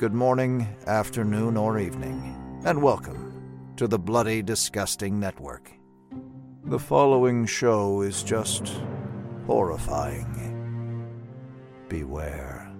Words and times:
good 0.00 0.14
morning, 0.14 0.66
afternoon, 0.86 1.58
or 1.58 1.78
evening, 1.78 2.34
and 2.64 2.80
welcome 2.80 3.74
to 3.76 3.86
the 3.86 3.98
Bloody 3.98 4.40
Disgusting 4.40 5.20
Network. 5.20 5.70
The 6.64 6.78
following 6.78 7.44
show 7.44 8.00
is 8.00 8.22
just 8.22 8.80
horrifying. 9.44 11.06
Beware. 11.90 12.72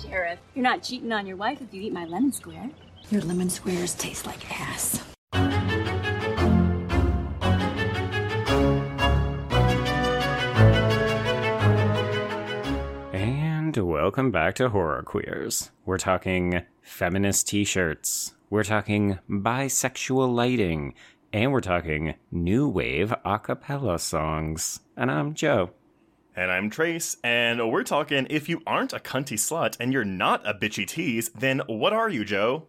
Sheriff, 0.00 0.38
you're 0.54 0.62
not 0.62 0.84
cheating 0.84 1.10
on 1.10 1.26
your 1.26 1.36
wife 1.36 1.60
if 1.60 1.74
you 1.74 1.82
eat 1.82 1.92
my 1.92 2.04
lemon 2.04 2.30
square. 2.30 2.70
Your 3.10 3.22
lemon 3.22 3.48
squares 3.48 3.94
taste 3.94 4.26
like 4.26 4.60
ass. 4.60 5.02
And 13.14 13.74
welcome 13.78 14.30
back 14.30 14.56
to 14.56 14.68
Horror 14.68 15.02
Queers. 15.04 15.70
We're 15.86 15.96
talking 15.96 16.60
feminist 16.82 17.48
t 17.48 17.64
shirts, 17.64 18.34
we're 18.50 18.62
talking 18.62 19.18
bisexual 19.26 20.34
lighting, 20.34 20.92
and 21.32 21.50
we're 21.50 21.62
talking 21.62 22.14
new 22.30 22.68
wave 22.68 23.14
a 23.24 23.38
cappella 23.38 23.98
songs. 24.00 24.80
And 24.98 25.10
I'm 25.10 25.32
Joe. 25.32 25.70
And 26.36 26.50
I'm 26.50 26.68
Trace, 26.68 27.16
and 27.24 27.72
we're 27.72 27.84
talking 27.84 28.26
if 28.28 28.50
you 28.50 28.60
aren't 28.66 28.92
a 28.92 28.98
cunty 28.98 29.38
slut 29.38 29.78
and 29.80 29.94
you're 29.94 30.04
not 30.04 30.46
a 30.46 30.52
bitchy 30.52 30.86
tease, 30.86 31.30
then 31.30 31.62
what 31.66 31.94
are 31.94 32.10
you, 32.10 32.26
Joe? 32.26 32.66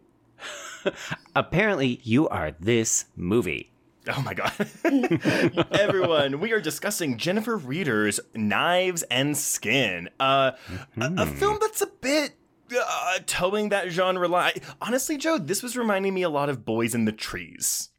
Apparently, 1.36 2.00
you 2.02 2.28
are 2.28 2.52
this 2.58 3.06
movie. 3.16 3.70
Oh 4.08 4.22
my 4.22 4.34
god. 4.34 4.52
Everyone, 5.72 6.40
we 6.40 6.52
are 6.52 6.60
discussing 6.60 7.18
Jennifer 7.18 7.56
Reeder's 7.56 8.18
Knives 8.34 9.02
and 9.04 9.36
Skin. 9.36 10.08
Uh, 10.18 10.52
a, 10.98 11.12
a 11.18 11.26
film 11.26 11.58
that's 11.60 11.82
a 11.82 11.86
bit 11.86 12.32
uh, 12.74 13.18
toeing 13.26 13.68
that 13.68 13.90
genre 13.90 14.26
line. 14.28 14.54
Honestly, 14.80 15.16
Joe, 15.16 15.38
this 15.38 15.62
was 15.62 15.76
reminding 15.76 16.14
me 16.14 16.22
a 16.22 16.30
lot 16.30 16.48
of 16.48 16.64
Boys 16.64 16.94
in 16.94 17.04
the 17.04 17.12
Trees. 17.12 17.90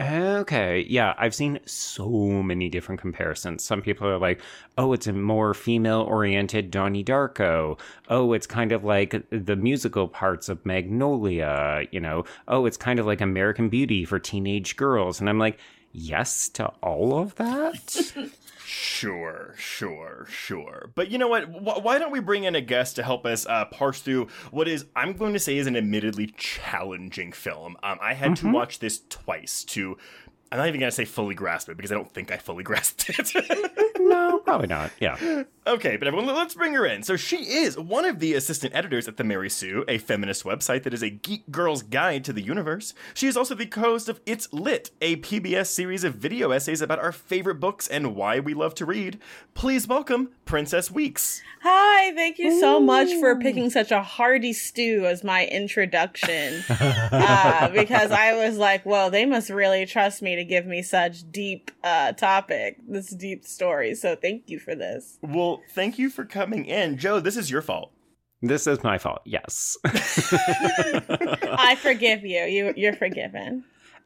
Okay, 0.00 0.86
yeah, 0.88 1.14
I've 1.18 1.34
seen 1.34 1.58
so 1.66 2.08
many 2.08 2.68
different 2.68 3.00
comparisons. 3.00 3.64
Some 3.64 3.82
people 3.82 4.06
are 4.06 4.18
like, 4.18 4.40
oh, 4.76 4.92
it's 4.92 5.08
a 5.08 5.12
more 5.12 5.54
female 5.54 6.02
oriented 6.02 6.70
Donnie 6.70 7.02
Darko. 7.02 7.78
Oh, 8.08 8.32
it's 8.32 8.46
kind 8.46 8.70
of 8.70 8.84
like 8.84 9.24
the 9.30 9.56
musical 9.56 10.06
parts 10.06 10.48
of 10.48 10.64
Magnolia. 10.64 11.88
You 11.90 11.98
know, 11.98 12.24
oh, 12.46 12.66
it's 12.66 12.76
kind 12.76 13.00
of 13.00 13.06
like 13.06 13.20
American 13.20 13.68
Beauty 13.68 14.04
for 14.04 14.20
teenage 14.20 14.76
girls. 14.76 15.18
And 15.18 15.28
I'm 15.28 15.40
like, 15.40 15.58
yes 15.92 16.48
to 16.50 16.66
all 16.80 17.18
of 17.18 17.34
that? 17.34 18.12
Sure, 18.80 19.54
sure, 19.58 20.26
sure. 20.30 20.90
But 20.94 21.10
you 21.10 21.18
know 21.18 21.26
what? 21.26 21.44
Wh- 21.46 21.84
why 21.84 21.98
don't 21.98 22.12
we 22.12 22.20
bring 22.20 22.44
in 22.44 22.54
a 22.54 22.60
guest 22.60 22.94
to 22.96 23.02
help 23.02 23.26
us 23.26 23.44
uh, 23.44 23.64
parse 23.64 24.00
through 24.00 24.28
what 24.52 24.68
is, 24.68 24.84
I'm 24.94 25.14
going 25.14 25.32
to 25.32 25.40
say, 25.40 25.58
is 25.58 25.66
an 25.66 25.76
admittedly 25.76 26.28
challenging 26.36 27.32
film. 27.32 27.76
Um, 27.82 27.98
I 28.00 28.14
had 28.14 28.36
to 28.36 28.52
watch 28.52 28.78
this 28.78 29.02
twice 29.08 29.64
to. 29.64 29.98
I'm 30.50 30.58
not 30.58 30.68
even 30.68 30.80
going 30.80 30.90
to 30.90 30.94
say 30.94 31.04
fully 31.04 31.34
grasp 31.34 31.68
it 31.68 31.76
because 31.76 31.92
I 31.92 31.94
don't 31.94 32.10
think 32.10 32.30
I 32.30 32.38
fully 32.38 32.64
grasped 32.68 33.10
it. 33.10 33.32
no, 33.98 34.38
probably 34.38 34.68
not. 34.68 34.90
Yeah. 34.98 35.44
Okay, 35.66 35.98
but 35.98 36.08
everyone, 36.08 36.34
let's 36.34 36.54
bring 36.54 36.72
her 36.72 36.86
in. 36.86 37.02
So 37.02 37.16
she 37.16 37.36
is 37.36 37.78
one 37.78 38.06
of 38.06 38.20
the 38.20 38.32
assistant 38.32 38.74
editors 38.74 39.06
at 39.06 39.18
the 39.18 39.24
Mary 39.24 39.50
Sue, 39.50 39.84
a 39.86 39.98
feminist 39.98 40.44
website 40.44 40.84
that 40.84 40.94
is 40.94 41.02
a 41.02 41.10
geek 41.10 41.50
girl's 41.50 41.82
guide 41.82 42.24
to 42.24 42.32
the 42.32 42.40
universe. 42.40 42.94
She 43.12 43.26
is 43.26 43.36
also 43.36 43.54
the 43.54 43.66
co-host 43.66 44.08
of 44.08 44.20
It's 44.24 44.50
Lit, 44.50 44.90
a 45.02 45.16
PBS 45.16 45.66
series 45.66 46.04
of 46.04 46.14
video 46.14 46.52
essays 46.52 46.80
about 46.80 46.98
our 46.98 47.12
favorite 47.12 47.56
books 47.56 47.86
and 47.86 48.16
why 48.16 48.40
we 48.40 48.54
love 48.54 48.74
to 48.76 48.86
read. 48.86 49.20
Please 49.52 49.86
welcome 49.86 50.30
Princess 50.46 50.90
Weekes. 50.90 51.42
Hi, 51.62 52.14
thank 52.14 52.38
you 52.38 52.58
so 52.58 52.80
much 52.80 53.12
for 53.20 53.36
picking 53.36 53.68
such 53.68 53.90
a 53.90 54.02
hearty 54.02 54.54
stew 54.54 55.04
as 55.04 55.22
my 55.22 55.44
introduction. 55.46 56.62
uh, 56.70 57.68
because 57.68 58.10
I 58.10 58.32
was 58.32 58.56
like, 58.56 58.86
well, 58.86 59.10
they 59.10 59.26
must 59.26 59.50
really 59.50 59.84
trust 59.84 60.22
me 60.22 60.37
to 60.38 60.44
give 60.44 60.66
me 60.66 60.82
such 60.82 61.30
deep 61.30 61.70
uh, 61.84 62.12
topic, 62.12 62.78
this 62.88 63.10
deep 63.10 63.44
story. 63.44 63.94
So 63.94 64.16
thank 64.16 64.48
you 64.48 64.58
for 64.58 64.74
this. 64.74 65.18
Well, 65.22 65.60
thank 65.74 65.98
you 65.98 66.10
for 66.10 66.24
coming 66.24 66.64
in. 66.64 66.96
Joe, 66.98 67.20
this 67.20 67.36
is 67.36 67.50
your 67.50 67.62
fault. 67.62 67.92
This 68.40 68.66
is 68.66 68.82
my 68.84 68.98
fault. 68.98 69.22
Yes. 69.24 69.76
I 69.84 71.76
forgive 71.80 72.24
you. 72.24 72.42
You 72.44 72.72
you're 72.76 72.92
forgiven. 72.94 73.64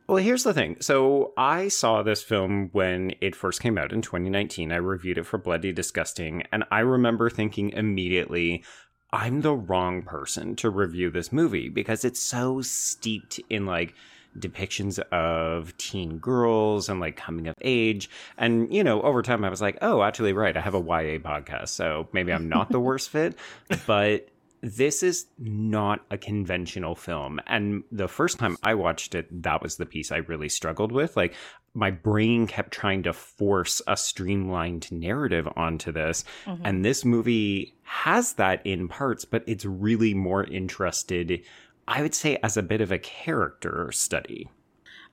Well, 0.09 0.16
here's 0.16 0.42
the 0.42 0.54
thing. 0.54 0.76
So, 0.81 1.32
I 1.37 1.69
saw 1.69 2.03
this 2.03 2.22
film 2.22 2.71
when 2.72 3.12
it 3.21 3.37
first 3.37 3.62
came 3.62 3.78
out 3.78 3.92
in 3.92 4.03
2019. 4.03 4.72
I 4.72 4.76
reviewed 4.76 5.19
it 5.19 5.26
for 5.26 5.38
Bloody 5.38 5.72
Disgusting, 5.72 6.42
and 6.50 6.65
I 6.72 6.81
remember 6.81 7.31
thinking 7.31 7.71
immediately, 7.71 8.65
I'm 9.12 9.42
the 9.42 9.54
wrong 9.54 10.03
person 10.03 10.56
to 10.56 10.71
review 10.71 11.10
this 11.10 11.32
movie 11.32 11.69
because 11.69 12.04
it's 12.04 12.21
so 12.21 12.62
steeped 12.62 13.38
in 13.48 13.65
like 13.65 13.94
depictions 14.38 14.98
of 15.10 15.76
teen 15.76 16.19
girls 16.19 16.88
and 16.88 17.00
like 17.00 17.16
coming 17.16 17.48
of 17.48 17.54
age. 17.60 18.10
And, 18.38 18.72
you 18.72 18.84
know, 18.84 19.03
over 19.03 19.22
time 19.22 19.44
I 19.44 19.50
was 19.50 19.60
like, 19.60 19.78
oh, 19.82 20.03
actually, 20.03 20.32
right, 20.32 20.56
I 20.56 20.60
have 20.60 20.75
a 20.75 20.81
YA 20.81 21.19
podcast, 21.19 21.69
so 21.69 22.09
maybe 22.12 22.32
I'm 22.32 22.48
not 22.48 22.71
the 22.71 22.81
worst 22.81 23.10
fit. 23.10 23.37
But 23.87 24.28
this 24.62 25.03
is 25.03 25.26
not 25.38 26.04
a 26.10 26.16
conventional 26.16 26.94
film. 26.94 27.41
And 27.48 27.82
the 27.91 28.06
first 28.06 28.38
time 28.38 28.56
I 28.62 28.75
watched 28.75 29.15
it, 29.15 29.42
that 29.42 29.60
was 29.60 29.76
the 29.76 29.87
piece 29.87 30.12
I 30.12 30.19
really 30.19 30.48
struggled 30.48 30.92
with. 30.92 31.16
Like, 31.16 31.34
my 31.75 31.91
brain 31.91 32.47
kept 32.47 32.72
trying 32.72 33.03
to 33.04 33.12
force 33.12 33.82
a 33.87 33.97
streamlined 33.97 34.92
narrative 34.92 35.48
onto 35.56 35.91
this. 35.91 36.25
Mm-hmm. 36.44 36.62
And 36.65 36.84
this 36.84 37.04
movie 37.04 37.75
has 37.82 38.34
that 38.34 38.65
in 38.65 38.88
parts, 38.88 39.25
but 39.25 39.42
it's 39.47 39.65
really 39.65 40.15
more 40.15 40.44
interested, 40.44 41.42
I 41.88 42.03
would 42.03 42.15
say, 42.15 42.38
as 42.43 42.56
a 42.56 42.62
bit 42.62 42.81
of 42.81 42.93
a 42.93 42.98
character 42.98 43.91
study. 43.93 44.48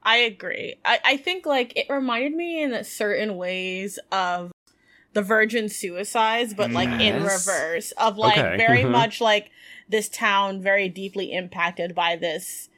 I 0.03 0.17
agree. 0.17 0.75
I, 0.85 0.99
I 1.03 1.17
think 1.17 1.45
like 1.45 1.73
it 1.75 1.87
reminded 1.89 2.33
me 2.33 2.61
in 2.61 2.83
certain 2.83 3.35
ways 3.37 3.99
of 4.11 4.51
the 5.13 5.21
virgin 5.21 5.69
suicides, 5.69 6.53
but 6.53 6.71
like 6.71 6.89
in 7.01 7.23
reverse 7.23 7.91
of 7.93 8.17
like 8.17 8.37
Okay. 8.37 8.57
very 8.57 8.83
Mhm. 8.83 8.91
much 8.91 9.19
like 9.19 9.51
this 9.89 10.07
town 10.07 10.61
very 10.61 10.87
deeply 10.87 11.33
impacted 11.33 11.95
by 11.95 12.15
this 12.15 12.69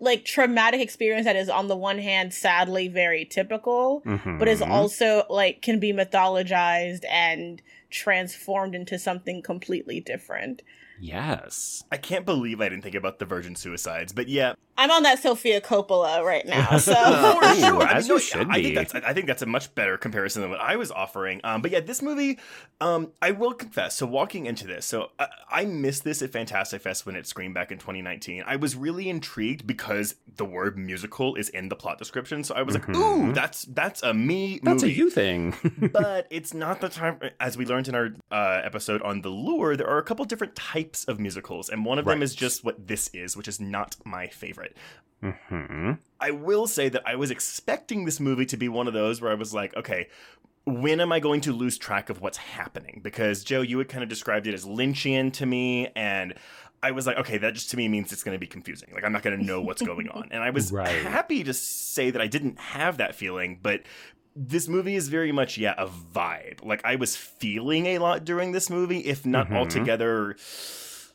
like 0.00 0.24
traumatic 0.24 0.80
experience 0.80 1.24
that 1.24 1.36
is 1.36 1.48
on 1.48 1.68
the 1.68 1.76
one 1.76 1.98
hand 1.98 2.32
sadly 2.32 2.88
very 2.88 3.24
typical, 3.24 4.02
but 4.38 4.48
is 4.48 4.60
Mhm. 4.60 4.70
also 4.70 5.24
like 5.28 5.62
can 5.62 5.78
be 5.80 5.92
mythologized 5.92 7.04
and 7.10 7.60
transformed 7.90 8.74
into 8.74 8.98
something 8.98 9.42
completely 9.42 10.00
different. 10.00 10.62
Yes. 11.04 11.84
I 11.92 11.98
can't 11.98 12.24
believe 12.24 12.62
I 12.62 12.70
didn't 12.70 12.82
think 12.82 12.94
about 12.94 13.18
the 13.18 13.26
virgin 13.26 13.56
suicides, 13.56 14.14
but 14.14 14.26
yeah, 14.26 14.54
I'm 14.76 14.90
on 14.90 15.02
that 15.04 15.18
Sofia 15.20 15.60
Coppola 15.60 16.22
right 16.24 16.46
now, 16.46 16.76
so 16.78 16.94
for 17.40 17.54
sure. 17.54 17.82
I, 17.82 17.98
mean, 17.98 18.08
no, 18.08 18.14
you 18.14 18.18
should 18.18 18.48
I 18.50 18.62
think 18.62 18.74
that's 18.74 18.94
I 18.94 19.12
think 19.12 19.26
that's 19.26 19.42
a 19.42 19.46
much 19.46 19.74
better 19.74 19.96
comparison 19.96 20.42
than 20.42 20.50
what 20.50 20.60
I 20.60 20.76
was 20.76 20.90
offering. 20.90 21.40
Um, 21.44 21.62
but 21.62 21.70
yeah, 21.70 21.80
this 21.80 22.02
movie, 22.02 22.38
um, 22.80 23.12
I 23.22 23.30
will 23.30 23.52
confess. 23.54 23.96
So 23.96 24.06
walking 24.06 24.46
into 24.46 24.66
this, 24.66 24.84
so 24.86 25.10
I, 25.18 25.28
I 25.50 25.64
missed 25.64 26.04
this 26.04 26.22
at 26.22 26.30
Fantastic 26.30 26.82
Fest 26.82 27.06
when 27.06 27.16
it 27.16 27.26
screened 27.26 27.54
back 27.54 27.70
in 27.72 27.78
2019. 27.78 28.42
I 28.46 28.56
was 28.56 28.76
really 28.76 29.08
intrigued 29.08 29.66
because 29.66 30.16
the 30.36 30.44
word 30.44 30.76
musical 30.76 31.34
is 31.36 31.48
in 31.48 31.68
the 31.68 31.76
plot 31.76 31.98
description. 31.98 32.42
So 32.44 32.54
I 32.54 32.62
was 32.62 32.74
like, 32.74 32.88
ooh, 32.88 33.32
that's 33.32 33.64
that's 33.66 34.02
a 34.02 34.12
me 34.12 34.44
Mm-hmm. 34.44 34.66
That's 34.66 34.82
movie. 34.82 34.94
a 34.94 34.96
you 34.96 35.10
thing. 35.10 35.54
but 35.92 36.26
it's 36.30 36.52
not 36.52 36.80
the 36.80 36.88
time 36.88 37.18
as 37.40 37.56
we 37.56 37.64
learned 37.64 37.88
in 37.88 37.94
our 37.94 38.10
uh, 38.30 38.60
episode 38.64 39.00
on 39.02 39.22
the 39.22 39.28
lure 39.28 39.76
there 39.76 39.88
are 39.88 39.98
a 39.98 40.02
couple 40.02 40.24
different 40.24 40.54
types 40.54 41.04
of 41.04 41.18
musicals 41.20 41.68
and 41.68 41.84
one 41.84 41.98
of 41.98 42.04
them 42.04 42.22
is 42.22 42.34
just 42.34 42.64
what 42.64 42.86
this 42.86 43.08
is 43.14 43.36
which 43.36 43.48
is 43.48 43.60
not 43.60 43.96
my 44.04 44.26
favorite 44.28 44.63
hmm 45.22 45.92
I 46.20 46.30
will 46.30 46.66
say 46.66 46.88
that 46.88 47.02
I 47.06 47.16
was 47.16 47.30
expecting 47.30 48.04
this 48.04 48.20
movie 48.20 48.46
to 48.46 48.56
be 48.56 48.68
one 48.68 48.86
of 48.88 48.94
those 48.94 49.20
where 49.20 49.30
I 49.30 49.34
was 49.34 49.52
like, 49.52 49.76
okay, 49.76 50.08
when 50.66 51.00
am 51.00 51.12
I 51.12 51.20
going 51.20 51.42
to 51.42 51.52
lose 51.52 51.76
track 51.76 52.08
of 52.08 52.20
what's 52.22 52.38
happening? 52.38 53.00
Because 53.02 53.44
Joe, 53.44 53.60
you 53.60 53.76
had 53.78 53.88
kind 53.88 54.02
of 54.02 54.08
described 54.08 54.46
it 54.46 54.54
as 54.54 54.64
Lynchian 54.64 55.32
to 55.34 55.44
me, 55.44 55.88
and 55.94 56.34
I 56.82 56.92
was 56.92 57.06
like, 57.06 57.18
okay, 57.18 57.36
that 57.38 57.52
just 57.54 57.70
to 57.70 57.76
me 57.76 57.88
means 57.88 58.12
it's 58.12 58.22
going 58.22 58.34
to 58.34 58.38
be 58.38 58.46
confusing. 58.46 58.88
Like 58.94 59.04
I'm 59.04 59.12
not 59.12 59.22
going 59.22 59.38
to 59.38 59.44
know 59.44 59.60
what's 59.60 59.82
going 59.82 60.08
on, 60.08 60.28
and 60.30 60.42
I 60.42 60.50
was 60.50 60.70
Right. 60.72 61.02
happy 61.04 61.44
to 61.44 61.52
say 61.52 62.10
that 62.10 62.22
I 62.22 62.26
didn't 62.26 62.58
have 62.58 62.98
that 62.98 63.14
feeling, 63.14 63.58
but. 63.62 63.82
This 64.36 64.66
movie 64.66 64.96
is 64.96 65.06
very 65.06 65.30
much, 65.30 65.58
yeah, 65.58 65.76
a 65.78 65.86
vibe. 65.86 66.64
Like 66.64 66.80
I 66.84 66.96
was 66.96 67.14
feeling 67.14 67.86
a 67.86 67.98
lot 67.98 68.24
during 68.24 68.50
this 68.50 68.68
movie, 68.68 68.98
if 68.98 69.24
not 69.24 69.48
Mhm. 69.48 69.54
altogether 69.54 70.34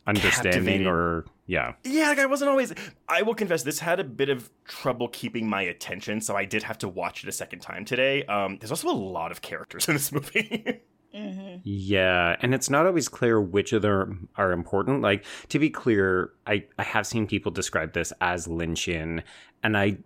Understanding 0.08 0.88
or 0.88 1.26
yeah. 1.46 1.74
yeah, 1.84 2.10
like 2.10 2.20
I 2.20 2.26
wasn't 2.26 2.50
always. 2.50 2.74
I 3.08 3.22
will 3.24 3.36
confess, 3.36 3.64
this 3.64 3.80
had 3.80 4.00
a 4.00 4.04
bit 4.04 4.30
of 4.30 4.50
trouble 4.66 5.08
keeping 5.08 5.50
my 5.50 5.62
attention, 5.64 6.22
so 6.22 6.36
I 6.36 6.46
did 6.46 6.64
have 6.64 6.78
to 6.80 6.88
watch 6.88 7.24
it 7.24 7.30
a 7.30 7.32
second 7.32 7.60
time 7.60 7.86
today. 7.86 8.24
Um, 8.26 8.58
there's 8.60 8.72
also 8.72 8.90
a 8.90 8.92
lot 8.92 9.32
of 9.32 9.42
characters 9.42 9.88
in 9.88 9.96
this 9.96 10.12
movie. 10.12 10.82
Mm-hmm. 11.14 11.62
Yeah, 11.64 12.36
and 12.42 12.54
it's 12.54 12.70
not 12.70 12.86
always 12.86 13.10
clear 13.10 13.42
which 13.42 13.74
of 13.74 13.82
them 13.82 14.30
are 14.36 14.52
important. 14.52 15.02
Like 15.02 15.26
to 15.50 15.58
be 15.58 15.70
clear, 15.70 16.32
I 16.46 16.66
I 16.78 16.84
have 16.84 17.08
seen 17.08 17.26
people 17.26 17.52
describe 17.52 17.94
this 17.94 18.14
as 18.22 18.48
Lynchian, 18.48 19.24
and 19.64 19.76
I 19.76 19.98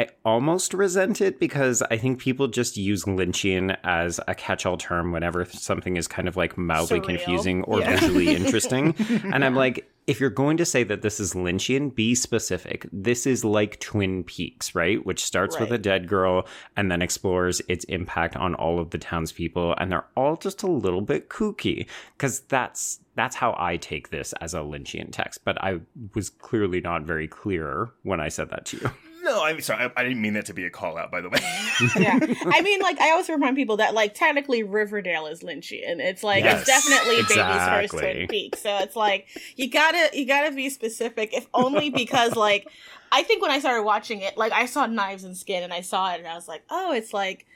I 0.00 0.08
almost 0.24 0.72
resent 0.72 1.20
it 1.20 1.38
because 1.38 1.82
I 1.90 1.96
think 1.98 2.18
people 2.20 2.48
just 2.48 2.76
use 2.76 3.04
Lynchian 3.04 3.76
as 3.84 4.18
a 4.26 4.34
catch-all 4.34 4.78
term 4.78 5.12
whenever 5.12 5.44
something 5.44 5.96
is 5.96 6.08
kind 6.08 6.26
of 6.26 6.36
like 6.36 6.56
mildly 6.56 7.00
Surreal. 7.00 7.04
confusing 7.04 7.62
or 7.64 7.80
Yeah. 7.80 7.90
visually 7.96 8.34
interesting. 8.36 8.94
and 9.24 9.44
I'm 9.44 9.54
like, 9.54 9.90
if 10.06 10.18
you're 10.18 10.30
going 10.30 10.56
to 10.56 10.64
say 10.64 10.84
that 10.84 11.02
this 11.02 11.20
is 11.20 11.34
Lynchian, 11.34 11.94
be 11.94 12.14
specific. 12.14 12.86
This 12.92 13.26
is 13.26 13.44
like 13.44 13.78
Twin 13.80 14.24
Peaks, 14.24 14.74
right? 14.74 15.04
Which 15.04 15.22
starts 15.22 15.60
with 15.60 15.70
a 15.70 15.78
dead 15.78 16.08
girl 16.08 16.46
and 16.76 16.90
then 16.90 17.02
explores 17.02 17.60
its 17.68 17.84
impact 17.84 18.36
on 18.36 18.54
all 18.54 18.80
of 18.80 18.90
the 18.90 18.98
townspeople, 18.98 19.74
and 19.78 19.92
they're 19.92 20.06
all 20.16 20.36
just 20.36 20.62
a 20.62 20.66
little 20.66 21.02
bit 21.02 21.28
kooky. 21.28 21.86
Because 22.16 22.40
that's 22.40 23.00
that's 23.16 23.36
how 23.36 23.54
I 23.58 23.76
take 23.76 24.08
this 24.10 24.32
as 24.40 24.54
a 24.54 24.58
Lynchian 24.60 25.08
text. 25.12 25.44
But 25.44 25.62
I 25.62 25.80
was 26.14 26.30
clearly 26.30 26.80
not 26.80 27.02
very 27.02 27.28
clear 27.28 27.90
when 28.02 28.18
I 28.18 28.28
said 28.28 28.48
that 28.50 28.64
to 28.66 28.76
you. 28.78 28.90
No, 29.30 29.44
I'm 29.44 29.60
sorry. 29.60 29.84
I, 29.84 29.92
I 29.96 30.02
didn't 30.02 30.20
mean 30.20 30.34
that 30.34 30.46
to 30.46 30.54
be 30.54 30.64
a 30.64 30.70
call 30.70 30.98
out, 30.98 31.10
by 31.10 31.20
the 31.20 31.28
way. 31.28 31.38
yeah. 31.98 32.18
I 32.46 32.62
mean, 32.62 32.80
like, 32.80 33.00
I 33.00 33.10
always 33.12 33.28
remind 33.28 33.56
people 33.56 33.76
that, 33.76 33.94
like, 33.94 34.14
technically 34.14 34.62
Riverdale 34.62 35.26
is 35.26 35.42
Lynchian. 35.42 36.00
It's 36.00 36.22
like, 36.22 36.44
Yes, 36.44 36.62
it's 36.62 36.68
definitely 36.68 37.16
baby's 37.16 37.36
first 37.36 37.84
exactly. 37.84 38.00
Twin 38.00 38.26
Peaks. 38.28 38.60
So 38.60 38.78
it's 38.78 38.96
like, 38.96 39.28
you 39.56 39.70
gotta, 39.70 40.10
you 40.12 40.26
gotta 40.26 40.54
be 40.54 40.68
specific, 40.68 41.32
if 41.32 41.46
only 41.54 41.90
because, 41.90 42.34
like, 42.34 42.68
I 43.12 43.22
think 43.22 43.42
when 43.42 43.50
I 43.50 43.60
started 43.60 43.82
watching 43.84 44.20
it, 44.20 44.36
like, 44.36 44.52
I 44.52 44.66
saw 44.66 44.86
Knives 44.86 45.24
and 45.24 45.36
Skin 45.36 45.62
and 45.62 45.72
I 45.72 45.80
saw 45.80 46.12
it 46.12 46.18
and 46.18 46.26
I 46.26 46.34
was 46.34 46.48
like, 46.48 46.62
oh, 46.70 46.92
it's 46.92 47.12
like, 47.12 47.46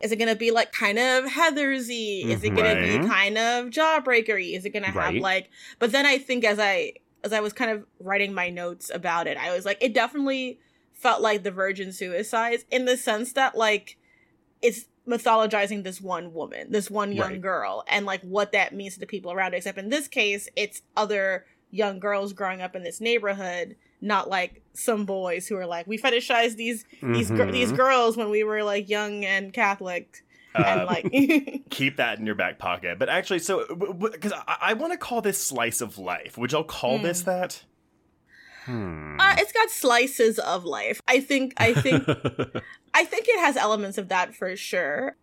is 0.00 0.12
it 0.12 0.16
gonna 0.16 0.36
be 0.36 0.52
like 0.52 0.72
kind 0.72 0.98
of 0.98 1.24
Heathersy? 1.24 2.24
Is 2.26 2.44
it 2.44 2.50
gonna 2.50 2.68
mm-hmm. 2.68 2.96
Right. 2.98 3.02
be 3.02 3.08
kind 3.08 3.38
of 3.38 3.66
jawbreakery? 3.66 4.56
Is 4.56 4.64
it 4.64 4.70
gonna 4.70 4.86
have 4.86 4.94
Right. 4.94 5.20
like? 5.20 5.50
But 5.80 5.90
then 5.90 6.06
I 6.06 6.18
think 6.18 6.44
as 6.44 6.60
I 6.60 6.92
as 7.24 7.32
I 7.32 7.40
was 7.40 7.52
kind 7.52 7.70
of 7.70 7.84
writing 7.98 8.32
my 8.32 8.48
notes 8.48 8.90
about 8.94 9.26
it, 9.26 9.36
I 9.36 9.52
was 9.52 9.64
like, 9.64 9.78
it 9.80 9.92
definitely 9.92 10.60
felt 10.98 11.22
like 11.22 11.42
the 11.44 11.50
Virgin 11.50 11.92
Suicides 11.92 12.64
in 12.70 12.84
the 12.84 12.96
sense 12.96 13.32
that 13.32 13.56
like 13.56 13.96
it's 14.60 14.86
mythologizing 15.06 15.84
this 15.84 16.00
one 16.02 16.34
woman, 16.34 16.70
this 16.70 16.90
one 16.90 17.12
young 17.12 17.32
Right. 17.32 17.40
girl, 17.40 17.84
and 17.88 18.04
like 18.04 18.20
what 18.22 18.52
that 18.52 18.74
means 18.74 18.94
to 18.94 19.00
the 19.00 19.06
people 19.06 19.32
around 19.32 19.52
her. 19.52 19.56
Except 19.56 19.78
in 19.78 19.88
this 19.88 20.06
case, 20.08 20.48
it's 20.56 20.82
other 20.96 21.46
young 21.70 21.98
girls 21.98 22.32
growing 22.34 22.60
up 22.60 22.76
in 22.76 22.82
this 22.82 23.00
neighborhood, 23.00 23.76
not 24.00 24.28
like 24.28 24.62
some 24.74 25.04
boys 25.06 25.46
who 25.48 25.56
are 25.56 25.66
like 25.66 25.86
we 25.86 25.96
fetishize 25.98 26.56
these 26.56 26.84
these 27.02 27.30
gir- 27.30 27.46
Mhm. 27.46 27.52
these 27.52 27.72
girls 27.72 28.16
when 28.16 28.28
we 28.30 28.44
were 28.44 28.62
like 28.62 28.88
young 28.88 29.24
and 29.24 29.52
Catholic 29.52 30.22
and 30.54 30.80
Uh, 30.82 30.86
like 30.86 31.04
keep 31.70 31.96
that 31.96 32.18
in 32.18 32.26
your 32.26 32.34
back 32.34 32.58
pocket. 32.58 32.98
But 32.98 33.08
actually, 33.08 33.38
so 33.38 33.66
because 33.74 34.32
I, 34.32 34.56
I 34.60 34.72
want 34.74 34.92
to 34.92 34.98
call 34.98 35.20
this 35.22 35.42
slice 35.42 35.80
of 35.80 35.96
life, 35.98 36.36
would 36.36 36.52
y'all 36.52 36.64
call 36.64 36.98
Hmm. 36.98 37.04
this 37.04 37.22
that? 37.22 37.62
Hmm. 38.68 39.16
uh, 39.18 39.34
it's 39.38 39.52
got 39.52 39.70
slices 39.70 40.38
of 40.38 40.64
life. 40.64 41.00
I 41.08 41.20
think 41.20 41.54
I 41.56 41.72
think 41.74 42.04
I 42.94 43.04
think 43.04 43.26
it 43.28 43.40
has 43.40 43.56
elements 43.56 43.96
of 43.98 44.08
that 44.08 44.34
for 44.34 44.54
sure. 44.56 45.16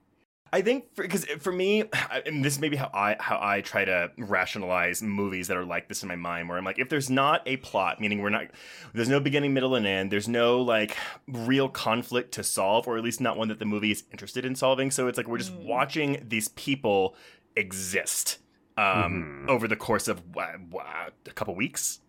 I 0.54 0.62
think 0.62 0.96
because 0.96 1.26
for, 1.42 1.52
me, 1.52 1.84
and 2.26 2.46
this 2.46 2.60
may 2.60 2.70
be 2.70 2.78
how 2.78 2.90
I 2.94 3.18
how 3.20 3.38
I 3.42 3.60
try 3.62 3.84
to 3.84 4.10
rationalize 4.18 5.02
movies 5.02 5.50
that 5.50 5.58
are 5.58 5.66
like 5.66 5.90
this 5.90 6.02
in 6.02 6.08
my 6.08 6.16
mind, 6.16 6.48
where 6.48 6.58
I'm 6.58 6.64
like, 6.64 6.80
if 6.80 6.88
there's 6.88 7.10
not 7.10 7.42
a 7.46 7.58
plot, 7.58 8.00
meaning 8.00 8.22
we're 8.22 8.30
not, 8.30 8.46
there's 8.94 9.10
no 9.10 9.20
beginning, 9.20 9.54
middle, 9.54 9.76
and 9.76 9.86
end. 9.86 10.12
There's 10.12 10.30
no 10.30 10.62
like 10.62 10.96
real 11.28 11.68
conflict 11.68 12.32
to 12.36 12.44
solve, 12.44 12.88
or 12.88 12.98
at 12.98 13.04
least 13.04 13.20
not 13.20 13.38
one 13.38 13.50
that 13.50 13.60
the 13.60 13.66
movie 13.66 13.92
is 13.92 14.04
interested 14.12 14.46
in 14.46 14.56
solving. 14.56 14.92
So 14.92 15.08
it's 15.08 15.18
like 15.18 15.28
we're 15.28 15.40
just 15.40 15.52
Mm. 15.54 15.66
watching 15.66 16.24
these 16.26 16.48
people 16.50 17.16
exist 17.58 18.38
um, 18.78 19.46
Mhm. 19.46 19.50
over 19.50 19.68
the 19.68 19.76
course 19.78 20.08
of 20.08 20.22
wha- 20.36 20.58
wha- 20.70 21.10
a 21.26 21.32
couple 21.32 21.56
weeks. 21.56 22.00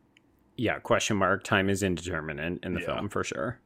Yeah, 0.57 0.79
question 0.79 1.17
mark. 1.17 1.43
Time 1.45 1.69
is 1.71 1.83
indeterminate 1.83 2.61
in 2.65 2.75
the 2.75 2.81
Yeah. 2.81 2.87
film 2.87 3.09
for 3.09 3.25
sure. 3.25 3.59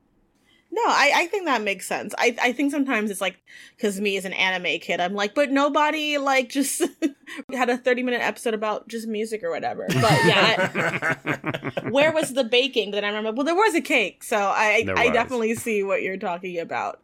No, 0.72 0.82
I, 0.86 1.10
I 1.16 1.26
think 1.26 1.46
that 1.46 1.62
makes 1.62 1.84
sense. 1.84 2.14
I, 2.16 2.36
I 2.40 2.52
think 2.52 2.70
sometimes 2.70 3.10
it's 3.10 3.20
like 3.20 3.42
because 3.76 4.00
me 4.00 4.16
as 4.16 4.24
an 4.24 4.32
anime 4.32 4.78
kid, 4.78 5.00
I'm 5.00 5.14
like, 5.14 5.34
but 5.34 5.50
nobody 5.50 6.16
like 6.16 6.48
just 6.48 6.80
had 7.52 7.68
a 7.70 7.76
30 7.76 8.04
minute 8.04 8.20
episode 8.20 8.54
about 8.54 8.86
just 8.86 9.08
music 9.08 9.42
or 9.42 9.50
whatever. 9.50 9.86
But 9.88 10.24
yeah, 10.24 11.16
I- 11.24 11.70
where 11.90 12.12
was 12.12 12.34
the 12.34 12.44
baking? 12.44 12.92
Then 12.92 13.04
I 13.04 13.08
remember, 13.08 13.32
well, 13.32 13.44
there 13.44 13.54
was 13.56 13.74
a 13.74 13.80
cake, 13.80 14.22
so 14.22 14.36
I 14.36 14.84
There 14.86 14.96
I 14.96 15.06
was. 15.06 15.12
definitely 15.14 15.56
see 15.56 15.82
what 15.82 16.02
you're 16.02 16.16
talking 16.16 16.60
about. 16.60 17.00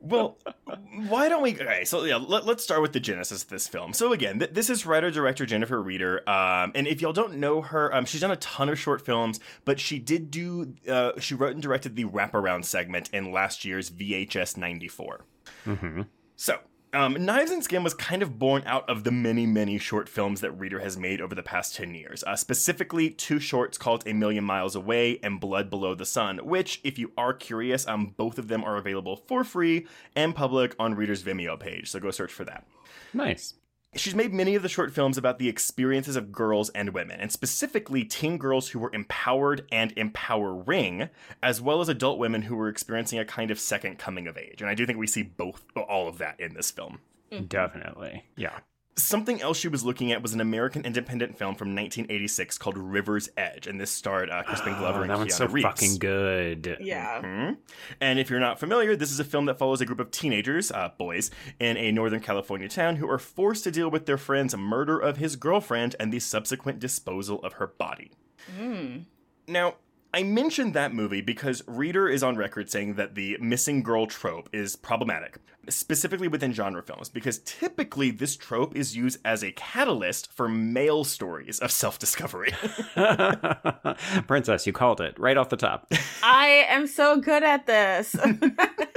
Well, 0.00 0.38
why 1.08 1.28
don't 1.28 1.42
we? 1.42 1.54
Okay, 1.54 1.84
so 1.84 2.04
yeah, 2.04 2.16
let, 2.16 2.46
us 2.48 2.62
start 2.62 2.82
with 2.82 2.92
the 2.92 3.00
genesis 3.00 3.42
of 3.42 3.48
this 3.48 3.66
film. 3.66 3.92
So 3.92 4.12
again, 4.12 4.38
th- 4.38 4.52
this 4.52 4.70
is 4.70 4.86
writer 4.86 5.10
director 5.10 5.46
Jennifer 5.46 5.80
Reeder, 5.82 6.28
um, 6.28 6.72
and 6.74 6.86
if 6.86 7.00
y'all 7.00 7.12
don't 7.12 7.36
know 7.36 7.62
her, 7.62 7.94
um, 7.94 8.04
she's 8.04 8.20
done 8.20 8.30
a 8.30 8.36
ton 8.36 8.68
of 8.68 8.78
short 8.78 9.04
films, 9.04 9.40
but 9.64 9.80
she 9.80 9.98
did 9.98 10.30
do. 10.30 10.74
Uh, 10.88 11.12
she 11.18 11.34
wrote 11.34 11.54
and 11.54 11.62
directed 11.62 11.96
the 11.96 12.04
wraparound 12.04 12.64
segment 12.64 13.10
in 13.12 13.32
last 13.32 13.64
year's 13.64 13.90
VHS 13.90 14.56
'94. 14.56 15.24
hmm 15.64 16.02
So. 16.36 16.58
Um, 16.96 17.26
Knives 17.26 17.50
and 17.50 17.62
Skin 17.62 17.84
was 17.84 17.92
kind 17.92 18.22
of 18.22 18.38
born 18.38 18.62
out 18.64 18.88
of 18.88 19.04
the 19.04 19.10
many, 19.10 19.44
many 19.44 19.76
short 19.76 20.08
films 20.08 20.40
that 20.40 20.52
Reeder 20.52 20.80
has 20.80 20.96
made 20.96 21.20
over 21.20 21.34
the 21.34 21.42
past 21.42 21.76
10 21.76 21.94
years. 21.94 22.24
Uh, 22.24 22.36
specifically, 22.36 23.10
two 23.10 23.38
shorts 23.38 23.76
called 23.76 24.02
A 24.06 24.14
Million 24.14 24.44
Miles 24.44 24.74
Away 24.74 25.20
and 25.22 25.38
Blood 25.38 25.68
Below 25.68 25.94
the 25.94 26.06
Sun, 26.06 26.38
which, 26.38 26.80
if 26.84 26.98
you 26.98 27.12
are 27.18 27.34
curious, 27.34 27.86
um, 27.86 28.14
both 28.16 28.38
of 28.38 28.48
them 28.48 28.64
are 28.64 28.78
available 28.78 29.14
for 29.14 29.44
free 29.44 29.86
and 30.16 30.34
public 30.34 30.74
on 30.78 30.94
Reeder's 30.94 31.22
Vimeo 31.22 31.60
page, 31.60 31.90
so 31.90 32.00
go 32.00 32.10
search 32.10 32.32
for 32.32 32.44
that. 32.44 32.66
Nice. 33.12 33.52
She's 33.96 34.14
made 34.14 34.32
many 34.32 34.54
of 34.54 34.62
the 34.62 34.68
short 34.68 34.92
films 34.92 35.18
about 35.18 35.38
the 35.38 35.48
experiences 35.48 36.16
of 36.16 36.32
girls 36.32 36.70
and 36.70 36.90
women, 36.90 37.20
and 37.20 37.32
specifically 37.32 38.04
teen 38.04 38.38
girls 38.38 38.68
who 38.68 38.78
were 38.78 38.90
empowered 38.92 39.66
and 39.72 39.92
empowering, 39.96 41.08
as 41.42 41.60
well 41.60 41.80
as 41.80 41.88
adult 41.88 42.18
women 42.18 42.42
who 42.42 42.56
were 42.56 42.68
experiencing 42.68 43.18
a 43.18 43.24
kind 43.24 43.50
of 43.50 43.60
second 43.60 43.98
coming 43.98 44.26
of 44.26 44.36
age. 44.36 44.60
And 44.60 44.70
I 44.70 44.74
do 44.74 44.86
think 44.86 44.98
we 44.98 45.06
see 45.06 45.22
both, 45.22 45.64
all 45.76 46.08
of 46.08 46.18
that 46.18 46.38
in 46.40 46.54
this 46.54 46.70
film. 46.70 47.00
Definitely. 47.48 48.24
Yeah. 48.36 48.60
Something 48.98 49.42
else 49.42 49.58
she 49.58 49.68
was 49.68 49.84
looking 49.84 50.10
at 50.10 50.22
was 50.22 50.32
an 50.32 50.40
American 50.40 50.86
independent 50.86 51.36
film 51.36 51.54
from 51.54 51.68
1986 51.74 52.56
called 52.56 52.78
River's 52.78 53.28
Edge, 53.36 53.66
and 53.66 53.78
this 53.78 53.90
starred 53.90 54.30
uh, 54.30 54.42
Crispin 54.42 54.72
Glover 54.78 55.00
Oh, 55.00 55.02
and 55.02 55.10
that 55.10 55.16
Keanu 55.16 55.18
one's 55.18 55.34
so 55.34 55.46
Reeves. 55.46 55.64
fucking 55.66 55.98
good. 55.98 56.78
Yeah. 56.80 57.20
Mhm. 57.22 57.56
And 58.00 58.18
if 58.18 58.30
you're 58.30 58.40
not 58.40 58.58
familiar, 58.58 58.96
this 58.96 59.12
is 59.12 59.20
a 59.20 59.24
film 59.24 59.44
that 59.46 59.58
follows 59.58 59.82
a 59.82 59.84
group 59.84 60.00
of 60.00 60.10
teenagers, 60.10 60.72
uh, 60.72 60.88
boys, 60.96 61.30
in 61.60 61.76
a 61.76 61.92
Northern 61.92 62.20
California 62.20 62.68
town 62.70 62.96
who 62.96 63.06
are 63.10 63.18
forced 63.18 63.64
to 63.64 63.70
deal 63.70 63.90
with 63.90 64.06
their 64.06 64.16
friend's 64.16 64.56
murder 64.56 64.98
of 64.98 65.18
his 65.18 65.36
girlfriend 65.36 65.94
and 66.00 66.10
the 66.10 66.18
subsequent 66.18 66.78
disposal 66.78 67.38
of 67.44 67.54
her 67.54 67.66
body. 67.66 68.12
Mm. 68.58 69.04
Now, 69.46 69.74
I 70.14 70.22
mentioned 70.22 70.74
that 70.74 70.94
movie 70.94 71.20
because 71.20 71.62
Reeder 71.66 72.08
is 72.08 72.22
on 72.22 72.36
record 72.36 72.70
saying 72.70 72.94
that 72.94 73.14
the 73.14 73.36
missing 73.40 73.82
girl 73.82 74.06
trope 74.06 74.48
is 74.52 74.76
problematic, 74.76 75.38
specifically 75.68 76.28
within 76.28 76.52
genre 76.52 76.82
films, 76.82 77.08
because 77.08 77.38
typically 77.40 78.10
this 78.10 78.36
trope 78.36 78.74
is 78.74 78.96
used 78.96 79.18
as 79.24 79.42
a 79.42 79.52
catalyst 79.52 80.32
for 80.32 80.48
male 80.48 81.04
stories 81.04 81.58
of 81.58 81.70
self 81.70 81.98
discovery. 81.98 82.52
Princess, 84.26 84.66
you 84.66 84.72
called 84.72 85.00
it 85.00 85.18
right 85.18 85.36
off 85.36 85.48
the 85.48 85.56
top. 85.56 85.92
I 86.22 86.66
am 86.68 86.86
so 86.86 87.20
good 87.20 87.42
at 87.42 87.66
this. 87.66 88.16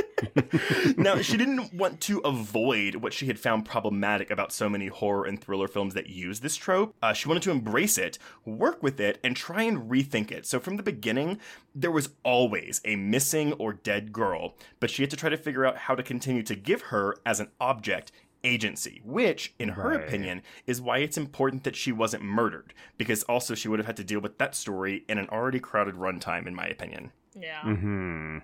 now, 0.97 1.21
she 1.21 1.37
didn't 1.37 1.73
want 1.73 2.01
to 2.01 2.19
avoid 2.19 2.95
what 2.95 3.13
she 3.13 3.27
had 3.27 3.39
found 3.39 3.65
problematic 3.65 4.31
about 4.31 4.51
so 4.51 4.69
many 4.69 4.87
horror 4.87 5.25
and 5.25 5.41
thriller 5.41 5.67
films 5.67 5.93
that 5.93 6.07
use 6.09 6.39
this 6.39 6.55
trope. 6.55 6.95
Uh, 7.01 7.13
she 7.13 7.27
wanted 7.27 7.43
to 7.43 7.51
embrace 7.51 7.97
it, 7.97 8.17
work 8.45 8.81
with 8.83 8.99
it, 8.99 9.19
and 9.23 9.35
try 9.35 9.63
and 9.63 9.89
rethink 9.89 10.31
it. 10.31 10.45
So, 10.45 10.59
from 10.59 10.77
the 10.77 10.83
beginning, 10.83 11.39
there 11.75 11.91
was 11.91 12.09
always 12.23 12.81
a 12.85 12.95
missing 12.95 13.53
or 13.53 13.73
dead 13.73 14.11
girl, 14.11 14.55
but 14.79 14.89
she 14.89 15.03
had 15.03 15.09
to 15.11 15.17
try 15.17 15.29
to 15.29 15.37
figure 15.37 15.65
out 15.65 15.77
how 15.77 15.95
to 15.95 16.03
continue 16.03 16.43
to 16.43 16.55
give 16.55 16.83
her, 16.83 17.15
as 17.25 17.39
an 17.39 17.49
object, 17.59 18.11
agency, 18.43 19.01
which, 19.03 19.53
in 19.59 19.69
her 19.69 19.89
Right. 19.89 20.03
opinion, 20.07 20.41
is 20.65 20.79
why 20.81 20.99
it's 20.99 21.17
important 21.17 21.65
that 21.65 21.75
she 21.75 21.91
wasn't 21.91 22.23
murdered, 22.23 22.73
because 22.97 23.23
also 23.23 23.53
she 23.53 23.67
would 23.67 23.79
have 23.79 23.85
had 23.85 23.97
to 23.97 24.03
deal 24.03 24.21
with 24.21 24.37
that 24.37 24.55
story 24.55 25.03
in 25.09 25.17
an 25.17 25.27
already 25.29 25.59
crowded 25.59 25.95
runtime, 25.95 26.47
in 26.47 26.55
my 26.55 26.65
opinion. 26.65 27.11
yeah. 27.39 27.61
hmm 27.63 28.37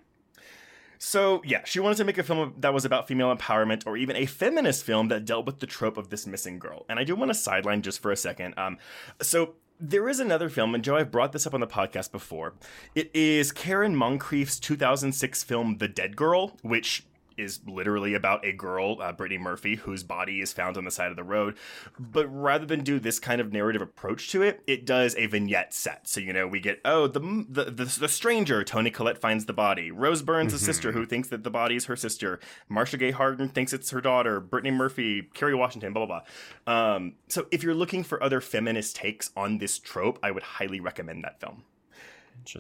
So, 0.98 1.42
yeah, 1.46 1.62
she 1.66 1.80
wanted 1.80 1.98
to 1.98 2.04
make 2.04 2.18
a 2.18 2.24
film 2.24 2.54
that 2.60 2.74
was 2.74 2.86
about 2.86 3.08
female 3.08 3.36
empowerment 3.36 3.86
or 3.86 3.98
even 3.98 4.16
a 4.16 4.26
feminist 4.26 4.84
film 4.84 5.08
that 5.10 5.26
dealt 5.26 5.46
with 5.46 5.60
the 5.60 5.68
trope 5.68 5.98
of 5.98 6.10
this 6.10 6.26
missing 6.26 6.60
girl. 6.60 6.86
And 6.90 7.00
I 7.00 7.04
do 7.04 7.16
want 7.16 7.30
to 7.30 7.36
sideline 7.36 7.82
just 7.82 8.02
for 8.02 8.12
a 8.12 8.18
second. 8.18 8.54
Um, 8.58 8.78
so, 9.22 9.56
there 9.80 10.08
is 10.08 10.22
another 10.22 10.48
film, 10.48 10.74
and 10.74 10.84
Joe, 10.84 10.96
I've 10.96 11.12
brought 11.12 11.34
this 11.34 11.46
up 11.46 11.54
on 11.54 11.60
the 11.60 11.68
podcast 11.68 12.12
before. 12.12 12.54
It 12.94 13.12
is 13.14 13.52
Karen 13.52 13.94
Moncrieff's 13.94 14.58
2006 14.60 15.44
film, 15.44 15.80
The 15.80 15.90
Dead 15.90 16.16
Girl, 16.16 16.56
which 16.62 17.04
is 17.38 17.60
literally 17.66 18.14
about 18.14 18.46
a 18.46 18.52
girl, 18.52 18.98
uh, 19.02 19.12
Brittany 19.12 19.38
Murphy, 19.38 19.76
whose 19.76 20.04
body 20.04 20.42
is 20.42 20.54
found 20.54 20.78
on 20.78 20.86
the 20.86 20.92
side 20.92 21.10
of 21.12 21.16
the 21.16 21.24
road. 21.24 21.56
But 22.00 22.28
rather 22.28 22.66
than 22.66 22.84
do 22.84 23.00
this 23.00 23.20
kind 23.20 23.42
of 23.42 23.52
narrative 23.52 23.82
approach 23.82 24.30
to 24.32 24.42
it, 24.42 24.62
it 24.68 24.86
does 24.86 25.16
a 25.16 25.28
vignette 25.28 25.74
set. 25.74 26.08
So 26.08 26.20
you 26.20 26.34
know, 26.34 26.48
we 26.48 26.60
get 26.60 26.80
oh 26.86 27.08
the 27.08 27.20
the 27.50 27.66
the, 27.66 27.86
the 27.86 28.10
stranger, 28.10 28.64
Toni 28.64 28.92
Collette 28.92 29.18
finds 29.18 29.46
the 29.46 29.54
body. 29.54 29.92
Rose 29.92 30.22
Byrne's 30.22 30.54
a 30.54 30.60
sister 30.60 30.92
who 30.92 31.06
thinks 31.06 31.30
that 31.30 31.44
the 31.44 31.50
body 31.50 31.76
is 31.76 31.86
her 31.86 31.96
sister. 31.96 32.40
Marcia 32.70 32.98
Gay 32.98 33.12
Harden 33.12 33.50
thinks 33.50 33.74
it's 33.74 33.90
her 33.92 34.02
daughter. 34.02 34.40
Brittany 34.40 34.72
Murphy, 34.72 35.30
Kerry 35.34 35.56
Washington, 35.56 35.94
blah 35.94 36.06
blah 36.06 36.22
blah. 36.66 36.96
Um, 36.96 37.14
so 37.28 37.48
if 37.52 37.64
you're 37.64 37.74
looking 37.74 38.04
for 38.04 38.22
other 38.22 38.42
feminist 38.42 38.96
takes 38.96 39.32
on 39.36 39.58
this 39.58 39.80
trope, 39.80 40.20
I 40.24 40.32
would 40.32 40.44
highly 40.44 40.80
recommend 40.80 41.24
that 41.24 41.40
film. 41.40 41.64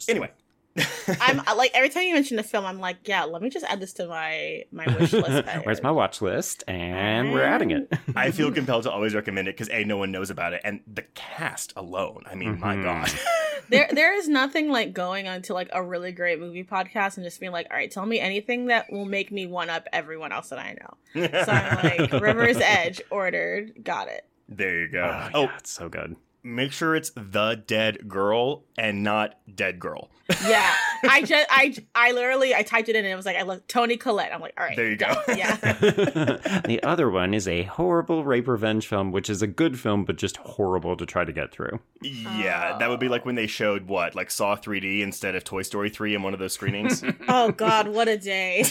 Anyway. 0.09 0.31
I'm 1.21 1.41
like 1.57 1.71
every 1.73 1.89
time 1.89 2.03
you 2.03 2.13
mention 2.13 2.35
the 2.37 2.43
film, 2.43 2.65
I'm 2.65 2.79
like, 2.79 2.97
yeah, 3.07 3.23
let 3.23 3.41
me 3.41 3.49
just 3.49 3.65
add 3.65 3.79
this 3.79 3.93
to 3.93 4.07
my 4.07 4.63
my 4.71 4.85
wish 4.97 5.13
list. 5.13 5.47
Where's 5.63 5.81
my 5.81 5.91
watch 5.91 6.21
list? 6.21 6.63
And 6.67 7.31
we're 7.31 7.43
adding 7.43 7.71
it. 7.71 7.91
I 8.15 8.31
feel 8.31 8.51
compelled 8.51 8.83
to 8.83 8.91
always 8.91 9.15
recommend 9.15 9.47
it 9.47 9.55
because 9.55 9.69
a 9.69 9.83
no 9.85 9.97
one 9.97 10.11
knows 10.11 10.29
about 10.29 10.53
it, 10.53 10.61
and 10.63 10.81
the 10.91 11.03
cast 11.13 11.71
alone. 11.77 12.23
I 12.25 12.35
mean, 12.35 12.59
my 12.59 12.75
Mhm. 12.75 12.83
god. 12.83 13.11
there 13.69 13.87
there 13.91 14.13
is 14.17 14.27
nothing 14.27 14.69
like 14.69 14.93
going 14.93 15.27
onto 15.27 15.53
like 15.53 15.69
a 15.71 15.81
really 15.81 16.11
great 16.11 16.39
movie 16.39 16.63
podcast 16.63 17.15
and 17.17 17.23
just 17.25 17.39
being 17.39 17.51
like, 17.53 17.67
all 17.71 17.77
right, 17.77 17.89
tell 17.89 18.05
me 18.05 18.19
anything 18.19 18.65
that 18.67 18.91
will 18.91 19.05
make 19.05 19.31
me 19.31 19.45
one 19.45 19.69
up 19.69 19.87
everyone 19.93 20.31
else 20.33 20.49
that 20.49 20.59
I 20.59 20.73
know. 20.81 21.27
So 21.45 21.51
I'm 21.51 21.83
like, 22.09 22.21
River's 22.21 22.57
Edge 22.57 23.01
ordered, 23.09 23.83
got 23.83 24.09
it. 24.09 24.25
there 24.49 24.81
you 24.81 24.87
go. 24.89 25.03
Oh, 25.03 25.29
oh, 25.33 25.41
yeah, 25.43 25.57
it's 25.57 25.71
so 25.71 25.87
good. 25.89 26.17
Make 26.47 26.71
sure 26.71 26.95
it's 26.95 27.09
the 27.15 27.63
dead 27.65 28.07
girl 28.07 28.65
and 28.77 29.03
not 29.03 29.33
dead 29.55 29.79
girl. 29.79 30.11
Yeah, 30.47 30.71
I 31.03 31.23
just 31.23 31.47
I 31.49 31.75
I 31.95 32.11
literally 32.11 32.53
I 32.53 32.61
typed 32.61 32.87
it 32.87 32.95
in 32.95 33.03
and 33.03 33.11
it 33.11 33.15
was 33.15 33.25
like 33.25 33.35
I 33.35 33.41
looked 33.41 33.67
Toni 33.67 33.97
Collette. 33.97 34.31
I'm 34.31 34.41
like, 34.41 34.53
all 34.55 34.63
right, 34.63 34.75
There 34.75 34.87
you 34.87 34.95
go. 34.95 35.11
Yeah. 35.29 35.55
the 36.65 36.79
other 36.83 37.09
one 37.09 37.33
is 37.33 37.47
a 37.47 37.63
horrible 37.63 38.23
rape 38.23 38.47
revenge 38.47 38.85
film, 38.87 39.11
which 39.11 39.27
is 39.27 39.41
a 39.41 39.47
good 39.47 39.79
film, 39.79 40.05
but 40.05 40.17
just 40.17 40.37
horrible 40.37 40.95
to 40.97 41.05
try 41.07 41.25
to 41.25 41.33
get 41.33 41.51
through. 41.51 41.79
Yeah, 42.03 42.77
that 42.77 42.89
would 42.89 42.99
be 42.99 43.09
like 43.09 43.25
when 43.25 43.33
they 43.33 43.47
showed 43.47 43.87
what, 43.87 44.13
like 44.13 44.29
Saw 44.29 44.55
3D 44.55 45.01
instead 45.01 45.33
of 45.33 45.43
Toy 45.43 45.63
Story 45.63 45.89
3 45.89 46.13
in 46.13 46.21
one 46.21 46.33
of 46.33 46.39
those 46.39 46.53
screenings. 46.53 47.03
Oh 47.27 47.51
God, 47.53 47.87
what 47.87 48.07
a 48.07 48.19
day. 48.19 48.63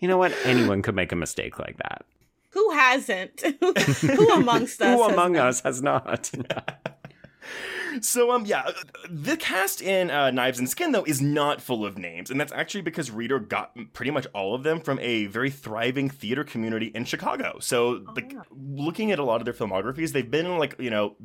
You 0.00 0.08
know 0.08 0.18
what? 0.18 0.32
Anyone 0.44 0.82
could 0.82 0.94
make 0.94 1.12
a 1.12 1.16
mistake 1.16 1.58
like 1.58 1.76
that. 1.78 2.04
Who 2.50 2.70
hasn't? 2.70 3.40
Who 4.00 4.30
amongst 4.32 4.80
us? 4.82 4.96
Who 4.96 5.02
has 5.02 5.12
among 5.12 5.32
not? 5.32 5.46
us 5.46 5.60
has 5.60 5.82
not? 5.82 6.30
so, 8.00 8.30
um, 8.30 8.46
yeah, 8.46 8.70
the 9.08 9.36
cast 9.36 9.82
in 9.82 10.10
uh, 10.10 10.30
Knives 10.30 10.58
and 10.58 10.68
Skin 10.68 10.92
though 10.92 11.04
is 11.04 11.20
not 11.20 11.60
full 11.60 11.84
of 11.84 11.98
names, 11.98 12.30
and 12.30 12.40
that's 12.40 12.52
actually 12.52 12.82
because 12.82 13.10
Reeder 13.10 13.38
got 13.38 13.72
pretty 13.92 14.10
much 14.10 14.26
all 14.34 14.54
of 14.54 14.62
them 14.62 14.80
from 14.80 14.98
a 15.00 15.26
very 15.26 15.50
thriving 15.50 16.08
theater 16.08 16.44
community 16.44 16.86
in 16.86 17.04
Chicago. 17.04 17.58
So, 17.60 18.04
like, 18.14 18.34
looking 18.50 19.12
at 19.12 19.18
a 19.18 19.24
lot 19.24 19.40
of 19.40 19.44
their 19.44 19.54
filmographies, 19.54 20.12
they've 20.12 20.30
been 20.30 20.58
like, 20.58 20.76
you 20.78 20.90
know. 20.90 21.16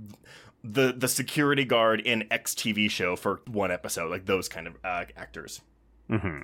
The, 0.65 0.93
the 0.97 1.09
security 1.09 1.65
guard 1.65 1.99
in 1.99 2.23
X 2.31 2.55
TV 2.55 2.89
show 2.89 3.17
for 3.17 3.41
one 3.47 3.69
episode, 3.69 4.09
like 4.09 4.27
those 4.27 4.47
kind 4.47 4.65
of 4.65 4.77
uh, 4.81 5.03
actors. 5.17 5.59
hmm 6.09 6.43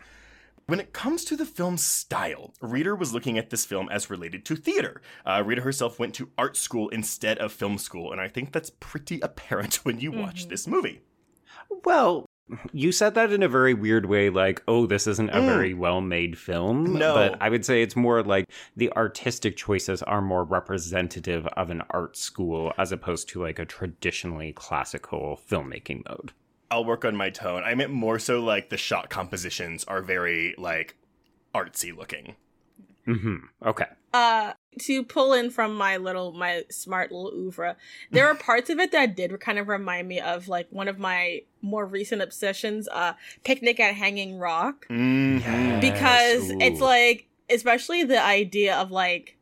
When 0.70 0.80
it 0.80 0.94
comes 0.94 1.26
to 1.26 1.36
the 1.36 1.48
film's 1.48 1.84
style, 1.84 2.54
Reeder 2.62 2.96
was 2.96 3.12
looking 3.12 3.40
at 3.40 3.50
this 3.50 3.66
film 3.66 3.90
as 3.90 4.12
related 4.12 4.46
to 4.46 4.56
theater. 4.56 5.02
Uh, 5.26 5.42
Reeder 5.44 5.64
herself 5.64 5.98
went 5.98 6.14
to 6.14 6.30
art 6.38 6.56
school 6.56 6.90
instead 6.90 7.40
of 7.40 7.52
film 7.52 7.80
school, 7.80 8.12
and 8.12 8.22
I 8.22 8.28
think 8.28 8.52
that's 8.52 8.70
pretty 8.80 9.20
apparent 9.22 9.76
when 9.84 10.00
you 10.00 10.12
watch 10.12 10.48
this 10.48 10.68
movie. 10.68 11.02
Well, 11.84 12.28
you 12.72 12.92
said 12.92 13.16
that 13.16 13.32
in 13.34 13.42
a 13.42 13.50
very 13.50 13.74
weird 13.74 14.06
way, 14.06 14.30
like, 14.30 14.62
oh, 14.68 14.86
this 14.86 15.08
isn't 15.08 15.32
a 15.32 15.40
Mm. 15.40 15.46
very 15.48 15.74
well 15.74 16.02
made 16.02 16.38
film. 16.38 16.94
No. 17.00 17.16
But 17.16 17.42
I 17.42 17.50
would 17.50 17.66
say 17.66 17.82
it's 17.82 17.96
more 17.96 18.22
like 18.22 18.46
the 18.76 18.92
artistic 18.94 19.58
choices 19.58 20.04
are 20.04 20.22
more 20.22 20.44
representative 20.44 21.48
of 21.48 21.72
an 21.72 21.82
art 21.90 22.16
school 22.16 22.74
as 22.78 22.92
opposed 22.92 23.28
to 23.30 23.42
like 23.42 23.58
a 23.58 23.66
traditionally 23.66 24.54
classical 24.54 25.42
filmmaking 25.50 26.08
mode. 26.08 26.32
I'll 26.72 26.86
work 26.86 27.04
on 27.06 27.16
my 27.16 27.30
tone. 27.30 27.64
I 27.64 27.74
meant 27.76 27.92
more 27.92 28.20
so 28.20 28.40
like 28.44 28.70
the 28.70 28.78
shot 28.78 29.10
compositions 29.10 29.84
are 29.86 30.02
very 30.02 30.56
like 30.58 30.96
artsy 31.56 31.96
looking. 31.96 32.36
Mm-hmm. 33.08 33.38
Okay. 33.68 33.86
uh 34.14 34.54
to 34.82 35.04
pull 35.04 35.34
in 35.34 35.50
from 35.50 35.74
my 35.76 35.98
little 35.98 36.32
my 36.32 36.64
smart 36.70 37.12
little 37.12 37.32
oeuvre 37.36 37.76
there 38.12 38.28
are 38.28 38.36
parts 38.36 38.70
of 38.70 38.78
it 38.80 38.92
that 38.92 39.16
did 39.16 39.38
kind 39.40 39.58
of 39.58 39.68
remind 39.68 40.08
me 40.08 40.20
of 40.20 40.48
like 40.48 40.68
one 40.70 40.88
of 40.88 41.00
my 41.00 41.42
more 41.62 41.86
recent 41.88 42.22
obsessions 42.22 42.88
uh 42.90 43.14
picnic 43.44 43.80
at 43.80 43.96
hanging 43.96 44.38
rock 44.38 44.86
Mhm. 44.90 45.82
because 45.82 46.50
Yes, 46.50 46.58
it's 46.62 46.82
like 46.82 47.28
especially 47.50 48.04
the 48.04 48.24
idea 48.24 48.76
of 48.78 48.92
like 48.92 49.38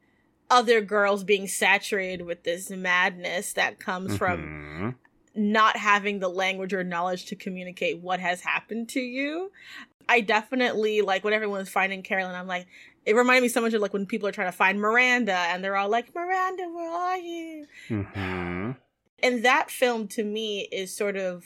other 0.49 0.79
girls 0.79 1.25
being 1.25 1.45
saturated 1.47 2.25
with 2.25 2.43
this 2.43 2.69
madness 2.69 3.51
that 3.53 3.79
comes 3.79 4.15
from 4.17 4.39
Mhm. 4.41 4.95
Not 5.37 5.77
having 5.77 6.19
the 6.19 6.27
language 6.27 6.73
or 6.73 6.83
knowledge 6.83 7.25
to 7.25 7.35
communicate 7.35 7.99
what 7.99 8.19
has 8.19 8.41
happened 8.41 8.89
to 8.89 8.99
you. 8.99 9.51
I 10.09 10.21
definitely 10.21 11.01
like 11.01 11.23
when 11.23 11.33
everyone's 11.33 11.69
finding 11.69 12.01
Carolyn, 12.01 12.35
I'm 12.35 12.47
like, 12.47 12.67
it 13.05 13.15
reminded 13.15 13.43
me 13.43 13.49
so 13.49 13.61
much 13.61 13.73
of 13.73 13.81
like 13.81 13.93
when 13.93 14.05
people 14.05 14.27
are 14.27 14.31
trying 14.31 14.49
to 14.49 14.57
find 14.57 14.79
Miranda 14.79 15.33
and 15.33 15.63
they're 15.63 15.77
all 15.77 15.89
like, 15.89 16.13
Miranda, 16.13 16.63
where 16.73 16.91
are 16.91 17.17
you? 17.17 17.67
Mhm. 17.89 18.77
And 19.23 19.45
that 19.45 19.71
film 19.71 20.07
to 20.09 20.23
me 20.23 20.67
is 20.71 20.95
sort 20.95 21.17
of 21.17 21.45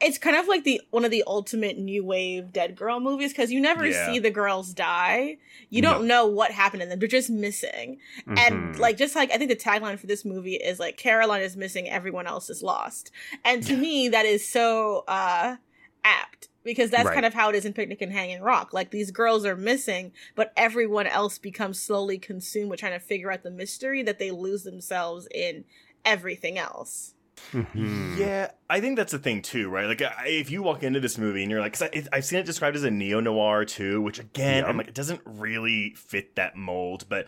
it's 0.00 0.18
kind 0.18 0.36
of 0.36 0.48
like 0.48 0.64
the 0.64 0.80
one 0.90 1.04
of 1.04 1.10
the 1.10 1.22
ultimate 1.26 1.76
new 1.78 2.04
wave 2.04 2.52
dead 2.52 2.74
girl 2.76 3.00
movies 3.00 3.32
because 3.32 3.50
you 3.52 3.60
never 3.60 3.86
Yeah. 3.86 4.06
see 4.06 4.18
the 4.18 4.30
girls 4.30 4.72
die. 4.72 5.36
You 5.68 5.82
don't 5.82 6.06
know 6.06 6.26
what 6.26 6.50
happened 6.52 6.82
to 6.82 6.88
them. 6.88 6.98
They're 6.98 7.08
just 7.08 7.30
missing. 7.30 7.98
And 8.26 8.74
Mhm. 8.74 8.78
like 8.78 8.96
just 8.96 9.14
like 9.14 9.30
I 9.30 9.36
think 9.38 9.50
the 9.50 9.56
tagline 9.56 9.98
for 9.98 10.06
this 10.06 10.24
movie 10.24 10.54
is 10.56 10.78
like 10.78 10.96
Caroline 10.96 11.42
is 11.42 11.56
missing, 11.56 11.88
everyone 11.88 12.26
else 12.26 12.48
is 12.48 12.62
lost. 12.62 13.10
And 13.44 13.62
to 13.66 13.76
me 13.76 14.08
that 14.08 14.24
is 14.26 14.46
so 14.48 15.04
uh 15.06 15.56
apt 16.02 16.48
because 16.64 16.90
that's 16.90 17.04
Right. 17.06 17.14
kind 17.14 17.26
of 17.26 17.34
how 17.34 17.50
it 17.50 17.54
is 17.54 17.64
in 17.66 17.72
Picnic 17.74 18.00
and 18.00 18.12
Hanging 18.12 18.40
Rock. 18.40 18.72
Like 18.72 18.90
these 18.90 19.10
girls 19.10 19.44
are 19.44 19.56
missing, 19.56 20.12
but 20.34 20.52
everyone 20.56 21.06
else 21.06 21.36
becomes 21.38 21.80
slowly 21.80 22.18
consumed 22.18 22.70
with 22.70 22.80
trying 22.80 22.92
to 22.92 22.98
figure 23.00 23.30
out 23.30 23.42
the 23.42 23.50
mystery 23.50 24.02
that 24.04 24.18
they 24.18 24.30
lose 24.30 24.62
themselves 24.64 25.28
in 25.34 25.64
everything 26.04 26.58
else. 26.58 27.14
Mhm. 27.52 28.16
Yeah, 28.18 28.50
I 28.68 28.80
think 28.80 28.96
that's 28.96 29.12
the 29.12 29.18
thing 29.18 29.42
too, 29.42 29.68
right? 29.68 29.86
Like, 29.86 30.02
I- 30.02 30.26
if 30.28 30.50
you 30.50 30.62
walk 30.62 30.82
into 30.82 31.00
this 31.00 31.18
movie 31.18 31.42
and 31.42 31.50
you're 31.50 31.60
like, 31.60 31.78
because 31.78 32.08
I've 32.12 32.24
seen 32.24 32.38
it 32.38 32.46
described 32.46 32.76
as 32.76 32.84
a 32.84 32.90
neo 32.90 33.20
noir 33.20 33.64
too, 33.64 34.00
which 34.00 34.18
again, 34.18 34.62
Yeah. 34.64 34.68
I'm 34.68 34.76
like, 34.76 34.88
it 34.88 34.94
doesn't 34.94 35.20
really 35.24 35.94
fit 35.96 36.36
that 36.36 36.56
mold. 36.56 37.06
But 37.08 37.26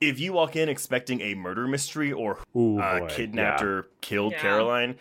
if 0.00 0.18
you 0.20 0.32
walk 0.32 0.56
in 0.56 0.68
expecting 0.68 1.20
a 1.20 1.34
murder 1.34 1.66
mystery 1.66 2.12
or 2.12 2.38
Ooh, 2.56 2.78
uh, 2.78 3.08
kidnapped 3.08 3.60
yeah. 3.62 3.66
or 3.66 3.86
killed 4.00 4.32
Yeah. 4.32 4.40
Caroline, 4.40 4.96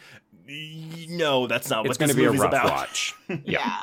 y- 0.47 1.05
no, 1.09 1.47
that's 1.47 1.69
not 1.69 1.85
It's 1.85 1.89
what 1.89 1.99
going 1.99 2.09
to 2.09 2.15
this 2.15 2.21
be 2.21 2.23
a 2.23 2.27
movie's 2.27 2.41
rough 2.41 2.51
about. 2.53 2.69
watch. 2.71 3.13
Yeah. 3.45 3.81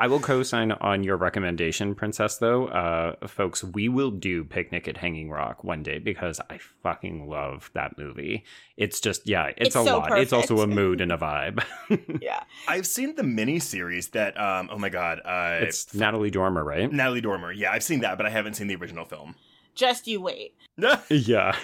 I 0.00 0.06
will 0.06 0.18
co-sign 0.18 0.72
on 0.72 1.04
your 1.04 1.18
recommendation, 1.18 1.94
Princess. 1.94 2.38
Though, 2.38 2.68
uh, 2.68 3.26
folks, 3.26 3.62
we 3.62 3.90
will 3.90 4.10
do 4.10 4.44
Picnic 4.44 4.88
at 4.88 4.96
Hanging 4.96 5.28
Rock 5.28 5.62
one 5.62 5.82
day 5.82 5.98
because 5.98 6.40
I 6.48 6.56
fucking 6.82 7.28
love 7.28 7.70
that 7.74 7.98
movie. 7.98 8.44
It's 8.78 8.98
just, 8.98 9.28
yeah, 9.28 9.48
it's, 9.48 9.68
It's 9.68 9.76
a 9.76 9.84
so 9.84 9.98
lot. 9.98 10.18
It's 10.18 10.32
also 10.32 10.62
a 10.62 10.66
mood 10.80 11.02
and 11.02 11.12
a 11.12 11.18
vibe. 11.18 11.62
yeah. 12.22 12.44
I've 12.66 12.86
seen 12.86 13.14
the 13.14 13.22
miniseries 13.22 14.12
that, 14.12 14.40
um, 14.40 14.70
oh 14.72 14.78
my 14.78 14.88
god, 14.88 15.20
uh, 15.22 15.58
it's 15.66 15.92
Natalie 15.92 16.30
Dormer, 16.30 16.64
right? 16.64 16.90
Natalie 16.90 17.20
Dormer. 17.20 17.52
Yeah, 17.52 17.70
I've 17.70 17.84
seen 17.84 18.00
that, 18.00 18.16
but 18.16 18.24
I 18.24 18.30
haven't 18.30 18.54
seen 18.54 18.68
the 18.68 18.76
original 18.76 19.04
film. 19.04 19.34
Just 19.74 20.06
you 20.06 20.20
wait. 20.20 20.54
Yeah. 21.10 21.54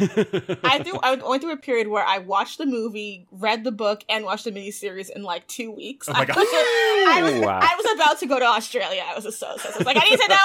I 0.62 0.80
do. 0.84 0.98
I 1.02 1.14
went 1.14 1.40
through 1.42 1.52
a 1.52 1.56
period 1.56 1.88
where 1.88 2.04
I 2.04 2.18
watched 2.18 2.58
the 2.58 2.66
movie, 2.66 3.26
read 3.32 3.64
the 3.64 3.72
book, 3.72 4.04
and 4.10 4.24
watched 4.26 4.44
the 4.44 4.52
miniseries 4.52 5.08
in 5.08 5.22
like 5.22 5.46
two 5.46 5.70
weeks. 5.70 6.06
Oh 6.08 6.12
my 6.12 6.20
I 6.20 6.24
God. 6.26 6.36
was, 6.36 6.46
I 6.50 7.20
was, 7.22 7.32
Wow. 7.46 7.58
I 7.62 7.74
was 7.76 7.94
about 7.94 8.18
to 8.20 8.26
go 8.26 8.38
to 8.38 8.44
Australia. 8.44 9.02
I 9.08 9.14
was 9.14 9.24
just 9.24 9.38
so 9.38 9.52
obsessed. 9.54 9.74
I 9.74 9.78
was 9.78 9.86
like, 9.86 9.96
I 9.96 10.06
need 10.08 10.20
to 10.20 10.28
know. 10.28 10.36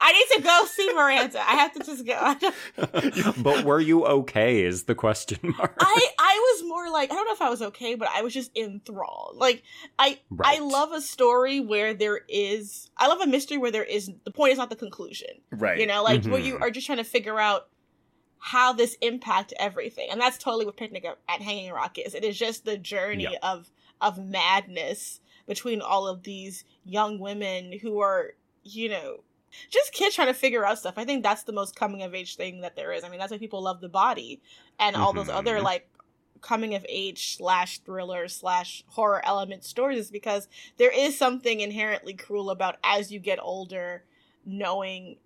I 0.00 0.12
need 0.12 0.36
to 0.36 0.42
go 0.42 0.64
see 0.66 0.92
Miranda. 0.92 1.40
I 1.40 1.54
have 1.54 1.72
to 1.74 1.80
just 1.80 2.06
go. 2.06 3.32
but 3.42 3.64
were 3.64 3.80
you 3.80 4.04
okay? 4.04 4.62
Is 4.62 4.84
the 4.84 4.94
question 4.94 5.38
mark? 5.58 5.76
I 5.80 6.08
I 6.18 6.54
was 6.54 6.68
more 6.68 6.90
like 6.90 7.10
I 7.10 7.14
don't 7.14 7.26
know 7.26 7.32
if 7.32 7.42
I 7.42 7.50
was 7.50 7.62
okay, 7.62 7.94
but 7.94 8.08
I 8.12 8.22
was 8.22 8.34
just 8.34 8.56
enthralled. 8.56 9.36
Like 9.36 9.62
I 9.98 10.20
I 10.42 10.58
love 10.58 10.92
a 10.92 11.00
story 11.00 11.60
where 11.60 11.94
there 11.94 12.20
is 12.28 12.90
I 12.96 13.08
love 13.08 13.20
a 13.20 13.26
mystery 13.26 13.58
where 13.58 13.70
there 13.70 13.84
is 13.84 14.10
the 14.24 14.30
point 14.30 14.52
is 14.52 14.58
not 14.58 14.70
the 14.70 14.76
conclusion. 14.76 15.28
right. 15.50 15.78
You 15.78 15.86
know, 15.86 16.02
like 16.02 16.24
where 16.24 16.40
you 16.40 16.54
mm-hmm. 16.54 16.62
are 16.62 16.70
just 16.70 16.86
trying 16.86 16.98
to 16.98 17.04
figure 17.04 17.38
out 17.38 17.68
how 18.38 18.72
this 18.72 18.96
impact 19.00 19.52
everything, 19.58 20.08
and 20.10 20.20
that's 20.20 20.36
totally 20.36 20.66
what 20.66 20.76
Picnic 20.76 21.04
at, 21.04 21.18
at 21.28 21.40
Hanging 21.40 21.72
Rock 21.72 21.96
is. 21.98 22.14
It 22.14 22.24
is 22.24 22.36
just 22.36 22.64
the 22.64 22.76
journey 22.76 23.28
Yeah. 23.30 23.38
of 23.42 23.70
of 24.00 24.18
madness 24.18 25.20
between 25.46 25.80
all 25.80 26.06
of 26.06 26.24
these 26.24 26.64
young 26.84 27.18
women 27.18 27.78
who 27.80 28.00
are, 28.00 28.32
you 28.64 28.88
know, 28.88 29.22
just 29.70 29.92
kids 29.92 30.14
trying 30.14 30.28
to 30.28 30.34
figure 30.34 30.64
out 30.64 30.78
stuff. 30.78 30.94
I 30.96 31.04
think 31.04 31.22
that's 31.22 31.42
the 31.44 31.52
most 31.52 31.76
coming 31.76 32.02
of 32.02 32.14
age 32.14 32.36
thing 32.36 32.60
that 32.62 32.76
there 32.76 32.92
is. 32.92 33.04
I 33.04 33.08
mean, 33.08 33.18
that's 33.18 33.32
why 33.32 33.38
people 33.38 33.62
love 33.62 33.80
the 33.80 33.88
body 33.88 34.40
and 34.78 34.96
all 34.96 35.12
those 35.12 35.28
other 35.28 35.58
Mhm. 35.58 35.62
like 35.64 35.88
coming 36.40 36.74
of 36.74 36.84
age 36.88 37.36
slash 37.36 37.78
thriller 37.80 38.26
slash 38.26 38.82
horror 38.88 39.24
element 39.24 39.64
stories 39.64 39.98
is 39.98 40.10
because 40.10 40.48
there 40.76 40.90
is 40.90 41.16
something 41.16 41.60
inherently 41.60 42.14
cruel 42.14 42.50
about 42.50 42.76
as 42.82 43.12
you 43.12 43.20
get 43.20 43.38
older 43.40 44.04
knowing 44.44 45.16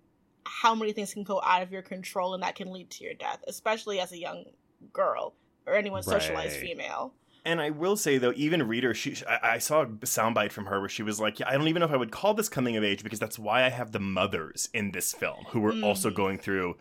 how 0.45 0.75
many 0.75 0.93
things 0.93 1.13
can 1.13 1.23
go 1.23 1.41
out 1.43 1.63
of 1.63 1.71
your 1.71 1.81
control 1.81 2.33
and 2.35 2.43
that 2.43 2.55
can 2.55 2.71
lead 2.71 2.89
to 2.89 3.03
your 3.03 3.15
death, 3.15 3.43
especially 3.47 3.99
as 3.99 4.11
a 4.11 4.17
young 4.17 4.45
girl 4.93 5.33
or 5.65 5.73
anyone 5.73 6.03
socialized 6.03 6.53
Right. 6.53 6.61
female. 6.61 7.13
And 7.47 7.61
I 7.61 7.69
will 7.69 7.95
say 7.95 8.17
though, 8.17 8.33
even 8.35 8.67
Reeder, 8.67 8.93
she 8.93 9.15
I, 9.27 9.53
I 9.53 9.57
saw 9.57 9.81
a 9.83 9.87
soundbite 9.87 10.51
from 10.51 10.65
her 10.65 10.79
where 10.81 10.89
she 10.89 11.01
was 11.01 11.19
like, 11.19 11.39
"Yeah, 11.39 11.47
I 11.49 11.53
don't 11.53 11.67
even 11.69 11.79
know 11.79 11.85
if 11.87 11.91
I 11.93 11.97
would 11.97 12.11
call 12.11 12.33
this 12.33 12.49
coming 12.49 12.75
of 12.75 12.83
age 12.83 13.03
because 13.03 13.19
that's 13.19 13.39
why 13.39 13.63
I 13.63 13.69
have 13.69 13.93
the 13.93 13.99
mothers 13.99 14.69
in 14.73 14.91
this 14.91 15.13
film 15.13 15.45
who 15.49 15.61
were 15.61 15.73
also 15.81 16.09
Mhm. 16.11 16.15
going 16.15 16.37
through. 16.37 16.75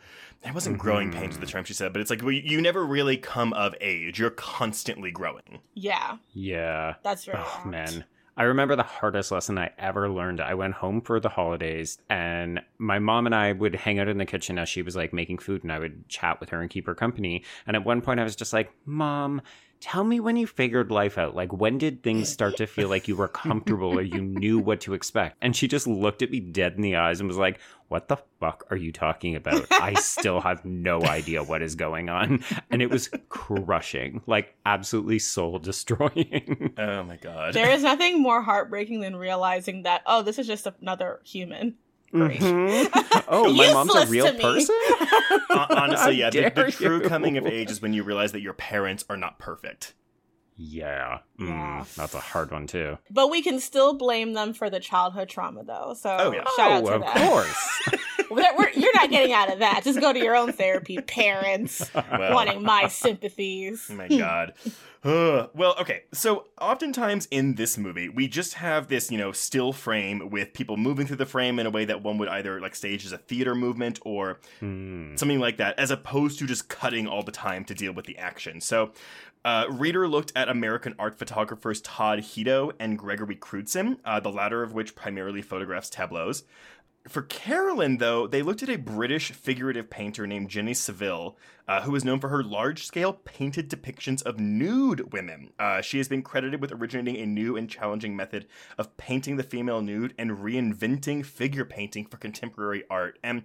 It 0.44 0.52
wasn't 0.54 0.78
growing 0.78 1.10
pains 1.12 1.36
at 1.36 1.40
the 1.40 1.46
term 1.46 1.64
she 1.64 1.72
said, 1.72 1.92
but 1.92 2.02
it's 2.02 2.10
like 2.10 2.20
well, 2.22 2.32
you 2.32 2.60
never 2.60 2.84
really 2.84 3.16
come 3.16 3.52
of 3.52 3.74
age. 3.80 4.18
You're 4.18 4.30
constantly 4.30 5.10
growing. 5.12 5.60
Yeah, 5.74 6.16
Yeah. 6.34 6.94
that's 7.02 7.26
right. 7.28 7.36
Oh, 7.38 7.62
man. 7.66 8.04
I 8.38 8.42
remember 8.42 8.76
the 8.76 8.82
hardest 8.82 9.32
lesson 9.32 9.56
I 9.56 9.70
ever 9.78 10.10
learned. 10.10 10.42
I 10.42 10.52
went 10.52 10.74
home 10.74 11.00
for 11.00 11.18
the 11.20 11.30
holidays 11.30 11.98
and 12.10 12.60
my 12.76 12.98
mom 12.98 13.24
and 13.24 13.34
I 13.34 13.52
would 13.52 13.74
hang 13.74 13.98
out 13.98 14.08
in 14.08 14.18
the 14.18 14.26
kitchen 14.26 14.58
as 14.58 14.68
she 14.68 14.82
was 14.82 14.94
like 14.94 15.14
making 15.14 15.38
food 15.38 15.62
and 15.62 15.72
I 15.72 15.78
would 15.78 16.06
chat 16.10 16.38
with 16.38 16.50
her 16.50 16.60
and 16.60 16.68
keep 16.68 16.84
her 16.86 16.94
company. 16.94 17.44
And 17.66 17.76
at 17.76 17.84
one 17.86 18.02
point 18.02 18.20
I 18.20 18.24
was 18.24 18.36
just 18.36 18.52
like, 18.52 18.70
Mom, 18.84 19.40
tell 19.80 20.04
me 20.04 20.20
when 20.20 20.36
you 20.36 20.46
figured 20.46 20.90
life 20.90 21.18
out. 21.18 21.34
Like, 21.34 21.52
when 21.52 21.78
did 21.78 22.02
things 22.02 22.28
start 22.28 22.56
to 22.58 22.66
feel 22.66 22.88
like 22.88 23.08
you 23.08 23.16
were 23.16 23.28
comfortable 23.46 23.98
or 23.98 24.02
you 24.02 24.20
knew 24.20 24.58
what 24.58 24.80
to 24.82 24.94
expect? 24.94 25.36
And 25.40 25.54
she 25.54 25.68
just 25.68 25.86
looked 25.86 26.22
at 26.22 26.30
me 26.30 26.40
dead 26.40 26.74
in 26.74 26.82
the 26.82 26.96
eyes 26.96 27.20
and 27.20 27.28
was 27.28 27.36
like, 27.36 27.58
What 27.88 28.08
the 28.08 28.16
fuck 28.40 28.64
are 28.70 28.76
you 28.76 28.92
talking 28.92 29.36
about? 29.36 29.66
I 29.70 29.94
still 29.94 30.40
have 30.40 30.64
no 30.64 31.02
idea 31.04 31.42
what 31.42 31.62
is 31.62 31.74
going 31.74 32.08
on. 32.08 32.44
And 32.70 32.82
it 32.82 32.90
was 32.90 33.10
crushing, 33.28 34.22
like, 34.26 34.54
absolutely 34.64 35.18
soul 35.18 35.58
destroying. 35.58 36.74
Oh 36.78 37.02
my 37.04 37.16
god. 37.16 37.54
There 37.54 37.70
is 37.70 37.82
nothing 37.82 38.20
more 38.20 38.42
heartbreaking 38.42 39.00
than 39.00 39.16
realizing 39.16 39.82
that 39.82 40.02
oh, 40.06 40.22
this 40.22 40.38
is 40.38 40.46
just 40.46 40.66
another 40.80 41.20
human. 41.24 41.76
Great. 42.18 42.40
Mhm. 42.40 43.22
Oh, 43.28 43.52
my 43.52 43.72
mom's 43.72 43.92
a 43.94 44.06
real 44.06 44.32
person? 44.34 44.74
Hon- 45.50 45.76
Honestly, 45.78 46.14
yeah. 46.16 46.30
The, 46.30 46.50
the 46.54 46.70
true 46.70 47.02
you. 47.02 47.08
coming 47.08 47.36
of 47.38 47.46
age 47.46 47.70
is 47.72 47.82
when 47.82 47.92
you 47.92 48.04
realize 48.04 48.30
that 48.32 48.40
your 48.40 48.52
parents 48.52 49.04
are 49.10 49.16
not 49.16 49.38
perfect. 49.40 49.94
Yeah. 50.56 51.18
Mm, 51.40 51.92
That's 51.96 52.14
a 52.14 52.20
hard 52.20 52.52
one, 52.52 52.66
too. 52.68 52.98
But 53.10 53.30
we 53.30 53.42
can 53.42 53.58
still 53.58 53.94
blame 53.94 54.32
them 54.34 54.54
for 54.54 54.70
the 54.70 54.78
childhood 54.80 55.28
trauma, 55.28 55.64
though. 55.64 55.94
So 55.98 56.16
Oh, 56.18 56.32
yeah. 56.32 56.44
shout 56.56 56.70
out 56.70 56.82
oh, 56.84 56.86
to 56.86 56.94
of 56.94 57.00
them. 57.02 57.28
course. 57.28 57.82
We're- 58.30 58.48
we're- 58.56 58.72
you're 58.74 58.94
not 58.94 59.10
getting 59.10 59.32
out 59.32 59.52
of 59.52 59.58
that. 59.60 59.82
Just 59.84 60.00
go 60.00 60.12
to 60.12 60.18
your 60.18 60.36
own 60.36 60.52
therapy, 60.52 60.98
parents. 61.00 61.90
Well, 61.94 62.34
wanting 62.34 62.62
my 62.62 62.88
sympathies. 62.88 63.88
Oh 63.90 63.94
my 63.94 64.08
god. 64.08 64.54
Ugh. 65.04 65.50
well, 65.54 65.76
okay. 65.80 66.02
So 66.12 66.48
oftentimes 66.60 67.28
in 67.30 67.54
this 67.54 67.78
movie, 67.78 68.08
we 68.08 68.26
just 68.26 68.54
have 68.54 68.88
this, 68.88 69.08
you 69.12 69.18
know, 69.18 69.30
still 69.30 69.72
frame 69.72 70.30
with 70.30 70.52
people 70.52 70.76
moving 70.76 71.06
through 71.06 71.18
the 71.18 71.26
frame 71.26 71.60
in 71.60 71.66
a 71.66 71.70
way 71.70 71.84
that 71.84 72.02
one 72.02 72.18
would 72.18 72.28
either 72.28 72.60
like 72.60 72.74
stage 72.74 73.06
as 73.06 73.12
a 73.12 73.18
theater 73.18 73.54
movement 73.54 74.00
or 74.04 74.40
Hmm. 74.58 75.14
something 75.14 75.38
like 75.38 75.58
that, 75.58 75.78
as 75.78 75.92
opposed 75.92 76.40
to 76.40 76.46
just 76.46 76.68
cutting 76.68 77.06
all 77.06 77.22
the 77.22 77.30
time 77.30 77.64
to 77.66 77.74
deal 77.74 77.92
with 77.92 78.06
the 78.06 78.18
action. 78.18 78.60
So, 78.60 78.92
uh, 79.44 79.66
Reeder 79.70 80.08
looked 80.08 80.32
at 80.34 80.48
American 80.48 80.96
art 80.98 81.16
photographers 81.20 81.80
Todd 81.82 82.18
Hido 82.18 82.72
and 82.80 82.98
Gregory 82.98 83.36
Crewdson, 83.36 83.98
uh, 84.04 84.18
the 84.18 84.32
latter 84.32 84.64
of 84.64 84.72
which 84.72 84.96
primarily 84.96 85.40
photographs 85.40 85.88
tableaus. 85.88 86.42
For 87.08 87.22
Carolyn, 87.22 87.98
though, 87.98 88.26
they 88.26 88.42
looked 88.42 88.62
at 88.62 88.68
a 88.68 88.76
British 88.76 89.30
figurative 89.30 89.88
painter 89.88 90.26
named 90.26 90.50
Jenny 90.50 90.74
Saville, 90.74 91.36
uh, 91.68 91.82
who 91.82 91.94
is 91.94 92.04
known 92.04 92.18
for 92.18 92.28
her 92.28 92.42
large 92.42 92.84
scale 92.84 93.12
painted 93.12 93.70
depictions 93.70 94.22
of 94.22 94.40
nude 94.40 95.12
women. 95.12 95.50
Uh, 95.58 95.80
she 95.80 95.98
has 95.98 96.08
been 96.08 96.22
credited 96.22 96.60
with 96.60 96.72
originating 96.72 97.16
a 97.16 97.26
new 97.26 97.56
and 97.56 97.70
challenging 97.70 98.16
method 98.16 98.46
of 98.76 98.96
painting 98.96 99.36
the 99.36 99.44
female 99.44 99.82
nude 99.82 100.14
and 100.18 100.32
reinventing 100.32 101.24
figure 101.24 101.64
painting 101.64 102.06
for 102.06 102.16
contemporary 102.16 102.82
art. 102.90 103.18
And 103.22 103.42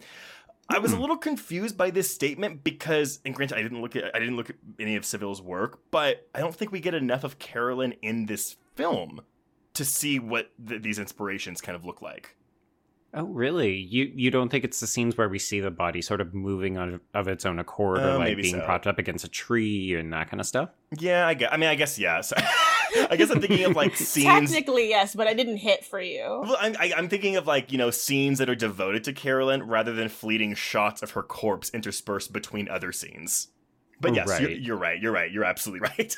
I 0.67 0.79
was 0.79 0.93
a 0.93 0.99
little 0.99 1.17
confused 1.17 1.77
by 1.77 1.89
this 1.91 2.13
statement 2.13 2.63
because, 2.63 3.19
and 3.25 3.35
granted, 3.35 3.57
I 3.57 3.61
didn't 3.61 3.81
look 3.81 3.95
at 3.95 4.15
I 4.15 4.19
didn't 4.19 4.37
look 4.37 4.49
at 4.49 4.55
any 4.79 4.95
of 4.95 5.05
Saville's 5.05 5.41
work, 5.41 5.79
but 5.91 6.29
I 6.33 6.39
don't 6.39 6.55
think 6.55 6.71
we 6.71 6.79
get 6.79 6.93
enough 6.93 7.23
of 7.23 7.39
Carolyn 7.39 7.93
in 8.01 8.25
this 8.25 8.55
film 8.75 9.21
to 9.73 9.85
see 9.85 10.17
what 10.17 10.51
th- 10.65 10.81
these 10.81 10.97
inspirations 10.97 11.61
kind 11.61 11.75
of 11.75 11.85
look 11.85 12.01
like. 12.01 12.35
Oh, 13.13 13.25
really? 13.25 13.75
You 13.75 14.09
you 14.15 14.31
don't 14.31 14.47
think 14.49 14.63
it's 14.63 14.79
the 14.79 14.87
scenes 14.87 15.17
where 15.17 15.27
we 15.27 15.37
see 15.37 15.59
the 15.59 15.69
body 15.71 16.01
sort 16.01 16.21
of 16.21 16.33
moving 16.33 16.77
on 16.77 17.01
of 17.13 17.27
its 17.27 17.45
own 17.45 17.59
accord, 17.59 17.99
Uh, 17.99 18.13
or 18.15 18.17
like 18.19 18.37
being 18.37 18.55
so. 18.55 18.61
propped 18.65 18.87
up 18.87 18.97
against 18.99 19.25
a 19.25 19.27
tree 19.27 19.95
and 19.95 20.13
that 20.13 20.29
kind 20.29 20.39
of 20.39 20.45
stuff? 20.47 20.69
Yeah, 20.97 21.27
I 21.27 21.33
guess. 21.33 21.49
I 21.51 21.57
mean, 21.57 21.69
I 21.69 21.75
guess 21.75 21.99
yes. 21.99 22.31
I 23.09 23.15
guess 23.17 23.29
I'm 23.29 23.41
thinking 23.41 23.65
of 23.65 23.75
like 23.75 23.95
scenes. 23.97 24.51
Technically, 24.51 24.89
yes, 24.89 25.13
but 25.15 25.27
I 25.27 25.33
didn't 25.33 25.57
hit 25.57 25.83
for 25.83 25.99
you. 26.01 26.23
Well, 26.43 26.57
I'm, 26.59 26.75
I, 26.79 26.93
I'm 26.95 27.09
thinking 27.09 27.35
of 27.35 27.47
like 27.47 27.71
you 27.71 27.77
know 27.77 27.89
scenes 27.91 28.39
that 28.39 28.49
are 28.49 28.55
devoted 28.55 29.03
to 29.05 29.13
Carolyn 29.13 29.63
rather 29.63 29.93
than 29.93 30.07
fleeting 30.07 30.53
shots 30.55 31.01
of 31.01 31.11
her 31.11 31.23
corpse 31.23 31.69
interspersed 31.73 32.31
between 32.31 32.69
other 32.69 32.91
scenes. 32.93 33.49
But 34.01 34.15
yes, 34.15 34.27
You're, 34.27 34.49
Right. 34.49 34.59
you're 34.59 34.77
right. 34.77 35.01
You're 35.01 35.11
right. 35.11 35.31
You're 35.31 35.43
absolutely 35.43 35.87
right. 35.87 36.15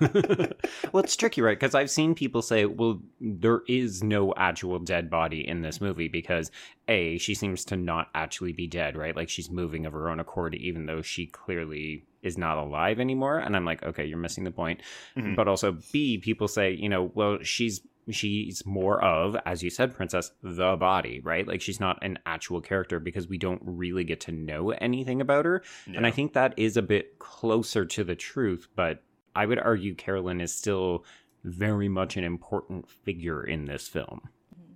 well, 0.92 1.04
it's 1.04 1.16
tricky, 1.16 1.42
right? 1.42 1.58
Because 1.58 1.74
I've 1.74 1.90
seen 1.90 2.14
people 2.14 2.42
say, 2.42 2.64
well, 2.64 3.00
there 3.20 3.60
is 3.68 4.02
no 4.02 4.32
actual 4.36 4.78
dead 4.78 5.10
body 5.10 5.46
in 5.46 5.60
this 5.62 5.80
movie 5.80 6.08
because 6.08 6.50
A, 6.88 7.18
she 7.18 7.34
seems 7.34 7.64
to 7.66 7.76
not 7.76 8.08
actually 8.14 8.52
be 8.52 8.66
dead, 8.66 8.96
right? 8.96 9.14
Like 9.14 9.28
she's 9.28 9.50
moving 9.50 9.86
of 9.86 9.92
her 9.92 10.08
own 10.08 10.18
accord, 10.20 10.54
even 10.54 10.86
though 10.86 11.02
she 11.02 11.26
clearly 11.26 12.04
is 12.22 12.38
not 12.38 12.58
alive 12.58 12.98
anymore. 12.98 13.38
And 13.38 13.54
I'm 13.54 13.64
like, 13.64 13.82
okay, 13.84 14.04
you're 14.04 14.18
missing 14.18 14.44
the 14.44 14.50
point. 14.50 14.80
Mhm. 15.16 15.36
But 15.36 15.46
also, 15.46 15.76
B, 15.92 16.18
people 16.18 16.48
say, 16.48 16.72
you 16.72 16.88
know, 16.88 17.10
well, 17.14 17.38
she's. 17.42 17.82
She's 18.08 18.64
more 18.64 19.02
of, 19.02 19.36
as 19.44 19.62
you 19.62 19.70
said, 19.70 19.94
Princess, 19.94 20.30
the 20.42 20.76
body, 20.76 21.20
right? 21.24 21.46
Like 21.46 21.60
she's 21.60 21.80
not 21.80 21.98
an 22.02 22.18
actual 22.24 22.60
character 22.60 23.00
because 23.00 23.26
we 23.26 23.36
don't 23.36 23.62
really 23.64 24.04
get 24.04 24.20
to 24.22 24.32
know 24.32 24.70
anything 24.70 25.20
about 25.20 25.44
her. 25.44 25.62
And 25.86 26.06
I 26.06 26.12
think 26.12 26.32
that 26.32 26.54
is 26.56 26.76
a 26.76 26.82
bit 26.82 27.18
closer 27.18 27.84
to 27.84 28.04
the 28.04 28.14
truth, 28.14 28.68
but 28.76 29.02
I 29.34 29.46
would 29.46 29.58
argue 29.58 29.94
Carolyn 29.94 30.40
is 30.40 30.54
still 30.54 31.04
very 31.42 31.88
much 31.88 32.16
an 32.16 32.24
important 32.24 32.88
figure 32.88 33.42
in 33.42 33.64
this 33.64 33.88
film. 33.88 34.20
Mm-hmm. 34.54 34.74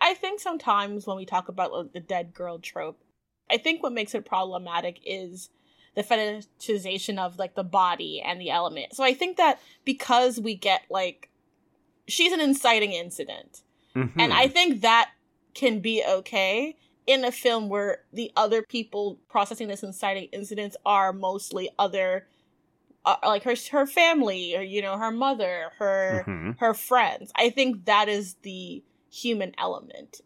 I 0.00 0.14
think 0.14 0.40
sometimes 0.40 1.06
when 1.06 1.16
we 1.16 1.26
talk 1.26 1.48
about 1.48 1.72
like, 1.72 1.92
the 1.92 2.00
dead 2.00 2.34
girl 2.34 2.58
trope, 2.58 3.02
I 3.50 3.58
think 3.58 3.82
what 3.82 3.92
makes 3.92 4.14
it 4.14 4.24
problematic 4.24 5.00
is 5.04 5.50
the 5.94 6.02
fetishization 6.02 7.18
of 7.18 7.38
like 7.38 7.54
the 7.54 7.64
body 7.64 8.20
and 8.24 8.40
the 8.40 8.50
element. 8.50 8.94
So 8.94 9.02
I 9.02 9.14
think 9.14 9.36
that 9.36 9.60
because 9.84 10.38
we 10.38 10.54
get 10.54 10.82
like 10.90 11.30
she's 12.08 12.32
an 12.32 12.40
inciting 12.40 12.92
incident, 12.92 13.62
and 13.94 14.32
Hmm. 14.32 14.32
I 14.32 14.48
think 14.48 14.80
that 14.82 15.10
can 15.54 15.80
be 15.80 16.04
okay 16.06 16.76
in 17.06 17.24
a 17.24 17.32
film 17.32 17.68
where 17.68 18.04
the 18.12 18.30
other 18.36 18.62
people 18.62 19.18
processing 19.28 19.68
this 19.68 19.82
inciting 19.82 20.28
incidents 20.32 20.76
are 20.84 21.12
mostly 21.12 21.70
other 21.78 22.26
uh, 23.04 23.16
like 23.24 23.44
her 23.44 23.54
her 23.70 23.86
family 23.86 24.54
or 24.56 24.60
you 24.62 24.82
know 24.82 24.98
her 24.98 25.10
mother 25.10 25.70
her 25.78 26.24
Mhm. 26.26 26.58
her 26.58 26.74
friends. 26.74 27.32
I 27.36 27.48
think 27.50 27.86
that 27.86 28.08
is 28.08 28.34
the 28.42 28.82
human 29.10 29.54
element. 29.56 30.20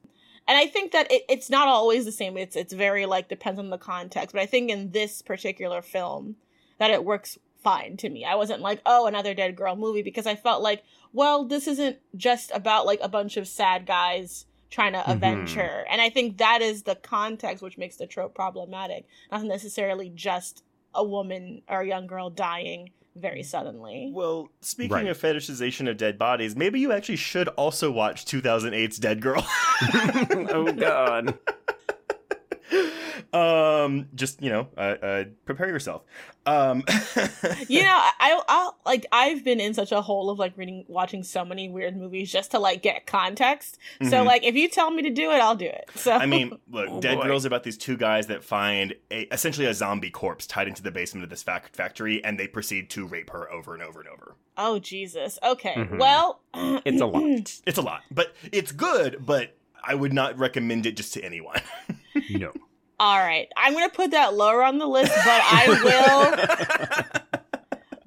And 0.49 0.59
i 0.59 0.66
think 0.66 0.90
that 0.90 1.11
it, 1.12 1.23
it's 1.29 1.49
not 1.49 1.68
always 1.68 2.05
the 2.05 2.11
same. 2.12 2.37
It's 2.37 2.57
it's 2.57 2.73
very 2.73 3.07
like 3.07 3.29
depends 3.29 3.61
on 3.61 3.71
the 3.71 3.79
context. 3.79 4.33
But 4.35 4.42
i 4.42 4.47
think 4.47 4.71
in 4.71 4.90
this 4.90 5.23
particular 5.23 5.83
film 5.83 6.37
that 6.79 6.90
it 6.90 7.05
works 7.05 7.38
fine 7.62 7.96
to 7.96 8.09
me 8.09 8.25
i 8.25 8.35
wasn't 8.35 8.61
like 8.61 8.81
oh 8.87 9.07
another 9.07 9.35
dead 9.35 9.55
girl 9.57 9.77
movie 9.77 10.03
because 10.03 10.27
i 10.27 10.35
felt 10.35 10.62
like 10.62 10.83
well 11.12 11.44
this 11.44 11.66
isn't 11.68 11.96
just 12.16 12.51
about 12.55 12.87
like 12.87 12.98
a 13.03 13.09
bunch 13.09 13.37
of 13.37 13.46
sad 13.46 13.87
guys 13.87 14.46
trying 14.70 14.92
to 14.94 15.11
avenge 15.11 15.53
Mhm. 15.55 15.57
her 15.62 15.85
and 15.90 16.01
i 16.01 16.09
think 16.11 16.38
that 16.38 16.61
is 16.62 16.83
the 16.85 16.94
context 16.96 17.62
which 17.62 17.79
makes 17.79 17.96
the 17.96 18.07
trope 18.07 18.35
problematic 18.35 19.07
not 19.31 19.42
necessarily 19.44 20.11
just 20.14 20.62
a 20.94 21.05
woman 21.05 21.62
or 21.68 21.81
a 21.83 21.87
young 21.87 22.07
girl 22.07 22.31
dying 22.31 22.90
very 23.14 23.42
suddenly 23.42 24.11
Well, 24.11 24.51
speaking 24.62 24.92
Right. 24.94 25.07
of 25.09 25.20
fetishization 25.20 25.87
of 25.87 25.98
dead 25.98 26.18
bodies, 26.18 26.57
maybe 26.57 26.81
you 26.81 26.92
actually 26.92 27.16
should 27.16 27.48
also 27.48 27.90
watch 27.90 28.25
2008's 28.25 28.96
Dead 28.98 29.20
Girl. 29.20 29.44
oh 30.51 30.72
god. 30.72 31.38
um, 33.33 34.09
just 34.14 34.42
you 34.42 34.51
know, 34.51 34.68
uh, 34.77 34.81
uh, 34.81 35.25
prepare 35.45 35.68
yourself. 35.68 36.03
Um, 36.45 36.83
you 37.68 37.83
know, 37.83 37.88
I, 38.21 38.40
I'll 38.49 38.77
like 38.85 39.07
I've 39.12 39.45
been 39.45 39.61
in 39.61 39.75
such 39.75 39.92
a 39.92 40.03
hole 40.03 40.29
of 40.31 40.38
like 40.38 40.57
reading, 40.57 40.85
watching 40.88 41.23
so 41.23 41.45
many 41.45 41.68
weird 41.68 41.97
movies 41.97 42.31
just 42.33 42.51
to 42.51 42.59
like 42.59 42.83
get 42.83 43.07
context. 43.07 43.79
So 44.03 44.23
Mhm. 44.23 44.27
like, 44.27 44.42
if 44.45 44.55
you 44.57 44.68
tell 44.68 44.90
me 44.90 45.03
to 45.03 45.11
do 45.11 45.31
it, 45.31 45.37
I'll 45.40 45.55
do 45.57 45.66
it. 45.66 45.88
So 45.95 46.12
I 46.12 46.27
mean, 46.27 46.51
look, 46.71 46.88
Oh, 46.90 47.01
Dead 47.01 47.16
boy. 47.18 47.25
Girl's 47.25 47.45
about 47.45 47.62
these 47.62 47.79
two 47.79 47.97
guys 47.97 48.27
that 48.27 48.42
find 48.42 48.95
a, 49.11 49.23
essentially 49.33 49.66
a 49.66 49.75
zombie 49.75 50.11
corpse 50.11 50.47
tied 50.47 50.66
into 50.68 50.83
the 50.83 50.90
basement 50.90 51.23
of 51.25 51.31
this 51.31 51.42
fac- 51.42 51.75
factory, 51.75 52.23
and 52.25 52.38
they 52.38 52.49
proceed 52.49 52.90
to 52.90 53.07
rape 53.07 53.31
her 53.31 53.51
over 53.53 53.73
and 53.75 53.83
over 53.83 54.01
and 54.01 54.09
over. 54.09 54.35
oh 54.59 54.79
Jesus. 54.81 55.38
Okay, 55.42 55.75
Mhm. 55.77 55.99
well, 55.99 56.40
It's 56.85 57.01
a 57.01 57.07
lot. 57.07 57.23
It's 57.66 57.79
a 57.79 57.83
lot, 57.83 58.03
but 58.11 58.35
it's 58.51 58.73
good. 58.73 59.25
But 59.25 59.57
I 59.85 59.95
would 59.95 60.12
not 60.12 60.38
recommend 60.38 60.87
it 60.87 60.97
just 60.97 61.12
to 61.14 61.23
anyone. 61.25 61.61
No. 62.31 62.53
All 63.03 63.19
right, 63.19 63.49
I'm 63.57 63.73
gonna 63.73 63.88
put 63.88 64.12
that 64.12 64.35
lower 64.35 64.62
on 64.62 64.79
the 64.79 64.87
list, 64.87 65.11
but 65.12 65.41
I 65.45 67.01
will. 67.03 67.21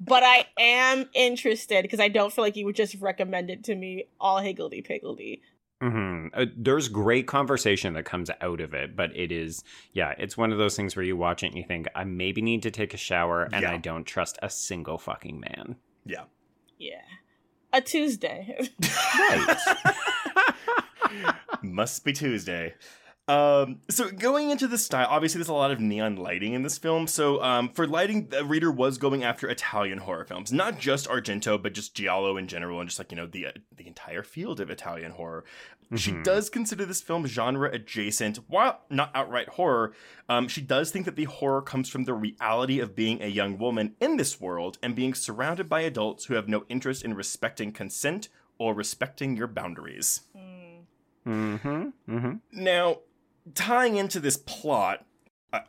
but 0.00 0.22
I 0.22 0.46
am 0.58 1.04
interested 1.12 1.82
because 1.82 2.00
I 2.00 2.08
don't 2.08 2.32
feel 2.32 2.42
like 2.42 2.56
you 2.56 2.64
would 2.64 2.76
just 2.76 2.94
recommend 2.98 3.50
it 3.50 3.64
to 3.64 3.74
me 3.74 4.04
all 4.18 4.38
higgledy 4.38 4.80
piggledy. 4.80 5.42
hmm 5.82 6.28
Uh, 6.32 6.46
there's 6.56 6.88
great 6.88 7.26
conversation 7.26 7.92
that 7.92 8.06
comes 8.06 8.30
out 8.40 8.62
of 8.62 8.72
it, 8.72 8.96
but 8.96 9.14
it 9.14 9.30
is, 9.32 9.62
yeah, 9.92 10.14
it's 10.16 10.38
one 10.38 10.50
of 10.50 10.56
those 10.56 10.76
things 10.76 10.96
where 10.96 11.04
you 11.04 11.14
watch 11.14 11.42
it 11.42 11.48
and 11.48 11.56
you 11.58 11.64
think, 11.64 11.88
I 11.94 12.04
maybe 12.04 12.40
need 12.40 12.62
to 12.62 12.70
take 12.70 12.94
a 12.94 12.96
shower, 12.96 13.42
and 13.52 13.62
Yeah. 13.64 13.72
I 13.72 13.76
don't 13.76 14.04
trust 14.04 14.38
a 14.42 14.48
single 14.48 14.96
fucking 14.96 15.38
man. 15.38 15.76
Yeah. 16.06 16.24
Yeah. 16.78 17.02
A 17.74 17.82
Tuesday. 17.82 18.56
Right. 19.18 19.56
Must 21.62 22.02
be 22.02 22.12
Tuesday. 22.14 22.74
Um, 23.28 23.80
so 23.90 24.08
going 24.10 24.50
into 24.50 24.68
the 24.68 24.78
style, 24.78 25.08
obviously 25.10 25.40
there's 25.40 25.48
a 25.48 25.52
lot 25.54 25.72
of 25.72 25.80
neon 25.80 26.14
lighting 26.14 26.52
in 26.52 26.62
this 26.62 26.78
film. 26.78 27.08
So 27.08 27.42
um, 27.42 27.70
for 27.70 27.84
lighting, 27.86 28.28
the 28.28 28.44
Reeder 28.44 28.70
was 28.70 28.98
going 28.98 29.24
after 29.24 29.48
Italian 29.48 29.98
horror 29.98 30.24
films, 30.24 30.52
not 30.52 30.78
just 30.78 31.08
Argento, 31.08 31.60
but 31.60 31.72
just 31.72 31.92
Giallo 31.94 32.36
in 32.36 32.46
general, 32.46 32.78
and 32.80 32.88
just 32.88 33.00
like 33.00 33.10
you 33.10 33.16
know 33.16 33.26
the 33.26 33.46
uh, 33.46 33.52
the 33.76 33.88
entire 33.88 34.22
field 34.22 34.60
of 34.60 34.70
Italian 34.70 35.12
horror. 35.12 35.44
She 35.94 36.10
Mhm. 36.12 36.24
does 36.24 36.50
consider 36.50 36.84
this 36.84 37.00
film 37.00 37.26
genre 37.26 37.70
adjacent, 37.72 38.38
while 38.48 38.80
not 38.90 39.10
outright 39.14 39.50
horror. 39.50 39.92
Um, 40.28 40.48
she 40.48 40.60
does 40.60 40.90
think 40.90 41.04
that 41.04 41.14
the 41.16 41.24
horror 41.24 41.62
comes 41.62 41.88
from 41.88 42.04
the 42.04 42.14
reality 42.14 42.80
of 42.80 42.96
being 42.96 43.22
a 43.22 43.28
young 43.28 43.56
woman 43.58 43.94
in 44.00 44.16
this 44.16 44.40
world 44.40 44.78
and 44.82 44.96
being 44.96 45.14
surrounded 45.14 45.68
by 45.68 45.82
adults 45.82 46.24
who 46.24 46.34
have 46.34 46.48
no 46.48 46.64
interest 46.68 47.04
in 47.04 47.14
respecting 47.14 47.70
consent 47.72 48.28
or 48.58 48.74
respecting 48.74 49.36
your 49.36 49.46
boundaries. 49.46 50.22
Mm. 50.36 50.80
mm-hmm. 51.26 51.88
Mm-hmm. 52.08 52.32
Now, 52.52 52.98
tying 53.54 53.96
into 53.96 54.20
this 54.20 54.36
plot, 54.36 55.04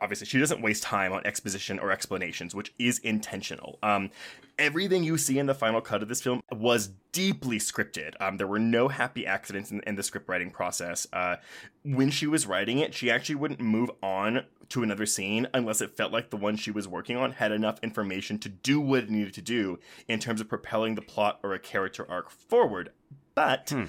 obviously 0.00 0.26
she 0.26 0.38
doesn't 0.38 0.60
waste 0.60 0.82
time 0.82 1.12
on 1.12 1.26
exposition 1.26 1.78
or 1.78 1.90
explanations, 1.90 2.54
which 2.54 2.72
is 2.78 2.98
intentional. 2.98 3.78
Um, 3.82 4.10
everything 4.58 5.04
you 5.04 5.16
see 5.16 5.38
in 5.38 5.46
the 5.46 5.54
final 5.54 5.80
cut 5.80 6.02
of 6.02 6.08
this 6.08 6.20
film 6.20 6.40
was 6.50 6.90
deeply 7.12 7.58
scripted. 7.58 8.14
Um, 8.20 8.36
there 8.36 8.46
were 8.46 8.58
no 8.58 8.88
happy 8.88 9.26
accidents 9.26 9.70
in, 9.70 9.80
in 9.86 9.94
the 9.94 10.02
script 10.02 10.28
writing 10.28 10.50
process. 10.50 11.06
Uh, 11.12 11.36
when 11.84 12.10
she 12.10 12.26
was 12.26 12.46
writing 12.46 12.78
it, 12.78 12.92
she 12.94 13.10
actually 13.10 13.36
wouldn't 13.36 13.60
move 13.60 13.90
on 14.02 14.44
to 14.70 14.82
another 14.82 15.06
scene 15.06 15.46
unless 15.54 15.80
it 15.80 15.96
felt 15.96 16.12
like 16.12 16.28
the 16.28 16.36
one 16.36 16.56
she 16.56 16.70
was 16.70 16.86
working 16.86 17.16
on 17.16 17.32
had 17.32 17.52
enough 17.52 17.78
information 17.82 18.38
to 18.38 18.48
do 18.50 18.80
what 18.80 19.04
it 19.04 19.10
needed 19.10 19.32
to 19.34 19.42
do 19.42 19.78
in 20.08 20.18
terms 20.18 20.40
of 20.40 20.48
propelling 20.48 20.94
the 20.94 21.02
plot 21.02 21.38
or 21.42 21.54
a 21.54 21.58
character 21.58 22.04
arc 22.10 22.30
forward. 22.30 22.90
But 23.34 23.70
Hmm. 23.70 23.84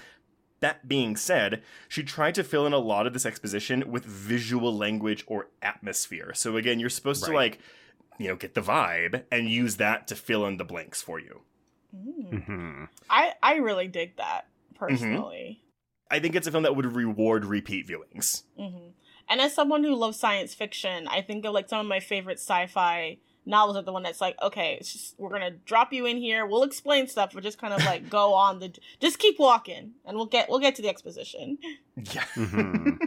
That 0.62 0.88
being 0.88 1.15
said, 1.15 1.62
she 1.88 2.04
tried 2.04 2.36
to 2.36 2.43
fill 2.43 2.65
in 2.65 2.74
a 2.74 2.80
lot 2.80 3.08
of 3.08 3.13
this 3.13 3.26
exposition 3.26 3.91
with 3.91 4.06
visual 4.06 4.76
language 4.76 5.24
or 5.28 5.48
atmosphere. 5.62 6.32
So 6.34 6.58
again, 6.58 6.80
you're 6.80 6.89
supposed 6.89 7.24
to 7.26 7.32
like, 7.32 7.60
you 8.17 8.28
know, 8.28 8.36
get 8.36 8.54
the 8.54 8.62
vibe 8.62 9.24
and 9.32 9.50
use 9.50 9.78
that 9.78 10.08
to 10.08 10.15
fill 10.15 10.45
in 10.45 10.58
the 10.58 10.65
blanks 10.65 11.02
for 11.02 11.19
you. 11.19 11.41
Mm. 11.95 12.32
Mm-hmm. 12.32 12.84
I 13.10 13.34
I 13.41 13.56
really 13.56 13.88
dig 13.88 14.17
that 14.17 14.48
personally. 14.76 15.63
I 16.12 16.19
think 16.19 16.36
it's 16.36 16.48
a 16.48 16.52
film 16.52 16.63
that 16.63 16.76
would 16.76 16.86
reward 16.86 17.45
repeat 17.45 17.88
viewings. 17.88 18.43
hmm 18.58 18.89
And 19.30 19.41
as 19.41 19.54
someone 19.54 19.84
who 19.84 19.95
loves 19.95 20.19
science 20.19 20.54
fiction, 20.54 21.08
I 21.08 21.22
think 21.22 21.45
of 21.45 21.54
like 21.54 21.69
some 21.69 21.80
of 21.80 21.86
my 21.86 22.00
favorite 22.00 22.39
sci-fi 22.39 23.17
novels 23.45 23.78
are 23.78 23.82
the 23.82 23.91
one 23.93 24.04
that's 24.04 24.21
like, 24.21 24.36
okay, 24.41 24.78
it's 24.80 24.91
just 24.93 25.15
we're 25.19 25.30
gonna 25.30 25.52
drop 25.52 25.91
you 25.93 26.06
in 26.06 26.17
here, 26.17 26.45
we'll 26.45 26.63
explain 26.63 27.08
stuff, 27.08 27.32
but 27.34 27.43
just 27.43 27.58
kind 27.60 27.73
of 27.73 27.84
like 27.86 28.10
go 28.10 28.34
on 28.34 28.60
the, 28.60 28.73
just 28.99 29.19
keep 29.19 29.39
walking, 29.39 29.91
and 30.06 30.15
we'll 30.17 30.25
get 30.25 30.49
we'll 30.49 30.60
get 30.60 30.75
to 30.75 30.82
the 30.82 30.89
exposition. 30.89 31.58
Yeah. 31.95 32.23
Mhm. 32.36 32.97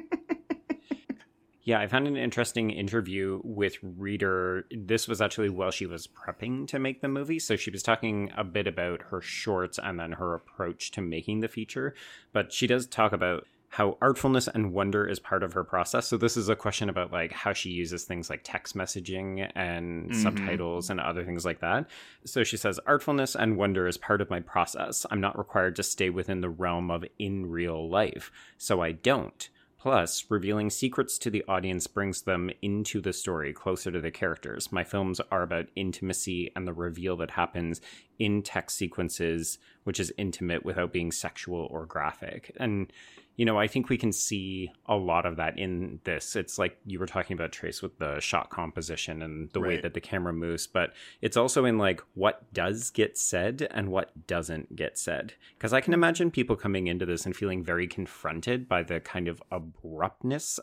Yeah, 1.65 1.79
I 1.79 1.87
found 1.87 2.09
an 2.09 2.17
interesting 2.17 2.71
interview 2.71 3.41
with 3.45 3.77
Reeder. 3.83 4.67
This 4.73 5.07
was 5.07 5.21
actually 5.21 5.49
while 5.49 5.71
she 5.71 5.87
was 5.87 6.09
prepping 6.09 6.67
to 6.69 6.81
make 6.81 7.03
the 7.03 7.07
movie. 7.09 7.39
So 7.39 7.55
she 7.55 7.71
was 7.71 7.85
talking 7.85 8.33
a 8.37 8.43
bit 8.43 8.67
about 8.67 9.01
her 9.11 9.21
shorts 9.21 9.79
and 9.81 9.99
then 10.01 10.11
her 10.13 10.35
approach 10.35 10.91
to 10.93 11.01
making 11.01 11.39
the 11.39 11.47
feature. 11.47 11.95
But 12.33 12.53
she 12.53 12.67
does 12.67 12.89
talk 12.89 13.13
about 13.13 13.47
how 13.73 13.97
artfulness 14.03 14.49
and 14.55 14.71
wonder 14.71 15.09
is 15.09 15.19
part 15.19 15.43
of 15.43 15.55
her 15.55 15.65
process. 15.65 16.07
So 16.07 16.19
this 16.19 16.37
is 16.37 16.51
a 16.51 16.55
question 16.55 16.91
about 16.91 17.11
like 17.11 17.33
how 17.33 17.55
she 17.55 17.71
uses 17.71 18.05
things 18.05 18.29
like 18.29 18.43
text 18.45 18.77
messaging 18.77 19.51
and 19.55 20.11
Mhm. 20.11 20.15
subtitles 20.15 20.91
and 20.91 21.01
other 21.01 21.25
things 21.25 21.47
like 21.47 21.61
that. 21.61 21.89
So 22.27 22.45
she 22.45 22.59
says 22.59 22.79
artfulness 22.87 23.35
and 23.35 23.57
wonder 23.57 23.89
is 23.89 23.97
part 23.97 24.21
of 24.21 24.29
my 24.29 24.41
process. 24.41 25.07
I'm 25.11 25.23
not 25.23 25.39
required 25.39 25.75
to 25.77 25.83
stay 25.83 26.11
within 26.11 26.43
the 26.43 26.51
realm 26.51 26.91
of 26.91 27.07
in 27.19 27.47
real 27.47 27.89
life, 27.89 28.31
so 28.59 28.83
I 28.83 28.93
don't. 28.93 29.49
Plus, 29.79 30.27
revealing 30.31 30.69
secrets 30.71 31.19
to 31.19 31.29
the 31.31 31.43
audience 31.49 31.87
brings 31.89 32.23
them 32.23 32.51
into 32.61 33.01
the 33.01 33.13
story, 33.13 33.53
closer 33.55 33.91
to 33.91 34.01
the 34.01 34.13
characters. 34.13 34.71
My 34.71 34.85
films 34.85 35.19
are 35.33 35.43
about 35.43 35.71
intimacy 35.75 36.53
and 36.55 36.69
the 36.69 36.73
reveal 36.75 37.17
that 37.17 37.33
happens 37.33 37.81
in 38.19 38.43
text 38.43 38.77
sequences, 38.77 39.59
which 39.83 39.99
is 39.99 40.13
intimate 40.17 40.65
without 40.65 40.93
being 40.93 41.11
sexual 41.11 41.67
or 41.73 41.85
graphic. 41.87 42.55
And, 42.61 42.93
you 43.37 43.47
know, 43.47 43.59
I 43.59 43.67
think 43.67 43.89
we 43.89 43.97
can 43.97 44.13
see 44.13 44.71
a 44.87 44.95
lot 44.95 45.25
of 45.25 45.37
that 45.37 45.59
in 45.59 46.01
this. 46.05 46.37
It's 46.37 46.59
like 46.59 46.77
you 46.85 46.99
were 46.99 47.07
talking 47.07 47.35
about, 47.35 47.53
Trace, 47.53 47.81
with 47.81 47.99
the 47.99 48.21
shot 48.21 48.51
composition 48.51 49.23
and 49.23 49.51
the 49.53 49.61
way 49.61 49.81
that 49.81 49.95
the 49.95 50.01
camera 50.01 50.33
moves, 50.33 50.67
but 50.67 50.93
it's 51.23 51.37
also 51.37 51.65
in 51.65 51.79
like 51.79 52.03
what 52.15 52.53
does 52.53 52.91
get 52.91 53.17
said 53.17 53.67
and 53.71 53.89
what 53.89 54.27
doesn't 54.27 54.77
get 54.77 54.99
said. 54.99 55.35
Because 55.57 55.73
I 55.73 55.81
can 55.81 55.95
imagine 55.95 56.31
people 56.31 56.57
coming 56.57 56.89
into 56.89 57.07
this 57.07 57.25
and 57.25 57.35
feeling 57.35 57.65
very 57.65 57.87
confronted 57.87 58.69
by 58.69 58.83
the 58.83 59.01
kind 59.01 59.29
of 59.29 59.43
abruptness, 59.51 60.61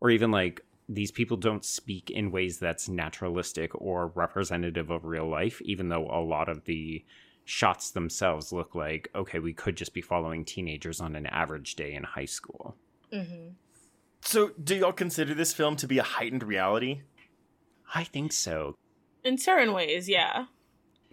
or 0.00 0.10
even 0.10 0.32
like 0.32 0.62
these 0.88 1.12
people 1.12 1.36
don't 1.36 1.64
speak 1.64 2.10
in 2.10 2.32
ways 2.32 2.58
that's 2.58 2.88
naturalistic 2.88 3.70
or 3.80 4.08
representative 4.08 4.90
of 4.90 5.04
real 5.04 5.28
life, 5.28 5.62
even 5.62 5.88
though 5.88 6.08
a 6.10 6.20
lot 6.20 6.48
of 6.48 6.64
the 6.64 7.04
shots 7.44 7.90
themselves 7.90 8.52
look 8.52 8.74
like, 8.74 9.08
okay, 9.14 9.38
we 9.38 9.52
could 9.52 9.76
just 9.76 9.92
be 9.94 10.00
following 10.00 10.44
teenagers 10.44 11.00
on 11.00 11.16
an 11.16 11.26
average 11.26 11.74
day 11.76 11.92
in 11.94 12.02
high 12.04 12.24
school. 12.26 12.76
Mm-hmm. 13.12 13.48
So, 14.22 14.50
do 14.62 14.76
y'all 14.76 14.92
consider 14.92 15.34
this 15.34 15.52
film 15.54 15.76
to 15.76 15.86
be 15.88 15.98
a 15.98 16.02
heightened 16.02 16.42
reality? 16.42 17.02
I 17.94 18.04
think 18.04 18.32
so. 18.32 18.76
In 19.24 19.38
certain 19.38 19.72
ways, 19.72 20.08
yeah. 20.08 20.46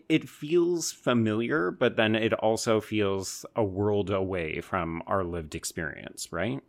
it 0.10 0.30
feels 0.30 0.92
familiar, 0.92 1.72
but 1.72 1.96
then 1.98 2.16
it 2.16 2.34
also 2.34 2.80
feels 2.80 3.46
a 3.56 3.64
world 3.64 4.10
away 4.10 4.62
from 4.62 5.02
our 5.08 5.24
lived 5.24 5.56
experience, 5.56 6.32
right? 6.32 6.62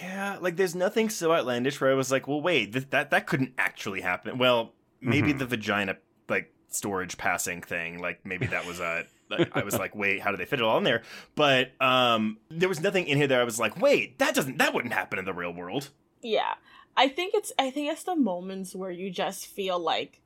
Yeah, 0.00 0.38
like 0.40 0.56
there's 0.56 0.74
nothing 0.74 1.08
so 1.08 1.32
outlandish 1.32 1.80
where 1.80 1.90
I 1.90 1.94
was 1.94 2.10
like, 2.10 2.26
well, 2.28 2.40
wait, 2.42 2.72
th- 2.72 2.90
that 2.90 3.10
that 3.10 3.26
couldn't 3.26 3.54
actually 3.58 4.00
happen. 4.00 4.36
Well, 4.38 4.72
maybe 5.00 5.32
Mhm. 5.32 5.38
the 5.38 5.46
vagina 5.46 5.96
like 6.28 6.52
storage 6.70 7.18
passing 7.18 7.62
thing, 7.62 7.98
like 7.98 8.24
maybe 8.24 8.46
that 8.46 8.66
was 8.66 8.80
a. 8.80 9.04
I 9.52 9.62
was 9.62 9.78
like, 9.78 9.94
wait, 9.94 10.20
how 10.20 10.32
do 10.32 10.36
they 10.36 10.44
fit 10.44 10.58
it 10.58 10.64
all 10.64 10.76
in 10.78 10.82
there? 10.82 11.02
But 11.36 11.70
um, 11.80 12.38
there 12.50 12.68
was 12.68 12.80
nothing 12.80 13.06
in 13.06 13.16
here 13.16 13.28
that 13.28 13.40
I 13.40 13.44
was 13.44 13.60
like, 13.60 13.80
wait, 13.80 14.18
that 14.18 14.34
doesn't, 14.34 14.58
that 14.58 14.74
wouldn't 14.74 14.92
happen 14.92 15.20
in 15.20 15.24
the 15.24 15.32
real 15.32 15.52
world. 15.52 15.90
Yeah. 16.20 16.54
I 16.96 17.08
think 17.08 17.34
it's 17.34 17.52
I 17.58 17.70
think 17.70 17.92
it's 17.92 18.02
the 18.02 18.16
moments 18.16 18.74
where 18.74 18.90
you 18.90 19.10
just 19.10 19.46
feel 19.46 19.78
like 19.78 20.19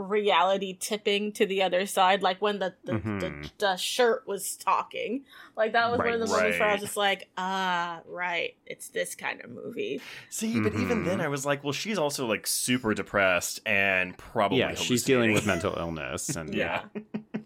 reality 0.00 0.76
tipping 0.78 1.32
to 1.32 1.44
the 1.44 1.60
other 1.62 1.84
side 1.86 2.22
like 2.22 2.40
when 2.40 2.60
the 2.60 2.72
the, 2.84 2.92
the, 2.92 2.98
Mhm. 3.00 3.50
the 3.58 3.76
shirt 3.76 4.22
was 4.28 4.56
talking 4.56 5.24
like 5.56 5.72
that 5.72 5.90
was 5.90 5.98
one 5.98 6.14
of 6.14 6.20
the 6.20 6.26
Right, 6.26 6.36
moments 6.42 6.60
where 6.60 6.68
i 6.68 6.72
was 6.72 6.80
just 6.82 6.96
like 6.96 7.28
ah 7.36 8.00
right 8.06 8.54
it's 8.64 8.88
this 8.90 9.16
kind 9.16 9.40
of 9.42 9.50
movie 9.50 10.00
See, 10.30 10.60
but 10.60 10.74
even 10.74 11.02
then, 11.04 11.20
I 11.20 11.26
was 11.28 11.44
like, 11.46 11.64
well, 11.64 11.72
she's 11.72 11.98
also 11.98 12.26
like 12.26 12.46
super 12.46 12.94
depressed 12.94 13.60
and 13.66 14.16
probably 14.18 14.58
yeah, 14.58 14.74
she's 14.74 15.02
dealing 15.02 15.32
with 15.32 15.46
mental 15.46 15.74
illness, 15.76 16.36
and 16.36 16.54
Yeah. 16.54 16.82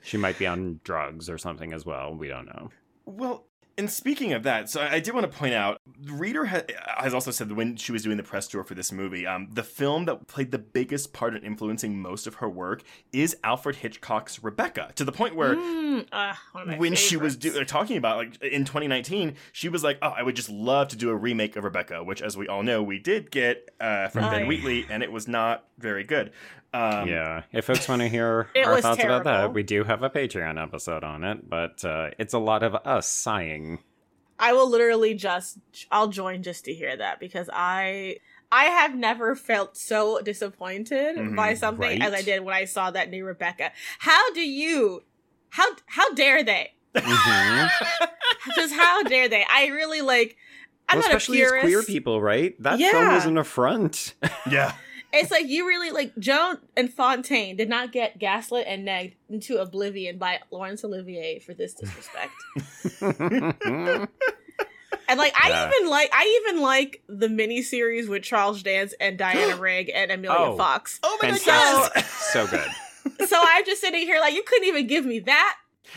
she 0.02 0.18
might 0.18 0.36
be 0.38 0.46
on 0.46 0.80
drugs 0.84 1.30
or 1.30 1.38
something 1.38 1.72
as 1.72 1.86
well. 1.86 2.14
We 2.14 2.28
don't 2.28 2.46
know. 2.46 2.70
Well, 3.06 3.46
and 3.78 3.90
speaking 3.90 4.32
of 4.32 4.42
that, 4.42 4.68
so 4.70 4.80
I 4.80 5.00
did 5.00 5.14
want 5.14 5.30
to 5.30 5.38
point 5.38 5.54
out, 5.54 5.80
Reeder 6.04 6.44
has 6.44 7.14
also 7.14 7.30
said 7.30 7.48
that 7.48 7.54
when 7.54 7.76
she 7.76 7.92
was 7.92 8.02
doing 8.02 8.16
the 8.16 8.22
press 8.22 8.46
tour 8.48 8.64
for 8.64 8.74
this 8.74 8.92
movie, 8.92 9.26
um, 9.26 9.48
the 9.52 9.62
film 9.62 10.04
that 10.06 10.26
played 10.26 10.50
the 10.50 10.58
biggest 10.58 11.12
part 11.12 11.34
in 11.34 11.42
influencing 11.42 12.00
most 12.00 12.26
of 12.26 12.36
her 12.36 12.48
work 12.48 12.82
is 13.12 13.36
Alfred 13.44 13.76
Hitchcock's 13.76 14.42
Rebecca, 14.42 14.90
to 14.96 15.04
the 15.04 15.12
point 15.12 15.34
where. 15.34 15.54
Mm, 15.56 16.06
my 16.10 16.76
When 16.76 16.94
she 16.94 17.16
was 17.16 17.36
do- 17.36 17.60
uh, 17.60 17.64
talking 17.64 17.96
about 17.96 18.16
like 18.18 18.42
in 18.42 18.64
2019, 18.64 19.34
she 19.52 19.68
was 19.68 19.82
like, 19.84 19.98
"Oh, 20.02 20.08
I 20.08 20.22
would 20.22 20.36
just 20.36 20.48
love 20.50 20.88
to 20.88 20.96
do 20.96 21.10
a 21.10 21.16
remake 21.16 21.56
of 21.56 21.64
Rebecca," 21.64 22.02
which, 22.02 22.22
as 22.22 22.36
we 22.36 22.48
all 22.48 22.62
know, 22.62 22.82
we 22.82 22.98
did 22.98 23.30
get 23.30 23.70
uh, 23.80 24.08
from 24.08 24.24
Oh, 24.24 24.30
Ben 24.30 24.40
yeah. 24.42 24.46
Wheatley, 24.48 24.86
and 24.88 25.02
it 25.02 25.12
was 25.12 25.28
not 25.28 25.64
very 25.78 26.04
good. 26.04 26.32
Um, 26.74 27.06
yeah, 27.08 27.42
if 27.52 27.66
folks 27.66 27.86
want 27.88 28.00
to 28.00 28.08
hear 28.08 28.48
our 28.64 28.74
was 28.76 28.82
thoughts 28.82 29.04
about 29.04 29.24
that, 29.24 29.52
we 29.52 29.62
do 29.62 29.84
have 29.84 30.02
a 30.02 30.08
Patreon 30.10 30.62
episode 30.62 31.04
on 31.04 31.22
it, 31.24 31.48
but 31.48 31.84
uh, 31.84 32.10
it's 32.18 32.32
a 32.34 32.38
lot 32.38 32.62
of 32.62 32.74
us 32.74 33.06
sighing. 33.06 33.78
i 34.38 34.52
will 34.52 34.68
literally 34.68 35.14
just 35.14 35.58
i'll 35.90 36.08
join 36.08 36.42
just 36.42 36.64
to 36.64 36.72
hear 36.72 36.96
that 36.96 37.20
because 37.20 37.48
i 37.52 38.16
i 38.50 38.64
have 38.64 38.94
never 38.96 39.36
felt 39.36 39.76
so 39.76 40.20
disappointed 40.22 41.16
Mhm, 41.16 41.36
by 41.36 41.52
something 41.54 42.00
as 42.02 42.12
i 42.14 42.22
did 42.22 42.42
when 42.42 42.54
i 42.54 42.64
saw 42.64 42.90
that 42.90 43.10
new 43.10 43.24
rebecca 43.26 43.70
how 43.98 44.32
do 44.32 44.40
you 44.40 45.02
how 45.50 45.66
how 45.86 46.12
dare 46.14 46.42
they 46.42 46.70
Mhm. 46.96 47.70
just 48.56 48.72
how 48.74 49.02
dare 49.04 49.28
they 49.28 49.44
i 49.50 49.66
really 49.66 50.00
like 50.00 50.36
i'm 50.88 50.98
Well, 50.98 51.08
not 51.08 51.12
a 51.14 51.16
especially 51.18 51.38
purist 51.38 51.54
as 51.56 51.62
queer 51.70 51.82
people, 51.82 52.20
right? 52.20 52.60
That 52.62 52.78
film 52.78 53.06
Yeah. 53.08 53.16
is 53.18 53.26
an 53.26 53.36
affront. 53.38 54.14
yeah. 54.50 54.72
It's 55.12 55.30
like 55.30 55.46
you 55.46 55.66
really 55.66 55.90
like 55.90 56.16
Joan 56.18 56.58
and 56.76 56.92
Fontaine 56.92 57.56
did 57.56 57.68
not 57.68 57.92
get 57.92 58.18
gaslit 58.18 58.66
and 58.66 58.86
negged 58.88 59.14
into 59.28 59.58
oblivion 59.58 60.16
by 60.18 60.40
Laurence 60.50 60.84
Olivier 60.84 61.38
for 61.38 61.52
this 61.54 61.74
disrespect. 61.74 62.32
And 65.08 65.18
like 65.18 65.34
I 65.38 65.48
Yeah. 65.50 65.70
even 65.74 65.90
like 65.90 66.10
I 66.12 66.40
even 66.42 66.62
like 66.62 67.02
the 67.08 67.26
miniseries 67.28 68.08
with 68.08 68.22
Charles 68.22 68.62
Dance 68.62 68.94
and 69.00 69.18
Diana 69.18 69.56
Rigg 69.60 69.90
and 69.94 70.10
Emilia 70.10 70.36
Oh. 70.38 70.56
Fox. 70.56 71.00
Oh 71.02 71.18
my 71.20 71.30
god, 71.30 71.38
Fantastic. 71.40 71.92
yes! 71.96 72.10
so 72.32 72.46
good. 72.46 72.68
So 73.28 73.36
I'm 73.38 73.64
just 73.66 73.80
sitting 73.80 74.02
here 74.02 74.20
like 74.20 74.32
you 74.32 74.42
couldn't 74.44 74.68
even 74.68 74.86
give 74.86 75.04
me 75.04 75.18
that. 75.20 75.56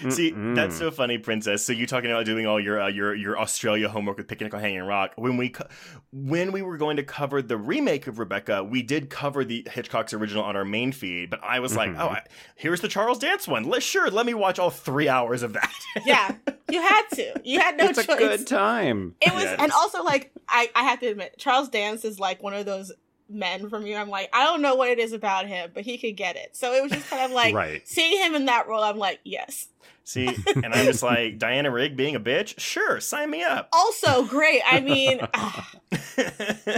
See, 0.10 0.32
Mm-mm. 0.32 0.56
that's 0.56 0.78
so 0.78 0.92
funny, 0.92 1.18
Princess. 1.18 1.64
So 1.64 1.72
you 1.72 1.86
talking 1.88 2.10
about 2.12 2.26
doing 2.26 2.46
all 2.48 2.60
your 2.60 2.82
uh, 2.82 2.88
your 2.88 3.14
your 3.16 3.40
Australia 3.40 3.88
homework 3.88 4.18
with 4.18 4.28
Picnic 4.28 4.54
on 4.54 4.60
Hanging 4.60 4.82
Rock. 4.82 5.12
When 5.16 5.38
we 5.38 5.50
co- 5.50 5.68
when 6.12 6.52
we 6.52 6.62
were 6.62 6.78
going 6.78 6.98
to 6.98 7.04
cover 7.04 7.42
the 7.42 7.56
remake 7.58 8.08
of 8.08 8.20
Rebecca, 8.20 8.64
we 8.64 8.82
did 8.82 9.10
cover 9.10 9.46
the 9.46 9.66
Hitchcock's 9.72 10.14
original 10.14 10.44
on 10.44 10.56
our 10.56 10.66
main 10.66 10.92
feed. 10.92 11.30
But 11.30 11.40
I 11.44 11.60
was 11.60 11.76
like, 11.76 11.92
Mhm. 11.92 12.00
oh, 12.00 12.08
I, 12.10 12.24
here's 12.56 12.82
the 12.82 12.88
Charles 12.88 13.20
Dance 13.20 13.48
one. 13.48 13.64
Let 13.66 13.84
sure, 13.84 14.10
let 14.10 14.26
me 14.26 14.34
watch 14.34 14.60
all 14.60 14.70
three 14.72 15.08
hours 15.08 15.44
of 15.44 15.54
that. 15.54 15.72
Yeah, 16.06 16.36
you 16.70 16.82
had 16.82 17.04
to. 17.14 17.42
You 17.46 17.60
had 17.62 17.78
no 17.78 17.88
choice. 17.88 18.00
it's 18.00 18.08
choice. 18.08 18.16
a 18.18 18.20
good 18.20 18.48
time. 18.48 19.16
It 19.22 19.34
was, 19.34 19.44
Yeah, 19.46 19.54
it 19.54 19.60
and 19.62 19.72
also 19.72 20.04
like 20.04 20.32
I, 20.50 20.70
I 20.76 20.84
have 20.84 21.00
to 21.00 21.08
admit, 21.08 21.36
Charles 21.38 21.70
Dance 21.70 22.04
is 22.04 22.20
like 22.20 22.44
one 22.44 22.54
of 22.54 22.66
those 22.66 22.92
men 23.30 23.70
from 23.70 23.86
you. 23.86 23.96
I'm 23.96 24.10
like, 24.10 24.30
I 24.34 24.44
don't 24.44 24.62
know 24.62 24.76
what 24.76 24.90
it 24.90 25.00
is 25.00 25.14
about 25.14 25.48
him, 25.48 25.72
but 25.74 25.84
he 25.84 25.98
could 25.98 26.16
get 26.16 26.36
it. 26.36 26.56
So 26.56 26.74
it 26.74 26.84
was 26.84 26.92
just 26.92 27.10
kind 27.10 27.24
of 27.24 27.32
like 27.32 27.54
Right. 27.56 27.88
seeing 27.88 28.22
him 28.24 28.36
in 28.36 28.46
that 28.46 28.68
role. 28.68 28.84
I'm 28.84 28.98
like, 28.98 29.20
yes. 29.24 29.68
See, 30.04 30.28
and 30.56 30.68
I'm 30.68 30.86
just 30.86 31.02
like 31.02 31.40
Diana 31.40 31.72
Rigg 31.72 31.98
being 31.98 32.16
a 32.16 32.20
bitch. 32.20 32.60
Sure, 32.60 33.00
sign 33.00 33.32
me 33.32 33.42
up. 33.44 33.70
Also 33.74 34.24
great. 34.26 34.62
I 34.66 34.80
mean, 34.80 35.20
ah, 35.34 35.72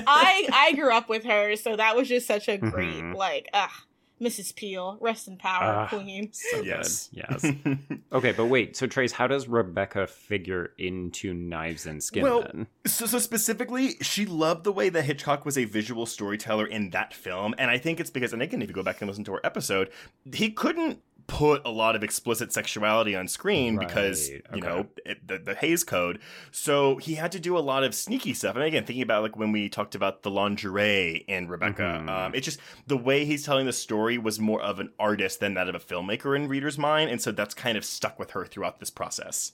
I 0.07 0.47
I 0.53 0.73
grew 0.75 0.93
up 0.93 1.09
with 1.09 1.25
her, 1.25 1.55
so 1.57 1.75
that 1.75 1.95
was 1.95 2.07
just 2.07 2.25
such 2.27 2.47
a 2.47 2.57
great 2.57 3.03
Mhm. 3.03 3.15
like, 3.15 3.49
ah, 3.53 3.83
Mrs. 4.21 4.55
Peel, 4.55 4.97
rest 4.99 5.27
in 5.27 5.37
power, 5.37 5.81
Ah. 5.83 5.87
queen. 5.87 6.29
So 6.33 6.61
yes. 6.61 7.09
good. 7.13 7.25
Yes. 7.29 7.53
Okay, 8.11 8.31
but 8.31 8.45
wait. 8.45 8.75
So 8.77 8.87
Trace, 8.87 9.11
how 9.11 9.27
does 9.27 9.47
Rebecca 9.47 10.07
figure 10.07 10.71
into 10.77 11.33
Knives 11.33 11.85
and 11.85 12.01
Skin 12.01 12.23
Well, 12.23 12.41
then? 12.41 12.67
So, 12.85 13.05
so 13.05 13.19
specifically, 13.19 13.95
she 14.01 14.25
loved 14.25 14.63
the 14.63 14.71
way 14.71 14.89
that 14.89 15.03
Hitchcock 15.03 15.45
was 15.45 15.57
a 15.57 15.65
visual 15.65 16.05
storyteller 16.05 16.65
in 16.65 16.89
that 16.91 17.13
film, 17.13 17.53
and 17.57 17.69
I 17.69 17.77
think 17.77 17.99
it's 17.99 18.09
because, 18.09 18.31
and 18.33 18.41
again, 18.41 18.61
if 18.61 18.69
you 18.69 18.73
go 18.73 18.81
back 18.83 19.01
and 19.01 19.09
listen 19.09 19.23
to 19.25 19.33
our 19.33 19.41
episode, 19.43 19.89
he 20.33 20.49
couldn't 20.51 20.99
put 21.27 21.61
a 21.65 21.69
lot 21.69 21.95
of 21.95 22.03
explicit 22.03 22.53
sexuality 22.53 23.13
on 23.15 23.27
screen 23.27 23.77
because 23.77 24.29
you 24.29 24.41
okay. 24.53 24.59
know 24.61 24.87
it, 25.05 25.27
the, 25.27 25.37
the 25.37 25.55
Hays 25.55 25.83
Code. 25.83 26.19
So 26.51 26.95
he 26.97 27.15
had 27.15 27.33
to 27.33 27.39
do 27.39 27.57
a 27.57 27.59
lot 27.59 27.83
of 27.83 27.93
sneaky 27.93 28.33
stuff. 28.33 28.55
And 28.55 28.63
again, 28.63 28.85
thinking 28.85 29.03
about 29.03 29.23
like 29.23 29.35
when 29.35 29.51
we 29.51 29.67
talked 29.67 29.93
about 29.93 30.23
the 30.23 30.31
lingerie 30.31 31.25
in 31.27 31.49
Rebecca, 31.49 32.01
Mhm. 32.01 32.09
um, 32.09 32.33
it's 32.33 32.45
just 32.45 32.59
the 32.87 32.97
way 32.97 33.25
he's 33.25 33.43
telling 33.43 33.65
the 33.65 33.73
story 33.73 34.17
was 34.17 34.39
more 34.39 34.61
of 34.61 34.79
an 34.79 34.91
artist 34.97 35.41
than 35.41 35.53
that 35.55 35.67
of 35.67 35.75
a 35.75 35.79
filmmaker 35.79 36.35
in 36.35 36.47
Reeder's 36.47 36.77
mind, 36.77 37.11
and 37.11 37.21
so 37.21 37.31
that's 37.31 37.53
kind 37.53 37.77
of 37.77 37.83
stuck 37.83 38.17
with 38.17 38.31
her 38.31 38.45
throughout 38.45 38.79
this 38.79 38.89
process. 38.89 39.51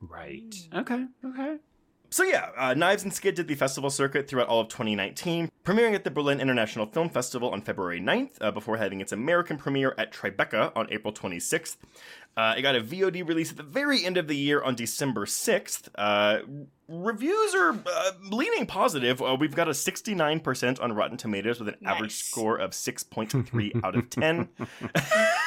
Right. 0.00 0.54
Okay. 0.74 1.06
Okay. 1.24 1.56
So 2.10 2.24
yeah, 2.24 2.50
uh, 2.56 2.74
Knives 2.74 3.02
and 3.02 3.12
Skin 3.12 3.34
did 3.34 3.48
the 3.48 3.54
festival 3.54 3.90
circuit 3.90 4.28
throughout 4.28 4.48
all 4.48 4.60
of 4.60 4.68
2019, 4.68 5.50
premiering 5.62 5.94
at 5.94 6.04
the 6.04 6.10
Berlin 6.10 6.40
International 6.40 6.86
Film 6.86 7.10
Festival 7.10 7.50
on 7.50 7.60
February 7.60 8.00
9th, 8.00 8.32
uh, 8.40 8.50
before 8.50 8.78
having 8.78 9.00
its 9.00 9.12
American 9.12 9.58
premiere 9.58 9.94
at 9.98 10.12
Tribeca 10.12 10.72
on 10.74 10.86
April 10.90 11.12
26th. 11.12 11.76
Uh, 12.36 12.54
it 12.56 12.62
got 12.62 12.76
a 12.76 12.80
VOD 12.80 13.26
release 13.28 13.50
at 13.50 13.56
the 13.56 13.62
very 13.62 14.04
end 14.04 14.16
of 14.16 14.28
the 14.28 14.36
year 14.36 14.62
on 14.62 14.74
December 14.74 15.26
6th. 15.26 15.88
Uh, 15.96 16.38
reviews 16.88 17.54
are 17.54 17.70
uh, 17.72 18.10
leaning 18.30 18.64
positive. 18.64 19.20
Uh, 19.20 19.36
we've 19.38 19.56
got 19.56 19.68
a 19.68 19.72
69% 19.72 20.80
on 20.80 20.92
Rotten 20.92 21.16
Tomatoes 21.16 21.58
with 21.58 21.68
an 21.68 21.76
average 21.84 22.14
score 22.14 22.56
of 22.56 22.70
6.3 22.70 23.80
out 23.84 23.96
of 23.96 24.08
10. 24.08 24.48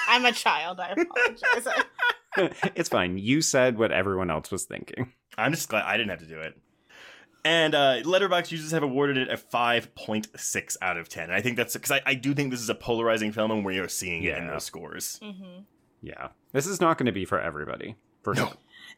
I'm 0.07 0.25
a 0.25 0.31
child. 0.31 0.79
I 0.79 0.89
apologize. 0.91 1.83
it's 2.75 2.89
fine. 2.89 3.17
You 3.17 3.41
said 3.41 3.77
what 3.77 3.91
everyone 3.91 4.29
else 4.29 4.51
was 4.51 4.65
thinking. 4.65 5.13
I'm 5.37 5.51
just 5.51 5.69
glad 5.69 5.85
I 5.85 5.97
didn't 5.97 6.09
have 6.09 6.19
to 6.19 6.25
do 6.25 6.39
it. 6.39 6.57
And 7.43 7.73
uh, 7.73 8.03
Letterboxd 8.03 8.51
users 8.51 8.71
have 8.71 8.83
awarded 8.83 9.17
it 9.17 9.29
a 9.29 9.35
5.6 9.37 10.77
out 10.81 10.97
of 10.97 11.09
10. 11.09 11.23
And 11.25 11.33
I 11.33 11.41
think 11.41 11.57
that's 11.57 11.73
because 11.73 11.91
I, 11.91 12.01
I 12.05 12.13
do 12.13 12.33
think 12.33 12.51
this 12.51 12.61
is 12.61 12.69
a 12.69 12.75
polarizing 12.75 13.31
film, 13.31 13.49
and 13.51 13.65
we 13.65 13.79
are 13.79 13.87
seeing 13.87 14.23
it 14.23 14.37
in 14.37 14.43
Yeah. 14.45 14.51
those 14.51 14.63
scores. 14.63 15.19
hmm 15.23 15.59
Yeah. 16.01 16.29
This 16.53 16.67
is 16.67 16.79
not 16.81 16.97
going 16.97 17.07
to 17.07 17.11
be 17.11 17.25
for 17.25 17.39
everybody. 17.39 17.95
For 18.23 18.35
No. 18.35 18.45
sure. 18.47 18.53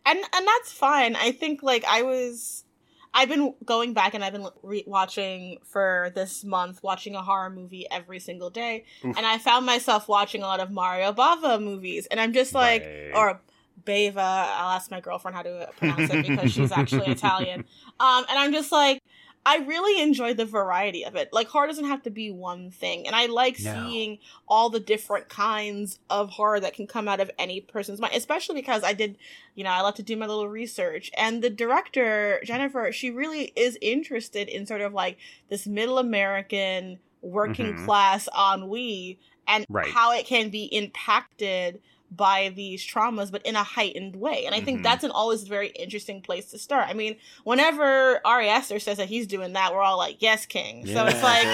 and 0.06 0.20
and 0.20 0.48
that's 0.48 0.74
fine. 0.74 1.16
I 1.16 1.32
think 1.32 1.64
like 1.64 1.86
I 1.86 2.02
was, 2.02 2.66
I've 3.14 3.30
been 3.30 3.54
going 3.64 3.94
back 3.94 4.14
and 4.14 4.22
I've 4.26 4.34
been 4.34 4.48
re- 4.62 4.84
watching 4.86 5.60
for 5.64 6.12
this 6.14 6.44
month, 6.44 6.84
watching 6.84 7.16
a 7.16 7.22
horror 7.22 7.50
movie 7.50 7.88
every 7.90 8.20
single 8.20 8.50
day, 8.50 8.84
Oof. 9.06 9.16
and 9.16 9.26
I 9.26 9.38
found 9.38 9.66
myself 9.66 10.10
watching 10.10 10.42
a 10.44 10.46
lot 10.48 10.60
of 10.60 10.70
Mario 10.72 11.14
Bava 11.14 11.62
movies, 11.64 12.08
and 12.08 12.20
I'm 12.20 12.34
just 12.34 12.54
like, 12.54 12.82
Right. 12.84 13.12
or 13.16 13.42
Bava. 13.86 14.18
I'll 14.18 14.72
ask 14.76 14.92
my 14.92 15.02
girlfriend 15.02 15.36
how 15.36 15.44
to 15.44 15.70
pronounce 15.78 16.10
it 16.10 16.22
because 16.22 16.52
she's 16.52 16.72
actually 16.72 17.08
Italian. 17.08 17.62
Um, 18.00 18.26
and 18.30 18.40
I'm 18.40 18.52
just 18.52 18.72
like. 18.72 19.02
I 19.46 19.58
really 19.58 20.02
enjoy 20.02 20.34
the 20.36 20.46
variety 20.46 21.04
of 21.04 21.18
it. 21.18 21.34
Like 21.34 21.50
horror 21.50 21.68
doesn't 21.68 21.84
have 21.84 22.02
to 22.04 22.10
be 22.10 22.32
one 22.32 22.72
thing, 22.72 23.06
and 23.06 23.14
I 23.14 23.26
like 23.26 23.60
No. 23.60 23.74
seeing 23.74 24.20
all 24.48 24.70
the 24.70 24.80
different 24.80 25.28
kinds 25.28 26.00
of 26.10 26.30
horror 26.30 26.62
that 26.62 26.74
can 26.74 26.88
come 26.88 27.10
out 27.10 27.20
of 27.20 27.30
any 27.38 27.60
person's 27.60 28.00
mind. 28.00 28.14
Especially 28.16 28.56
because 28.56 28.86
I 28.86 28.94
did 28.94 29.18
you 29.56 29.66
know, 29.66 29.70
I 29.70 29.82
love 29.82 29.96
to 29.96 30.02
do 30.04 30.16
my 30.16 30.28
little 30.28 30.48
research. 30.48 31.12
And 31.18 31.44
the 31.44 31.50
director, 31.50 32.40
Jennifer, 32.46 32.90
she 32.94 33.12
really 33.12 33.52
is 33.58 33.78
interested 33.82 34.48
in 34.48 34.66
sort 34.66 34.80
of 34.80 34.94
like 34.94 35.18
this 35.50 35.68
middle 35.68 35.98
American 35.98 37.00
working 37.22 37.76
Mhm. 37.76 37.84
class 37.84 38.30
ennui 38.34 39.20
and 39.46 39.66
Right. 39.68 39.92
how 39.92 40.14
it 40.14 40.26
can 40.26 40.52
be 40.52 40.64
impacted 40.74 41.82
by 42.16 42.52
these 42.56 42.86
traumas, 42.86 43.32
but 43.32 43.42
in 43.46 43.56
a 43.56 43.64
heightened 43.64 44.16
way. 44.16 44.46
And 44.46 44.54
I 44.54 44.62
think 44.62 44.80
Mhm. 44.80 44.84
that's 44.84 45.04
an 45.04 45.12
always 45.12 45.44
very 45.44 45.70
interesting 45.70 46.22
place 46.22 46.46
to 46.52 46.58
start. 46.60 46.88
I 46.90 46.94
mean, 46.94 47.16
whenever 47.44 48.20
Ari 48.26 48.50
Aster 48.50 48.80
says 48.80 48.98
that 48.98 49.08
he's 49.10 49.28
doing 49.28 49.54
that, 49.54 49.74
we're 49.74 49.82
all 49.82 49.98
like, 49.98 50.18
yes, 50.22 50.46
King. 50.46 50.86
So 50.86 51.06
it's 51.06 51.24
like, 51.24 51.48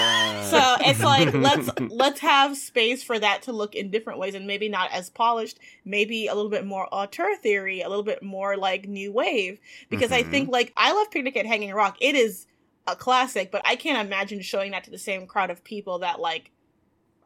so 0.50 0.76
it's 0.80 1.00
like 1.02 1.34
let's 1.34 1.70
let's 1.90 2.20
have 2.20 2.56
space 2.56 3.02
for 3.02 3.18
that 3.18 3.42
to 3.42 3.52
look 3.52 3.74
in 3.74 3.90
different 3.90 4.18
ways 4.18 4.34
and 4.34 4.46
maybe 4.46 4.68
not 4.68 4.90
as 4.92 5.10
polished 5.10 5.58
maybe 5.84 6.26
a 6.26 6.34
little 6.34 6.50
bit 6.50 6.64
more 6.66 6.88
auteur 6.92 7.36
theory 7.36 7.80
a 7.82 7.88
little 7.88 8.02
bit 8.04 8.22
more 8.22 8.56
like 8.56 8.88
new 8.88 9.12
wave 9.12 9.60
because 9.90 10.12
i 10.12 10.22
Mhm. 10.22 10.30
think 10.30 10.48
like 10.50 10.72
i 10.76 10.92
love 10.92 11.10
picnic 11.10 11.36
at 11.36 11.46
hanging 11.46 11.72
rock 11.72 11.96
it 12.00 12.14
is 12.14 12.46
a 12.86 12.96
classic 12.96 13.50
but 13.50 13.62
i 13.64 13.76
can't 13.76 14.04
imagine 14.06 14.40
showing 14.40 14.70
that 14.72 14.84
to 14.84 14.90
the 14.90 14.98
same 14.98 15.26
crowd 15.26 15.50
of 15.50 15.62
people 15.64 15.98
that 16.00 16.20
like 16.20 16.50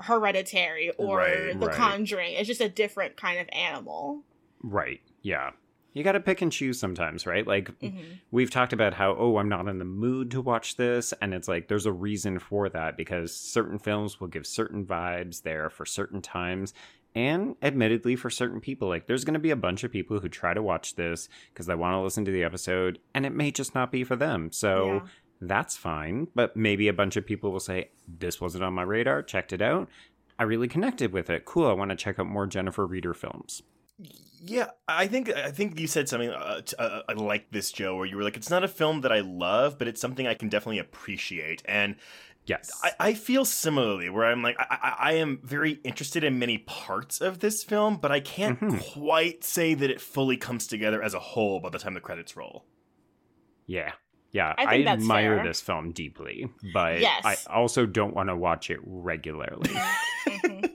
hereditary 0.00 0.90
or 0.98 1.18
Right, 1.18 1.58
the 1.60 1.66
right. 1.66 1.74
conjuring 1.76 2.32
it's 2.34 2.48
just 2.48 2.60
a 2.60 2.68
different 2.68 3.16
kind 3.16 3.38
of 3.38 3.48
animal 3.52 4.22
Right. 4.66 5.00
Yeah. 5.22 5.50
You 5.92 6.02
got 6.02 6.12
to 6.12 6.20
pick 6.20 6.40
and 6.40 6.50
choose 6.50 6.80
sometimes, 6.80 7.26
right? 7.26 7.46
Like 7.46 7.68
Mhm. 7.80 8.18
we've 8.30 8.50
talked 8.50 8.72
about 8.72 8.94
how 8.94 9.14
oh, 9.16 9.36
I'm 9.36 9.48
not 9.48 9.68
in 9.68 9.78
the 9.78 9.84
mood 9.84 10.30
to 10.32 10.40
watch 10.40 10.76
this 10.76 11.12
and 11.20 11.32
it's 11.34 11.46
like 11.48 11.68
there's 11.68 11.86
a 11.86 11.92
reason 11.92 12.38
for 12.38 12.68
that 12.70 12.96
because 12.96 13.34
certain 13.36 13.78
films 13.78 14.20
will 14.20 14.28
give 14.28 14.46
certain 14.46 14.84
vibes 14.86 15.42
there 15.42 15.68
for 15.70 15.84
certain 15.84 16.20
times 16.22 16.72
and 17.14 17.54
admittedly 17.62 18.16
for 18.16 18.28
certain 18.30 18.60
people 18.60 18.88
like 18.88 19.06
there's 19.06 19.24
going 19.24 19.34
to 19.34 19.38
be 19.40 19.50
a 19.50 19.56
bunch 19.56 19.84
of 19.84 19.92
people 19.92 20.18
who 20.18 20.28
try 20.28 20.52
to 20.52 20.62
watch 20.62 20.96
this 20.96 21.28
because 21.52 21.66
they 21.66 21.74
want 21.76 21.94
to 21.94 22.00
listen 22.00 22.24
to 22.24 22.32
the 22.32 22.42
episode 22.42 22.98
and 23.14 23.24
it 23.24 23.32
may 23.34 23.50
just 23.52 23.72
not 23.74 23.92
be 23.92 24.02
for 24.02 24.16
them. 24.16 24.50
So 24.50 24.86
Yeah. 24.86 25.00
That's 25.48 25.76
fine, 25.76 26.28
but 26.34 26.56
maybe 26.56 26.88
a 26.88 26.92
bunch 26.92 27.16
of 27.16 27.26
people 27.26 27.52
will 27.52 27.60
say 27.60 27.90
this 28.06 28.40
wasn't 28.40 28.64
on 28.64 28.74
my 28.74 28.82
radar, 28.82 29.22
checked 29.22 29.52
it 29.52 29.62
out. 29.62 29.88
I 30.38 30.42
really 30.44 30.68
connected 30.68 31.12
with 31.12 31.30
it. 31.30 31.44
Cool. 31.44 31.68
I 31.68 31.72
want 31.72 31.90
to 31.90 31.96
check 31.96 32.18
out 32.18 32.26
more 32.26 32.46
Jennifer 32.46 32.86
Reeder 32.86 33.14
films. 33.14 33.62
Yeah, 34.46 34.70
I 34.88 35.06
think 35.06 35.30
I 35.30 35.50
think 35.52 35.78
you 35.80 35.86
said 35.86 36.08
something 36.08 36.28
uh, 36.28 36.60
t- 36.60 36.76
uh, 36.78 37.00
uh, 37.08 37.14
like 37.16 37.50
this, 37.50 37.72
Joe, 37.72 37.96
where 37.96 38.04
you 38.04 38.16
were 38.16 38.22
like, 38.24 38.36
"It's 38.36 38.50
not 38.50 38.62
a 38.64 38.68
film 38.68 39.00
that 39.02 39.12
I 39.12 39.20
love, 39.20 39.78
but 39.78 39.88
it's 39.88 40.00
something 40.00 40.26
I 40.26 40.34
can 40.34 40.48
definitely 40.48 40.80
appreciate." 40.80 41.62
And 41.64 41.96
Yes. 42.46 42.70
I, 42.82 42.92
I 43.00 43.14
feel 43.14 43.46
similarly, 43.46 44.10
where 44.10 44.26
I'm 44.26 44.42
like, 44.42 44.56
I, 44.58 44.96
I, 44.98 45.12
am 45.14 45.40
very 45.42 45.80
interested 45.82 46.24
in 46.24 46.38
many 46.38 46.58
parts 46.58 47.22
of 47.22 47.38
this 47.38 47.64
film, 47.64 47.96
but 47.96 48.12
I 48.12 48.20
can't 48.20 48.60
Mhm. 48.60 48.92
quite 48.92 49.44
say 49.44 49.72
that 49.72 49.88
it 49.90 49.98
fully 49.98 50.36
comes 50.36 50.66
together 50.66 51.02
as 51.02 51.14
a 51.14 51.18
whole 51.20 51.58
by 51.60 51.70
the 51.70 51.78
time 51.78 51.94
the 51.94 52.00
credits 52.00 52.36
roll. 52.36 52.66
Yeah. 53.66 53.92
Yeah, 54.34 54.52
I 54.58 54.64
I, 54.64 54.82
admire 54.84 55.36
fair. 55.36 55.46
this 55.46 55.60
film 55.60 55.92
deeply, 55.92 56.50
but 56.74 57.00
Yes. 57.00 57.24
I 57.24 57.36
also 57.50 57.86
don't 57.86 58.14
want 58.14 58.28
to 58.28 58.36
watch 58.36 58.68
it 58.68 58.80
regularly. 58.84 59.70
Mhm. 60.26 60.70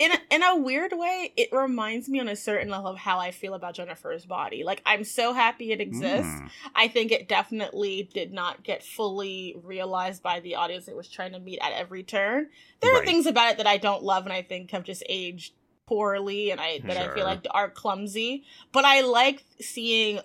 in 0.00 0.10
a, 0.12 0.18
in 0.30 0.42
a 0.42 0.56
weird 0.56 0.92
way, 0.94 1.32
it 1.36 1.50
reminds 1.52 2.08
me 2.08 2.18
on 2.18 2.28
a 2.28 2.34
certain 2.36 2.68
level 2.70 2.90
of 2.90 2.96
how 2.98 3.18
I 3.18 3.30
feel 3.30 3.52
about 3.54 3.74
Jennifer's 3.74 4.24
body. 4.24 4.64
Like 4.64 4.80
I'm 4.86 5.04
so 5.04 5.32
happy 5.34 5.70
it 5.70 5.80
exists. 5.82 6.32
Mm. 6.32 6.50
I 6.74 6.88
think 6.88 7.12
it 7.12 7.28
definitely 7.28 8.08
did 8.14 8.32
not 8.32 8.62
get 8.64 8.82
fully 8.82 9.54
realized 9.62 10.22
by 10.22 10.40
the 10.40 10.54
audience 10.56 10.88
it 10.88 10.96
was 10.96 11.08
trying 11.08 11.32
to 11.32 11.38
meet 11.38 11.58
at 11.62 11.72
every 11.72 12.02
turn. 12.02 12.48
There 12.80 12.94
are 12.96 13.04
things 13.04 13.26
about 13.26 13.50
it 13.52 13.58
that 13.58 13.66
I 13.66 13.76
don't 13.76 14.02
love 14.02 14.24
and 14.24 14.32
I 14.32 14.42
think 14.42 14.70
have 14.70 14.82
just 14.84 15.02
aged 15.08 15.52
poorly 15.86 16.50
and 16.50 16.60
I 16.60 16.80
that 16.84 16.96
I 16.96 17.14
feel 17.14 17.24
like 17.26 17.46
are 17.50 17.70
clumsy. 17.70 18.44
But 18.72 18.84
I 18.86 19.02
like 19.02 19.44
seeing 19.60 20.20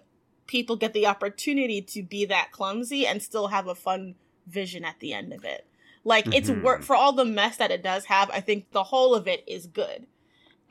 people 0.51 0.75
get 0.75 0.91
the 0.93 1.07
opportunity 1.07 1.81
to 1.81 2.03
be 2.03 2.25
that 2.25 2.51
clumsy 2.51 3.07
and 3.07 3.23
still 3.23 3.47
have 3.47 3.67
a 3.67 3.73
fun 3.73 4.15
vision 4.47 4.83
at 4.83 4.99
the 4.99 5.13
end 5.13 5.31
of 5.31 5.45
it. 5.45 5.65
Like 6.03 6.27
it's 6.35 6.49
Mhm. 6.49 6.61
work 6.61 6.83
for 6.83 6.95
all 6.95 7.13
the 7.13 7.23
mess 7.23 7.55
that 7.57 7.71
it 7.71 7.81
does 7.81 8.05
have. 8.05 8.29
I 8.31 8.41
think 8.41 8.71
the 8.71 8.83
whole 8.83 9.15
of 9.15 9.27
it 9.27 9.43
is 9.47 9.65
good. 9.65 10.07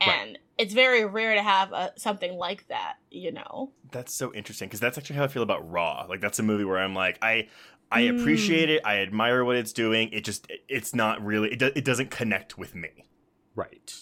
and 0.03 0.39
it's 0.57 0.73
very 0.73 1.05
rare 1.05 1.35
to 1.35 1.43
have 1.43 1.71
a, 1.73 1.93
something 1.95 2.33
like 2.35 2.67
that. 2.69 2.95
You 3.11 3.31
know. 3.33 3.71
That's 3.91 4.11
so 4.11 4.33
interesting 4.33 4.67
because 4.67 4.79
that's 4.79 4.97
actually 4.97 5.15
how 5.17 5.25
I 5.25 5.27
feel 5.27 5.43
about 5.43 5.69
Raw. 5.69 6.07
Like 6.09 6.21
that's 6.21 6.39
a 6.39 6.43
movie 6.43 6.63
where 6.65 6.79
I'm 6.79 6.95
like 6.95 7.17
I. 7.21 7.49
I 7.93 8.03
Mm. 8.03 8.19
appreciate 8.21 8.69
it. 8.69 8.81
I 8.85 8.97
admire 8.99 9.43
what 9.45 9.57
it's 9.57 9.73
doing. 9.73 10.09
It 10.13 10.23
just, 10.23 10.47
it's 10.69 10.95
not 10.95 11.21
really, 11.23 11.51
it, 11.51 11.59
do, 11.59 11.71
it 11.75 11.83
doesn't 11.85 12.09
connect 12.09 12.57
with 12.57 12.73
me. 12.73 13.05
Right. 13.53 13.93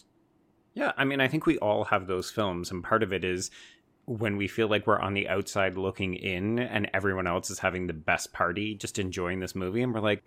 Yeah, 0.75 0.91
I 0.95 1.03
mean, 1.05 1.19
I 1.19 1.27
think 1.27 1.45
we 1.47 1.57
all 1.57 1.85
have 1.85 2.05
those 2.07 2.29
films, 2.29 2.69
and 2.71 2.83
part 2.83 3.01
of 3.03 3.11
it 3.11 3.23
is 3.23 3.49
when 4.17 4.37
we 4.37 4.47
feel 4.47 4.67
like 4.67 4.87
we're 4.87 4.97
on 4.99 5.13
the 5.13 5.29
outside 5.29 5.77
looking 5.77 6.15
in 6.15 6.57
and 6.57 6.89
everyone 6.95 7.27
else 7.27 7.51
is 7.51 7.59
having 7.59 7.85
the 7.85 7.93
best 7.93 8.33
party, 8.33 8.73
just 8.73 8.97
enjoying 8.97 9.39
this 9.39 9.53
movie, 9.53 9.83
and 9.83 9.93
we're 9.93 9.99
like, 9.99 10.23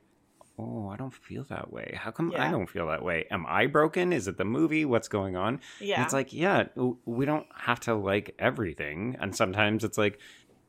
oh, 0.56 0.88
I 0.88 0.96
don't 0.96 1.12
feel 1.12 1.42
that 1.48 1.72
way. 1.72 1.98
How 2.00 2.12
come 2.12 2.32
I 2.38 2.50
don't 2.52 2.68
feel 2.68 2.86
that 2.88 3.02
way? 3.02 3.26
Am 3.30 3.44
I 3.48 3.66
broken? 3.66 4.12
Is 4.12 4.28
it 4.28 4.36
the 4.38 4.44
movie? 4.44 4.84
What's 4.84 5.08
going 5.08 5.34
on? 5.34 5.54
And 5.54 5.60
Yeah. 5.80 6.04
it's 6.04 6.12
like, 6.12 6.32
yeah, 6.32 6.66
we 7.04 7.24
don't 7.26 7.46
have 7.56 7.80
to 7.80 7.94
like 7.94 8.36
everything. 8.38 9.16
And 9.20 9.34
sometimes 9.34 9.82
it's 9.82 9.98
like, 9.98 10.20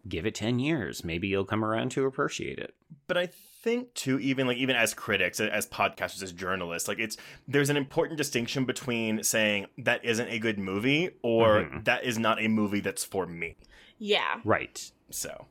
give 0.09 0.25
it 0.25 0.33
10 0.33 0.57
years. 0.57 1.03
Maybe 1.03 1.27
you'll 1.27 1.45
come 1.45 1.63
around 1.63 1.91
to 1.91 2.05
appreciate 2.05 2.57
it. 2.57 2.73
but 3.07 3.17
I 3.17 3.29
think 3.63 3.93
too, 3.93 4.19
even 4.19 4.45
like 4.45 4.57
even 4.57 4.75
as 4.75 4.93
critics, 4.93 5.39
as 5.39 5.65
podcasters, 5.67 6.21
as 6.21 6.31
journalists, 6.33 6.87
like 6.87 6.99
it's 6.99 7.17
there's 7.47 7.69
an 7.69 7.77
important 7.77 8.17
distinction 8.17 8.65
between 8.65 9.23
saying 9.23 9.67
that 9.77 10.03
isn't 10.05 10.27
a 10.29 10.37
good 10.37 10.59
movie 10.59 11.09
or 11.23 11.63
Mhm. 11.63 11.85
that 11.85 12.03
is 12.03 12.19
not 12.19 12.41
a 12.41 12.47
movie 12.47 12.81
that's 12.81 13.03
for 13.05 13.25
me. 13.25 13.55
yeah. 13.97 14.41
Right. 14.43 14.91
So 15.09 15.47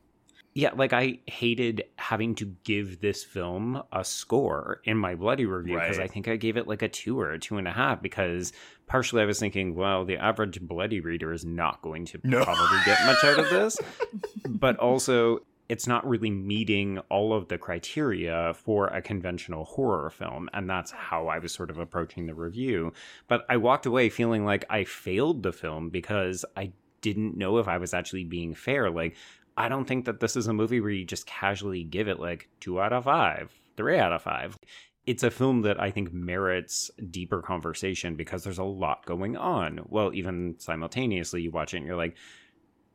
Yeah, 0.55 0.69
like 0.75 0.93
I 0.93 1.17
hated 1.25 1.85
having 1.97 2.35
to 2.35 2.45
give 2.63 3.01
this 3.01 3.23
film 3.23 3.81
a 3.91 4.03
score 4.03 4.81
in 4.83 4.97
my 4.97 5.15
bloody 5.15 5.47
review 5.47 5.73
because 5.79 5.97
Right. 5.97 6.03
I 6.03 6.13
think 6.13 6.27
I 6.27 6.35
gave 6.35 6.57
it 6.57 6.67
like 6.67 6.83
a 6.83 6.89
two 6.89 7.19
or 7.19 7.31
a 7.31 7.39
two 7.39 7.57
and 7.57 7.67
a 7.67 7.71
half 7.71 8.03
because 8.03 8.53
partially 8.85 9.23
I 9.23 9.25
was 9.25 9.39
thinking, 9.39 9.73
well, 9.73 10.05
the 10.05 10.17
average 10.17 10.61
bloody 10.61 10.99
reader 10.99 11.33
is 11.33 11.43
not 11.43 11.81
going 11.81 12.05
to 12.05 12.19
No. 12.23 12.43
probably 12.43 12.77
get 12.85 13.03
much 13.07 13.23
out 13.23 13.39
of 13.39 13.49
this. 13.49 13.79
but 14.47 14.77
also 14.77 15.39
it's 15.69 15.87
not 15.87 16.07
really 16.07 16.29
meeting 16.29 16.99
all 17.09 17.33
of 17.33 17.47
the 17.47 17.57
criteria 17.57 18.53
for 18.53 18.87
a 18.87 19.01
conventional 19.01 19.65
horror 19.65 20.09
film 20.09 20.49
and 20.53 20.69
that's 20.69 20.91
how 20.91 21.27
I 21.27 21.39
was 21.39 21.53
sort 21.53 21.69
of 21.69 21.79
approaching 21.79 22.25
the 22.25 22.35
review. 22.35 22.93
But 23.27 23.45
I 23.49 23.57
walked 23.57 23.85
away 23.85 24.09
feeling 24.09 24.45
like 24.45 24.65
I 24.69 24.83
failed 24.83 25.43
the 25.43 25.53
film 25.53 25.89
because 25.89 26.45
I 26.57 26.71
didn't 27.01 27.37
know 27.37 27.57
if 27.57 27.67
I 27.67 27.77
was 27.77 27.93
actually 27.93 28.23
being 28.23 28.53
fair. 28.53 28.89
Like 28.89 29.15
I 29.55 29.69
don't 29.69 29.85
think 29.85 30.05
that 30.05 30.19
this 30.19 30.35
is 30.35 30.47
a 30.47 30.53
movie 30.53 30.81
where 30.81 30.89
you 30.89 31.05
just 31.05 31.27
casually 31.27 31.83
give 31.83 32.07
it 32.07 32.19
like 32.19 32.49
two 32.59 32.81
out 32.81 32.93
of 32.93 33.05
five, 33.05 33.51
three 33.77 33.99
out 33.99 34.11
of 34.11 34.21
five. 34.21 34.57
It's 35.05 35.23
a 35.23 35.29
film 35.29 35.61
that 35.63 35.81
I 35.81 35.91
think 35.91 36.13
merits 36.13 36.89
deeper 37.11 37.41
conversation 37.41 38.15
because 38.15 38.43
there's 38.43 38.57
a 38.57 38.63
lot 38.63 39.05
going 39.05 39.35
on. 39.35 39.81
Well, 39.89 40.13
even 40.13 40.55
simultaneously, 40.59 41.41
you 41.41 41.51
watch 41.51 41.73
it 41.73 41.77
and 41.77 41.85
you're 41.85 41.97
like, 41.97 42.15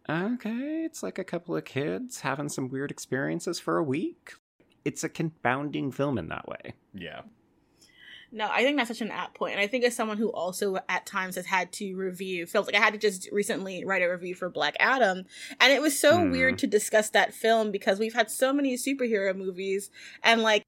okay, 0.08 0.84
it's 0.84 1.02
like 1.02 1.18
a 1.18 1.24
couple 1.24 1.56
of 1.56 1.64
kids 1.64 2.20
having 2.20 2.48
some 2.48 2.68
weird 2.70 2.90
experiences 2.90 3.60
for 3.60 3.76
a 3.78 3.82
week. 3.82 4.32
It's 4.84 5.04
a 5.04 5.08
confounding 5.08 5.92
film 5.92 6.18
in 6.18 6.28
that 6.28 6.48
way. 6.48 6.74
yeah, 6.94 7.22
No, 8.30 8.48
I 8.50 8.62
think 8.62 8.76
that's 8.76 8.88
such 8.88 9.00
an 9.00 9.10
apt 9.10 9.34
point. 9.34 9.52
And 9.52 9.60
I 9.60 9.66
think 9.66 9.84
as 9.84 9.96
someone 9.96 10.18
who 10.18 10.28
also 10.30 10.78
at 10.88 11.06
times 11.06 11.36
has 11.36 11.46
had 11.46 11.72
to 11.74 11.94
review 11.94 12.46
films, 12.46 12.66
like 12.66 12.76
I 12.76 12.80
had 12.84 12.92
to 12.92 12.98
just 12.98 13.28
recently 13.32 13.84
write 13.84 14.02
a 14.02 14.08
review 14.10 14.34
for 14.34 14.50
Black 14.50 14.76
Adam. 14.78 15.24
And 15.60 15.72
it 15.72 15.80
was 15.82 15.98
so 15.98 16.22
Hmm. 16.22 16.30
weird 16.30 16.58
to 16.58 16.66
discuss 16.66 17.10
that 17.10 17.32
film 17.34 17.70
because 17.70 17.98
we've 17.98 18.14
had 18.14 18.30
so 18.30 18.52
many 18.52 18.76
superhero 18.76 19.34
movies 19.34 19.90
and 20.22 20.42
like 20.42 20.64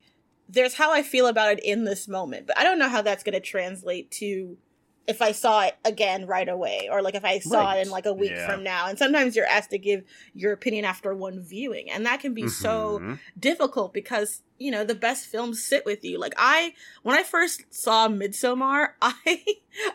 there's 0.48 0.74
how 0.74 0.92
I 0.92 1.02
feel 1.02 1.26
about 1.26 1.52
it 1.52 1.60
in 1.64 1.84
this 1.84 2.08
moment. 2.08 2.46
But 2.46 2.58
I 2.58 2.64
don't 2.64 2.78
know 2.78 2.88
how 2.88 3.02
that's 3.02 3.22
gonna 3.22 3.40
translate 3.40 4.10
to 4.12 4.56
if 5.06 5.20
I 5.22 5.32
saw 5.32 5.62
it 5.62 5.76
again 5.84 6.26
right 6.26 6.48
away 6.48 6.88
or 6.90 7.02
like 7.02 7.14
if 7.16 7.24
I 7.24 7.38
saw 7.40 7.60
Right. 7.64 7.78
it 7.78 7.86
in 7.86 7.90
like 7.90 8.06
a 8.06 8.12
week 8.12 8.30
Yeah. 8.32 8.46
from 8.46 8.62
now. 8.62 8.86
And 8.86 8.96
sometimes 8.98 9.34
you're 9.34 9.46
asked 9.46 9.70
to 9.70 9.78
give 9.78 10.04
your 10.34 10.52
opinion 10.52 10.84
after 10.84 11.14
one 11.14 11.40
viewing. 11.42 11.90
And 11.90 12.06
that 12.06 12.20
can 12.20 12.32
be 12.34 12.46
so 12.48 12.98
Mhm. 13.00 13.18
difficult 13.38 13.92
because 13.92 14.42
you 14.58 14.70
know 14.70 14.84
the 14.84 14.94
best 14.94 15.24
films 15.26 15.64
sit 15.66 15.86
with 15.86 16.04
you 16.04 16.18
like 16.18 16.34
i 16.36 16.74
when 17.02 17.16
i 17.16 17.22
first 17.22 17.62
saw 17.70 18.08
midsommar 18.08 18.88
i 19.00 19.42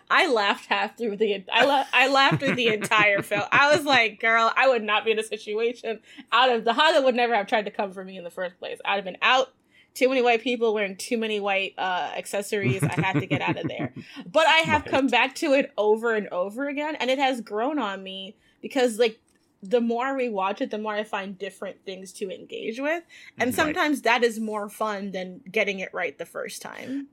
i 0.10 0.26
laughed 0.28 0.66
half 0.66 0.98
through 0.98 1.16
the 1.16 1.46
i, 1.54 1.64
la- 1.64 1.86
I 1.94 2.08
laughed 2.08 2.40
through 2.40 2.56
the 2.56 2.70
entire 2.70 3.22
film 3.30 3.44
i 3.52 3.76
was 3.76 3.86
like 3.86 4.20
girl 4.20 4.52
i 4.58 4.68
would 4.68 4.82
not 4.82 5.06
be 5.06 5.12
in 5.12 5.20
a 5.20 5.24
situation 5.24 6.00
out 6.32 6.50
of 6.50 6.66
the 6.66 6.72
Hårga 6.72 7.04
would 7.04 7.14
never 7.14 7.36
have 7.36 7.46
tried 7.46 7.66
to 7.66 7.72
come 7.72 7.92
for 7.94 8.04
me 8.04 8.18
in 8.18 8.24
the 8.24 8.32
first 8.32 8.58
place 8.58 8.80
i'd 8.86 8.96
have 8.96 9.04
been 9.06 9.18
out 9.22 9.54
too 9.96 10.08
many 10.10 10.22
white 10.22 10.42
people 10.44 10.74
wearing 10.74 10.96
too 10.96 11.18
many 11.18 11.40
white 11.40 11.74
uh, 11.78 12.12
accessories 12.16 12.84
i 12.84 12.94
had 13.02 13.14
to 13.20 13.26
get 13.26 13.42
out 13.42 13.58
of 13.58 13.68
there 13.68 13.92
but 14.32 14.46
i 14.48 14.58
have 14.60 14.84
Right. 14.84 14.92
come 14.92 15.08
back 15.08 15.34
to 15.36 15.54
it 15.54 15.72
over 15.78 16.14
and 16.14 16.28
over 16.30 16.68
again 16.68 16.96
and 16.96 17.10
it 17.10 17.18
has 17.18 17.42
grown 17.42 17.80
on 17.80 18.04
me 18.04 18.36
because 18.62 19.00
like 19.00 19.20
the 19.70 19.82
more 19.82 20.16
we 20.16 20.30
watch 20.30 20.62
it 20.62 20.70
the 20.72 20.78
more 20.78 20.94
i 20.94 21.04
find 21.04 21.38
different 21.38 21.78
things 21.86 22.12
to 22.14 22.30
engage 22.30 22.80
with 22.80 23.04
and 23.38 23.48
Right. 23.50 23.56
sometimes 23.56 24.02
that 24.04 24.24
is 24.24 24.40
more 24.40 24.70
fun 24.70 25.12
than 25.12 25.42
getting 25.52 25.80
it 25.80 25.94
right 25.94 26.18
the 26.18 26.26
first 26.26 26.62
time. 26.62 27.08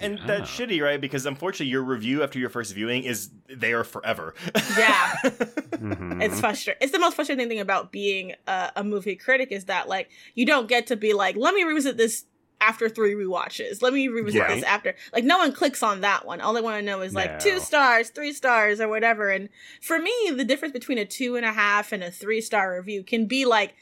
and 0.00 0.18
Yeah. 0.18 0.26
that's 0.26 0.50
shitty, 0.50 0.82
right? 0.82 1.00
Because 1.00 1.26
unfortunately, 1.26 1.66
your 1.70 1.82
review 1.82 2.22
after 2.22 2.38
your 2.38 2.48
first 2.50 2.74
viewing 2.74 3.04
is 3.04 3.30
there 3.48 3.84
forever. 3.84 4.34
Yeah. 4.76 5.14
Mhm. 5.78 6.20
It's 6.22 6.40
frustrating. 6.40 6.78
It's 6.82 6.90
the 6.92 6.98
most 6.98 7.14
frustrating 7.14 7.48
thing 7.48 7.60
about 7.60 7.92
being 7.92 8.34
a, 8.48 8.72
a 8.76 8.82
movie 8.84 9.14
critic 9.14 9.52
is 9.52 9.66
that 9.66 9.88
like 9.88 10.10
you 10.34 10.44
don't 10.44 10.66
get 10.68 10.88
to 10.88 10.96
be 10.96 11.12
like, 11.12 11.36
let 11.36 11.54
me 11.54 11.62
revisit 11.62 11.96
this 11.96 12.24
after 12.60 12.88
three 12.88 13.14
rewatches. 13.14 13.82
Let 13.82 13.92
me 13.92 14.08
revisit 14.08 14.40
Right. 14.42 14.54
this 14.56 14.64
after. 14.64 14.94
Like 15.12 15.24
no 15.24 15.38
one 15.38 15.52
clicks 15.52 15.82
on 15.82 16.00
that 16.00 16.26
one. 16.26 16.40
All 16.40 16.52
they 16.52 16.60
want 16.60 16.78
to 16.78 16.82
know 16.82 17.02
is 17.02 17.14
like 17.14 17.32
No. 17.34 17.38
two 17.38 17.60
stars, 17.60 18.10
three 18.10 18.32
stars, 18.32 18.80
or 18.80 18.88
whatever. 18.88 19.30
And 19.30 19.48
for 19.80 19.98
me, 19.98 20.12
the 20.34 20.44
difference 20.44 20.72
between 20.72 20.98
a 20.98 21.04
two 21.04 21.36
and 21.36 21.46
a 21.46 21.52
half 21.52 21.92
and 21.92 22.02
a 22.02 22.10
three 22.10 22.40
star 22.40 22.74
review 22.76 23.02
can 23.04 23.26
be 23.26 23.44
like 23.44 23.74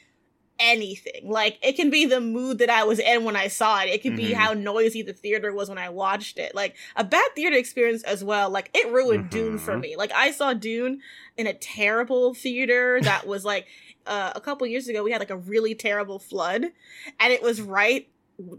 anything. 0.59 1.29
Like 1.29 1.59
it 1.61 1.73
can 1.75 1.89
be 1.91 2.05
the 2.05 2.19
mood 2.19 2.57
that 2.59 2.69
I 2.69 2.83
was 2.83 2.99
in 2.99 3.23
when 3.23 3.35
I 3.35 3.47
saw 3.47 3.81
it. 3.81 3.89
It 3.89 4.01
could 4.01 4.15
be 4.15 4.29
Mhm. 4.29 4.33
how 4.33 4.53
noisy 4.53 5.03
the 5.03 5.13
theater 5.13 5.53
was 5.53 5.69
when 5.69 5.77
I 5.77 5.89
watched 5.89 6.39
it. 6.39 6.55
Like 6.55 6.75
a 6.95 7.03
bad 7.03 7.29
theater 7.35 7.55
experience 7.55 8.01
as 8.03 8.23
well. 8.23 8.49
Like 8.49 8.71
it 8.73 8.91
ruined 8.91 9.29
Dune 9.29 9.59
for 9.59 9.77
me. 9.77 9.95
Like 9.95 10.11
I 10.15 10.31
saw 10.31 10.53
Dune 10.53 11.01
in 11.37 11.45
a 11.45 11.53
terrible 11.53 12.33
theater 12.33 12.99
that 13.03 13.27
was 13.27 13.45
like 13.45 13.67
uh, 14.07 14.31
a 14.35 14.41
couple 14.41 14.65
years 14.65 14.87
ago 14.87 15.03
we 15.03 15.11
had 15.11 15.19
like 15.19 15.29
a 15.29 15.35
really 15.37 15.75
terrible 15.75 16.17
flood 16.17 16.63
and 17.19 17.33
it 17.33 17.41
was 17.43 17.59
right 17.61 18.07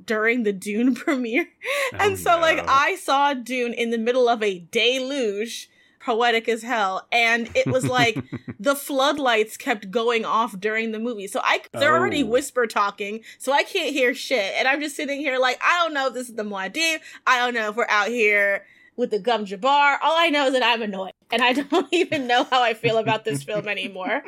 during 0.05 0.43
the 0.43 0.53
Dune 0.53 0.95
premiere. 1.05 1.47
Oh, 1.95 1.97
and 2.01 2.13
Oh, 2.13 2.17
so 2.17 2.39
like. 2.41 2.65
I 2.69 2.97
saw 2.97 3.35
Dune 3.35 3.73
in 3.73 3.91
the 3.91 3.99
middle 3.99 4.29
of 4.29 4.43
a 4.43 4.61
deluge 4.71 5.71
poetic 6.01 6.49
as 6.49 6.63
hell 6.63 7.07
and 7.11 7.51
it 7.57 7.67
was 7.67 7.85
like 7.85 8.23
the 8.61 8.77
floodlights 8.77 9.57
kept 9.57 9.91
going 9.91 10.25
off 10.25 10.59
during 10.61 10.93
the 10.93 10.99
movie 10.99 11.27
so 11.27 11.41
i 11.43 11.61
they're 11.73 11.95
already 11.97 12.23
Oh. 12.23 12.27
whisper 12.27 12.69
talking 12.69 13.21
so 13.37 13.53
i 13.53 13.65
can't 13.65 13.93
hear 13.93 14.15
shit 14.15 14.55
and 14.57 14.69
i'm 14.69 14.81
just 14.81 14.95
sitting 14.95 15.19
here 15.19 15.39
like 15.39 15.59
i 15.61 15.83
don't 15.83 15.93
know 15.93 16.07
if 16.07 16.15
this 16.15 16.29
is 16.29 16.37
the 16.37 16.45
Muad'Dib. 16.45 17.01
i 17.27 17.39
don't 17.41 17.53
know 17.53 17.69
if 17.71 17.77
we're 17.77 17.85
out 17.89 18.09
here 18.09 18.65
with 18.97 19.11
the 19.11 19.19
gom 19.19 19.45
jabbar 19.45 19.99
all 20.01 20.17
i 20.17 20.29
know 20.31 20.47
is 20.47 20.53
that 20.53 20.63
i'm 20.65 20.83
annoyed 20.83 21.13
and 21.33 21.43
i 21.43 21.53
don't 21.71 21.89
even 21.91 22.29
know 22.29 22.45
how 22.45 22.63
i 22.63 22.75
feel 22.75 22.97
about 22.97 23.25
this 23.25 23.43
film 23.43 23.67
anymore 23.67 24.23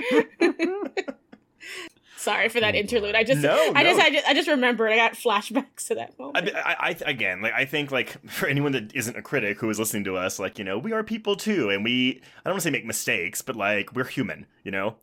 sorry 2.20 2.48
for 2.48 2.61
that 2.61 2.74
interlude 2.74 3.14
i 3.14 3.24
just 3.24 3.42
No, 3.42 3.72
i 3.74 3.83
just 3.83 4.00
i 4.00 4.11
just 4.11 4.28
i 4.28 4.35
just 4.35 4.48
remembered 4.48 4.92
i 4.92 4.96
got 4.96 5.14
flashbacks 5.14 5.87
to 5.88 5.94
that 5.96 6.18
moment 6.18 6.50
I, 6.54 6.76
I 6.78 6.96
again, 7.06 7.42
like 7.42 7.52
I 7.52 7.64
think, 7.64 7.90
like 7.90 8.16
for 8.30 8.46
anyone 8.46 8.72
that 8.72 8.94
isn't 8.94 9.16
a 9.16 9.22
critic 9.22 9.59
who 9.59 9.70
is 9.70 9.78
listening 9.78 10.04
to 10.04 10.16
us, 10.16 10.38
like 10.38 10.59
you 10.59 10.64
know, 10.64 10.78
we 10.78 10.92
are 10.92 11.02
people 11.02 11.37
too, 11.37 11.70
and 11.70 11.85
we 11.85 12.20
I 12.44 12.48
don't 12.48 12.54
want 12.54 12.62
to 12.62 12.68
say 12.68 12.70
make 12.70 12.85
mistakes, 12.85 13.42
but 13.42 13.56
like 13.56 13.94
we're 13.94 14.04
human, 14.04 14.46
you 14.64 14.70
know. 14.70 14.96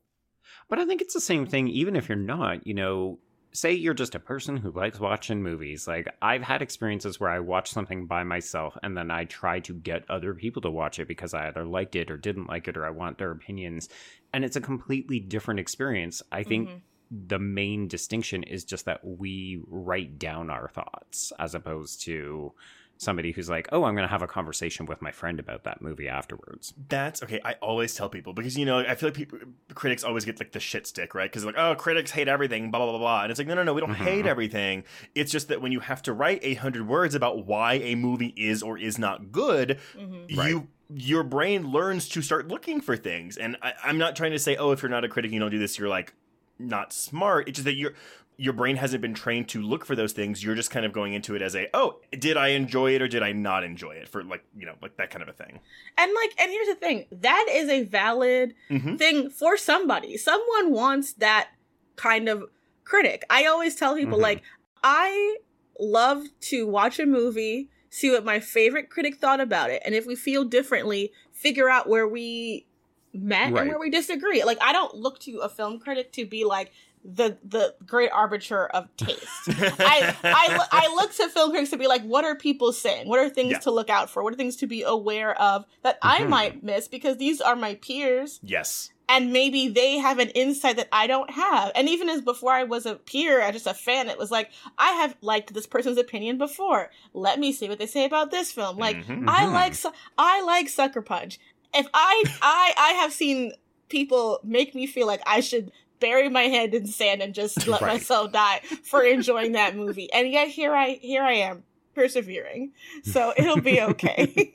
But 0.70 0.80
I 0.80 0.86
think 0.86 1.02
it's 1.02 1.14
the 1.14 1.22
same 1.22 1.46
thing, 1.46 1.68
even 1.68 1.96
if 1.96 2.10
you're 2.10 2.18
not, 2.18 2.66
you 2.68 2.74
know, 2.74 3.20
say 3.54 3.72
you're 3.74 3.94
just 3.94 4.16
a 4.16 4.20
person 4.20 4.58
who 4.58 4.72
likes 4.72 5.00
watching 5.00 5.42
movies. 5.42 5.88
Like, 5.88 6.08
I've 6.22 6.44
had 6.44 6.62
experiences 6.62 7.20
where 7.20 7.30
I 7.30 7.40
watch 7.40 7.72
something 7.72 8.06
by 8.06 8.24
myself 8.24 8.78
and 8.84 8.96
then 8.96 9.10
I 9.10 9.26
try 9.26 9.60
to 9.62 9.74
get 9.74 10.10
other 10.10 10.34
people 10.34 10.62
to 10.64 10.72
watch 10.72 11.00
it 11.00 11.08
because 11.08 11.34
I 11.34 11.48
either 11.48 11.66
liked 11.66 11.96
it 11.96 12.12
or 12.12 12.18
didn't 12.18 12.48
like 12.50 12.68
it 12.68 12.78
or 12.78 12.86
I 12.86 12.90
want 12.92 13.18
their 13.18 13.32
opinions. 13.32 13.90
And 14.34 14.44
it's 14.44 14.56
a 14.58 14.62
completely 14.62 15.20
different 15.20 15.60
experience. 15.60 16.22
I 16.32 16.44
think 16.44 16.70
Mhm. 16.70 16.82
The 17.10 17.40
main 17.40 17.88
distinction 17.88 18.44
is 18.44 18.64
just 18.66 18.86
that 18.86 19.04
we 19.06 19.62
write 19.68 20.20
down 20.20 20.50
our 20.50 20.68
thoughts 20.70 21.32
as 21.40 21.56
opposed 21.56 22.02
to 22.02 22.54
somebody 23.00 23.32
who's 23.32 23.48
like, 23.48 23.70
oh, 23.72 23.84
I'm 23.84 23.94
going 23.94 24.08
to 24.08 24.12
have 24.12 24.24
a 24.24 24.28
conversation 24.28 24.88
with 24.88 25.04
my 25.04 25.12
friend 25.12 25.40
about 25.40 25.66
that 25.66 25.84
movie 25.84 26.10
afterwards. 26.10 26.74
That's 26.90 27.22
okay. 27.22 27.40
I 27.46 27.54
always 27.62 27.94
tell 27.94 28.10
people 28.10 28.34
because 28.34 28.58
you 28.58 28.66
know 28.66 28.80
I 28.80 28.96
feel 28.96 29.10
like 29.10 29.14
people, 29.16 29.38
critics 29.76 30.04
always 30.04 30.26
get 30.26 30.40
like 30.40 30.52
the 30.52 30.60
shit 30.60 30.88
stick, 30.88 31.14
right? 31.14 31.30
Because 31.32 31.46
like, 31.46 31.58
oh, 31.58 31.76
critics 31.76 32.10
hate 32.10 32.28
everything, 32.28 32.72
blah 32.72 32.80
blah 32.80 32.90
blah 32.90 32.98
blah, 33.00 33.22
and 33.22 33.30
it's 33.32 33.38
like, 33.40 33.48
no, 33.48 33.54
no, 33.54 33.62
no, 33.64 33.74
we 33.76 33.82
don't 33.82 33.92
Mhm. 33.92 33.96
hate 33.98 34.26
everything. 34.26 34.84
It's 35.14 35.32
just 35.32 35.48
that 35.50 35.62
when 35.62 35.72
you 35.72 35.80
have 35.82 36.02
to 36.04 36.14
write 36.14 36.40
eight 36.42 36.58
hundred 36.58 36.88
words 36.88 37.14
about 37.14 37.46
why 37.46 37.74
a 37.74 37.94
movie 37.94 38.34
is 38.36 38.64
or 38.64 38.80
is 38.80 38.98
not 38.98 39.32
good, 39.32 39.78
Mhm. 39.96 40.36
Right. 40.36 40.50
you 40.50 40.68
your 40.90 41.22
brain 41.22 41.68
learns 41.72 42.08
to 42.10 42.22
start 42.22 42.48
looking 42.48 42.80
for 42.82 42.96
things. 42.98 43.36
And 43.38 43.58
I, 43.62 43.74
I'm 43.84 43.98
not 43.98 44.16
trying 44.16 44.32
to 44.32 44.40
say, 44.40 44.56
oh, 44.56 44.72
if 44.72 44.82
you're 44.82 44.90
not 44.90 45.04
a 45.04 45.10
critic, 45.10 45.32
you 45.34 45.40
don't 45.40 45.52
do 45.52 45.60
this, 45.60 45.78
you're 45.78 45.90
like 45.90 46.14
not 46.60 46.94
smart. 46.94 47.48
It's 47.48 47.58
just 47.58 47.66
that 47.66 47.74
your 47.76 47.94
your 48.40 48.54
brain 48.54 48.76
hasn't 48.76 49.02
been 49.02 49.16
trained 49.16 49.50
to 49.50 49.62
look 49.64 49.84
for 49.84 49.96
those 49.96 50.14
things. 50.14 50.44
You're 50.44 50.54
just 50.54 50.70
kind 50.70 50.86
of 50.86 50.94
going 50.94 51.14
into 51.14 51.34
it 51.34 51.42
as 51.42 51.56
a, 51.56 51.68
oh, 51.74 52.00
did 52.12 52.38
I 52.38 52.50
enjoy 52.50 52.94
it 52.94 53.02
or 53.02 53.08
did 53.08 53.24
I 53.24 53.32
not 53.32 53.64
enjoy 53.64 53.94
it? 53.94 54.08
For 54.08 54.24
like, 54.24 54.44
you 54.56 54.68
know, 54.68 54.76
like 54.80 54.96
that 54.98 55.10
kind 55.10 55.24
of 55.24 55.28
a 55.28 55.34
thing. 55.34 55.60
And 55.98 56.12
like, 56.14 56.40
and 56.40 56.52
here's 56.52 56.68
the 56.68 56.76
thing 56.76 57.06
that 57.12 57.48
is 57.52 57.68
a 57.68 57.82
valid 57.84 58.54
Mhm. 58.70 59.00
thing 59.00 59.32
for 59.32 59.58
somebody. 59.58 60.18
Someone 60.18 60.72
wants 60.72 61.14
that 61.14 61.50
kind 61.96 62.30
of 62.30 62.44
critic. 62.84 63.24
I 63.28 63.46
always 63.46 63.74
tell 63.76 63.96
people, 63.96 64.20
Mhm. 64.20 64.22
like, 64.22 64.44
I 64.84 65.38
love 65.80 66.26
to 66.42 66.68
watch 66.68 67.00
a 67.00 67.08
movie, 67.08 67.70
see 67.90 68.12
what 68.12 68.24
my 68.24 68.40
favorite 68.40 68.92
critic 68.92 69.16
thought 69.16 69.40
about 69.42 69.72
it, 69.72 69.82
and 69.84 69.96
if 69.96 70.06
we 70.06 70.16
feel 70.16 70.44
differently, 70.44 71.12
figure 71.32 71.70
out 71.70 71.90
where 71.90 72.08
we 72.08 72.68
met 73.14 73.52
Right. 73.52 73.62
and 73.62 73.70
where 73.70 73.80
we 73.80 73.90
disagree. 73.90 74.44
Like, 74.44 74.58
I 74.62 74.74
don't 74.74 74.96
look 74.96 75.20
to 75.22 75.38
a 75.40 75.50
film 75.50 75.80
critic 75.80 76.12
to 76.14 76.26
be 76.26 76.44
like, 76.46 76.72
the 77.06 77.38
the 77.48 77.74
great 77.86 78.10
arbiter 78.12 78.66
of 78.68 78.90
taste. 78.98 79.22
I 79.48 80.14
I, 80.24 80.68
I 80.72 80.94
look 80.96 81.14
to 81.16 81.30
film 81.30 81.52
critics 81.52 81.70
to 81.70 81.78
be 81.78 81.88
like, 81.88 82.02
what 82.04 82.26
are 82.26 82.36
people 82.36 82.74
saying? 82.74 83.08
What 83.08 83.20
are 83.20 83.30
things 83.30 83.52
Yeah. 83.52 83.60
to 83.60 83.72
look 83.72 83.90
out 83.90 84.10
for? 84.10 84.24
What 84.24 84.34
are 84.34 84.36
things 84.36 84.58
to 84.58 84.68
be 84.68 84.82
aware 84.84 85.40
of 85.40 85.66
that 85.84 86.00
I 86.02 86.22
Mhm. 86.22 86.30
might 86.30 86.64
miss 86.64 86.90
because 86.90 87.16
these 87.18 87.40
are 87.40 87.56
my 87.56 87.76
peers 87.76 88.42
yes. 88.44 88.90
and 89.08 89.32
maybe 89.32 89.70
they 89.70 90.00
have 90.00 90.20
an 90.20 90.30
insight 90.32 90.76
that 90.78 90.90
I 90.92 91.08
don't 91.08 91.30
have. 91.30 91.72
And 91.76 91.88
even 91.88 92.10
as 92.10 92.20
before 92.22 92.52
I 92.52 92.64
was 92.64 92.86
a 92.86 92.96
peer, 92.96 93.42
I 93.42 93.52
just 93.52 93.68
a 93.68 93.74
fan, 93.74 94.10
it 94.10 94.18
was 94.18 94.32
like, 94.32 94.50
I 94.78 94.92
have 94.94 95.16
liked 95.22 95.54
this 95.54 95.68
person's 95.68 96.00
opinion 96.00 96.38
before. 96.38 96.90
Let 97.14 97.40
me 97.40 97.54
see 97.54 97.70
what 97.70 97.78
they 97.80 97.86
say 97.88 98.04
about 98.04 98.32
this 98.32 98.52
film. 98.52 98.78
Like 98.78 98.98
Mhm. 99.06 99.30
I 99.30 99.44
Mhm. 99.46 99.54
like 99.54 99.76
Su- 99.76 99.94
I 100.18 100.42
like 100.42 100.68
Sucker 100.68 101.04
Punch. 101.04 101.40
If 101.78 101.88
I 101.94 102.24
I 102.42 102.74
I 102.78 102.90
have 103.02 103.14
seen 103.14 103.54
people 103.90 104.40
make 104.44 104.76
me 104.76 104.86
feel 104.88 105.08
like 105.08 105.22
I 105.26 105.40
should 105.40 105.72
bury 106.00 106.30
my 106.30 106.44
head 106.44 106.74
in 106.76 106.86
sand 106.88 107.22
and 107.22 107.34
just 107.34 107.66
let 107.68 107.82
Right. 107.82 107.94
myself 107.94 108.32
die 108.32 108.60
for 108.84 109.04
enjoying 109.04 109.54
that 109.54 109.76
movie. 109.76 110.12
And 110.14 110.30
yet 110.32 110.48
here 110.50 110.76
I 110.76 111.00
here 111.02 111.24
I 111.24 111.34
am 111.34 111.64
persevering. 111.96 112.74
So 113.04 113.34
it'll 113.38 113.62
be 113.62 113.82
okay. 113.82 114.52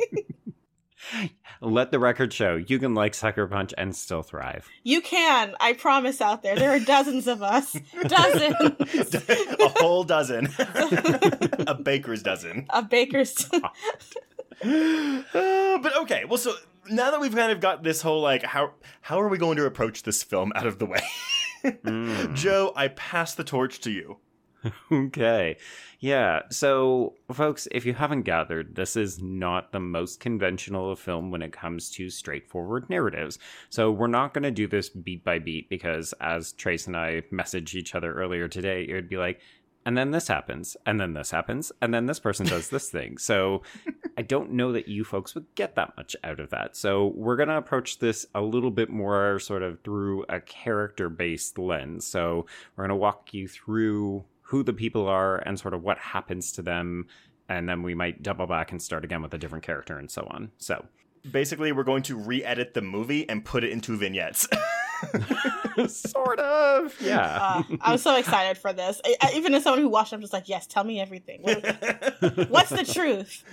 Let 1.61 1.91
the 1.91 1.99
record 1.99 2.33
show 2.33 2.57
you 2.57 2.79
can 2.79 2.95
like 2.95 3.13
Sucker 3.15 3.47
Punch 3.47 3.75
and 3.77 3.95
still 3.95 4.23
thrive. 4.23 4.69
you 4.85 5.01
can. 5.01 5.55
I 5.61 5.73
promise 5.75 6.21
out 6.21 6.43
there. 6.43 6.55
There 6.57 6.71
are 6.71 6.79
dozens 6.81 7.27
of 7.27 7.43
us. 7.43 7.77
Dozens. 8.07 9.15
a 9.61 9.69
whole 9.81 10.05
dozen. 10.05 10.49
a 10.59 11.75
baker's 11.75 12.23
dozen. 12.23 12.67
A 12.71 12.83
bakers. 12.83 13.49
Uh, 14.65 15.79
but 15.79 15.97
okay, 16.03 16.25
well, 16.25 16.39
so 16.39 16.55
now 16.91 17.11
that 17.11 17.21
we've 17.21 17.35
kind 17.35 17.53
of 17.53 17.61
got 17.61 17.83
this 17.83 18.03
whole 18.03 18.21
like 18.21 18.43
how 18.43 18.73
how 19.01 19.21
are 19.21 19.29
we 19.29 19.39
going 19.39 19.57
to 19.57 19.67
approach 19.67 20.03
this 20.03 20.23
film 20.23 20.53
out 20.55 20.67
of 20.67 20.79
the 20.79 20.87
way, 20.87 21.03
Mm. 21.65 22.35
Joe, 22.35 22.73
I 22.75 22.89
pass 22.89 23.35
the 23.35 23.45
torch 23.45 23.81
to 23.81 23.91
you. 23.91 24.19
Okay. 24.93 25.57
Yeah. 25.99 26.43
So, 26.51 27.15
folks, 27.33 27.67
if 27.73 27.85
you 27.85 27.95
haven't 27.95 28.23
gathered, 28.23 28.77
this 28.77 28.95
is 28.97 29.21
not 29.21 29.73
the 29.73 29.81
most 29.81 30.21
conventional 30.21 30.93
of 30.93 31.01
film 31.01 31.33
when 31.33 31.43
it 31.43 31.53
comes 31.53 31.91
to 31.93 32.11
straightforward 32.11 32.89
narratives. 32.89 33.41
So, 33.71 33.91
we're 33.91 34.07
not 34.07 34.35
going 34.35 34.45
to 34.45 34.53
do 34.53 34.69
this 34.69 34.89
beat 34.89 35.25
by 35.25 35.41
beat 35.41 35.69
because, 35.69 36.15
as 36.21 36.53
Trace 36.53 36.87
and 36.87 36.97
I 36.97 37.23
messaged 37.33 37.75
each 37.75 37.97
other 37.97 38.13
earlier 38.15 38.47
today, 38.47 38.87
it 38.89 38.95
would 38.95 39.09
be 39.09 39.17
like, 39.17 39.41
and 39.85 39.97
then 39.97 40.11
this 40.11 40.29
happens, 40.29 40.77
and 40.87 41.01
then 41.01 41.15
this 41.15 41.31
happens, 41.31 41.73
and 41.81 41.93
then 41.93 42.07
this 42.07 42.21
person 42.21 42.47
does 42.47 42.69
this 42.69 42.91
thing. 42.91 43.19
So, 43.19 43.63
I 44.17 44.23
don't 44.23 44.53
know 44.53 44.73
that 44.73 44.89
you 44.89 45.05
folks 45.05 45.35
would 45.35 45.47
get 45.55 45.75
that 45.75 45.97
much 45.97 46.15
out 46.23 46.41
of 46.41 46.51
that. 46.51 46.77
So, 46.77 47.13
we're 47.17 47.37
going 47.37 47.49
to 47.49 47.57
approach 47.57 47.99
this 47.99 48.27
a 48.35 48.41
little 48.41 48.71
bit 48.71 48.91
more 48.91 49.39
sort 49.39 49.63
of 49.63 49.81
through 49.83 50.25
a 50.29 50.41
character 50.41 51.09
based 51.09 51.59
lens. 51.59 52.07
So, 52.07 52.47
we're 52.77 52.85
going 52.85 52.97
to 52.97 52.97
walk 52.97 53.35
you 53.35 53.49
through 53.49 54.25
who 54.43 54.63
the 54.63 54.73
people 54.73 55.09
are 55.09 55.39
and 55.39 55.59
sort 55.59 55.75
of 55.75 55.83
what 55.83 55.99
happens 55.99 56.53
to 56.53 56.63
them. 56.63 57.07
And 57.49 57.69
then 57.69 57.83
we 57.83 57.95
might 57.95 58.23
double 58.23 58.47
back 58.47 58.71
and 58.71 58.81
start 58.81 59.05
again 59.05 59.23
with 59.23 59.35
a 59.35 59.39
different 59.39 59.65
character 59.65 59.99
and 59.99 60.11
so 60.11 60.27
on. 60.31 60.53
So, 60.59 60.87
Basically, 61.31 61.71
we're 61.71 61.85
going 61.85 62.03
to 62.05 62.17
re-edit 62.17 62.75
the 62.75 62.83
movie 62.83 63.29
and 63.29 63.45
put 63.45 63.63
it 63.63 63.71
into 63.71 63.97
vignettes. 63.97 64.49
sort 65.89 66.39
of. 66.41 66.95
Yeah. 67.01 67.39
Uh, 67.71 67.77
I'm 67.81 67.99
so 67.99 68.17
excited 68.17 68.59
for 68.59 68.73
this. 68.73 69.01
I, 69.05 69.17
I- 69.23 69.33
even 69.37 69.55
as 69.55 69.65
someone 69.65 69.81
who 69.83 69.89
watched, 69.89 70.13
it, 70.13 70.17
I'm 70.17 70.21
just 70.23 70.33
like, 70.33 70.49
yes, 70.49 70.67
tell 70.67 70.85
me 70.85 71.01
everything. 71.01 71.43
What- 71.43 72.51
what's 72.51 72.71
the 72.71 72.85
truth? 72.85 73.45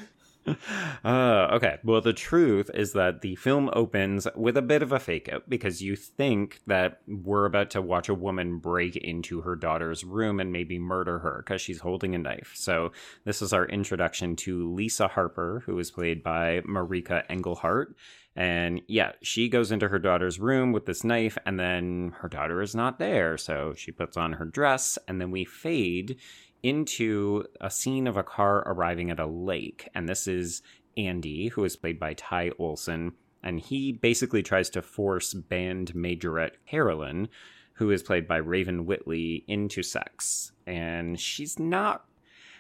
Uh, 1.05 1.47
okay. 1.51 1.77
Well, 1.83 2.01
the 2.01 2.13
truth 2.13 2.71
is 2.73 2.93
that 2.93 3.21
the 3.21 3.35
film 3.35 3.69
opens 3.73 4.27
with 4.35 4.57
a 4.57 4.63
bit 4.63 4.81
of 4.81 4.91
a 4.91 4.97
fake 4.97 5.29
out 5.31 5.47
because 5.47 5.83
you 5.83 5.95
think 5.95 6.61
that 6.65 7.01
we're 7.07 7.45
about 7.45 7.69
to 7.71 7.81
watch 7.83 8.09
a 8.09 8.15
woman 8.15 8.57
break 8.57 8.95
into 8.95 9.41
her 9.41 9.55
daughter's 9.55 10.03
room 10.03 10.39
and 10.39 10.51
maybe 10.51 10.79
murder 10.79 11.19
her 11.19 11.43
because 11.45 11.61
she's 11.61 11.79
holding 11.81 12.15
a 12.15 12.17
knife. 12.17 12.53
So, 12.55 12.93
this 13.25 13.43
is 13.43 13.53
our 13.53 13.65
introduction 13.67 14.35
to 14.37 14.73
Lisa 14.73 15.07
Harper, 15.07 15.61
who 15.67 15.77
is 15.77 15.91
played 15.91 16.23
by 16.23 16.61
Marika 16.61 17.23
Engelhardt. 17.29 17.95
And 18.39 18.81
yeah, 18.87 19.11
she 19.21 19.49
goes 19.49 19.69
into 19.69 19.89
her 19.89 19.99
daughter's 19.99 20.39
room 20.39 20.71
with 20.71 20.85
this 20.85 21.03
knife, 21.03 21.37
and 21.45 21.59
then 21.59 22.15
her 22.19 22.29
daughter 22.29 22.61
is 22.61 22.73
not 22.73 22.97
there. 22.97 23.37
So 23.37 23.73
she 23.75 23.91
puts 23.91 24.15
on 24.15 24.31
her 24.31 24.45
dress, 24.45 24.97
and 25.09 25.19
then 25.19 25.29
we 25.29 25.43
fade 25.43 26.15
into 26.63 27.43
a 27.59 27.69
scene 27.69 28.07
of 28.07 28.15
a 28.15 28.23
car 28.23 28.63
arriving 28.65 29.11
at 29.11 29.19
a 29.19 29.25
lake. 29.25 29.89
And 29.93 30.07
this 30.07 30.25
is 30.25 30.61
Andy, 30.95 31.49
who 31.49 31.65
is 31.65 31.75
played 31.75 31.99
by 31.99 32.13
Ty 32.13 32.51
Olson. 32.57 33.11
And 33.43 33.59
he 33.59 33.91
basically 33.91 34.41
tries 34.41 34.69
to 34.69 34.81
force 34.81 35.33
band 35.33 35.93
majorette 35.93 36.55
Carolyn, 36.65 37.27
who 37.73 37.91
is 37.91 38.03
played 38.03 38.25
by 38.25 38.37
Raven 38.37 38.85
Whitley, 38.85 39.43
into 39.49 39.83
sex. 39.83 40.53
And 40.65 41.19
she's 41.19 41.59
not 41.59 42.05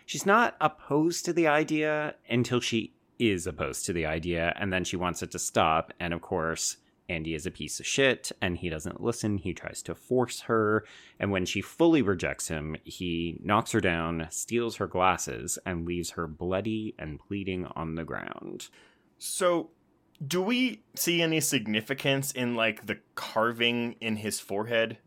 she's 0.05 0.25
not 0.25 0.57
opposed 0.59 1.23
to 1.23 1.31
the 1.31 1.47
idea 1.47 2.15
until 2.29 2.59
she 2.59 2.95
is 3.19 3.45
opposed 3.45 3.85
to 3.85 3.93
the 3.93 4.05
idea 4.05 4.53
and 4.57 4.73
then 4.73 4.83
she 4.83 4.95
wants 4.95 5.21
it 5.21 5.31
to 5.31 5.39
stop 5.39 5.93
and 5.99 6.13
of 6.13 6.21
course 6.21 6.77
Andy 7.09 7.33
is 7.33 7.45
a 7.45 7.51
piece 7.51 7.79
of 7.79 7.87
shit 7.87 8.31
and 8.41 8.57
he 8.57 8.69
doesn't 8.69 9.01
listen. 9.01 9.39
He 9.39 9.53
tries 9.53 9.81
to 9.83 9.95
force 9.95 10.41
her. 10.41 10.85
And 11.19 11.31
when 11.31 11.45
she 11.45 11.61
fully 11.61 12.01
rejects 12.01 12.47
him, 12.47 12.77
he 12.83 13.39
knocks 13.43 13.71
her 13.71 13.81
down, 13.81 14.27
steals 14.29 14.75
her 14.77 14.87
glasses, 14.87 15.57
and 15.65 15.85
leaves 15.85 16.11
her 16.11 16.27
bloody 16.27 16.95
and 16.99 17.19
bleeding 17.27 17.65
on 17.75 17.95
the 17.95 18.05
ground. 18.05 18.69
so, 19.17 19.71
do 20.25 20.41
we 20.41 20.83
see 20.95 21.21
any 21.21 21.39
significance 21.39 22.33
in 22.33 22.53
like 22.53 22.87
the 22.87 22.99
carving 23.15 23.95
in 24.01 24.17
his 24.17 24.37
forehead? 24.39 24.97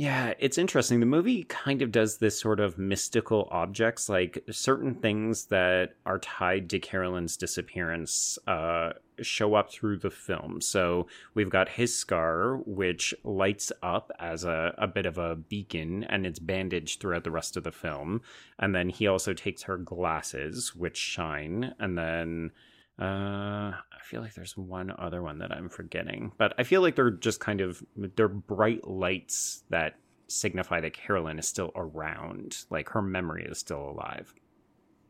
Yeah, 0.00 0.34
it's 0.38 0.58
interesting. 0.58 1.00
The 1.00 1.06
movie 1.06 1.42
kind 1.42 1.82
of 1.82 1.90
does 1.90 2.18
this 2.18 2.38
sort 2.38 2.60
of 2.60 2.78
mystical 2.78 3.48
objects, 3.50 4.08
like 4.08 4.44
certain 4.48 4.94
things 4.94 5.46
that 5.46 5.94
are 6.06 6.20
tied 6.20 6.70
to 6.70 6.78
Carolyn's 6.78 7.36
disappearance 7.36 8.38
uh, 8.46 8.92
show 9.20 9.56
up 9.56 9.72
through 9.72 9.96
the 9.96 10.12
film. 10.12 10.60
So 10.60 11.08
we've 11.34 11.50
got 11.50 11.70
his 11.70 11.98
scar, 11.98 12.58
which 12.64 13.12
lights 13.24 13.72
up 13.82 14.12
as 14.20 14.44
a, 14.44 14.72
a 14.78 14.86
bit 14.86 15.04
of 15.04 15.18
a 15.18 15.34
beacon, 15.34 16.04
and 16.04 16.24
it's 16.24 16.38
bandaged 16.38 17.00
throughout 17.00 17.24
the 17.24 17.32
rest 17.32 17.56
of 17.56 17.64
the 17.64 17.72
film. 17.72 18.20
And 18.56 18.72
then 18.72 18.90
he 18.90 19.08
also 19.08 19.34
takes 19.34 19.64
her 19.64 19.78
glasses, 19.78 20.76
which 20.76 20.96
shine, 20.96 21.74
and 21.80 21.98
then. 21.98 22.52
Uh, 23.00 23.72
feel 24.08 24.20
like 24.22 24.34
there's 24.34 24.56
one 24.56 24.92
other 24.98 25.22
one 25.22 25.38
that 25.38 25.52
I'm 25.52 25.68
forgetting, 25.68 26.32
but 26.38 26.54
I 26.58 26.62
feel 26.62 26.80
like 26.80 26.96
they're 26.96 27.10
just 27.10 27.40
kind 27.40 27.60
of 27.60 27.82
they're 27.96 28.28
bright 28.28 28.86
lights 28.88 29.64
that 29.70 29.96
signify 30.28 30.80
that 30.80 30.92
Carolyn 30.94 31.38
is 31.38 31.46
still 31.46 31.72
around, 31.74 32.64
like 32.70 32.88
her 32.90 33.02
memory 33.02 33.46
is 33.48 33.58
still 33.58 33.90
alive. 33.90 34.34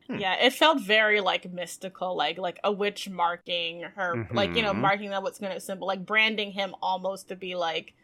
Hmm. 0.09 0.19
Yeah, 0.19 0.35
it 0.35 0.53
felt 0.53 0.81
very 0.81 1.21
like 1.21 1.51
mystical, 1.53 2.17
like 2.17 2.39
like 2.39 2.59
a 2.65 2.73
witch 2.73 3.09
marking 3.09 3.83
her, 3.83 4.27
like 4.33 4.55
you 4.57 4.63
know, 4.63 4.73
Mhm. 4.73 4.79
marking 4.81 5.11
that 5.11 5.23
what's 5.23 5.39
going 5.39 5.53
to 5.55 5.61
symbol, 5.61 5.87
like 5.87 6.05
branding 6.07 6.53
him 6.53 6.75
almost 6.83 7.29
to 7.29 7.37
be 7.37 7.55
like, 7.55 7.95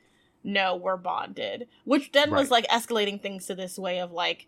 no, 0.42 0.76
we're 0.76 0.96
bonded. 0.96 1.66
Which 1.84 2.12
then 2.12 2.30
was 2.30 2.50
like 2.50 2.66
escalating 2.68 3.20
things 3.20 3.46
to 3.46 3.54
this 3.54 3.78
way 3.78 3.98
of 4.00 4.12
like, 4.12 4.46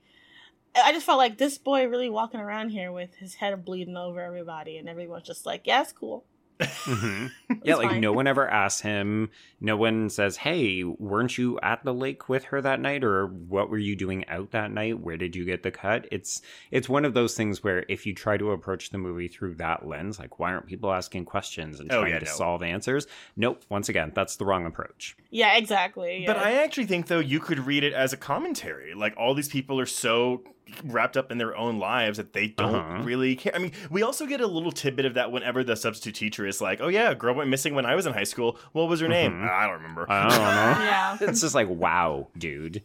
I 0.77 0.93
just 0.93 1.07
felt 1.07 1.17
like 1.19 1.39
this 1.39 1.57
boy 1.57 1.87
really 1.89 2.11
walking 2.11 2.39
around 2.41 2.69
here 2.71 2.93
with 2.93 3.15
his 3.17 3.35
head 3.37 3.65
bleeding 3.65 3.97
over 3.97 4.21
everybody, 4.21 4.77
and 4.77 4.89
everyone's 4.89 5.27
just 5.27 5.47
like, 5.47 5.67
yeah, 5.67 5.81
it's 5.83 5.93
cool. 5.93 6.25
Mhm. 6.87 7.31
yeah, 7.65 7.75
like 7.75 7.89
fine. 7.91 8.01
no 8.01 8.13
one 8.13 8.27
ever 8.27 8.49
asks 8.49 8.81
him. 8.81 9.29
No 9.61 9.77
one 9.77 10.09
says, 10.09 10.37
"Hey, 10.39 10.85
weren't 10.85 11.37
you 11.37 11.59
at 11.63 11.85
the 11.85 11.93
lake 11.93 12.29
with 12.29 12.45
her 12.45 12.61
that 12.63 12.81
night, 12.81 13.03
or 13.05 13.27
what 13.27 13.69
were 13.69 13.77
you 13.79 13.95
doing 13.97 14.27
out 14.29 14.53
that 14.53 14.71
night? 14.71 15.01
Where 15.01 15.17
did 15.17 15.35
you 15.37 15.45
get 15.45 15.63
the 15.63 15.71
cut?" 15.71 16.07
It's 16.11 16.41
it's 16.71 16.89
one 16.89 17.05
of 17.05 17.13
those 17.15 17.35
things 17.35 17.63
where 17.65 17.85
if 17.89 18.07
you 18.07 18.15
try 18.15 18.37
to 18.39 18.53
approach 18.53 18.91
the 18.91 18.99
movie 18.99 19.29
through 19.29 19.57
that 19.57 19.87
lens, 19.87 20.19
like 20.19 20.39
why 20.39 20.53
aren't 20.53 20.67
people 20.67 20.93
asking 20.93 21.25
questions 21.27 21.81
and 21.81 21.91
Oh, 21.93 22.01
trying 22.01 22.13
yeah, 22.15 22.19
to 22.21 22.25
no. 22.25 22.31
solve 22.33 22.63
answers? 22.63 23.07
Nope. 23.37 23.65
Once 23.69 23.89
again, 23.89 24.13
that's 24.15 24.37
the 24.37 24.45
wrong 24.47 24.65
approach. 24.65 25.17
Yeah, 25.31 25.57
exactly. 25.57 26.23
But. 26.27 26.37
I 26.39 26.63
actually 26.63 26.87
think 26.87 27.09
though 27.09 27.19
you 27.19 27.41
could 27.41 27.59
read 27.67 27.83
it 27.85 27.93
as 27.93 28.13
a 28.13 28.17
commentary. 28.17 28.95
Like 28.95 29.15
all 29.19 29.35
these 29.35 29.49
people 29.49 29.79
are 29.81 29.87
so 29.87 30.43
wrapped 30.85 31.17
up 31.17 31.31
in 31.31 31.39
their 31.39 31.57
own 31.57 31.79
lives 31.79 32.17
that 32.19 32.33
they 32.33 32.49
don't 32.49 32.75
Uh-huh. 32.75 33.03
really 33.05 33.37
care. 33.37 33.55
I 33.55 33.59
mean, 33.59 33.73
we 33.91 34.03
also 34.03 34.27
get 34.27 34.41
a 34.41 34.47
little 34.47 34.73
tidbit 34.73 35.05
of 35.05 35.15
that 35.15 35.31
whenever 35.31 35.63
the 35.63 35.77
substitute 35.77 36.15
teacher 36.17 36.47
is 36.47 36.61
like, 36.61 36.81
"Oh 36.81 36.89
yeah, 36.89 37.11
a 37.11 37.15
girl 37.15 37.35
went 37.35 37.51
missing 37.51 37.75
when 37.75 37.87
I 37.87 37.95
was 37.95 38.05
in 38.07 38.13
high 38.13 38.25
school. 38.25 38.59
What 38.73 38.89
was 38.89 39.01
her 39.01 39.09
name? 39.09 39.33
Mhm. 39.33 39.49
I 39.49 39.67
don't 39.67 39.75
remember." 39.77 40.07
I 40.11 40.23
don't 40.29 40.39
know. 40.39 40.85
Yeah. 40.85 41.17
it's 41.31 41.41
just 41.41 41.55
like, 41.55 41.69
wow, 41.69 42.29
dude. 42.37 42.83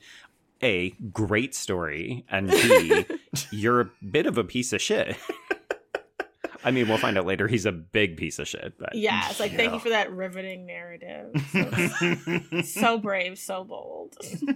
A, 0.63 0.91
great 1.11 1.55
story. 1.55 2.23
And 2.29 2.49
B, 2.51 3.03
you're 3.49 3.82
a 3.82 3.89
bit 4.11 4.27
of 4.27 4.38
a 4.38 4.43
piece 4.43 4.73
of 4.73 4.82
shit. 4.82 5.17
I 6.63 6.69
mean, 6.69 6.88
we'll 6.88 6.99
find 6.99 7.17
out 7.17 7.25
later 7.25 7.47
he's 7.47 7.65
a 7.65 7.71
big 7.71 8.17
piece 8.17 8.38
of 8.38 8.47
shit. 8.47 8.75
But 8.77 8.93
Yeah, 8.93 9.27
it's 9.32 9.39
like 9.39 9.55
thank 9.55 9.73
you 9.73 9.79
for 9.79 9.89
that 9.89 10.11
riveting 10.11 10.67
narrative. 10.67 11.32
So, 11.51 12.61
so 12.61 12.97
brave, 12.99 13.39
so 13.39 13.63
bold. 13.63 14.15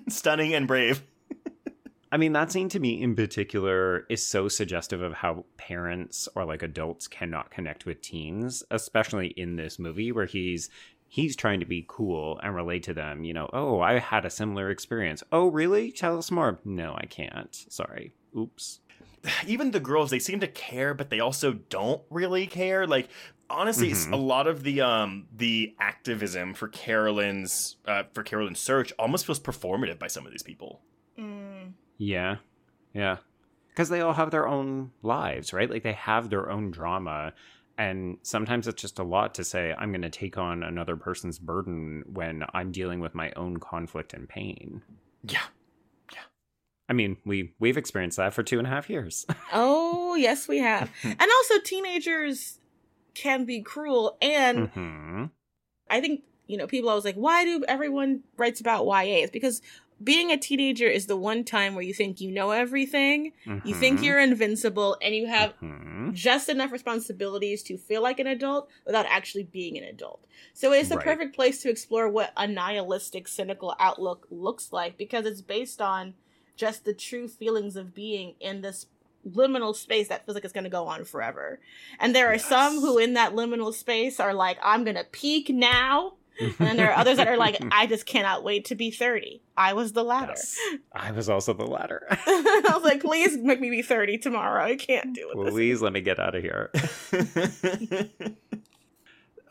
Stunning 0.09 0.53
and 0.53 0.67
brave. 0.67 1.01
I 2.11 2.17
mean, 2.17 2.33
that 2.33 2.51
scene 2.51 2.69
to 2.69 2.79
me 2.79 3.01
in 3.01 3.15
particular 3.15 4.05
is 4.09 4.25
so 4.25 4.47
suggestive 4.47 5.01
of 5.01 5.13
how 5.13 5.45
parents 5.57 6.29
or 6.35 6.45
like 6.45 6.63
adults 6.63 7.07
cannot 7.07 7.51
connect 7.51 7.85
with 7.85 8.01
teens, 8.01 8.63
especially 8.71 9.27
in 9.29 9.55
this 9.55 9.79
movie 9.79 10.11
where 10.11 10.25
he's 10.25 10.69
he's 11.07 11.35
trying 11.35 11.59
to 11.59 11.65
be 11.65 11.85
cool 11.87 12.39
and 12.43 12.55
relate 12.55 12.83
to 12.83 12.93
them. 12.93 13.23
You 13.23 13.33
know, 13.33 13.49
oh, 13.53 13.79
I 13.81 13.99
had 13.99 14.25
a 14.25 14.29
similar 14.29 14.69
experience. 14.69 15.23
Oh, 15.31 15.47
really? 15.47 15.91
Tell 15.91 16.17
us 16.17 16.31
more. 16.31 16.59
No, 16.63 16.95
I 16.97 17.05
can't. 17.05 17.53
Sorry. 17.69 18.13
Oops. 18.37 18.79
even 19.47 19.71
the 19.71 19.79
girls 19.79 20.11
they 20.11 20.19
seem 20.19 20.39
to 20.39 20.47
care 20.47 20.93
but 20.93 21.09
they 21.09 21.19
also 21.19 21.53
don't 21.53 22.03
really 22.11 22.45
care 22.45 22.85
like 22.85 23.09
honestly 23.49 23.89
Mhm. 23.89 24.11
a 24.11 24.15
lot 24.17 24.45
of 24.45 24.61
the 24.63 24.81
um 24.81 25.25
the 25.35 25.73
activism 25.79 26.53
for 26.53 26.67
carolyn's 26.67 27.77
uh 27.87 28.03
for 28.13 28.21
carolyn's 28.23 28.59
search 28.59 28.93
almost 28.99 29.25
feels 29.25 29.39
performative 29.39 29.97
by 29.97 30.07
some 30.07 30.25
of 30.27 30.31
these 30.31 30.43
people. 30.43 30.81
Yeah. 31.97 32.37
Yeah. 32.93 33.17
Because 33.69 33.89
they 33.89 34.01
all 34.01 34.13
have 34.13 34.31
their 34.31 34.47
own 34.47 34.91
lives, 35.03 35.51
right? 35.53 35.69
Like 35.69 35.83
they 35.83 35.93
have 35.93 36.29
their 36.29 36.49
own 36.49 36.71
drama. 36.71 37.33
And 37.77 38.17
sometimes 38.21 38.67
it's 38.69 38.81
just 38.81 38.99
a 38.99 39.03
lot 39.03 39.33
to 39.35 39.43
say, 39.43 39.73
I'm 39.77 39.91
going 39.91 40.01
to 40.01 40.09
take 40.09 40.37
on 40.37 40.63
another 40.63 40.95
person's 40.95 41.39
burden 41.39 42.03
when 42.07 42.45
I'm 42.53 42.71
dealing 42.71 43.01
with 43.01 43.13
my 43.13 43.31
own 43.35 43.57
conflict 43.57 44.13
and 44.13 44.29
pain. 44.29 44.81
yeah 45.23 45.41
Yeah. 46.13 46.19
I 46.87 46.93
mean, 46.93 47.17
we 47.25 47.53
we've 47.59 47.75
experienced 47.77 48.15
that 48.17 48.33
for 48.33 48.43
two 48.43 48.59
and 48.59 48.67
a 48.67 48.69
half 48.69 48.89
years. 48.89 49.25
Oh, 49.53 50.15
yes, 50.15 50.47
we 50.47 50.59
have. 50.59 50.89
and 51.03 51.19
also, 51.21 51.59
teenagers 51.63 52.59
can 53.13 53.43
be 53.43 53.61
cruel. 53.61 54.17
And 54.21 54.69
hmm 54.69 55.25
I 55.89 55.99
think, 55.99 56.23
you 56.47 56.57
know, 56.57 56.67
people 56.67 56.89
always 56.89 57.03
like, 57.05 57.15
why 57.15 57.43
do 57.43 57.63
everyone 57.67 58.21
writes 58.37 58.61
about 58.61 58.85
YA? 58.85 59.23
It's 59.23 59.31
because 59.31 59.61
being 60.03 60.31
a 60.31 60.37
teenager 60.37 60.87
is 60.87 61.07
the 61.07 61.15
one 61.15 61.43
time 61.43 61.73
where 61.75 61.83
you 61.83 61.93
think 61.93 62.19
you 62.21 62.31
know 62.31 62.51
everything, 62.51 63.31
you 63.63 63.73
think 63.73 64.01
you're 64.01 64.19
invincible, 64.19 64.97
and 65.01 65.15
you 65.15 65.27
have 65.27 65.53
hmm 65.59 65.71
just 66.11 66.49
enough 66.49 66.71
responsibilities 66.71 67.63
to 67.63 67.77
feel 67.77 68.01
like 68.03 68.19
an 68.19 68.27
adult 68.27 68.69
without 68.85 69.07
actually 69.07 69.43
being 69.43 69.75
an 69.75 69.83
adult. 69.83 70.23
So 70.53 70.71
it's 70.71 70.89
the 70.89 70.97
Right. 70.97 71.05
perfect 71.05 71.35
place 71.35 71.61
to 71.63 71.69
explore 71.69 72.07
what 72.07 72.31
a 72.37 72.47
nihilistic, 72.47 73.27
cynical 73.27 73.75
outlook 73.79 74.27
looks 74.29 74.71
like 74.71 74.97
because 74.97 75.25
it's 75.25 75.41
based 75.41 75.81
on 75.81 76.13
just 76.55 76.85
the 76.85 76.93
true 76.93 77.27
feelings 77.27 77.75
of 77.75 77.95
being 77.95 78.35
in 78.39 78.61
this 78.61 78.85
liminal 79.27 79.75
space 79.75 80.07
that 80.09 80.25
feels 80.25 80.35
like 80.35 80.43
it's 80.43 80.53
going 80.53 80.63
to 80.63 80.69
go 80.69 80.87
on 80.87 81.03
forever. 81.05 81.59
And 81.99 82.15
there 82.15 82.31
are 82.31 82.37
some 82.37 82.79
who 82.79 82.97
in 82.99 83.13
that 83.13 83.33
liminal 83.33 83.73
space 83.73 84.19
are 84.19 84.33
like, 84.33 84.57
I'm 84.61 84.83
going 84.83 84.95
to 84.97 85.03
peak 85.03 85.49
now. 85.49 86.13
And 86.39 86.53
then 86.57 86.77
there 86.77 86.91
are 86.91 86.97
others 86.97 87.17
that 87.17 87.27
are 87.27 87.37
like, 87.37 87.57
I 87.71 87.87
just 87.87 88.05
cannot 88.05 88.43
wait 88.43 88.65
to 88.65 88.75
be 88.75 88.91
30. 88.91 89.41
I 89.57 89.73
was 89.73 89.93
the 89.93 90.03
latter. 90.03 90.33
Yes. 90.35 90.57
I 90.93 91.11
was 91.11 91.29
also 91.29 91.53
the 91.53 91.65
latter. 91.65 92.05
I 92.11 92.71
was 92.73 92.83
like, 92.83 93.01
please 93.01 93.37
make 93.37 93.61
me 93.61 93.69
be 93.69 93.81
30 93.81 94.17
tomorrow. 94.17 94.63
I 94.63 94.75
can't 94.75 95.13
do 95.13 95.31
it. 95.31 95.49
Please 95.51 95.81
let 95.81 95.93
me 95.93 96.01
get 96.01 96.19
out 96.19 96.35
of 96.35 96.41
here. 96.43 96.71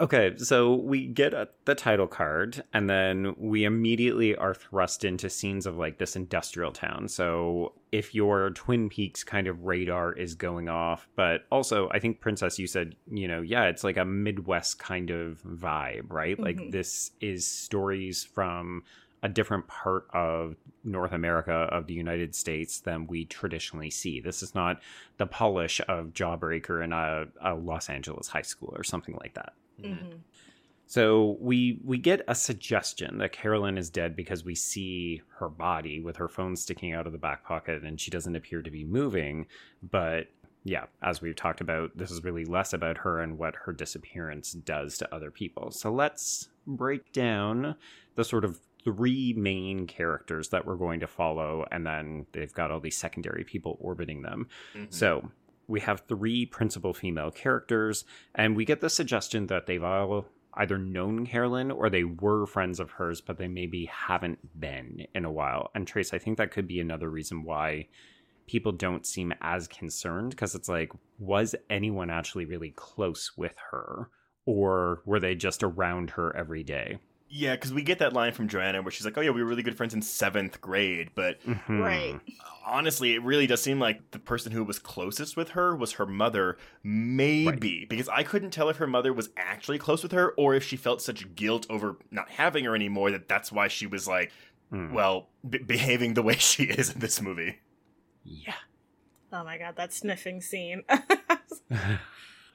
Okay, 0.01 0.37
so 0.39 0.75
we 0.75 1.07
get 1.07 1.33
a, 1.35 1.49
the 1.67 1.75
title 1.77 2.09
card, 2.09 2.65
and 2.73 2.91
then 2.91 3.33
we 3.39 3.63
immediately 3.63 4.35
are 4.35 4.53
thrust 4.53 5.05
into 5.05 5.31
scenes 5.31 5.67
of 5.67 5.77
like 5.77 5.99
this 5.99 6.17
industrial 6.17 6.73
town. 6.73 7.07
So 7.07 7.75
if 7.93 8.13
your 8.13 8.51
Twin 8.51 8.89
Peaks 8.89 9.23
kind 9.23 9.47
of 9.47 9.63
radar 9.63 10.13
is 10.13 10.35
going 10.35 10.69
off, 10.69 11.07
but 11.15 11.43
also 11.53 11.89
I 11.91 12.01
think 12.01 12.21
Princess, 12.21 12.59
you 12.59 12.67
said, 12.67 12.97
you 13.09 13.29
know, 13.29 13.41
yeah, 13.41 13.67
it's 13.67 13.85
like 13.85 13.97
a 13.97 14.05
Midwest 14.05 14.81
kind 14.81 15.11
of 15.11 15.41
vibe, 15.45 16.07
right? 16.11 16.39
Like 16.41 16.57
Mhm. 16.57 16.73
this 16.73 17.13
is 17.21 17.47
stories 17.47 18.25
from 18.25 18.83
a 19.23 19.29
different 19.29 19.69
part 19.69 20.09
of 20.13 20.57
North 20.83 21.13
America 21.13 21.53
of 21.71 21.87
the 21.87 21.95
United 21.95 22.35
States 22.35 22.81
than 22.81 23.07
we 23.07 23.27
traditionally 23.27 23.91
see. 23.91 24.19
This 24.21 24.43
is 24.43 24.57
not 24.57 24.83
the 25.19 25.27
polish 25.27 25.81
of 25.89 26.13
Jawbreaker 26.13 26.83
in 26.83 26.93
a, 26.93 27.27
a 27.41 27.55
Los 27.55 27.89
Angeles 27.89 28.27
high 28.27 28.43
school 28.43 28.75
or 28.77 28.83
something 28.83 29.17
like 29.23 29.35
that. 29.35 29.53
Mhm. 29.81 30.21
So 30.87 31.39
we 31.41 31.81
we 31.83 31.99
get 31.99 32.23
a 32.29 32.35
suggestion 32.35 33.19
that 33.19 33.33
Carolyn 33.33 33.79
is 33.79 33.91
dead 33.91 34.15
because 34.15 34.45
we 34.45 34.55
see 34.55 35.23
her 35.39 35.49
body 35.49 36.01
with 36.01 36.17
her 36.17 36.29
phone 36.29 36.57
sticking 36.57 36.93
out 36.93 37.07
of 37.07 37.13
the 37.13 37.19
back 37.19 37.45
pocket 37.45 37.83
and 37.83 38.01
she 38.01 38.11
doesn't 38.11 38.37
appear 38.37 38.63
to 38.63 38.71
be 38.71 38.85
moving. 38.85 39.47
But 39.83 40.29
yeah, 40.63 40.87
as 41.03 41.21
we've 41.21 41.37
talked 41.37 41.61
about, 41.61 41.97
this 41.97 42.11
is 42.11 42.23
really 42.25 42.45
less 42.45 42.73
about 42.73 42.99
her 42.99 43.21
and 43.21 43.39
what 43.39 43.55
her 43.57 43.73
disappearance 43.73 44.53
does 44.53 44.97
to 44.99 45.15
other 45.15 45.31
people. 45.31 45.71
So 45.71 45.93
let's 45.93 46.49
break 46.67 47.13
down 47.13 47.77
the 48.15 48.25
sort 48.25 48.45
of 48.45 48.61
three 48.83 49.33
main 49.35 49.87
characters 49.87 50.49
that 50.51 50.67
we're 50.67 50.77
going 50.77 51.01
to 51.01 51.07
follow, 51.07 51.67
and 51.71 51.87
then 51.87 52.27
they've 52.33 52.53
got 52.53 52.71
all 52.71 52.81
these 52.81 52.97
secondary 52.97 53.45
people 53.45 53.79
orbiting 53.81 54.23
them. 54.23 54.47
Mhm. 54.75 54.93
So 54.93 55.31
we 55.67 55.81
have 55.81 56.03
three 56.09 56.47
principal 56.47 56.93
female 56.93 57.31
characters, 57.31 58.05
and 58.35 58.57
we 58.57 58.65
get 58.65 58.81
the 58.81 58.91
suggestion 58.91 59.47
that 59.49 59.67
they've 59.67 59.83
all 59.83 60.27
either 60.55 60.79
known 60.79 61.27
Carolyn 61.27 61.71
or 61.71 61.91
they 61.91 62.05
were 62.05 62.47
friends 62.47 62.79
of 62.81 62.93
hers, 62.93 63.21
but 63.21 63.39
they 63.39 63.49
maybe 63.49 63.87
haven't 63.87 64.61
been 64.61 65.07
in 65.15 65.25
a 65.25 65.33
while. 65.33 65.71
And 65.75 65.87
Trace, 65.87 66.15
I 66.15 66.19
think 66.19 66.39
that 66.39 66.53
could 66.53 66.69
be 66.69 66.81
another 66.81 67.11
reason 67.11 67.43
why 67.45 67.89
people 68.47 68.73
don't 68.73 69.07
seem 69.07 69.33
as 69.41 69.67
concerned 69.67 70.31
because 70.31 70.55
it's 70.55 70.69
like, 70.69 70.93
was 71.19 71.55
anyone 71.71 72.11
actually 72.11 72.45
really 72.45 72.71
close 72.77 73.33
with 73.37 73.55
her? 73.71 74.11
Or 74.47 75.03
were 75.07 75.21
they 75.21 75.35
just 75.35 75.63
around 75.63 76.11
her 76.11 76.35
every 76.37 76.63
day? 76.63 76.99
Yeah 77.37 77.55
because 77.57 77.73
we 77.73 77.83
get 77.83 77.99
that 77.99 78.13
line 78.13 78.33
from 78.33 78.47
joanna 78.47 78.81
where 78.81 78.93
she's 78.93 79.05
like 79.05 79.19
oh 79.19 79.21
yeah 79.21 79.31
we 79.31 79.43
were 79.43 79.49
really 79.49 79.63
good 79.65 79.77
friends 79.77 79.93
in 79.93 80.01
seventh 80.01 80.61
grade 80.61 81.11
but 81.17 81.41
Mhm. 81.45 81.81
Right. 81.81 82.21
honestly, 82.65 83.15
it 83.15 83.23
really 83.23 83.47
does 83.47 83.61
seem 83.63 83.81
like 83.81 84.11
the 84.13 84.19
person 84.19 84.53
who 84.53 84.63
was 84.65 84.79
closest 84.79 85.37
with 85.37 85.51
her 85.51 85.75
was 85.77 85.93
her 85.93 86.07
mother, 86.07 86.57
maybe, 86.83 87.85
because 87.85 88.09
I 88.09 88.23
couldn't 88.23 88.53
tell 88.53 88.69
if 88.71 88.77
her 88.79 88.87
mother 88.87 89.13
was 89.13 89.29
actually 89.37 89.79
close 89.79 90.03
with 90.03 90.13
her 90.13 90.31
or 90.39 90.55
if 90.55 90.65
she 90.65 90.77
felt 90.77 91.03
such 91.03 91.35
guilt 91.35 91.67
over 91.69 91.97
not 92.11 92.31
having 92.31 92.65
her 92.65 92.75
anymore 92.75 93.11
that 93.11 93.29
that's 93.29 93.51
why 93.53 93.69
she 93.69 93.87
was 93.87 94.07
like, 94.09 94.31
Hmm. 94.71 94.93
well, 94.95 95.29
b- 95.49 95.59
behaving 95.59 96.15
the 96.15 96.23
way 96.23 96.37
she 96.39 96.63
is 96.65 96.91
in 96.91 97.01
this 97.01 97.21
movie. 97.21 97.59
Yeah. 98.25 98.55
Oh 99.33 99.45
my 99.45 99.59
god, 99.59 99.77
that 99.77 99.93
sniffing 99.93 100.41
scene. 100.41 100.85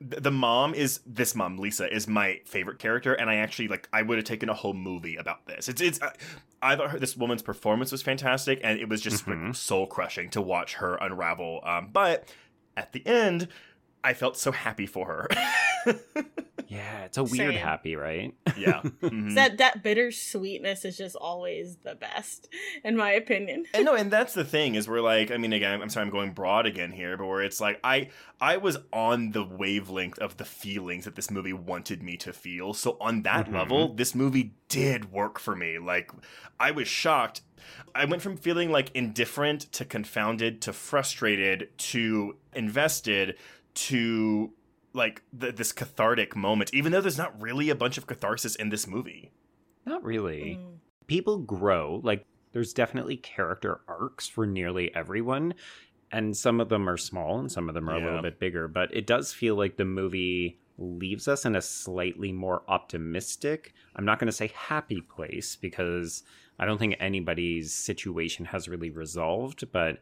Th- 0.00 0.22
The 0.22 0.30
mom 0.30 0.74
is 0.74 1.00
this 1.06 1.34
mom, 1.34 1.58
Lisa, 1.58 1.92
is 1.92 2.08
my 2.08 2.40
favorite 2.46 2.78
character, 2.78 3.12
and 3.14 3.28
I 3.28 3.36
actually 3.36 3.68
like. 3.68 3.88
I 3.92 4.02
would 4.02 4.18
have 4.18 4.24
taken 4.24 4.48
a 4.48 4.54
whole 4.54 4.74
movie 4.74 5.16
about 5.16 5.46
this. 5.46 5.68
It's 5.68 5.80
it's. 5.80 6.00
I, 6.02 6.12
I 6.62 6.76
thought 6.76 6.90
her, 6.92 6.98
this 6.98 7.16
woman's 7.16 7.42
performance 7.42 7.90
was 7.92 8.02
fantastic, 8.02 8.60
and 8.62 8.78
it 8.80 8.88
was 8.88 9.00
just 9.00 9.26
like 9.26 9.36
Mhm. 9.36 9.54
soul 9.56 9.86
crushing 9.86 10.30
to 10.30 10.40
watch 10.42 10.74
her 10.74 10.96
unravel. 10.96 11.60
Um, 11.64 11.90
but 11.92 12.28
at 12.76 12.92
the 12.92 13.06
end, 13.06 13.48
I 14.04 14.14
felt 14.14 14.36
so 14.36 14.52
happy 14.52 14.86
for 14.86 15.06
her. 15.06 15.28
yeah, 16.72 17.00
it's 17.04 17.18
a 17.18 17.24
weird 17.24 17.54
Same. 17.54 17.62
happy, 17.62 17.96
right? 17.96 18.32
yeah. 18.56 18.80
Mhm. 19.02 19.34
that 19.34 19.58
that 19.58 19.82
bitter 19.82 20.12
sweetness 20.12 20.84
is 20.84 20.96
just 20.96 21.16
always 21.16 21.76
the 21.82 21.96
best, 21.96 22.48
in 22.84 22.96
my 22.96 23.10
opinion. 23.10 23.64
and 23.74 23.84
no, 23.84 23.94
and 24.00 24.10
that's 24.10 24.34
the 24.34 24.44
thing 24.44 24.76
is 24.76 24.88
we're 24.88 25.00
like, 25.00 25.30
I 25.32 25.36
mean, 25.36 25.52
again, 25.52 25.82
I'm 25.82 25.88
sorry, 25.90 26.06
I'm 26.06 26.12
going 26.12 26.32
broad 26.32 26.66
again 26.66 26.92
here, 26.92 27.16
but 27.16 27.26
where 27.26 27.42
it's 27.42 27.60
like 27.60 27.80
I 27.82 28.10
I 28.40 28.56
was 28.58 28.78
on 28.92 29.32
the 29.32 29.42
wavelength 29.44 30.18
of 30.20 30.36
the 30.36 30.44
feelings 30.44 31.04
that 31.06 31.16
this 31.16 31.30
movie 31.30 31.52
wanted 31.52 32.02
me 32.04 32.16
to 32.18 32.32
feel. 32.32 32.72
So 32.72 32.96
on 33.00 33.22
that 33.22 33.48
Mhm. 33.48 33.54
level, 33.54 33.94
this 33.94 34.14
movie 34.14 34.54
did 34.68 35.10
work 35.10 35.40
for 35.40 35.56
me. 35.56 35.78
Like 35.78 36.12
I 36.60 36.70
was 36.70 36.86
shocked. 36.86 37.42
I 37.94 38.04
went 38.04 38.22
from 38.22 38.36
feeling 38.36 38.70
like 38.70 38.90
indifferent 38.94 39.70
to 39.72 39.84
confounded 39.84 40.62
to 40.62 40.72
frustrated 40.72 41.76
to 41.90 42.36
invested 42.54 43.36
to 43.74 44.52
like 44.92 45.22
th- 45.38 45.56
this 45.56 45.72
cathartic 45.72 46.34
moment, 46.36 46.72
even 46.72 46.92
though 46.92 47.00
there's 47.00 47.18
not 47.18 47.40
really 47.40 47.70
a 47.70 47.74
bunch 47.74 47.98
of 47.98 48.06
catharsis 48.06 48.54
in 48.54 48.70
this 48.70 48.86
movie. 48.86 49.30
Not 49.86 50.04
really. 50.04 50.58
Mm. 50.60 50.78
people 51.06 51.38
grow. 51.38 52.00
Like, 52.04 52.26
there's 52.52 52.72
definitely 52.72 53.16
character 53.16 53.80
arcs 53.88 54.28
for 54.28 54.46
nearly 54.46 54.94
everyone. 54.94 55.54
And 56.12 56.36
some 56.36 56.60
of 56.60 56.68
them 56.68 56.88
are 56.88 56.96
small 56.96 57.38
and 57.38 57.50
some 57.50 57.68
of 57.68 57.74
them 57.74 57.88
are 57.88 57.96
a 57.96 58.04
little 58.04 58.22
bit 58.22 58.40
bigger. 58.40 58.66
But 58.66 58.94
it 58.94 59.06
does 59.06 59.32
feel 59.32 59.54
like 59.54 59.76
the 59.76 59.84
movie 59.84 60.58
leaves 60.80 61.28
us 61.28 61.44
in 61.44 61.54
a 61.54 61.62
slightly 61.62 62.32
more 62.32 62.62
optimistic, 62.66 63.74
I'm 63.94 64.04
not 64.04 64.18
going 64.18 64.26
to 64.26 64.32
say 64.32 64.50
happy 64.54 65.00
place 65.00 65.54
because 65.54 66.22
I 66.58 66.66
don't 66.66 66.78
think 66.78 66.96
anybody's 66.98 67.72
situation 67.72 68.46
has 68.46 68.68
really 68.68 68.90
resolved. 68.90 69.70
But 69.72 69.98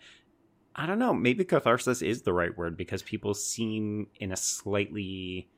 I 0.78 0.86
don't 0.86 1.00
know. 1.00 1.12
Maybe 1.12 1.44
catharsis 1.44 2.02
is 2.02 2.22
the 2.22 2.32
right 2.32 2.56
word 2.56 2.76
because 2.76 3.02
people 3.02 3.34
seem 3.34 4.06
in 4.20 4.30
a 4.30 4.36
slightly 4.36 5.50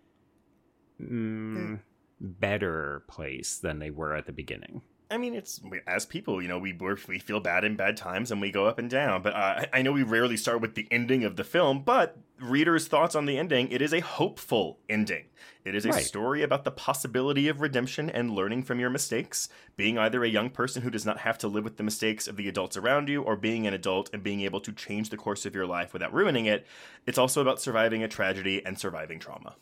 mm, 0.99 1.79
better 2.19 3.05
place 3.07 3.59
than 3.59 3.81
they 3.81 3.91
were 3.91 4.15
at 4.17 4.25
the 4.25 4.33
beginning. 4.33 4.81
I 5.11 5.17
mean, 5.19 5.35
it's 5.35 5.61
as 5.89 6.07
people, 6.07 6.41
you 6.41 6.47
know, 6.47 6.59
we 6.59 6.73
we 7.09 7.19
feel 7.19 7.41
bad 7.41 7.65
in 7.65 7.75
bad 7.75 7.97
times, 7.97 8.31
and 8.31 8.41
we 8.41 8.53
go 8.53 8.67
up 8.67 8.79
and 8.79 8.89
down. 8.89 9.23
But 9.23 9.35
uh, 9.35 9.67
I 9.73 9.83
know 9.83 9.91
we 9.91 10.05
rarely 10.05 10.37
start 10.37 10.61
with 10.61 10.77
the 10.77 10.87
ending 10.91 11.25
of 11.25 11.35
the 11.35 11.43
film, 11.43 11.83
but 11.83 12.17
Reeder's 12.41 12.87
thoughts 12.87 13.17
on 13.17 13.27
the 13.27 13.37
ending. 13.37 13.71
It 13.73 13.83
is 13.83 13.93
a 13.93 14.01
hopeful 14.01 14.79
ending. 14.89 15.25
It 15.65 15.75
is 15.75 15.85
a 15.85 15.91
Right. 15.91 16.05
story 16.05 16.43
about 16.43 16.63
the 16.65 16.71
possibility 16.71 17.49
of 17.49 17.61
redemption 17.61 18.09
and 18.09 18.31
learning 18.31 18.63
from 18.63 18.79
your 18.79 18.89
mistakes. 18.89 19.49
Being 19.77 19.99
either 19.99 20.23
a 20.23 20.29
young 20.29 20.49
person 20.49 20.83
who 20.83 20.91
does 20.91 21.05
not 21.05 21.19
have 21.19 21.39
to 21.39 21.49
live 21.49 21.65
with 21.65 21.77
the 21.77 21.83
mistakes 21.83 22.29
of 22.29 22.37
the 22.37 22.49
adults 22.49 22.77
around 22.77 23.09
you, 23.09 23.23
or 23.23 23.35
being 23.35 23.67
an 23.67 23.75
adult 23.75 24.11
and 24.13 24.23
being 24.23 24.43
able 24.43 24.61
to 24.61 24.73
change 24.73 25.11
the 25.11 25.17
course 25.17 25.45
of 25.45 25.57
your 25.57 25.67
life 25.67 25.93
without 25.93 26.15
ruining 26.15 26.47
it. 26.47 26.67
It's 27.07 27.19
also 27.19 27.41
about 27.41 27.61
surviving 27.61 28.05
a 28.05 28.09
tragedy 28.09 28.65
and 28.65 28.79
surviving 28.79 29.19
trauma. 29.19 29.57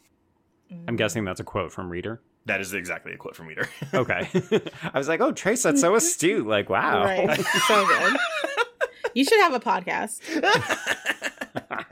I'm 0.86 0.96
guessing 0.96 1.24
that's 1.24 1.40
a 1.40 1.44
quote 1.44 1.72
from 1.72 1.88
Reeder. 1.88 2.20
That 2.48 2.60
is 2.60 2.72
exactly 2.74 3.12
a 3.12 3.16
quote 3.16 3.36
from 3.36 3.46
Reeder. 3.46 3.68
Okay. 3.94 4.28
I 4.82 4.98
was 4.98 5.06
like, 5.06 5.20
oh, 5.20 5.32
Trace, 5.32 5.62
that's 5.62 5.82
so 5.82 5.94
astute. 5.94 6.46
Like, 6.46 6.70
wow. 6.70 7.04
Right. 7.04 7.38
so 7.68 7.86
good. 7.86 8.16
You 9.14 9.24
should 9.24 9.40
have 9.40 9.54
a 9.54 9.60
podcast. 9.60 10.20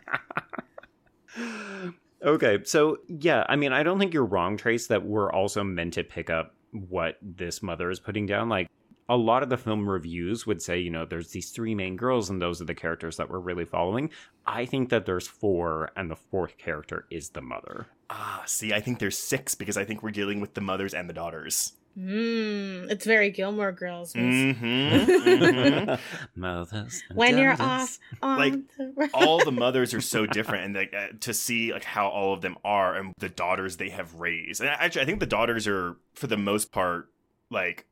Okay, 2.22 2.59
so 2.64 2.96
yeah, 3.07 3.44
I 3.48 3.54
mean, 3.54 3.72
I 3.72 3.84
don't 3.84 4.00
think 4.00 4.12
you're 4.12 4.24
wrong, 4.24 4.57
Trace, 4.57 4.88
that 4.88 5.04
we're 5.04 5.30
also 5.30 5.62
meant 5.62 5.92
to 5.94 6.02
pick 6.02 6.28
up 6.28 6.57
what 6.72 7.18
this 7.22 7.62
mother 7.62 7.88
is 7.88 8.00
putting 8.00 8.26
down. 8.26 8.48
Like, 8.48 8.68
a 9.09 9.16
lot 9.16 9.42
of 9.42 9.48
the 9.48 9.57
film 9.57 9.88
reviews 9.88 10.46
would 10.46 10.61
say, 10.61 10.78
you 10.78 10.90
know, 10.90 11.04
there's 11.04 11.30
these 11.30 11.50
three 11.50 11.74
main 11.74 11.96
girls, 11.96 12.28
and 12.30 12.42
those 12.42 12.61
are 12.61 12.64
the 12.64 12.74
characters 12.74 13.16
that 13.16 13.30
we're 13.30 13.38
really 13.38 13.64
following. 13.64 14.11
I 14.46 14.64
think 14.66 14.88
that 14.90 15.07
there's 15.07 15.28
four, 15.28 15.90
and 15.96 16.11
the 16.11 16.16
fourth 16.16 16.59
character 16.59 17.07
is 17.11 17.30
the 17.30 17.40
mother. 17.42 17.86
ah, 18.11 18.42
see, 18.46 18.72
I 18.72 18.80
think 18.80 18.98
there's 18.98 19.18
six 19.18 19.54
because 19.54 19.76
I 19.76 19.84
think 19.84 20.02
we're 20.02 20.11
dealing 20.11 20.40
with 20.40 20.54
the 20.54 20.61
mothers 20.61 20.94
and 20.94 21.09
the 21.09 21.14
daughters. 21.14 21.72
Mm, 21.98 22.90
it's 22.90 23.07
very 23.07 23.30
Gilmore 23.30 23.72
Girls. 23.72 24.14
miss. 24.14 24.57
Mm-hmm. 24.57 25.94
Mothers. 26.40 27.02
and 27.09 27.16
When 27.16 27.38
you're 27.38 27.57
off 27.61 27.98
on 28.22 28.38
Like, 28.38 28.52
the 28.76 29.11
all 29.14 29.42
the 29.42 29.52
mothers 29.52 29.94
are 29.94 30.00
so 30.00 30.26
different, 30.26 30.66
and 30.66 30.74
like 30.74 30.94
uh, 30.94 31.09
to 31.20 31.32
see 31.32 31.72
like 31.72 31.84
how 31.84 32.09
all 32.09 32.34
of 32.34 32.42
them 32.42 32.57
are 32.64 32.94
and 32.96 33.12
the 33.18 33.28
daughters 33.30 33.76
they 33.76 33.88
have 33.90 34.14
raised. 34.14 34.61
And 34.61 34.68
actually, 34.68 35.02
I 35.02 35.04
think 35.07 35.20
the 35.20 35.26
daughters 35.26 35.66
are 35.66 35.96
for 36.14 36.26
the 36.26 36.36
most 36.36 36.70
part 36.70 37.09
like 37.50 37.86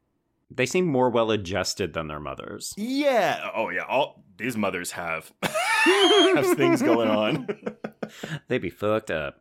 They 0.57 0.67
seem 0.67 0.87
more 0.87 1.11
well 1.11 1.31
adjusted 1.31 1.93
than 1.95 2.09
their 2.09 2.21
mothers. 2.21 2.75
yeah, 2.77 3.51
oh 3.55 3.71
yeah, 3.71 3.85
all 3.89 4.25
these 4.37 4.57
mothers 4.57 4.93
have 4.93 5.33
have 5.43 6.57
things 6.57 6.83
going 6.83 7.09
on. 7.09 7.47
They'd 8.49 8.59
be 8.59 8.71
fucked 8.71 9.11
up. 9.11 9.41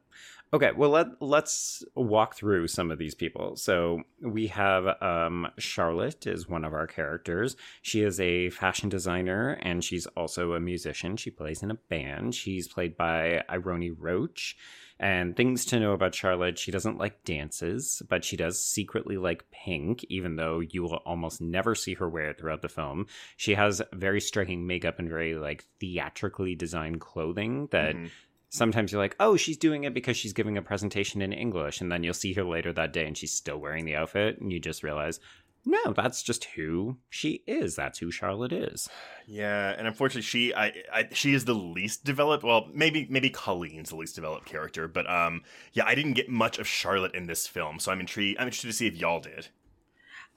Okay, 0.53 0.72
well 0.76 0.91
let 0.91 1.07
let's 1.20 1.84
walk 1.95 2.36
through 2.36 2.68
some 2.68 2.91
of 2.91 2.99
these 2.99 3.16
people. 3.16 3.55
So 3.55 4.03
we 4.22 4.47
have 4.47 5.01
um, 5.01 5.47
Charlotte 5.57 6.28
is 6.28 6.47
one 6.47 6.64
of 6.64 6.74
our 6.74 6.86
characters. 6.86 7.55
She 7.82 8.01
is 8.03 8.20
a 8.20 8.51
fashion 8.51 8.88
designer 8.89 9.57
and 9.61 9.84
she's 9.84 10.05
also 10.16 10.53
a 10.53 10.59
musician. 10.59 11.18
She 11.18 11.32
plays 11.32 11.64
in 11.64 11.72
a 11.72 11.76
band. 11.89 12.36
She's 12.36 12.68
played 12.68 12.95
by 12.95 13.43
Ireon 13.49 13.95
Roach. 13.97 14.55
And 15.04 15.36
things 15.36 15.66
to 15.66 15.82
know 15.82 15.91
about 15.91 16.16
Charlotte: 16.16 16.58
she 16.58 16.72
doesn't 16.72 16.97
like 16.97 17.26
dances, 17.26 18.01
but 18.08 18.24
she 18.24 18.38
does 18.38 18.64
secretly 18.64 19.18
like 19.18 19.51
pink, 19.51 20.06
even 20.08 20.38
though 20.38 20.62
you 20.62 20.82
will 20.82 21.01
almost 21.06 21.41
never 21.41 21.76
see 21.76 21.93
her 21.95 22.08
wear 22.10 22.30
it 22.30 22.38
throughout 22.39 22.62
the 22.62 22.70
film. 22.70 23.08
She 23.36 23.56
has 23.56 23.82
very 23.91 24.22
striking 24.22 24.66
makeup 24.66 24.99
and 24.99 25.10
very 25.10 25.36
like 25.36 25.66
theatrically 25.82 26.56
designed 26.56 27.01
clothing 27.01 27.68
that 27.72 27.95
Mhm. 27.95 28.10
sometimes 28.47 28.91
you're 28.93 29.01
like, 29.01 29.16
oh, 29.20 29.36
she's 29.36 29.58
doing 29.58 29.84
it 29.84 29.93
because 29.93 30.16
she's 30.16 30.32
giving 30.32 30.58
a 30.58 30.62
presentation 30.62 31.22
in 31.22 31.34
English. 31.34 31.82
And 31.82 31.91
then 31.91 32.04
you'll 32.04 32.14
see 32.14 32.32
her 32.34 32.43
later 32.43 32.72
that 32.72 32.93
day 32.93 33.06
and 33.06 33.18
she's 33.18 33.34
still 33.34 33.58
wearing 33.60 33.84
the 33.84 33.95
outfit. 33.95 34.39
And 34.39 34.54
you 34.54 34.60
just 34.60 34.84
realize, 34.84 35.20
no, 35.66 35.93
that's 35.93 36.22
just 36.24 36.45
who 36.55 36.97
she 37.09 37.43
is. 37.47 37.76
That's 37.76 37.99
who 37.99 38.11
Charlotte 38.11 38.51
is. 38.53 38.89
Yeah, 39.26 39.74
and 39.78 39.88
unfortunately, 39.88 40.22
she 40.24 40.53
I, 40.53 40.74
I 40.93 41.07
she 41.14 41.34
is 41.34 41.45
the 41.45 41.53
least 41.55 42.03
developed. 42.03 42.43
Well, 42.43 42.68
maybe 42.74 43.07
maybe 43.09 43.30
Colleen's 43.30 43.89
the 43.89 43.95
least 43.95 44.16
developed 44.16 44.45
character, 44.45 44.88
but 44.88 45.09
um, 45.09 45.43
yeah, 45.72 45.86
I 45.86 45.95
didn't 45.95 46.14
get 46.14 46.30
much 46.30 46.59
of 46.59 46.68
Charlotte 46.68 47.16
in 47.16 47.28
this 47.28 47.47
film, 47.47 47.80
so 47.80 47.91
I'm 47.91 47.99
intrigued. 47.99 48.39
I'm 48.39 48.47
interested 48.47 48.68
to 48.68 48.74
see 48.74 48.88
if 48.88 48.95
y'all 48.95 49.20
did. 49.22 49.47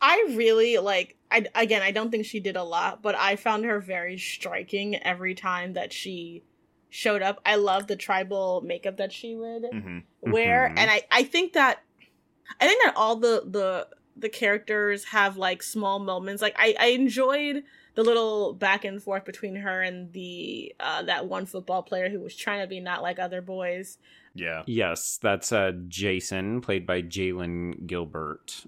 I 0.00 0.26
really 0.34 0.78
like. 0.78 1.16
I 1.30 1.46
again, 1.54 1.82
I 1.82 1.90
don't 1.90 2.10
think 2.10 2.26
she 2.26 2.40
did 2.40 2.56
a 2.56 2.62
lot, 2.62 3.02
but 3.02 3.14
I 3.14 3.36
found 3.36 3.64
her 3.64 3.80
very 3.80 4.18
striking 4.18 4.96
every 4.96 5.34
time 5.34 5.72
that 5.72 5.92
she 5.92 6.44
showed 6.90 7.22
up. 7.22 7.40
I 7.44 7.56
love 7.56 7.86
the 7.86 7.96
tribal 7.96 8.60
makeup 8.64 8.98
that 8.98 9.12
she 9.12 9.34
would 9.34 9.64
hmm 9.70 9.98
wear, 10.20 10.68
Mhm. 10.68 10.78
and 10.78 10.90
I 10.90 11.02
I 11.10 11.24
think 11.24 11.54
that 11.54 11.82
I 12.60 12.66
think 12.68 12.84
that 12.84 12.94
all 12.96 13.16
the 13.16 13.42
the 13.46 13.88
the 14.16 14.28
characters 14.28 15.04
have 15.06 15.36
like 15.36 15.62
small 15.62 15.98
moments. 15.98 16.42
Like 16.42 16.54
I 16.58 16.74
I 16.78 16.86
enjoyed 16.88 17.64
the 17.94 18.02
little 18.02 18.52
back 18.52 18.84
and 18.84 19.02
forth 19.02 19.24
between 19.24 19.56
her 19.56 19.82
and 19.82 20.12
the 20.12 20.74
uh 20.80 21.02
that 21.02 21.26
one 21.26 21.46
football 21.46 21.82
player 21.82 22.08
who 22.10 22.20
was 22.20 22.34
trying 22.36 22.60
to 22.60 22.66
be 22.66 22.80
not 22.80 23.02
like 23.02 23.18
other 23.18 23.40
boys. 23.42 23.98
Yeah, 24.34 24.64
Yes, 24.66 25.18
that's 25.22 25.50
uh, 25.50 25.72
Jason, 25.88 26.60
played 26.60 26.86
by 26.86 27.00
Jalen 27.00 27.86
Gilbert. 27.86 28.66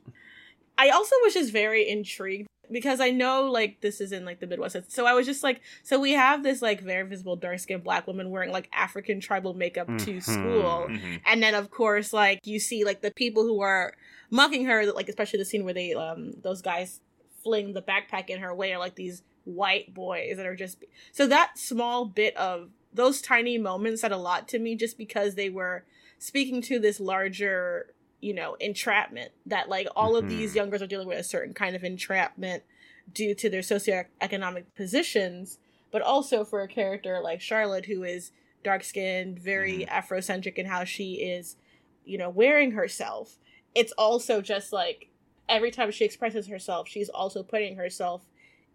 I 0.79 0.89
also 0.91 1.15
was 1.25 1.35
just 1.35 1.53
very 1.53 1.87
intrigued 1.89 2.49
because 2.71 3.01
I 3.01 3.11
know 3.11 3.51
like 3.51 3.81
this 3.81 4.01
is 4.01 4.13
in 4.13 4.25
like 4.25 4.41
the 4.41 4.47
Midwest. 4.47 4.91
So 4.91 5.07
I 5.07 5.13
was 5.13 5.27
just 5.27 5.43
like, 5.43 5.61
so 5.83 5.99
we 5.99 6.13
have 6.13 6.43
this 6.43 6.63
like 6.63 6.81
very 6.81 7.07
visible 7.07 7.37
dark 7.37 7.59
skinned 7.59 7.85
black 7.85 8.07
woman 8.07 8.31
wearing 8.31 8.51
like 8.53 8.69
African 8.73 9.21
tribal 9.21 9.55
makeup 9.55 9.89
to 9.99 10.15
Mhm. 10.15 10.23
school. 10.23 10.89
hmm 10.89 11.17
And 11.27 11.43
then 11.43 11.55
of 11.55 11.71
course 11.71 12.13
like 12.13 12.41
you 12.45 12.59
see 12.61 12.85
like 12.85 13.03
the 13.03 13.11
people 13.13 13.43
who 13.45 13.61
are 13.61 13.95
mocking 14.31 14.64
her, 14.66 14.85
like 14.93 15.09
especially 15.09 15.39
the 15.39 15.45
scene 15.45 15.64
where 15.64 15.74
they 15.74 15.95
um 15.95 16.33
those 16.43 16.62
guys 16.62 17.01
fling 17.43 17.72
the 17.72 17.83
backpack 17.83 18.29
in 18.29 18.41
her 18.41 18.55
way 18.55 18.72
are 18.72 18.79
like 18.79 18.95
these 18.97 19.22
white 19.45 19.95
boys 19.95 20.37
that 20.37 20.45
are 20.47 20.57
just 20.57 20.85
so 21.12 21.26
that 21.26 21.57
small 21.57 22.05
bit 22.05 22.37
of 22.37 22.68
those 22.93 23.22
tiny 23.22 23.57
moments 23.57 24.01
said 24.03 24.12
a 24.12 24.16
lot 24.16 24.47
to 24.49 24.59
me 24.59 24.74
just 24.74 24.99
because 24.99 25.35
they 25.35 25.49
were 25.49 25.85
speaking 26.18 26.61
to 26.61 26.79
this 26.79 27.01
larger 27.01 27.95
you 28.20 28.35
know 28.35 28.57
entrapment 28.61 29.31
that 29.47 29.68
like 29.68 29.87
all 29.97 30.16
of 30.16 30.29
these 30.29 30.53
Mhm. 30.53 30.57
young 30.57 30.70
girls 30.70 30.83
are 30.83 30.87
dealing 30.87 31.09
with 31.09 31.18
a 31.18 31.22
certain 31.24 31.55
kind 31.55 31.74
of 31.74 31.83
entrapment 31.85 32.62
due 33.11 33.35
to 33.37 33.49
their 33.49 33.62
socioeconomic 33.62 34.64
positions 34.76 35.59
but 35.91 36.03
also 36.03 36.45
for 36.45 36.61
a 36.62 36.68
character 36.68 37.20
like 37.22 37.41
charlotte 37.41 37.87
who 37.87 38.03
is 38.03 38.33
dark 38.64 38.85
skinned 38.85 39.39
very 39.39 39.87
afrocentric 39.89 40.55
in 40.57 40.66
how 40.66 40.85
she 40.85 41.14
is 41.14 41.57
you 42.05 42.18
know 42.18 42.29
wearing 42.29 42.72
herself 42.72 43.39
it's 43.75 43.93
also 43.93 44.41
just 44.41 44.73
like 44.73 45.09
every 45.49 45.71
time 45.71 45.91
she 45.91 46.05
expresses 46.05 46.47
herself 46.47 46.89
she's 46.89 47.09
also 47.09 47.43
putting 47.43 47.77
herself 47.77 48.23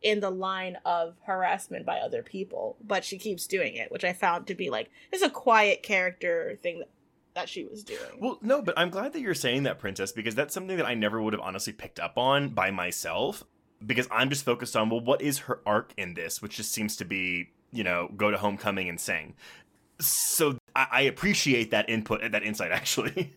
in 0.02 0.20
the 0.20 0.30
line 0.30 0.78
of 0.86 1.16
harassment 1.26 1.86
by 1.86 1.98
other 1.98 2.22
people 2.22 2.76
but 2.86 3.06
she 3.06 3.18
keeps 3.18 3.48
doing 3.48 3.76
it 3.76 3.91
which 3.91 4.04
i 4.04 4.12
found 4.12 4.48
to 4.48 4.56
be 4.56 4.70
like 4.70 4.89
it's 5.12 5.24
a 5.24 5.30
quiet 5.30 5.82
character 5.84 6.58
thing 6.62 6.80
that, 6.80 6.89
that 7.34 7.50
she 7.50 7.64
was 7.66 7.84
doing 7.84 8.00
Well, 8.20 8.38
no, 8.41 8.62
but 8.62 8.78
I'm 8.78 8.89
glad 8.89 9.14
that 9.14 9.22
you're 9.22 9.34
saying 9.34 9.64
that, 9.64 9.80
Princess, 9.80 10.12
because 10.12 10.36
that's 10.36 10.54
something 10.54 10.78
that 10.78 10.86
I 10.86 10.94
never 10.94 11.22
would 11.22 11.34
have 11.34 11.41
honestly 11.41 11.74
picked 11.74 12.00
up 12.00 12.18
on 12.18 12.50
by 12.50 12.72
myself. 12.72 13.44
Because 13.86 14.08
I'm 14.12 14.30
just 14.30 14.46
focused 14.46 14.76
on, 14.78 14.89
well, 14.89 15.02
what 15.02 15.22
is 15.22 15.39
her 15.39 15.60
arc 15.66 15.94
in 15.98 16.14
this, 16.14 16.41
which 16.41 16.56
just 16.58 16.72
seems 16.72 16.96
to 16.98 17.06
be, 17.06 17.50
you 17.72 17.84
know, 17.84 18.10
go 18.16 18.32
to 18.32 18.38
homecoming 18.38 18.88
and 18.88 19.00
sing. 19.00 19.34
So 20.00 20.58
I, 20.76 20.88
I 20.91 21.02
appreciate 21.02 21.72
that 21.72 21.89
input, 21.89 22.22
that 22.32 22.44
insight, 22.44 22.72
actually. 22.80 23.34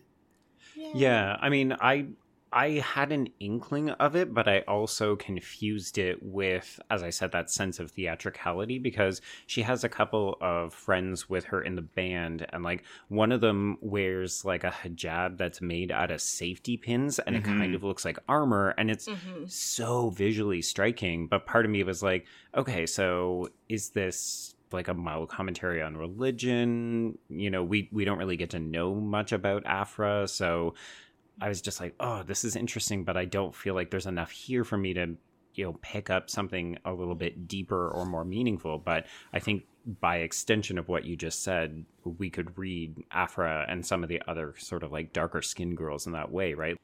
Yeah, 0.93 1.37
I 1.39 1.49
mean, 1.49 1.73
I 1.79 2.07
I 2.51 2.69
had 2.79 3.11
an 3.11 3.27
inkling 3.41 3.89
of 3.89 4.15
it, 4.15 4.33
but 4.33 4.47
I 4.47 4.59
also 4.61 5.17
confused 5.17 5.97
it 5.97 6.17
with, 6.23 6.79
as 6.89 7.03
I 7.03 7.09
said, 7.09 7.33
that 7.33 7.49
sense 7.51 7.77
of 7.79 7.91
theatricality 7.91 8.79
because 8.79 9.21
she 9.47 9.63
has 9.63 9.83
a 9.83 9.89
couple 9.89 10.37
of 10.39 10.73
friends 10.73 11.29
with 11.29 11.43
her 11.45 11.61
in 11.61 11.75
the 11.75 11.81
band, 11.81 12.47
and 12.53 12.63
like 12.63 12.85
one 13.09 13.33
of 13.33 13.41
them 13.41 13.77
wears 13.81 14.45
like 14.45 14.63
a 14.63 14.71
hijab 14.71 15.37
that's 15.37 15.61
made 15.61 15.91
out 15.91 16.09
of 16.09 16.21
safety 16.21 16.77
pins, 16.77 17.19
and 17.19 17.35
it 17.35 17.43
Mhm. 17.43 17.57
kind 17.57 17.75
of 17.75 17.83
looks 17.83 18.05
like 18.05 18.17
armor, 18.29 18.73
and 18.77 18.89
it's 18.89 19.09
Mhm. 19.09 19.49
so 19.51 20.09
visually 20.11 20.61
striking. 20.61 21.27
But 21.27 21.45
part 21.45 21.65
of 21.65 21.71
me 21.71 21.83
was 21.83 22.01
like, 22.01 22.25
okay, 22.55 22.85
so 22.85 23.49
is 23.67 23.89
this 23.89 24.55
like 24.71 24.87
a 24.87 24.93
mild 24.93 25.29
commentary 25.29 25.81
on 25.81 25.97
religion? 25.97 27.17
You 27.29 27.49
know, 27.49 27.63
we 27.63 27.89
we 27.91 28.05
don't 28.05 28.17
really 28.17 28.37
get 28.37 28.51
to 28.51 28.59
know 28.59 28.95
much 28.95 29.31
about 29.31 29.65
Afra, 29.65 30.27
so 30.27 30.75
I 31.39 31.49
was 31.49 31.61
just 31.61 31.79
like, 31.79 31.95
oh, 31.99 32.23
this 32.23 32.43
is 32.43 32.55
interesting, 32.55 33.03
but 33.03 33.17
I 33.17 33.25
don't 33.25 33.55
feel 33.55 33.75
like 33.75 33.91
there's 33.91 34.07
enough 34.07 34.31
here 34.31 34.63
for 34.63 34.77
me 34.77 34.93
to 34.93 35.15
you 35.53 35.65
know 35.65 35.73
pick 35.81 36.09
up 36.09 36.29
something 36.29 36.77
a 36.85 36.93
little 36.93 37.15
bit 37.15 37.47
deeper 37.47 37.89
or 37.89 38.05
more 38.05 38.25
meaningful. 38.25 38.77
But 38.77 39.05
I 39.33 39.39
think 39.39 39.63
by 39.99 40.17
extension 40.17 40.77
of 40.77 40.87
what 40.87 41.05
you 41.05 41.15
just 41.15 41.43
said, 41.43 41.85
we 42.03 42.29
could 42.29 42.57
read 42.57 43.03
Afra 43.11 43.65
and 43.67 43.85
some 43.85 44.03
of 44.03 44.09
the 44.09 44.21
other 44.27 44.53
sort 44.57 44.83
of 44.83 44.91
like 44.91 45.13
darker 45.13 45.41
skinned 45.41 45.77
girls 45.77 46.05
in 46.05 46.13
that 46.13 46.31
way, 46.31 46.53
right? 46.53 46.77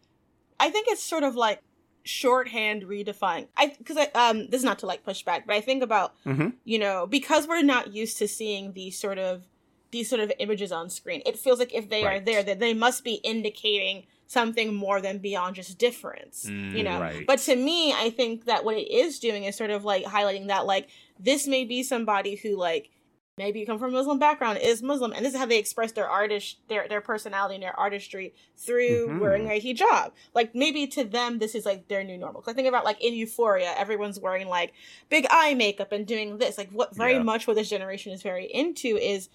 I 0.60 0.70
think 0.70 0.88
it's 0.90 1.04
sort 1.04 1.24
of 1.24 1.36
like 1.36 1.60
shorthand 2.04 2.84
redefined. 2.84 3.48
I 3.58 3.74
because 3.78 3.98
I 3.98 4.08
um 4.14 4.48
this 4.48 4.60
is 4.60 4.66
not 4.66 4.80
to 4.80 4.86
like 4.86 5.04
push 5.04 5.24
back, 5.24 5.46
but 5.48 5.56
I 5.56 5.62
think 5.62 5.84
about 5.84 6.14
Mm-hmm. 6.26 6.50
you 6.64 6.80
know 6.80 7.08
because 7.08 7.48
we're 7.48 7.64
not 7.64 7.94
used 7.94 8.18
to 8.20 8.28
seeing 8.28 8.74
these 8.74 8.98
sort 8.98 9.18
of 9.18 9.44
these 9.92 10.10
sort 10.10 10.22
of 10.22 10.32
images 10.40 10.72
on 10.72 10.90
screen. 10.90 11.22
It 11.26 11.38
feels 11.38 11.60
like 11.60 11.74
if 11.74 11.90
they 11.90 12.04
are 12.04 12.20
there, 12.20 12.42
that 12.44 12.60
they 12.60 12.74
must 12.74 13.04
be 13.04 13.16
indicating 13.16 14.06
something 14.26 14.74
more 14.74 15.00
than 15.00 15.20
beyond 15.20 15.56
just 15.56 15.78
difference. 15.78 16.46
you 16.50 16.82
know, 16.84 17.00
right. 17.00 17.28
but 17.28 17.38
to 17.38 17.56
me, 17.56 17.94
I 17.94 18.10
think 18.10 18.46
that 18.46 18.66
what 18.66 18.76
it 18.76 18.90
is 18.92 19.20
doing 19.20 19.44
is 19.44 19.56
sort 19.56 19.70
of 19.70 19.86
like 19.86 20.04
highlighting 20.06 20.48
that 20.48 20.66
like 20.66 20.88
this 21.20 21.46
may 21.48 21.64
be 21.64 21.84
somebody 21.84 22.36
who 22.36 22.58
like 22.58 22.90
maybe 23.38 23.60
you 23.60 23.66
come 23.66 23.80
from 23.80 23.90
a 23.90 23.98
Muslim 23.98 24.20
background, 24.20 24.60
is 24.62 24.84
Muslim, 24.84 25.12
and 25.12 25.26
this 25.26 25.34
is 25.34 25.40
how 25.40 25.46
they 25.46 25.58
express 25.58 25.92
their 25.92 26.08
artist 26.08 26.58
their 26.68 26.88
their 26.88 27.02
personality 27.02 27.56
and 27.56 27.64
their 27.64 27.78
artistry 27.80 28.34
through 28.58 29.08
Mhm. 29.08 29.20
wearing 29.20 29.48
a 29.50 29.60
hijab. 29.60 30.12
Like 30.34 30.54
maybe 30.54 30.86
to 30.88 31.04
them 31.04 31.40
this 31.40 31.56
is 31.56 31.66
like 31.66 31.88
their 31.88 32.04
new 32.04 32.18
normal. 32.18 32.42
'Cause 32.42 32.52
I 32.54 32.56
think 32.56 32.68
about 32.68 32.86
like 32.86 33.02
in 33.02 33.14
Euphoria, 33.14 33.74
everyone's 33.78 34.20
wearing 34.20 34.48
like 34.48 34.74
big 35.10 35.26
eye 35.30 35.54
makeup 35.56 35.92
and 35.92 36.06
doing 36.06 36.38
this. 36.38 36.58
Like 36.58 36.70
what 36.72 36.96
very 36.96 37.14
Yeah. 37.14 37.24
much 37.24 37.48
what 37.48 37.56
this 37.56 37.70
generation 37.70 38.14
is 38.14 38.22
very 38.22 38.46
into 38.46 38.98
is 38.98 39.30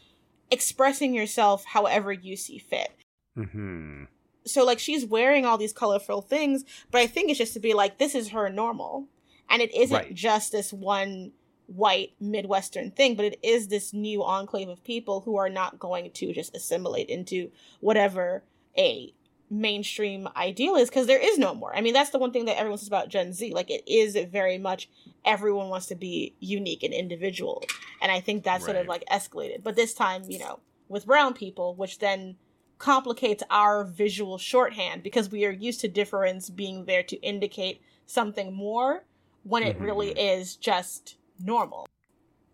expressing 0.50 1.12
yourself 1.14 1.64
however 1.66 2.12
you 2.12 2.34
see 2.36 2.56
fit 2.58 2.90
Mm-hmm. 3.36 4.04
so 4.46 4.64
like 4.64 4.78
she's 4.78 5.04
wearing 5.04 5.44
all 5.44 5.58
these 5.58 5.74
colorful 5.74 6.22
things 6.22 6.64
but 6.90 7.02
i 7.02 7.06
think 7.06 7.28
it's 7.28 7.36
just 7.38 7.52
to 7.52 7.60
be 7.60 7.74
like 7.74 7.98
this 7.98 8.14
is 8.14 8.30
her 8.30 8.48
normal 8.48 9.06
and 9.50 9.60
it 9.60 9.72
isn't 9.74 9.94
Right. 9.94 10.14
just 10.14 10.50
this 10.50 10.72
one 10.72 11.32
white 11.68 12.12
midwestern 12.18 12.90
thing 12.90 13.14
but 13.14 13.26
it 13.26 13.38
is 13.42 13.68
this 13.68 13.92
new 13.92 14.24
enclave 14.24 14.68
of 14.68 14.82
people 14.84 15.20
who 15.20 15.36
are 15.36 15.50
not 15.50 15.78
going 15.78 16.10
to 16.10 16.32
just 16.32 16.54
assimilate 16.56 17.08
into 17.08 17.50
whatever 17.80 18.42
a 18.76 19.12
mainstream 19.50 20.28
ideal 20.36 20.76
is 20.76 20.88
because 20.88 21.06
there 21.06 21.20
is 21.20 21.38
no 21.38 21.54
more. 21.54 21.74
I 21.74 21.80
mean 21.80 21.94
that's 21.94 22.10
the 22.10 22.18
one 22.18 22.32
thing 22.32 22.44
that 22.46 22.58
everyone 22.58 22.78
says 22.78 22.88
about 22.88 23.08
gen 23.08 23.32
z 23.32 23.52
like 23.52 23.70
it 23.70 23.82
is 23.86 24.16
very 24.30 24.58
much 24.58 24.88
everyone 25.24 25.68
wants 25.68 25.86
to 25.86 25.94
be 25.94 26.34
unique 26.40 26.82
and 26.82 26.92
individual 26.92 27.62
and 28.02 28.12
i 28.12 28.20
think 28.20 28.44
that's 28.44 28.64
sort 28.64 28.76
of 28.76 28.86
like 28.86 29.04
escalated. 29.10 29.62
But 29.62 29.76
this 29.76 29.94
time 29.94 30.24
you 30.28 30.38
know 30.38 30.60
with 30.88 31.06
brown 31.06 31.34
people 31.34 31.74
which 31.74 31.98
then 31.98 32.36
complicates 32.78 33.42
our 33.50 33.84
visual 33.84 34.38
shorthand 34.38 35.02
because 35.02 35.30
we 35.30 35.44
are 35.44 35.50
used 35.50 35.80
to 35.80 35.88
difference 35.88 36.48
being 36.48 36.84
there 36.84 37.02
to 37.02 37.16
indicate 37.16 37.80
something 38.06 38.54
more 38.54 39.04
when 39.42 39.62
it 39.62 39.76
mm-hmm. 39.76 39.84
really 39.84 40.10
is 40.10 40.56
just 40.56 41.16
normal, 41.40 41.86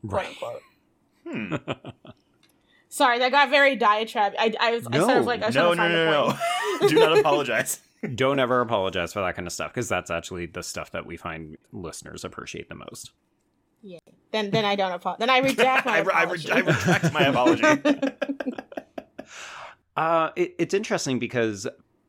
quote 0.08 0.26
unquote. 0.26 0.62
Hmm. 1.26 1.54
Sorry, 2.88 3.18
that 3.18 3.32
got 3.32 3.50
very 3.50 3.74
diatribe. 3.74 4.34
I, 4.38 4.54
I 4.60 4.70
was 4.72 4.86
I 4.86 4.98
sort 4.98 5.16
of 5.16 5.24
like 5.26 5.42
I 5.42 5.46
was 5.46 5.54
No, 5.56 5.74
trying 5.74 5.90
no, 5.92 6.04
to 6.04 6.32
find 6.32 6.80
no, 6.80 6.86
no. 6.86 6.88
Do 6.88 6.94
not 6.96 7.18
apologize. 7.18 7.80
Don't 8.14 8.38
ever 8.38 8.60
apologize 8.60 9.12
for 9.12 9.20
that 9.20 9.34
kind 9.34 9.48
of 9.48 9.52
stuff 9.52 9.72
because 9.72 9.88
that's 9.88 10.10
actually 10.10 10.46
the 10.46 10.62
stuff 10.62 10.92
that 10.92 11.04
we 11.06 11.16
find 11.16 11.56
listeners 11.72 12.24
appreciate 12.24 12.68
the 12.68 12.74
most. 12.76 13.10
Yeah. 13.82 13.98
Then 14.30 14.50
then 14.50 14.64
I 14.64 14.76
don't 14.76 14.92
apologize. 14.92 15.20
Then 15.20 15.30
I 15.30 15.38
reject 15.38 15.86
my 15.86 15.96
I, 15.96 16.00
re- 16.00 16.12
I, 16.14 16.22
apology. 16.24 16.48
re- 16.48 16.54
I 16.54 16.60
retract 16.60 17.12
my 17.12 17.22
apology. 17.22 18.12
Uh, 19.96 20.30
it, 20.36 20.54
it's 20.58 20.74
interesting 20.74 21.18
because 21.18 21.66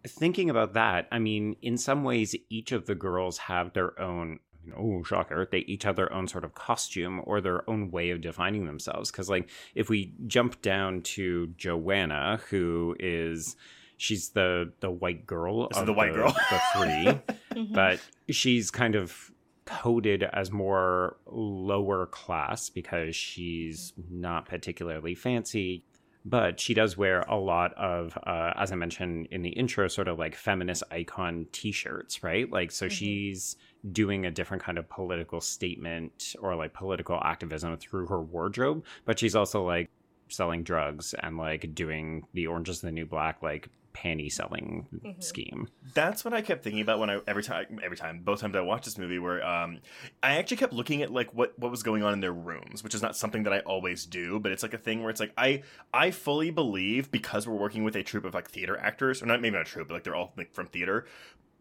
thinking 0.07 0.49
about 0.49 0.73
that, 0.73 1.07
I 1.11 1.19
mean, 1.19 1.55
in 1.61 1.77
some 1.77 2.03
ways, 2.03 2.35
each 2.49 2.71
of 2.71 2.85
the 2.87 2.95
girls 2.95 3.37
have 3.37 3.73
their 3.73 3.99
own. 3.99 4.39
Oh, 4.77 5.03
shocker! 5.03 5.47
They 5.51 5.59
each 5.59 5.83
have 5.83 5.95
their 5.95 6.11
own 6.13 6.27
sort 6.27 6.43
of 6.43 6.53
costume 6.55 7.21
or 7.25 7.41
their 7.41 7.69
own 7.69 7.91
way 7.91 8.09
of 8.11 8.21
defining 8.21 8.65
themselves. 8.65 9.11
Because, 9.11 9.29
like, 9.29 9.49
if 9.75 9.89
we 9.89 10.13
jump 10.27 10.61
down 10.61 11.01
to 11.01 11.47
Joanna, 11.57 12.39
who 12.49 12.95
is 12.99 13.55
she's 13.97 14.29
the 14.29 14.71
the 14.79 14.91
white 14.91 15.25
girl 15.25 15.67
This 15.69 15.77
of 15.77 15.85
the 15.85 15.93
white 15.93 16.13
girl. 16.13 16.31
the 16.49 16.61
three, 16.73 17.35
Mhm. 17.63 17.73
but 17.73 17.99
she's 18.29 18.71
kind 18.71 18.95
of 18.95 19.31
coded 19.65 20.21
as 20.23 20.51
more 20.51 21.17
lower 21.25 22.05
class 22.05 22.69
because 22.69 23.15
she's 23.15 23.93
not 24.11 24.45
particularly 24.45 25.15
fancy 25.15 25.83
but 26.27 26.59
she 26.59 26.73
does 26.75 26.97
wear 26.97 27.21
a 27.21 27.35
lot 27.35 27.73
of 27.73 28.15
uh, 28.27 28.51
as 28.57 28.71
i 28.71 28.75
mentioned 28.75 29.27
in 29.31 29.41
the 29.41 29.49
intro 29.49 29.87
sort 29.87 30.07
of 30.07 30.19
like 30.19 30.35
feminist 30.35 30.83
icon 30.91 31.47
t-shirts 31.51 32.21
right 32.23 32.51
like 32.51 32.69
so 32.71 32.85
Mhm. 32.85 32.91
she's 32.91 33.55
doing 33.91 34.25
a 34.25 34.31
different 34.31 34.63
kind 34.63 34.77
of 34.77 34.87
political 34.89 35.39
statement 35.41 36.35
or 36.39 36.55
like 36.55 36.73
political 36.73 37.19
activism 37.23 37.75
through 37.77 38.07
her 38.07 38.21
wardrobe 38.21 38.83
but 39.05 39.19
she's 39.19 39.35
also 39.35 39.63
like 39.65 39.89
selling 40.27 40.63
drugs 40.63 41.13
and 41.21 41.37
like 41.37 41.73
doing 41.75 42.25
the 42.33 42.47
orange 42.47 42.69
is 42.69 42.81
the 42.81 42.91
new 42.91 43.05
black 43.05 43.41
like 43.43 43.69
panty 43.93 44.29
selling 44.29 44.85
Mhm. 44.93 45.23
scheme 45.23 45.69
That's 45.93 46.25
what 46.25 46.33
I 46.33 46.41
kept 46.41 46.65
thinking 46.65 46.81
about 46.81 46.99
when 46.99 47.09
I 47.09 47.21
every 47.27 47.43
time 47.43 47.79
every 47.81 47.95
time 47.95 48.19
both 48.25 48.41
times 48.41 48.53
I 48.53 48.59
watched 48.59 48.83
this 48.83 48.97
movie 48.97 49.19
where 49.19 49.41
um 49.47 49.79
I 50.21 50.35
actually 50.35 50.57
kept 50.57 50.73
looking 50.73 51.01
at 51.01 51.13
like 51.13 51.33
what 51.33 51.57
what 51.57 51.71
was 51.71 51.81
going 51.81 52.03
on 52.03 52.11
in 52.11 52.19
their 52.19 52.33
rooms, 52.33 52.83
which 52.83 52.93
is 52.93 53.01
not 53.01 53.15
something 53.15 53.43
that 53.43 53.53
I 53.53 53.59
always 53.59 54.05
do, 54.05 54.37
but 54.41 54.51
it's 54.51 54.63
like 54.63 54.73
a 54.73 54.77
thing 54.77 54.99
where 54.99 55.11
it's 55.11 55.21
like 55.21 55.31
I 55.37 55.63
I 55.93 56.11
fully 56.11 56.51
believe 56.51 57.09
because 57.09 57.47
we're 57.47 57.55
working 57.55 57.85
with 57.85 57.95
a 57.95 58.03
troupe 58.03 58.25
of 58.25 58.33
like 58.33 58.49
theater 58.49 58.77
actors, 58.77 59.23
or 59.23 59.27
not 59.27 59.39
maybe 59.39 59.55
not 59.55 59.61
a 59.61 59.69
troupe, 59.71 59.87
but 59.87 59.93
like 59.93 60.03
they're 60.03 60.15
all 60.15 60.33
like 60.35 60.53
from 60.53 60.67
theater. 60.67 61.05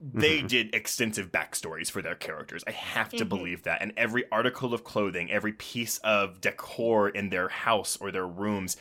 They 0.00 0.40
Mhm. 0.42 0.48
did 0.48 0.74
extensive 0.74 1.32
backstories 1.32 1.90
for 1.90 2.02
their 2.02 2.14
characters. 2.14 2.62
I 2.66 2.72
have 2.72 3.10
to 3.10 3.24
Mhm. 3.24 3.28
believe 3.28 3.62
that. 3.62 3.80
And 3.80 3.92
every 3.96 4.24
article 4.30 4.74
of 4.74 4.84
clothing, 4.84 5.30
every 5.30 5.52
piece 5.52 5.98
of 5.98 6.40
decor 6.40 7.08
in 7.08 7.30
their 7.30 7.48
house 7.48 7.96
or 7.96 8.10
their 8.10 8.26
rooms 8.26 8.76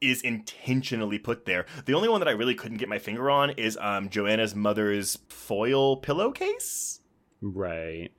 is 0.00 0.22
intentionally 0.22 1.18
put 1.18 1.44
there. 1.44 1.66
The 1.86 1.94
only 1.94 2.08
one 2.08 2.20
that 2.20 2.28
I 2.28 2.32
really 2.32 2.54
couldn't 2.54 2.78
get 2.78 2.88
my 2.88 2.98
finger 3.00 3.28
on 3.30 3.50
is 3.50 3.76
um, 3.80 4.08
Joanna's 4.08 4.54
mother's 4.54 5.18
foil 5.28 5.96
pillowcase. 5.96 7.00
Right. 7.40 8.10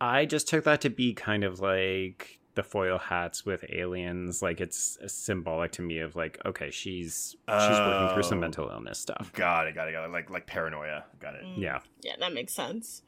I 0.00 0.24
just 0.24 0.48
took 0.48 0.64
that 0.64 0.80
to 0.82 0.90
be 0.90 1.12
kind 1.12 1.44
of 1.44 1.60
like 1.60 2.37
the 2.58 2.62
foil 2.64 2.98
hats 2.98 3.46
with 3.46 3.64
aliens. 3.70 4.42
Like 4.42 4.60
it's 4.60 4.98
symbolic 5.06 5.72
to 5.72 5.82
me 5.82 6.00
of 6.00 6.16
like, 6.16 6.38
okay, 6.44 6.70
she's 6.70 7.36
she's 7.48 7.78
working 7.78 8.14
through 8.14 8.22
some 8.24 8.38
Oh. 8.38 8.40
mental 8.42 8.68
illness 8.68 8.98
stuff. 8.98 9.32
Got 9.32 9.68
it, 9.68 9.74
got 9.74 9.88
it, 9.88 9.92
got 9.92 10.04
it. 10.04 10.10
Like 10.10 10.28
like 10.28 10.46
paranoia. 10.46 11.04
Got 11.20 11.36
it. 11.36 11.44
Mm. 11.44 11.58
Yeah. 11.58 11.78
Yeah, 12.02 12.16
that 12.18 12.34
makes 12.34 12.52
sense. 12.52 13.02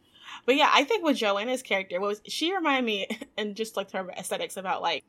But 0.46 0.54
yeah, 0.54 0.70
I 0.72 0.84
think 0.84 1.04
with 1.04 1.16
Joanna's 1.16 1.62
character, 1.62 2.00
what 2.00 2.08
was 2.08 2.22
she 2.26 2.54
reminded 2.54 2.84
me, 2.86 3.06
and 3.36 3.56
just 3.56 3.76
like 3.76 3.90
her 3.92 4.08
aesthetics 4.16 4.56
about 4.56 4.80
like 4.82 5.04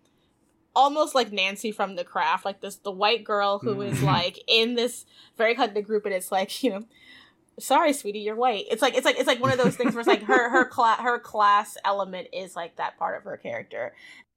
almost 0.76 1.14
like 1.14 1.32
Nancy 1.32 1.72
from 1.72 1.96
The 1.96 2.04
Craft, 2.04 2.46
like 2.46 2.62
this 2.62 2.78
the 2.78 2.92
white 2.92 3.24
girl 3.24 3.60
who 3.60 3.82
is 3.82 4.00
Mhm. 4.00 4.04
like 4.06 4.39
in 4.48 4.76
this 4.76 5.06
very 5.38 5.54
cut 5.56 5.74
the 5.74 5.82
group, 5.82 6.06
and 6.06 6.14
it's 6.16 6.32
like 6.32 6.64
you 6.64 6.72
know, 6.72 6.84
sorry, 7.60 7.94
sweetie, 7.94 8.20
you're 8.20 8.36
white. 8.36 8.66
It's 8.72 8.82
like 8.82 8.96
it's 8.96 9.06
like 9.06 9.18
it's 9.20 9.28
like 9.28 9.42
one 9.42 9.52
of 9.52 9.58
those 9.60 9.76
things 9.76 9.94
where 9.94 10.00
it's 10.00 10.08
like 10.08 10.24
her 10.24 10.50
her 10.50 10.66
class 10.66 11.00
her 11.02 11.20
class 11.20 11.78
element 11.86 12.30
is 12.34 12.56
like 12.56 12.78
that 12.78 12.98
part 12.98 13.18
of 13.18 13.24
her 13.26 13.38
character, 13.38 13.94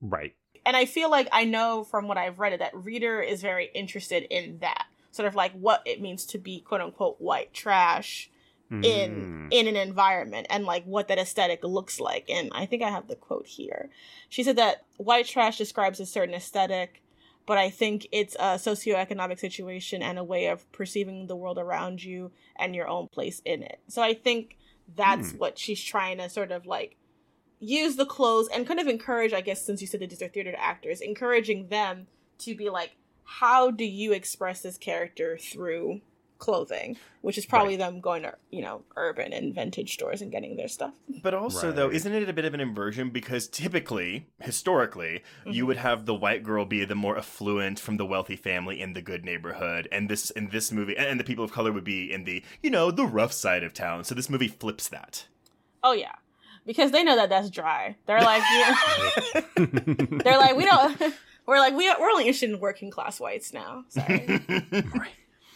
Right. 0.07 0.35
and 0.67 0.77
I 0.77 0.85
feel 0.87 1.11
like 1.11 1.29
I 1.33 1.45
know 1.45 1.85
from 1.85 2.09
what 2.09 2.17
I've 2.19 2.39
read 2.39 2.59
that 2.61 2.75
Reeder 2.75 3.21
is 3.21 3.43
very 3.43 3.71
interested 3.75 4.23
in 4.31 4.59
that 4.61 4.87
sort 5.11 5.27
of 5.29 5.35
like 5.35 5.53
what 5.53 5.83
it 5.85 6.01
means 6.01 6.25
to 6.27 6.39
be 6.39 6.61
quote 6.61 6.81
unquote 6.81 7.21
white 7.21 7.53
trash 7.53 8.31
in 8.71 8.79
Mm. 8.81 9.49
in 9.53 9.69
an 9.69 9.77
environment 9.77 10.47
and 10.51 10.65
like 10.65 10.85
what 10.85 11.07
that 11.09 11.19
aesthetic 11.19 11.63
looks 11.63 12.01
like 12.01 12.29
and 12.31 12.51
i 12.55 12.65
think 12.67 12.83
i 12.83 12.91
have 12.91 13.07
the 13.09 13.15
quote 13.15 13.47
here 13.47 13.91
she 14.31 14.43
said 14.43 14.57
that 14.57 14.85
white 14.97 15.27
trash 15.27 15.59
describes 15.59 16.01
a 16.01 16.07
certain 16.07 16.35
aesthetic 16.35 17.03
but 17.47 17.57
i 17.59 17.69
think 17.71 18.09
it's 18.11 18.35
a 18.37 18.57
socioeconomic 18.59 19.39
situation 19.39 20.03
and 20.03 20.19
a 20.19 20.25
way 20.25 20.47
of 20.47 20.71
perceiving 20.73 21.27
the 21.27 21.37
world 21.37 21.59
around 21.59 22.03
you 22.03 22.33
and 22.57 22.75
your 22.75 22.89
own 22.89 23.07
place 23.09 23.41
in 23.45 23.63
it 23.63 23.79
so 23.87 24.03
i 24.03 24.15
think 24.15 24.57
that's 24.97 25.31
Hmm. 25.33 25.39
what 25.39 25.59
she's 25.59 25.83
trying 25.83 26.17
to 26.19 26.29
sort 26.29 26.51
of 26.51 26.67
like 26.67 26.97
use 27.65 27.97
the 27.97 28.07
clothes 28.07 28.49
and 28.55 28.67
kind 28.67 28.81
of 28.81 28.87
encourage 28.87 29.33
i 29.33 29.41
guess 29.41 29.65
since 29.65 29.81
you 29.81 29.87
said 29.87 30.01
that 30.01 30.11
these 30.11 30.23
are 30.23 30.29
theater 30.29 30.55
actors 30.59 31.01
encouraging 31.01 31.69
them 31.69 32.07
to 32.39 32.55
be 32.55 32.69
like 32.69 32.93
how 33.41 33.71
do 33.71 33.85
you 33.85 34.13
express 34.13 34.61
this 34.61 34.77
character 34.79 35.39
through 35.39 36.01
clothing 36.39 36.97
which 37.23 37.39
is 37.39 37.47
probably 37.47 37.77
them 37.77 38.01
going 38.01 38.23
to 38.23 38.35
you 38.51 38.61
know 38.61 38.83
urban 38.97 39.33
and 39.33 39.55
vintage 39.55 39.95
stores 39.95 40.21
and 40.21 40.31
getting 40.31 40.57
their 40.57 40.69
stuff 40.69 40.93
But 41.23 41.33
also, 41.33 41.73
though, 41.73 41.91
isn't 41.91 42.13
it 42.13 42.29
a 42.29 42.33
bit 42.35 42.45
of 42.45 42.53
an 42.53 42.61
inversion? 42.61 43.09
Because 43.09 43.49
typically, 43.49 44.27
historically, 44.43 45.23
you 45.47 45.65
Mhm. 45.65 45.67
would 45.69 45.77
have 45.79 46.05
the 46.05 46.13
white 46.15 46.43
girl 46.43 46.67
be 46.67 46.85
the 46.85 46.95
more 46.95 47.17
affluent 47.17 47.81
from 47.81 47.97
the 47.97 48.05
wealthy 48.05 48.37
family 48.37 48.79
in 48.79 48.93
the 48.93 49.01
good 49.01 49.25
neighborhood, 49.25 49.89
and 49.91 50.11
this 50.11 50.29
in 50.31 50.49
this 50.51 50.71
movie, 50.71 50.97
and 50.99 51.19
the 51.19 51.25
people 51.25 51.45
of 51.45 51.51
color 51.53 51.73
would 51.73 51.85
be 51.85 52.13
in 52.13 52.25
the 52.25 52.43
you 52.63 52.69
know 52.71 52.91
the 52.91 53.07
rough 53.07 53.33
side 53.33 53.63
of 53.63 53.73
town. 53.73 54.05
So 54.05 54.15
this 54.15 54.29
movie 54.29 54.49
flips 54.49 54.87
that. 54.89 55.27
oh 55.83 55.93
yeah 55.93 56.17
because 56.67 56.91
they 56.91 57.03
know 57.05 57.17
that 57.17 57.29
that's 57.29 57.51
dry 57.51 57.97
they're 58.07 58.21
like 58.21 58.43
yeah. 58.53 58.75
they're 60.25 60.39
like 60.39 60.57
we 60.57 60.65
don't 60.65 61.15
we're 61.47 61.59
like 61.59 61.75
we, 61.75 61.89
we're 61.99 62.11
only 62.11 62.25
interested 62.25 62.51
in 62.51 62.61
working 62.61 62.91
class 62.91 63.21
whites 63.21 63.53
now 63.53 63.85
sorry 63.89 64.41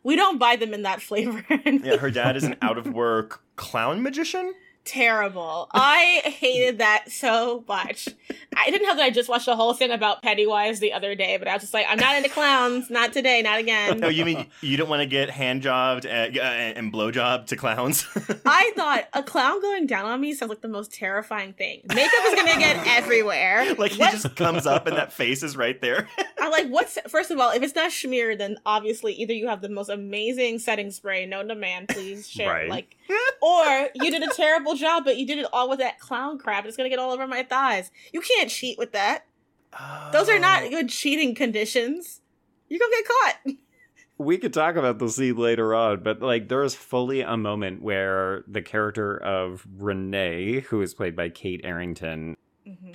we 0.04 0.16
don't 0.16 0.38
buy 0.38 0.56
them 0.56 0.72
in 0.72 0.82
that 0.82 1.02
flavor 1.02 1.44
yeah, 1.64 1.96
her 1.96 2.11
dad 2.11 2.36
is 2.36 2.44
an 2.44 2.56
out 2.62 2.78
of 2.78 2.86
work 2.86 3.42
clown 3.56 4.02
magician. 4.02 4.54
Terrible. 4.89 5.68
I 5.72 6.22
hated 6.24 6.78
that 6.78 7.11
so 7.11 7.64
much. 7.68 8.09
I 8.57 8.70
didn't 8.70 8.86
know 8.89 8.97
that 8.97 9.03
I 9.05 9.11
just 9.11 9.28
watched 9.28 9.47
a 9.49 9.55
whole 9.55 9.74
thing 9.74 9.91
about 9.91 10.22
Pennywise 10.22 10.80
the 10.80 10.93
other 10.93 11.14
day, 11.14 11.36
but 11.36 11.47
I 11.47 11.53
was 11.55 11.62
just 11.62 11.74
like, 11.74 11.86
I'm 11.89 11.99
not 11.99 12.16
into 12.16 12.28
clowns. 12.30 12.91
Not 12.91 13.12
today. 13.12 13.43
Not 13.43 13.61
again. 13.61 14.01
No, 14.01 14.09
you 14.09 14.24
mean 14.24 14.47
you 14.62 14.76
don't 14.76 14.89
want 14.89 15.01
to 15.01 15.07
get 15.07 15.30
hand 15.30 15.62
jobbed 15.62 16.07
and, 16.07 16.36
uh, 16.36 16.41
and 16.43 16.93
blowjob 16.93 17.47
to 17.47 17.57
clowns? 17.57 18.07
I 18.47 18.72
thought 18.74 19.05
a 19.12 19.22
clown 19.22 19.61
going 19.61 19.86
down 19.86 20.07
on 20.07 20.20
me 20.20 20.32
sounds 20.34 20.51
like 20.51 20.62
the 20.62 20.68
most 20.68 20.93
terrifying 20.93 21.53
thing. 21.53 21.82
Makeup 21.89 22.12
is 22.26 22.34
gonna 22.34 22.59
get 22.59 22.86
everywhere. 22.86 23.74
like 23.78 23.93
he 23.93 24.01
What- 24.01 24.12
just 24.12 24.34
comes 24.36 24.66
up 24.66 24.86
and 24.86 24.97
that 24.97 25.12
face 25.12 25.43
is 25.43 25.57
right 25.57 25.80
there. 25.80 26.09
I'm 26.41 26.51
like, 26.51 26.68
what's 26.68 26.99
first 27.09 27.30
of 27.30 27.39
all, 27.39 27.51
if 27.51 27.62
it's 27.62 27.74
not 27.74 27.91
Schmear, 27.91 28.36
then 28.36 28.57
obviously 28.66 29.12
either 29.14 29.34
you 29.34 29.49
have 29.49 29.61
the 29.61 29.68
most 29.68 29.89
amazing 29.91 30.59
setting 30.59 30.91
spray 30.91 31.26
known 31.26 31.49
to 31.49 31.55
man, 31.55 31.86
please 31.86 32.28
share. 32.28 32.49
Right. 32.49 32.68
Like, 32.68 32.97
or 33.42 33.88
you 33.94 34.11
did 34.11 34.22
a 34.22 34.32
terrible 34.34 34.74
job, 34.74 35.04
but 35.04 35.16
you 35.16 35.26
did 35.26 35.38
it 35.38 35.46
all 35.52 35.68
with 35.68 35.78
that 35.78 35.98
clown 35.98 36.38
crap. 36.38 36.66
It's 36.66 36.76
gonna 36.76 36.88
get 36.88 36.98
all 36.98 37.12
over 37.12 37.26
my 37.26 37.42
thighs. 37.42 37.90
You 38.12 38.20
can't 38.20 38.50
cheat 38.50 38.78
with 38.78 38.92
that. 38.92 39.24
Those 40.12 40.28
are 40.28 40.36
Oh. 40.36 40.40
not 40.40 40.70
good 40.70 40.88
cheating 40.88 41.34
conditions. 41.34 42.20
You're 42.68 42.80
gonna 42.80 42.92
get 42.96 43.06
caught. 43.06 43.54
we 44.18 44.36
could 44.38 44.52
talk 44.52 44.74
about 44.76 44.98
the 44.98 45.09
scene 45.09 45.36
later 45.36 45.74
on, 45.74 46.02
but 46.02 46.20
like 46.20 46.48
there 46.48 46.64
is 46.64 46.74
fully 46.74 47.20
a 47.20 47.36
moment 47.36 47.82
where 47.82 48.44
the 48.48 48.61
character 48.62 49.16
of 49.16 49.66
Renee, 49.76 50.61
who 50.61 50.82
is 50.82 50.92
played 50.94 51.14
by 51.14 51.28
Kate 51.28 51.61
Arrington, 51.64 52.36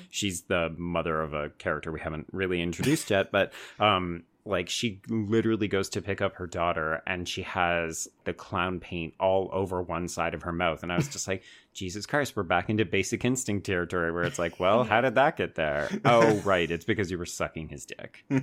she's 0.09 0.43
the 0.43 0.73
mother 0.77 1.21
of 1.21 1.33
a 1.33 1.49
character 1.49 1.91
we 1.91 1.99
haven't 2.01 2.27
really 2.31 2.61
introduced 2.61 3.09
yet, 3.09 3.31
but 3.31 3.53
um 3.79 4.23
like 4.45 4.67
she 4.69 5.01
literally 5.07 5.67
goes 5.67 5.87
to 5.89 6.01
pick 6.01 6.21
up 6.21 6.35
her 6.35 6.47
daughter 6.47 7.01
and 7.07 7.27
she 7.29 7.43
has 7.43 8.07
the 8.25 8.33
clown 8.33 8.79
paint 8.79 9.13
all 9.19 9.49
over 9.53 9.81
one 9.81 10.07
side 10.07 10.33
of 10.33 10.43
her 10.43 10.51
mouth 10.51 10.83
and 10.83 10.91
I 10.91 10.97
was 10.97 11.07
just 11.07 11.27
like 11.27 11.43
Jesus 11.73 12.05
Christ 12.05 12.35
we're 12.35 12.43
back 12.43 12.69
into 12.69 12.85
basic 12.85 13.23
instinct 13.23 13.65
territory 13.65 14.11
where 14.11 14.23
it's 14.23 14.39
like 14.39 14.59
well 14.59 14.83
how 14.83 15.01
did 15.01 15.15
that 15.15 15.37
get 15.37 15.55
there 15.55 15.89
oh 16.05 16.35
right 16.41 16.69
it's 16.69 16.85
because 16.85 17.09
you 17.09 17.17
were 17.17 17.25
sucking 17.25 17.69
his 17.69 17.85
dick 17.85 18.25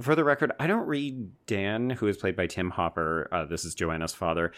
for 0.00 0.14
the 0.14 0.24
record, 0.24 0.52
I 0.60 0.66
don't 0.66 0.86
read 0.86 1.30
Dan, 1.46 1.90
who 1.90 2.06
is 2.06 2.16
played 2.16 2.36
by 2.36 2.46
Tim 2.46 2.70
Hopper. 2.70 3.28
Uh, 3.32 3.44
this 3.44 3.64
is 3.64 3.74
Joanna's 3.74 4.14
father. 4.14 4.52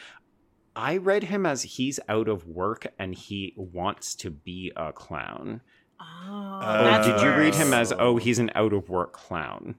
I 0.76 0.98
read 0.98 1.24
him 1.24 1.46
as 1.46 1.62
he's 1.62 1.98
out 2.08 2.28
of 2.28 2.46
work 2.46 2.86
and 2.98 3.14
he 3.14 3.54
wants 3.56 4.14
to 4.16 4.30
be 4.30 4.72
a 4.76 4.92
clown. 4.92 5.62
Oh, 6.00 6.60
Oh, 6.62 6.94
Or 6.94 7.02
did 7.02 7.20
you 7.22 7.30
read 7.34 7.54
him 7.54 7.72
as, 7.74 7.92
oh, 7.98 8.16
he's 8.16 8.38
an 8.38 8.50
out 8.54 8.72
of 8.72 8.88
work 8.88 9.12
clown? 9.12 9.74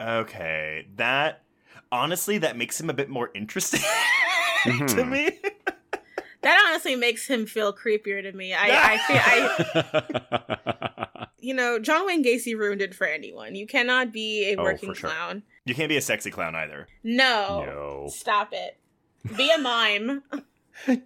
okay, 0.00 0.86
that 0.96 1.42
honestly 1.90 2.38
that 2.38 2.56
makes 2.56 2.80
him 2.80 2.90
a 2.90 2.94
bit 2.94 3.08
more 3.08 3.30
interesting 3.34 3.80
to 4.64 4.70
Mhm. 4.70 5.08
me. 5.10 5.30
That 6.42 6.64
honestly 6.68 6.94
makes 6.96 7.26
him 7.26 7.46
feel 7.46 7.72
creepier 7.72 8.22
to 8.22 8.32
me. 8.32 8.52
I, 8.54 8.94
I 8.94 8.98
feel 8.98 9.20
I 11.18 11.26
you 11.40 11.54
know, 11.54 11.78
John 11.78 12.06
Wayne 12.06 12.22
Gacy 12.24 12.56
ruined 12.56 12.82
it 12.82 12.94
for 12.94 13.06
anyone. 13.06 13.54
You 13.54 13.66
cannot 13.66 14.12
be 14.12 14.52
a 14.52 14.56
Oh, 14.56 14.62
working 14.64 14.90
for 14.90 14.94
sure. 14.94 15.10
clown. 15.10 15.42
You 15.64 15.74
can't 15.74 15.88
be 15.88 15.96
a 15.96 16.00
sexy 16.02 16.30
clown 16.30 16.54
either. 16.54 16.86
No. 17.02 17.64
no. 17.64 18.06
Stop 18.10 18.50
it. 18.52 18.78
Be 19.36 19.50
a 19.50 19.58
mime. 19.58 20.22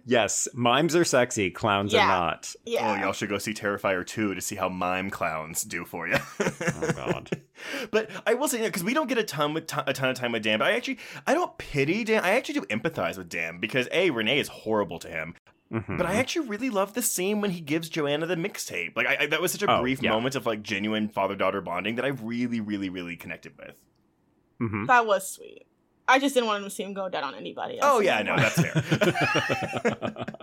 Yes, 0.05 0.47
mimes 0.53 0.95
are 0.95 1.05
sexy, 1.05 1.49
clowns 1.49 1.93
Yeah. 1.93 2.03
are 2.05 2.07
not. 2.07 2.53
Yeah. 2.65 2.97
Oh, 2.99 3.01
y'all 3.03 3.13
should 3.13 3.29
go 3.29 3.37
see 3.37 3.53
Terrifier 3.53 4.05
2 4.05 4.35
to 4.35 4.41
see 4.41 4.55
how 4.55 4.69
mime 4.69 5.09
clowns 5.09 5.63
do 5.63 5.85
for 5.85 6.07
you. 6.07 6.17
Oh, 6.39 6.91
God. 6.95 7.41
but 7.91 8.09
I 8.25 8.33
will 8.33 8.47
say, 8.47 8.61
because 8.63 8.83
we 8.83 8.93
don't 8.93 9.07
get 9.07 9.17
a 9.17 9.23
ton 9.23 9.53
with 9.53 9.63
a 9.85 9.93
ton 9.93 10.09
of 10.09 10.15
time 10.15 10.31
with 10.31 10.43
Dan, 10.43 10.59
but 10.59 10.67
I 10.67 10.73
actually 10.75 10.99
I 11.27 11.33
don't 11.33 11.57
pity 11.57 12.03
Dan. 12.03 12.23
I 12.23 12.31
actually 12.31 12.55
do 12.59 12.65
empathize 12.67 13.17
with 13.17 13.29
Dan 13.29 13.59
because 13.59 13.87
a 13.91 14.09
Renee 14.09 14.39
is 14.39 14.47
horrible 14.47 14.99
to 14.99 15.07
him, 15.07 15.35
Mhm. 15.71 15.97
but 15.97 16.05
I 16.05 16.15
actually 16.15 16.47
really 16.47 16.69
love 16.69 16.93
the 16.93 17.01
scene 17.01 17.39
when 17.41 17.51
he 17.51 17.61
gives 17.61 17.87
Joanna 17.89 18.25
the 18.25 18.35
mixtape. 18.35 18.95
Like 18.95 19.07
I, 19.07 19.17
I, 19.21 19.25
that 19.27 19.41
was 19.41 19.51
such 19.51 19.61
a 19.63 19.71
Oh, 19.71 19.81
brief 19.81 20.01
yeah. 20.01 20.09
moment 20.11 20.35
of 20.35 20.45
like 20.45 20.63
genuine 20.63 21.07
father 21.07 21.35
daughter 21.35 21.61
bonding 21.61 21.95
that 21.95 22.05
I 22.05 22.09
really, 22.09 22.59
really, 22.59 22.89
really 22.89 23.15
connected 23.15 23.53
with. 23.57 23.79
Mhm. 24.61 24.87
That 24.87 25.05
was 25.05 25.29
sweet. 25.31 25.65
I 26.07 26.19
just 26.19 26.33
didn't 26.33 26.47
want 26.47 26.63
him 26.63 26.69
to 26.69 26.75
see 26.75 26.83
him 26.83 26.93
go 26.93 27.09
down 27.09 27.23
on 27.23 27.35
anybody 27.35 27.79
else. 27.79 27.91
Oh 27.91 27.99
yeah, 27.99 28.21
no, 28.21 28.35
that's 28.35 28.61
fair. 28.61 30.25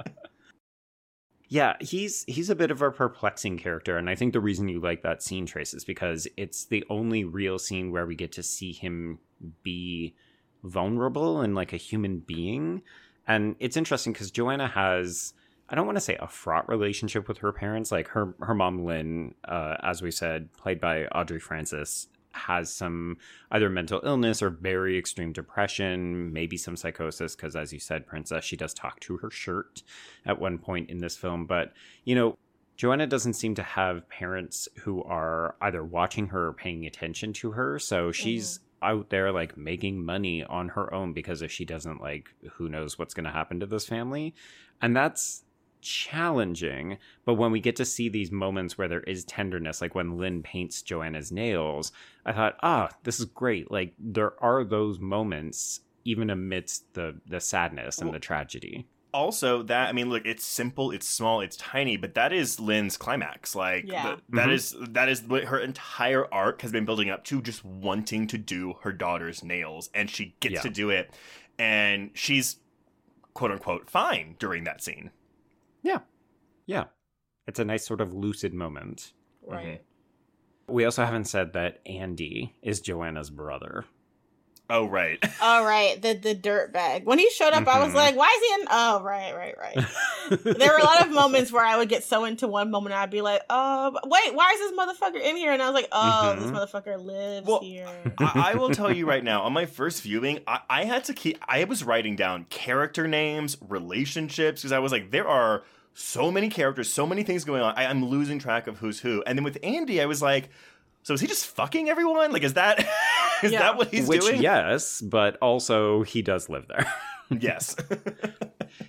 Yeah, 1.49 1.77
he's 1.81 2.25
he's 2.29 2.51
a 2.51 2.55
bit 2.55 2.71
of 2.71 2.83
a 2.83 2.91
perplexing 2.91 3.57
character, 3.57 3.97
and 3.97 4.11
I 4.11 4.15
think 4.15 4.35
the 4.35 4.41
reason 4.41 4.69
you 4.69 4.81
like 4.81 5.03
that 5.03 5.23
scene, 5.23 5.47
Trace, 5.47 5.73
is 5.73 5.83
because 5.83 6.29
it's 6.37 6.67
the 6.67 6.85
only 6.91 7.25
real 7.25 7.59
scene 7.59 7.91
where 7.91 8.05
we 8.05 8.15
get 8.15 8.33
to 8.33 8.43
see 8.43 8.73
him 8.73 9.19
be 9.63 10.15
vulnerable 10.63 11.41
and 11.41 11.55
like 11.55 11.73
a 11.73 11.79
human 11.79 12.19
being. 12.19 12.83
And 13.27 13.57
it's 13.61 13.79
interesting 13.79 14.13
because 14.13 14.31
Joanna 14.31 14.69
has 14.69 15.33
I 15.71 15.75
don't 15.75 15.87
want 15.87 15.97
to 15.97 16.03
say 16.03 16.17
a 16.21 16.29
fraught 16.29 16.69
relationship 16.69 17.29
with 17.29 17.39
her 17.39 17.53
parents. 17.53 17.91
Like 17.91 18.09
her 18.09 18.35
her 18.41 18.55
mom 18.55 18.85
Lynn, 18.85 19.35
uh, 19.47 19.77
as 19.83 20.03
we 20.03 20.11
said, 20.11 20.53
played 20.53 20.83
by 20.83 21.07
Audrey 21.07 21.41
Francis, 21.41 22.09
has 22.39 22.73
some 22.73 23.19
either 23.51 23.69
mental 23.69 24.01
illness 24.05 24.43
or 24.43 24.51
very 24.51 24.99
extreme 24.99 25.33
depression, 25.33 26.33
maybe 26.33 26.57
some 26.57 26.77
psychosis. 26.77 27.37
Because 27.37 27.57
as 27.57 27.73
you 27.73 27.81
said, 27.81 28.07
Princess, 28.07 28.45
she 28.45 28.57
does 28.57 28.75
talk 28.75 29.01
to 29.01 29.19
her 29.19 29.31
shirt 29.31 29.83
at 30.25 30.41
one 30.41 30.59
point 30.59 30.91
in 30.91 30.99
this 30.99 31.17
film. 31.17 31.47
But 31.47 31.73
you 32.05 32.15
know, 32.15 32.39
Joanna 32.79 33.09
doesn't 33.09 33.35
seem 33.35 33.57
to 33.57 33.63
have 33.63 34.09
parents 34.09 34.69
who 34.83 35.03
are 35.03 35.57
either 35.61 35.85
watching 35.85 36.29
her 36.29 36.49
or 36.49 36.53
paying 36.53 36.87
attention 36.87 37.33
to 37.35 37.51
her. 37.51 37.79
So 37.81 38.13
she's 38.13 38.59
mm-hmm. 38.59 38.99
out 38.99 39.11
there 39.11 39.33
like 39.33 39.57
making 39.57 40.05
money 40.05 40.45
on 40.45 40.69
her 40.69 40.95
own 40.95 41.13
because 41.13 41.43
if 41.43 41.51
she 41.51 41.65
doesn't 41.65 42.01
like 42.01 42.29
who 42.53 42.69
knows 42.69 42.97
what's 42.97 43.15
going 43.15 43.25
to 43.25 43.33
happen 43.33 43.59
to 43.61 43.67
this 43.67 43.87
family. 43.87 44.33
And 44.81 44.97
that's 44.97 45.43
challenging 45.81 46.99
but 47.25 47.35
when 47.35 47.51
we 47.53 47.61
get 47.61 47.77
to 47.77 47.85
see 47.85 48.09
these 48.09 48.31
moments 48.33 48.77
where 48.77 48.89
there 48.89 49.01
is 49.03 49.25
tenderness 49.25 49.81
like 49.81 49.95
when 49.95 50.17
lynn 50.19 50.43
paints 50.43 50.83
joanna's 50.83 51.31
nails 51.33 51.93
i 52.27 52.33
thought 52.33 52.57
ah 52.63 52.89
this 53.05 53.19
is 53.19 53.27
great 53.27 53.71
like 53.71 53.95
there 53.99 54.33
are 54.43 54.65
those 54.65 54.99
moments 54.99 55.81
even 56.05 56.31
amidst 56.31 56.93
the 56.95 57.15
the 57.27 57.41
sadness 57.41 57.99
and 57.99 58.09
Well- 58.09 58.15
the 58.15 58.21
tragedy 58.21 58.87
also 59.15 59.63
that 59.63 59.89
I 59.89 59.93
mean, 59.93 60.11
look, 60.11 60.27
it's 60.27 60.45
simple, 60.45 60.91
it's 60.91 61.09
small, 61.09 61.41
it's 61.41 61.57
tiny, 61.57 61.97
but 61.97 62.13
that 62.15 62.31
is 62.31 62.61
Lynn's 62.61 62.99
climax. 62.99 63.57
Like 63.57 63.87
Yeah. 63.91 64.03
th- 64.03 64.19
that 64.29 64.49
Mhm. 64.49 64.53
is 64.53 64.77
that 64.91 65.09
is 65.09 65.23
what 65.23 65.45
her 65.45 65.59
entire 65.59 66.33
arc 66.33 66.61
has 66.61 66.73
been 66.73 66.85
building 66.85 67.09
up 67.09 67.25
to, 67.25 67.41
just 67.41 67.65
wanting 67.65 68.27
to 68.27 68.37
do 68.37 68.75
her 68.83 68.93
daughter's 68.93 69.43
nails, 69.43 69.89
and 69.95 70.11
she 70.11 70.37
gets 70.41 70.57
Yeah. 70.57 70.61
to 70.61 70.69
do 70.71 70.91
it, 70.91 71.11
and 71.59 72.11
she's 72.13 72.59
quote 73.33 73.51
unquote 73.51 73.89
fine 73.89 74.37
during 74.39 74.65
that 74.65 74.83
scene. 74.83 75.11
Yeah 75.83 75.99
Yeah. 76.67 76.85
it's 77.47 77.59
a 77.59 77.65
nice 77.65 77.87
sort 77.87 78.01
of 78.01 78.13
lucid 78.15 78.53
moment 78.55 79.13
Right. 79.47 79.81
Mm-hmm. 80.67 80.75
we 80.75 80.85
also 80.85 81.05
haven't 81.05 81.25
said 81.27 81.53
that 81.55 81.81
andy 81.87 82.55
is 82.63 82.81
joanna's 82.81 83.31
brother 83.31 83.85
Oh 84.71 84.87
right, 84.87 85.19
Oh 85.41 85.65
right. 85.65 86.01
the 86.01 86.13
the 86.15 86.35
dirt 86.35 86.73
bag. 86.73 87.05
When 87.07 87.19
he 87.19 87.31
showed 87.31 87.53
up, 87.55 87.67
I 87.67 87.79
was 87.79 87.93
Mhm. 87.93 87.97
like, 87.97 88.17
"Why 88.17 88.27
is 88.37 88.49
he 88.49 88.61
in?" 88.63 88.69
Oh, 88.71 89.03
right, 89.03 89.35
right, 89.35 89.55
right. 89.59 89.87
there 90.59 90.73
were 90.73 90.79
a 90.79 90.85
lot 90.85 91.07
of 91.07 91.11
moments 91.11 91.51
where 91.51 91.65
I 91.65 91.79
would 91.79 91.89
get 91.89 92.05
so 92.05 92.25
into 92.25 92.47
one 92.47 92.71
moment, 92.71 92.95
I'd 92.95 93.09
be 93.11 93.23
like, 93.23 93.41
"Oh, 93.49 93.99
wait, 94.05 94.35
why 94.35 94.53
is 94.53 94.61
this 94.61 94.73
motherfucker 94.79 95.23
in 95.23 95.37
here?" 95.37 95.53
And 95.53 95.63
I 95.63 95.67
was 95.71 95.75
like, 95.75 95.89
"Oh, 95.91 96.35
this 96.39 96.51
Mhm. 96.51 96.53
motherfucker 96.55 97.03
lives 97.03 97.47
Well, 97.47 97.61
here." 97.61 97.87
I, 98.19 98.53
I 98.53 98.55
will 98.57 98.71
tell 98.71 98.93
you 98.93 99.07
right 99.07 99.25
now. 99.25 99.43
On 99.43 99.53
my 99.55 99.65
first 99.65 100.03
viewing, 100.03 100.41
I, 100.47 100.61
I 100.69 100.85
had 100.85 101.05
to 101.05 101.15
keep. 101.15 101.39
I 101.49 101.65
was 101.65 101.83
writing 101.83 102.15
down 102.15 102.45
character 102.51 103.09
names, 103.09 103.57
relationships, 103.67 104.61
because 104.61 104.73
I 104.73 104.79
was 104.81 104.93
like, 104.93 105.11
there 105.11 105.27
are 105.27 105.63
so 105.95 106.31
many 106.31 106.49
characters, 106.49 106.89
so 106.91 107.07
many 107.07 107.23
things 107.23 107.45
going 107.45 107.63
on. 107.63 107.75
I, 107.75 107.87
I'm 107.87 108.05
losing 108.05 108.39
track 108.39 108.67
of 108.67 108.79
who's 108.79 109.01
who. 109.01 109.23
And 109.27 109.37
then 109.37 109.45
with 109.45 109.59
Andy, 109.63 110.01
I 110.01 110.07
was 110.07 110.23
like, 110.23 110.51
so 111.09 111.15
is 111.15 111.23
he 111.23 111.27
just 111.27 111.47
fucking 111.47 111.89
everyone? 111.89 112.33
Like, 112.33 112.43
is 112.45 112.53
that 112.53 112.81
is 113.43 113.51
Yeah. 113.51 113.61
that 113.61 113.77
what 113.79 113.89
he's 113.89 114.07
which 114.07 114.21
doing? 114.21 114.43
yes 114.43 115.01
but 115.01 115.37
also 115.41 116.03
he 116.03 116.21
does 116.21 116.51
live 116.51 116.67
there 116.69 116.87
Yes. 117.41 117.75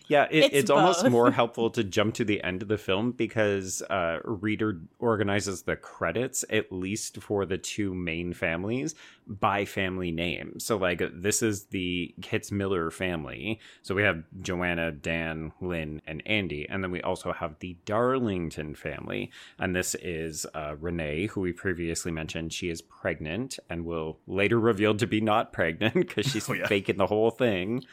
Yeah, 0.08 0.28
it, 0.32 0.46
It's 0.46 0.56
it's, 0.56 0.70
almost 0.72 1.08
more 1.10 1.30
helpful 1.32 1.70
to 1.72 1.84
jump 1.84 2.16
to 2.16 2.26
the 2.26 2.44
end 2.44 2.64
of 2.64 2.68
the 2.68 2.78
film 2.80 3.12
because 3.12 3.82
uh, 3.84 4.18
Reeder 4.26 4.82
organizes 4.98 5.62
the 5.62 5.76
credits, 5.76 6.44
at 6.50 6.72
least 6.72 7.22
for 7.22 7.46
the 7.46 7.58
two 7.60 7.94
main 7.94 8.34
families, 8.34 8.96
by 9.30 9.64
family 9.66 10.12
name. 10.12 10.60
So, 10.60 10.76
like, 10.78 11.02
this 11.14 11.42
is 11.42 11.66
the 11.66 12.14
Kitzmiller 12.22 12.92
family. 12.92 13.60
So, 13.84 13.94
we 13.96 14.02
have 14.04 14.24
Joanna, 14.42 14.92
Dan, 14.92 15.52
Lynn, 15.62 16.02
and 16.08 16.22
Andy. 16.26 16.68
And 16.68 16.84
then 16.84 16.92
we 16.92 17.02
also 17.02 17.32
have 17.32 17.60
the 17.60 17.78
Darlington 17.86 18.76
family. 18.76 19.32
And 19.60 19.76
this 19.76 19.96
is 19.96 20.46
uh, 20.54 20.76
Renee, 20.80 21.28
who 21.28 21.42
we 21.42 21.54
previously 21.54 22.12
mentioned. 22.12 22.52
She 22.54 22.70
is 22.70 22.82
pregnant 22.82 23.60
and 23.70 23.86
will 23.86 24.20
later 24.28 24.60
reveal 24.60 24.96
to 24.96 25.08
be 25.08 25.22
not 25.22 25.54
pregnant 25.54 25.94
because 25.94 26.26
she's 26.26 26.50
Oh, 26.50 26.54
yeah. 26.54 26.68
faking 26.68 26.98
the 26.98 27.06
whole 27.08 27.30
thing. 27.30 27.84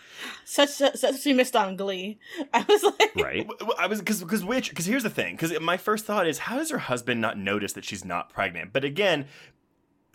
such 0.45 0.71
such 0.71 1.25
we 1.27 1.33
missed 1.35 1.55
on 1.55 1.77
Glee. 1.77 2.19
I 2.55 2.65
was 2.67 2.83
like, 2.83 3.15
Right. 3.17 3.47
I 3.79 3.87
was 3.87 3.99
because 3.99 4.23
because 4.23 4.45
which 4.45 4.71
because 4.71 4.87
here's 4.87 5.03
the 5.03 5.11
thing 5.11 5.35
because 5.35 5.53
my 5.61 5.77
first 5.77 6.07
thought 6.07 6.27
is 6.27 6.39
how 6.39 6.57
does 6.57 6.71
her 6.71 6.79
husband 6.79 7.21
not 7.21 7.37
notice 7.37 7.75
that 7.75 7.85
she's 7.85 8.05
not 8.05 8.31
pregnant? 8.31 8.73
But 8.73 8.85
again, 8.85 9.27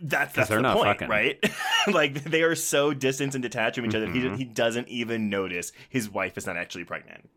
That's 0.02 0.34
that's 0.34 0.50
the 0.50 0.62
point, 0.62 0.84
fucking. 0.84 1.10
right? 1.10 1.52
like 1.88 2.24
they 2.24 2.42
are 2.44 2.56
so 2.56 2.94
distant 2.94 3.36
and 3.36 3.42
detached 3.42 3.76
from 3.76 3.86
each 3.86 3.96
other. 3.96 4.08
He 4.08 4.20
mm-hmm. 4.20 4.36
he 4.36 4.46
doesn't 4.46 4.88
even 4.88 5.30
notice 5.30 5.72
his 5.90 6.10
wife 6.10 6.38
is 6.38 6.48
not 6.48 6.58
actually 6.58 6.86
pregnant. 6.86 7.30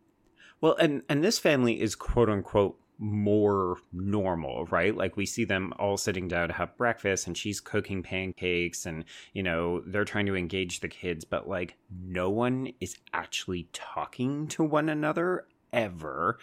Well, 0.60 0.74
and 0.76 1.02
and 1.08 1.22
this 1.22 1.38
family 1.38 1.80
is 1.80 1.94
quote 1.94 2.30
unquote 2.30 2.78
more 2.98 3.76
normal, 3.92 4.66
right? 4.66 4.96
Like 4.96 5.16
we 5.16 5.26
see 5.26 5.44
them 5.44 5.72
all 5.78 5.96
sitting 5.96 6.28
down 6.28 6.48
to 6.48 6.54
have 6.54 6.76
breakfast 6.76 7.26
and 7.26 7.36
she's 7.36 7.60
cooking 7.60 8.02
pancakes 8.02 8.86
and 8.86 9.04
you 9.32 9.42
know, 9.42 9.80
they're 9.80 10.04
trying 10.04 10.26
to 10.26 10.36
engage 10.36 10.80
the 10.80 10.88
kids, 10.88 11.24
but 11.24 11.48
like 11.48 11.76
no 11.90 12.30
one 12.30 12.72
is 12.80 12.96
actually 13.12 13.68
talking 13.72 14.46
to 14.48 14.62
one 14.62 14.88
another 14.88 15.46
ever. 15.72 16.38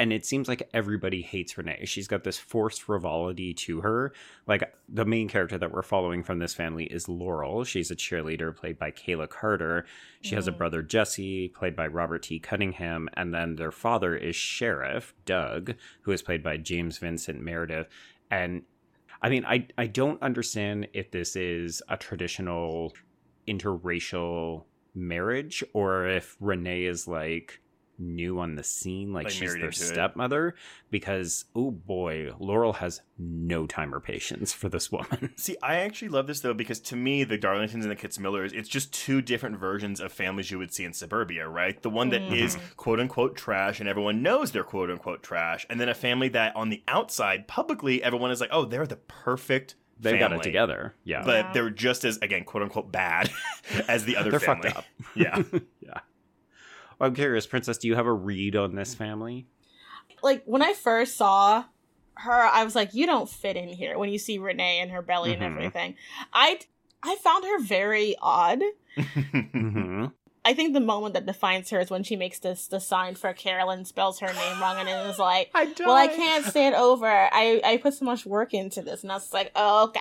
And 0.00 0.14
it 0.14 0.24
seems 0.24 0.48
like 0.48 0.68
everybody 0.72 1.20
hates 1.20 1.58
Renee. 1.58 1.84
She's 1.84 2.08
got 2.08 2.24
this 2.24 2.38
forced 2.38 2.80
frivolity 2.82 3.52
to 3.54 3.82
her. 3.82 4.14
Like 4.46 4.72
the 4.88 5.04
main 5.04 5.28
character 5.28 5.58
that 5.58 5.72
we're 5.72 5.82
following 5.82 6.22
from 6.22 6.38
this 6.38 6.54
family 6.54 6.84
is 6.86 7.06
Laurel. 7.06 7.64
She's 7.64 7.90
a 7.90 7.94
cheerleader 7.96 8.56
played 8.56 8.78
by 8.78 8.92
Kayla 8.92 9.28
Carter. 9.28 9.84
She 10.22 10.34
has 10.36 10.48
a 10.48 10.52
Mm. 10.52 10.56
brother 10.58 10.80
Jesse, 10.82 11.48
played 11.48 11.76
by 11.76 11.86
Robert 11.86 12.22
T. 12.22 12.38
Cunningham, 12.38 13.10
and 13.12 13.34
then 13.34 13.56
their 13.56 13.70
father 13.70 14.16
is 14.16 14.34
Sheriff 14.34 15.12
Doug, 15.26 15.74
who 16.00 16.12
is 16.12 16.22
played 16.22 16.42
by 16.42 16.56
James 16.56 16.96
Vincent 16.96 17.40
Meredith. 17.42 17.88
And 18.30 18.62
I 19.20 19.28
mean, 19.28 19.44
I 19.44 19.66
I 19.76 19.86
don't 19.86 20.22
understand 20.22 20.88
if 20.94 21.10
this 21.10 21.36
is 21.36 21.82
a 21.90 21.98
traditional 21.98 22.94
interracial 23.46 24.64
marriage 24.94 25.62
or 25.74 26.06
if 26.08 26.36
Renee 26.40 26.84
is 26.84 27.06
like 27.06 27.60
new 28.00 28.40
on 28.40 28.54
the 28.56 28.64
scene, 28.64 29.12
like, 29.12 29.24
Like, 29.26 29.32
she's 29.32 29.52
their 29.52 29.56
into 29.66 29.68
it. 29.68 29.74
stepmother. 29.74 30.54
Because 30.90 31.44
oh 31.54 31.70
boy, 31.70 32.32
Laurel 32.38 32.72
has 32.74 33.02
no 33.18 33.66
time 33.66 33.94
or 33.94 34.00
patience 34.00 34.52
for 34.52 34.68
this 34.68 34.90
woman. 34.90 35.32
See, 35.36 35.56
I 35.62 35.76
actually 35.76 36.08
love 36.08 36.26
this 36.26 36.40
though 36.40 36.54
because 36.54 36.80
to 36.80 36.96
me, 36.96 37.22
the 37.24 37.38
Darlingtons 37.38 37.74
and 37.82 37.90
the 37.90 37.96
Kitzmillers, 37.96 38.52
it's 38.52 38.68
just 38.68 38.92
two 38.92 39.20
different 39.22 39.58
versions 39.58 40.00
of 40.00 40.12
families 40.12 40.50
you 40.50 40.58
would 40.58 40.72
see 40.72 40.84
in 40.84 40.92
suburbia, 40.92 41.46
right? 41.48 41.80
The 41.80 41.90
one 41.90 42.08
that 42.10 42.22
is 42.32 42.56
Mhm. 42.56 42.76
quote 42.76 42.98
unquote 43.00 43.36
trash 43.36 43.78
and 43.80 43.88
everyone 43.88 44.22
knows 44.22 44.52
they're 44.52 44.64
quote 44.64 44.90
unquote 44.90 45.22
trash, 45.22 45.66
and 45.70 45.80
then 45.80 45.88
a 45.88 45.94
family 45.94 46.28
that 46.30 46.56
on 46.56 46.70
the 46.70 46.82
outside, 46.88 47.46
publicly, 47.46 48.02
everyone 48.02 48.30
is 48.30 48.40
like, 48.40 48.50
oh, 48.52 48.64
they're 48.64 48.86
the 48.86 48.96
perfect. 48.96 49.74
They 50.02 50.16
got 50.18 50.32
it 50.32 50.42
together. 50.42 50.94
Yeah. 51.04 51.22
But 51.26 51.44
Yeah. 51.44 51.52
they're 51.52 51.70
just 51.70 52.04
as 52.06 52.16
again 52.22 52.44
quote 52.44 52.62
unquote 52.62 52.90
bad 52.90 53.30
as 53.88 54.06
the 54.06 54.16
other 54.16 54.30
They're 54.30 54.40
family. 54.40 54.70
fucked 54.70 54.78
up. 54.78 54.84
Yeah. 55.14 55.42
yeah. 55.80 56.00
I'm 57.00 57.14
curious, 57.14 57.46
Princess, 57.46 57.78
do 57.78 57.88
you 57.88 57.94
have 57.94 58.06
a 58.06 58.12
read 58.12 58.56
on 58.56 58.74
this 58.74 58.94
family? 58.94 59.46
like 60.22 60.42
when 60.44 60.60
I 60.60 60.74
first 60.74 61.16
saw 61.16 61.64
her, 62.14 62.30
I 62.44 62.62
was 62.64 62.74
like, 62.74 62.92
"You 62.92 63.06
don't 63.06 63.26
fit 63.28 63.56
in 63.56 63.68
here." 63.70 63.96
When 63.98 64.10
you 64.10 64.18
see 64.18 64.36
Renee 64.36 64.80
and 64.80 64.90
her 64.90 65.00
belly 65.00 65.30
Mhm. 65.30 65.34
and 65.34 65.42
everything, 65.42 65.94
I 66.34 66.60
I 67.02 67.16
found 67.16 67.44
her 67.44 67.58
very 67.62 68.14
odd. 68.20 68.60
Mm-hmm. 68.98 70.06
I 70.44 70.54
think 70.54 70.72
the 70.74 70.80
moment 70.80 71.14
that 71.14 71.24
defines 71.26 71.70
her 71.70 71.80
is 71.80 71.90
when 71.90 72.02
she 72.02 72.16
makes 72.16 72.38
this 72.38 72.66
the 72.66 72.80
sign 72.80 73.14
for 73.14 73.32
Carolyn, 73.32 73.84
spells 73.86 74.20
her 74.20 74.26
name 74.32 74.60
wrong, 74.60 74.76
and 74.78 74.88
it 74.88 75.06
is 75.08 75.18
like, 75.18 75.50
I 75.54 75.72
"Well, 75.78 75.94
I 75.96 76.08
can't 76.08 76.44
stand 76.44 76.74
over. 76.74 77.06
I 77.06 77.60
I 77.64 77.76
put 77.78 77.94
so 77.94 78.04
much 78.04 78.26
work 78.26 78.52
into 78.54 78.82
this," 78.82 79.02
and 79.02 79.10
I 79.12 79.16
was 79.16 79.32
like, 79.32 79.50
oh, 79.56 79.84
"Okay, 79.84 80.00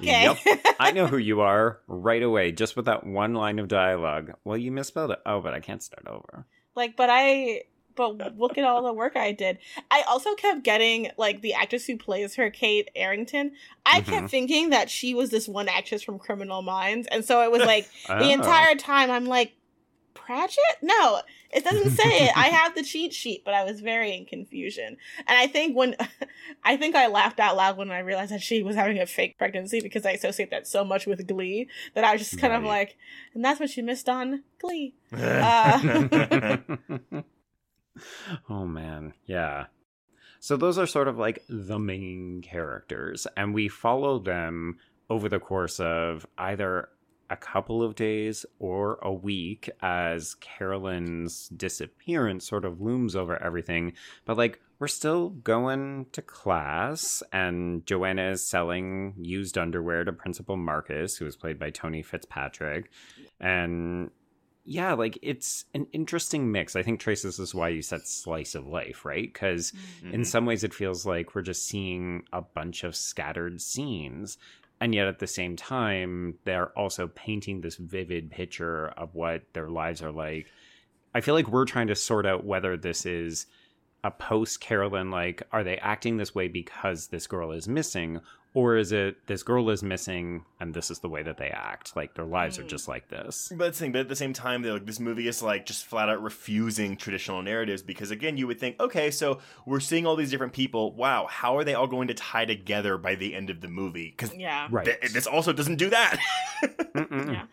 okay." 0.00 0.34
I 0.78 0.90
know 0.92 1.06
who 1.06 1.16
you 1.30 1.40
are 1.40 1.80
right 1.86 2.22
away, 2.22 2.52
just 2.52 2.76
with 2.76 2.84
that 2.86 3.06
one 3.06 3.34
line 3.34 3.58
of 3.58 3.68
dialogue. 3.68 4.32
Well, 4.44 4.56
you 4.56 4.72
misspelled 4.72 5.10
it. 5.12 5.20
Oh, 5.26 5.40
but 5.40 5.54
I 5.54 5.60
can't 5.60 5.82
start 5.82 6.06
over. 6.06 6.46
like, 6.74 6.96
but 6.96 7.08
I. 7.10 7.62
But 7.96 8.38
look 8.38 8.56
at 8.56 8.64
all 8.64 8.82
the 8.84 8.92
work 8.94 9.14
I 9.16 9.32
did. 9.32 9.58
I 9.90 10.02
also 10.08 10.34
kept 10.34 10.62
getting 10.62 11.10
like 11.18 11.42
the 11.42 11.52
actress 11.54 11.84
who 11.86 11.98
plays 11.98 12.36
her, 12.36 12.48
Kate 12.48 12.88
Arrington. 12.94 13.52
I 13.84 14.00
Mhm. 14.00 14.04
kept 14.06 14.30
thinking 14.30 14.70
that 14.70 14.88
she 14.88 15.12
was 15.12 15.28
this 15.30 15.46
one 15.48 15.68
actress 15.68 16.02
from 16.02 16.18
Criminal 16.18 16.62
Minds, 16.62 17.08
and 17.10 17.24
so 17.24 17.42
it 17.42 17.50
was 17.50 17.60
like 17.62 17.88
Oh. 18.08 18.18
the 18.18 18.30
entire 18.30 18.74
time 18.76 19.10
I'm 19.10 19.26
like, 19.26 19.52
Pratchett? 20.30 20.78
No, 20.80 21.22
it 21.50 21.64
doesn't 21.64 21.90
say 21.90 22.26
it. 22.26 22.32
I 22.36 22.48
have 22.50 22.76
the 22.76 22.84
cheat 22.84 23.12
sheet, 23.12 23.44
but 23.44 23.52
I 23.52 23.64
was 23.64 23.80
very 23.80 24.14
in 24.14 24.26
confusion. 24.26 24.96
And 25.26 25.38
I 25.38 25.48
think 25.48 25.76
when 25.76 25.96
I 26.64 26.76
think 26.76 26.94
I 26.94 27.08
laughed 27.08 27.40
out 27.40 27.56
loud 27.56 27.76
when 27.76 27.90
I 27.90 27.98
realized 27.98 28.30
that 28.30 28.40
she 28.40 28.62
was 28.62 28.76
having 28.76 29.00
a 29.00 29.06
fake 29.06 29.38
pregnancy 29.38 29.80
because 29.80 30.06
I 30.06 30.12
associate 30.12 30.50
that 30.52 30.68
so 30.68 30.84
much 30.84 31.04
with 31.04 31.26
Glee 31.26 31.68
that 31.94 32.04
I 32.04 32.12
was 32.12 32.20
just 32.20 32.38
kind 32.38 32.52
of 32.52 32.62
like, 32.62 32.96
and 33.34 33.44
that's 33.44 33.58
what 33.58 33.70
she 33.70 33.82
missed 33.82 34.08
on 34.08 34.44
Glee. 34.60 34.94
Uh, 35.12 36.56
oh 38.48 38.64
man, 38.64 39.12
yeah. 39.26 39.66
So 40.38 40.56
those 40.56 40.78
are 40.78 40.86
sort 40.86 41.08
of 41.08 41.18
like 41.18 41.42
the 41.48 41.80
main 41.80 42.40
characters, 42.40 43.26
and 43.36 43.52
we 43.52 43.68
follow 43.68 44.20
them 44.20 44.78
over 45.10 45.28
the 45.28 45.40
course 45.40 45.80
of 45.80 46.24
either 46.38 46.88
a 47.30 47.36
couple 47.36 47.82
of 47.82 47.94
days 47.94 48.44
or 48.58 48.98
a 49.02 49.12
week 49.12 49.70
as 49.80 50.34
Carolyn's 50.34 51.48
disappearance 51.48 52.46
sort 52.46 52.64
of 52.64 52.80
looms 52.80 53.14
over 53.14 53.40
everything. 53.42 53.92
But 54.24 54.36
like 54.36 54.60
we're 54.80 54.88
still 54.88 55.28
going 55.28 56.06
to 56.12 56.22
class, 56.22 57.22
and 57.32 57.86
Joanna 57.86 58.30
is 58.30 58.46
selling 58.46 59.14
used 59.18 59.58
underwear 59.58 60.04
to 60.04 60.12
Principal 60.12 60.56
Marcus, 60.56 61.16
who 61.16 61.26
is 61.26 61.36
played 61.36 61.58
by 61.58 61.70
Tony 61.70 62.02
Fitzpatrick, 62.02 62.90
and 63.38 64.10
yeah, 64.64 64.92
like 64.92 65.18
it's 65.22 65.64
an 65.74 65.86
interesting 65.92 66.52
mix. 66.52 66.76
I 66.76 66.82
think 66.82 67.00
Trace, 67.00 67.22
this 67.22 67.38
is 67.38 67.54
why 67.54 67.70
you 67.70 67.82
said 67.82 68.06
slice 68.06 68.54
of 68.54 68.66
life, 68.66 69.04
right? 69.04 69.30
Because 69.30 69.72
in 70.02 70.10
mm-hmm. 70.10 70.22
some 70.22 70.46
ways 70.46 70.64
it 70.64 70.74
feels 70.74 71.04
like 71.04 71.34
we're 71.34 71.42
just 71.42 71.66
seeing 71.66 72.22
a 72.32 72.40
bunch 72.40 72.84
of 72.84 72.94
scattered 72.94 73.60
scenes. 73.60 74.38
And 74.80 74.94
yet 74.94 75.06
at 75.08 75.18
the 75.18 75.26
same 75.26 75.56
time, 75.56 76.38
they're 76.44 76.70
also 76.78 77.06
painting 77.08 77.60
this 77.60 77.76
vivid 77.76 78.30
picture 78.30 78.88
of 78.88 79.14
what 79.14 79.42
their 79.52 79.68
lives 79.68 80.02
are 80.02 80.12
like. 80.12 80.46
I 81.14 81.20
feel 81.20 81.34
like 81.34 81.48
we're 81.48 81.66
trying 81.66 81.88
to 81.88 81.94
sort 81.94 82.24
out 82.24 82.44
whether 82.44 82.76
this 82.76 83.04
is 83.04 83.46
a 84.04 84.10
post 84.10 84.60
Carolyn, 84.60 85.10
like, 85.10 85.42
are 85.52 85.62
they 85.64 85.76
acting 85.78 86.16
this 86.16 86.34
way 86.34 86.48
because 86.48 87.08
this 87.08 87.26
girl 87.26 87.52
is 87.52 87.68
missing? 87.68 88.20
Or 88.52 88.76
is 88.76 88.90
it 88.90 89.28
this 89.28 89.44
girl 89.44 89.70
is 89.70 89.80
missing 89.80 90.44
and 90.58 90.74
this 90.74 90.90
is 90.90 90.98
the 90.98 91.08
way 91.08 91.22
that 91.22 91.36
they 91.38 91.50
act? 91.50 91.94
Like 91.94 92.14
their 92.14 92.24
lives 92.24 92.58
are 92.58 92.64
Mm. 92.64 92.68
just 92.68 92.88
like 92.88 93.08
this. 93.08 93.52
But, 93.54 93.76
thing, 93.76 93.92
but 93.92 94.00
at 94.00 94.08
the 94.08 94.16
same 94.16 94.32
time, 94.32 94.62
though, 94.62 94.72
like, 94.72 94.86
this 94.86 94.98
movie 94.98 95.28
is 95.28 95.40
like 95.40 95.66
just 95.66 95.86
flat 95.86 96.08
out 96.08 96.20
refusing 96.20 96.96
traditional 96.96 97.42
narratives 97.42 97.80
because, 97.82 98.10
again, 98.10 98.36
you 98.36 98.48
would 98.48 98.58
think, 98.58 98.80
okay, 98.80 99.12
so 99.12 99.38
we're 99.66 99.78
seeing 99.78 100.04
all 100.04 100.16
these 100.16 100.32
different 100.32 100.52
people. 100.52 100.92
Wow, 100.94 101.28
how 101.30 101.56
are 101.56 101.62
they 101.62 101.74
all 101.74 101.86
going 101.86 102.08
to 102.08 102.14
tie 102.14 102.44
together 102.44 102.98
by 102.98 103.14
the 103.14 103.36
end 103.36 103.50
of 103.50 103.60
the 103.60 103.68
movie? 103.68 104.10
Because 104.16 104.34
yeah. 104.34 104.66
Right. 104.68 104.98
this 105.12 105.28
also 105.28 105.52
doesn't 105.52 105.76
do 105.76 105.90
that. 105.90 106.18
Yeah. 106.96 107.44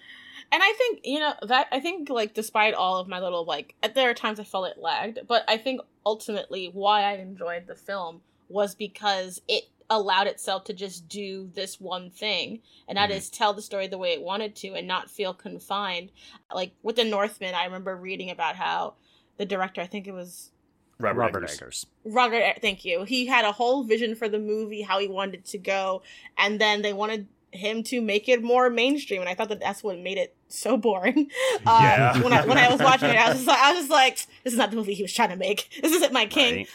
And 0.52 0.64
I 0.64 0.74
think, 0.78 1.02
you 1.04 1.20
know, 1.20 1.34
that 1.44 1.68
I 1.72 1.80
think 1.80 2.10
like 2.10 2.34
despite 2.34 2.74
all 2.74 2.98
of 2.98 3.08
my 3.08 3.20
little 3.20 3.46
like 3.46 3.76
there 3.96 4.10
are 4.10 4.14
times 4.14 4.40
I 4.40 4.44
felt 4.44 4.68
it 4.68 4.78
lagged, 4.82 5.20
but 5.28 5.44
I 5.48 5.58
think 5.58 5.82
ultimately 6.06 6.70
why 6.72 7.04
I 7.04 7.14
enjoyed 7.14 7.68
the 7.68 7.76
film 7.76 8.22
was 8.50 8.76
because 8.76 9.42
it 9.48 9.66
allowed 9.90 10.28
itself 10.28 10.66
to 10.66 10.74
just 10.74 11.08
do 11.08 11.50
this 11.54 11.80
one 11.80 12.10
thing 12.10 12.60
and 12.88 12.98
that 12.98 13.10
Mhm. 13.10 13.16
is 13.16 13.30
tell 13.30 13.54
the 13.54 13.62
story 13.62 13.88
the 13.88 13.98
way 13.98 14.12
it 14.14 14.22
wanted 14.22 14.56
to 14.58 14.74
and 14.74 14.88
not 14.88 15.10
feel 15.10 15.34
confined. 15.34 16.12
Like 16.54 16.72
with 16.84 16.98
the 16.98 17.06
Northman, 17.06 17.56
I 17.56 17.66
remember 17.66 17.96
reading 17.96 18.30
about 18.30 18.56
how 18.58 18.96
the 19.38 19.46
director, 19.46 19.82
I 19.82 19.88
think 19.88 20.08
it 20.08 20.12
was 20.14 20.52
Robert, 21.00 21.20
Robert 21.20 21.44
Eggers. 21.44 21.58
Eggers. 21.62 21.86
Robert, 22.06 22.60
thank 22.62 22.84
you. 22.84 23.04
He 23.04 23.28
had 23.28 23.46
a 23.46 23.52
whole 23.52 23.84
vision 23.84 24.16
for 24.16 24.28
the 24.28 24.40
movie, 24.40 24.82
how 24.82 24.98
he 25.00 25.08
wanted 25.08 25.36
it 25.36 25.46
to 25.48 25.58
go, 25.58 26.02
and 26.38 26.60
then 26.60 26.82
they 26.82 26.92
wanted 26.92 27.28
him 27.52 27.82
to 27.84 28.02
make 28.02 28.28
it 28.28 28.44
more 28.44 28.70
mainstream, 28.70 29.22
and 29.22 29.30
I 29.30 29.34
thought 29.34 29.50
that 29.50 29.60
that's 29.60 29.84
what 29.84 29.98
made 30.00 30.18
it 30.18 30.36
so 30.50 30.78
boring. 30.78 31.30
Um, 31.66 31.84
Yeah. 31.84 32.22
when 32.22 32.32
I 32.34 32.46
when 32.46 32.58
I 32.58 32.70
was 32.70 32.80
watching 32.82 33.10
it, 33.10 33.18
I 33.18 33.30
was 33.30 33.38
just 33.38 33.48
like, 33.48 33.60
I 33.60 33.72
was 33.72 33.80
just 33.82 33.92
like, 33.92 34.18
this 34.44 34.54
is 34.54 34.60
not 34.60 34.70
the 34.70 34.76
movie 34.78 34.94
he 34.94 35.02
was 35.04 35.14
trying 35.14 35.30
to 35.30 35.36
make. 35.36 35.70
This 35.82 35.92
isn't 35.94 36.14
my 36.14 36.26
king. 36.26 36.56
Right. 36.58 36.68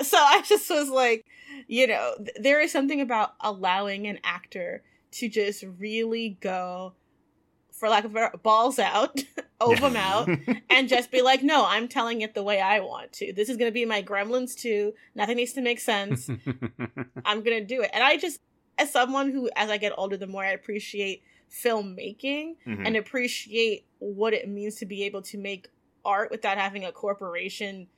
Uh, 0.00 0.02
so 0.04 0.16
I 0.18 0.42
just 0.42 0.68
was 0.70 0.88
like, 0.88 1.24
you 1.68 1.86
know, 1.86 2.14
th- 2.18 2.36
there 2.40 2.60
is 2.60 2.72
something 2.72 3.00
about 3.00 3.34
allowing 3.40 4.06
an 4.06 4.18
actor 4.24 4.82
to 5.12 5.28
just 5.28 5.64
really 5.78 6.38
go, 6.40 6.94
for 7.72 7.88
lack 7.88 8.04
of 8.04 8.12
a 8.12 8.14
better, 8.14 8.36
balls 8.42 8.78
out, 8.78 9.20
over 9.60 9.80
them 9.90 9.96
out, 9.96 10.28
and 10.70 10.88
just 10.88 11.10
be 11.10 11.22
like, 11.30 11.42
no, 11.42 11.64
I'm 11.66 11.86
telling 11.88 12.20
it 12.22 12.34
the 12.34 12.42
way 12.42 12.60
I 12.60 12.80
want 12.80 13.12
to. 13.14 13.32
This 13.32 13.48
is 13.48 13.56
going 13.56 13.68
to 13.70 13.74
be 13.74 13.84
my 13.84 14.02
Gremlins 14.02 14.54
too 14.56 14.94
Nothing 15.14 15.36
needs 15.36 15.52
to 15.54 15.60
make 15.62 15.80
sense. 15.80 16.28
I'm 17.24 17.42
going 17.42 17.58
to 17.58 17.64
do 17.64 17.82
it. 17.82 17.90
And 17.92 18.02
I 18.02 18.16
just, 18.16 18.40
as 18.80 18.90
someone 18.92 19.30
who, 19.30 19.48
as 19.56 19.70
I 19.70 19.76
get 19.78 19.92
older, 19.96 20.16
the 20.16 20.26
more 20.26 20.44
I 20.44 20.50
appreciate 20.52 21.22
filmmaking 21.50 22.56
Mhm. 22.66 22.86
and 22.86 22.96
appreciate 22.96 23.84
what 23.98 24.32
it 24.34 24.48
means 24.48 24.76
to 24.76 24.86
be 24.86 25.04
able 25.04 25.22
to 25.22 25.38
make 25.38 25.68
art 26.04 26.30
without 26.30 26.56
having 26.58 26.84
a 26.84 26.92
corporation 26.92 27.88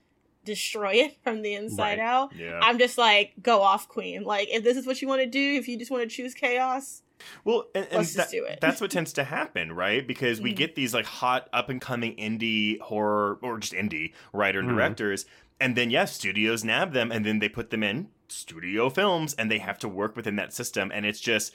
destroy 0.45 0.95
it 0.95 1.17
from 1.23 1.43
the 1.43 1.55
inside 1.55 1.99
Right. 1.99 2.01
out. 2.01 2.35
yeah. 2.37 2.59
I'm 2.61 2.77
just 2.79 2.99
like, 2.99 3.33
go 3.41 3.63
off, 3.63 3.89
queen. 3.89 4.25
Like, 4.25 4.49
if 4.51 4.65
this 4.65 4.77
is 4.77 4.87
what 4.87 5.01
you 5.01 5.07
want 5.07 5.21
to 5.23 5.27
do, 5.27 5.55
if 5.55 5.69
you 5.69 5.79
just 5.79 5.91
want 5.91 6.03
to 6.03 6.09
choose 6.09 6.35
chaos, 6.35 7.03
Well, 7.45 7.69
and, 7.77 7.85
and 7.85 7.95
Let's 7.99 8.15
just 8.15 8.17
that- 8.17 8.37
do 8.37 8.45
it. 8.45 8.59
that's 8.61 8.81
what 8.81 8.91
tends 8.91 9.13
to 9.13 9.23
happen, 9.23 9.71
right? 9.73 10.05
Because 10.05 10.41
we 10.41 10.53
Mhm. 10.53 10.57
get 10.57 10.75
these 10.75 10.93
like 10.93 11.05
hot 11.07 11.49
up 11.53 11.69
and 11.69 11.81
coming 11.81 12.17
indie 12.17 12.81
horror 12.81 13.39
or 13.43 13.59
just 13.61 13.73
indie 13.75 14.13
writer 14.33 14.59
and 14.59 14.69
Mhm. 14.71 14.75
directors, 14.75 15.27
and 15.61 15.77
then 15.77 15.91
yeah, 15.91 16.05
studios 16.07 16.65
nab 16.65 16.93
them, 16.93 17.13
and 17.13 17.25
then 17.25 17.39
they 17.39 17.49
put 17.49 17.71
them 17.71 17.85
in 17.85 18.09
studio 18.33 18.89
films 18.91 19.35
and 19.35 19.51
they 19.51 19.59
have 19.59 19.79
to 19.79 19.89
work 19.89 20.17
within 20.17 20.37
that 20.37 20.53
system 20.53 20.91
and 20.95 21.05
it's 21.07 21.21
just 21.21 21.55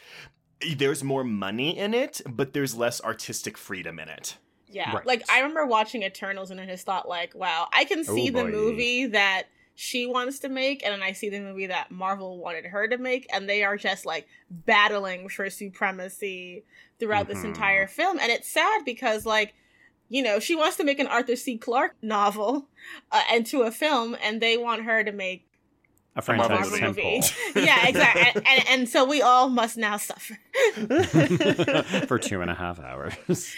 there's 0.78 1.04
more 1.04 1.24
money 1.24 1.78
in 1.78 1.94
it 1.94 2.22
but 2.28 2.54
there's 2.54 2.76
less 2.76 3.02
artistic 3.02 3.58
freedom 3.58 4.00
in 4.00 4.10
it 4.10 4.38
Yeah. 4.70 4.94
Right. 4.96 5.06
Like 5.06 5.24
I 5.30 5.40
remember 5.40 5.66
watching 5.66 6.04
Eternals 6.04 6.52
and 6.52 6.60
I 6.60 6.66
just 6.66 6.86
thought 6.86 7.08
like, 7.08 7.34
wow, 7.36 7.68
I 7.72 7.86
can 7.86 8.04
see 8.04 8.30
Oh, 8.30 8.38
the 8.38 8.44
boy. 8.44 8.52
movie 8.52 9.06
that 9.08 9.44
she 9.76 10.06
wants 10.08 10.40
to 10.40 10.50
make 10.50 10.84
and 10.84 10.92
then 10.94 11.04
I 11.04 11.12
see 11.14 11.30
the 11.30 11.40
movie 11.40 11.68
that 11.68 11.92
Marvel 11.92 12.38
wanted 12.40 12.66
her 12.66 12.88
to 12.88 12.98
make 12.98 13.28
and 13.32 13.48
they 13.48 13.64
are 13.64 13.78
just 13.78 14.06
like 14.06 14.28
battling 14.50 15.30
for 15.30 15.50
supremacy 15.50 16.64
throughout 17.00 17.28
this 17.28 17.40
Mhm. 17.40 17.46
entire 17.46 17.88
film 17.88 18.20
and 18.20 18.32
it's 18.32 18.50
sad 18.50 18.84
because 18.86 19.26
like 19.26 19.54
you 20.10 20.24
know, 20.24 20.40
she 20.40 20.56
wants 20.56 20.78
to 20.78 20.86
make 20.86 21.00
an 21.00 21.08
Arthur 21.08 21.36
C. 21.36 21.58
Clarke 21.58 21.94
novel 22.02 22.70
uh, 23.12 23.24
into 23.34 23.64
a 23.64 23.72
film 23.72 24.16
and 24.24 24.42
they 24.42 24.56
want 24.58 24.84
her 24.84 25.04
to 25.04 25.12
make 25.12 25.46
A 26.18 26.20
a 26.20 26.22
franchise 26.22 26.50
Marvel 26.50 26.70
Marvel 26.70 26.88
movie. 26.88 27.22
temple 27.22 27.40
yeah, 27.64 27.88
exactly. 27.88 28.42
and, 28.44 28.48
and, 28.48 28.70
and 28.70 28.90
so 28.90 29.06
we 29.06 29.22
all 29.22 29.50
must 29.50 29.78
now 29.78 29.98
suffer. 29.98 30.38
for 32.08 32.18
two 32.20 32.42
and 32.42 32.50
a 32.50 32.56
half 32.56 32.80
hours. 32.80 33.14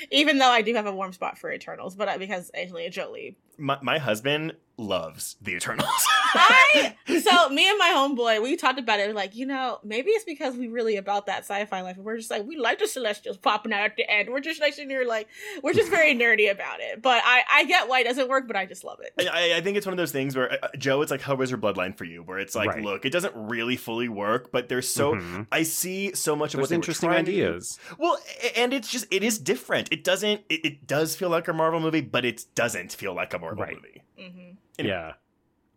Even 0.11 0.37
though 0.37 0.49
I 0.49 0.61
do 0.61 0.75
have 0.75 0.85
a 0.85 0.91
warm 0.91 1.13
spot 1.13 1.37
for 1.37 1.51
Eternals, 1.51 1.95
but 1.95 2.09
uh, 2.09 2.17
because 2.17 2.51
Angelina 2.53 2.89
Jolie 2.89 3.37
my, 3.59 3.77
my 3.81 3.97
husband 3.99 4.53
loves 4.77 5.35
the 5.41 5.51
eternals 5.55 5.85
I 6.33 6.95
so 7.21 7.49
me 7.49 7.67
and 7.69 7.77
my 7.79 7.89
homeboy, 7.95 8.41
we 8.41 8.55
talked 8.55 8.79
about 8.79 8.99
it. 8.99 9.13
Like, 9.15 9.35
you 9.35 9.45
know, 9.47 9.79
maybe 9.83 10.11
it's 10.11 10.23
because 10.23 10.55
we 10.55 10.67
really 10.67 10.95
about 10.95 11.25
that 11.25 11.39
sci-fi 11.39 11.81
life. 11.81 11.95
and 11.97 12.05
We're 12.05 12.17
just 12.17 12.29
like, 12.29 12.45
we 12.45 12.55
like 12.55 12.77
the 12.79 12.87
Celestials 12.87 13.37
popping 13.37 13.73
out 13.73 13.81
at 13.81 13.95
the 13.97 14.09
end. 14.09 14.29
We're 14.29 14.39
just 14.39 14.61
like 14.61 14.73
sitting 14.73 14.89
here, 14.91 15.03
like, 15.05 15.27
we're 15.63 15.73
just 15.73 15.89
very 15.89 16.13
nerdy 16.15 16.51
about 16.51 16.79
it. 16.81 17.01
But 17.01 17.23
I, 17.25 17.41
I 17.51 17.65
get 17.65 17.87
why 17.89 18.01
it 18.01 18.03
doesn't 18.03 18.29
work, 18.29 18.45
but 18.47 18.55
I 18.55 18.67
just 18.67 18.83
love 18.83 18.99
it. 19.01 19.11
I, 19.27 19.55
I 19.57 19.61
think 19.61 19.75
it's 19.77 19.87
one 19.87 19.93
of 19.93 19.97
those 19.97 20.11
things 20.11 20.35
where 20.35 20.53
uh, 20.63 20.67
Joe, 20.77 21.01
it's 21.01 21.09
like 21.11 21.21
Hellraiser 21.21 21.59
Bloodline 21.59 21.97
for 21.97 22.05
you, 22.05 22.21
where 22.21 22.37
it's 22.37 22.55
like, 22.55 22.69
Right. 22.69 22.83
look, 22.83 23.05
it 23.05 23.09
doesn't 23.11 23.33
really 23.35 23.75
fully 23.75 24.07
work, 24.07 24.51
but 24.51 24.69
there's 24.69 24.87
so 24.87 25.15
Mhm. 25.15 25.47
I 25.51 25.63
see 25.63 26.13
so 26.13 26.35
much 26.35 26.53
of 26.53 26.59
There's 26.59 26.65
what 26.69 26.69
were 26.69 26.75
interesting 26.75 27.09
trying 27.09 27.25
to 27.25 27.31
do. 27.31 27.47
ideas. 27.47 27.79
Well, 27.97 28.19
and 28.55 28.71
it's 28.73 28.89
just 28.91 29.07
it 29.11 29.23
is 29.23 29.39
different. 29.39 29.91
It 29.91 30.03
doesn't. 30.03 30.41
It, 30.47 30.63
it 30.63 30.87
does 30.87 31.15
feel 31.15 31.29
like 31.29 31.47
a 31.47 31.53
Marvel 31.53 31.79
movie, 31.79 32.01
but 32.01 32.23
it 32.23 32.45
doesn't 32.53 32.93
feel 32.93 33.15
like 33.15 33.33
a 33.33 33.39
Marvel 33.39 33.48
Right. 33.57 33.75
movie. 33.75 34.03
hmm 34.17 34.39
Anyway. 34.77 34.93
Yeah. 34.95 35.13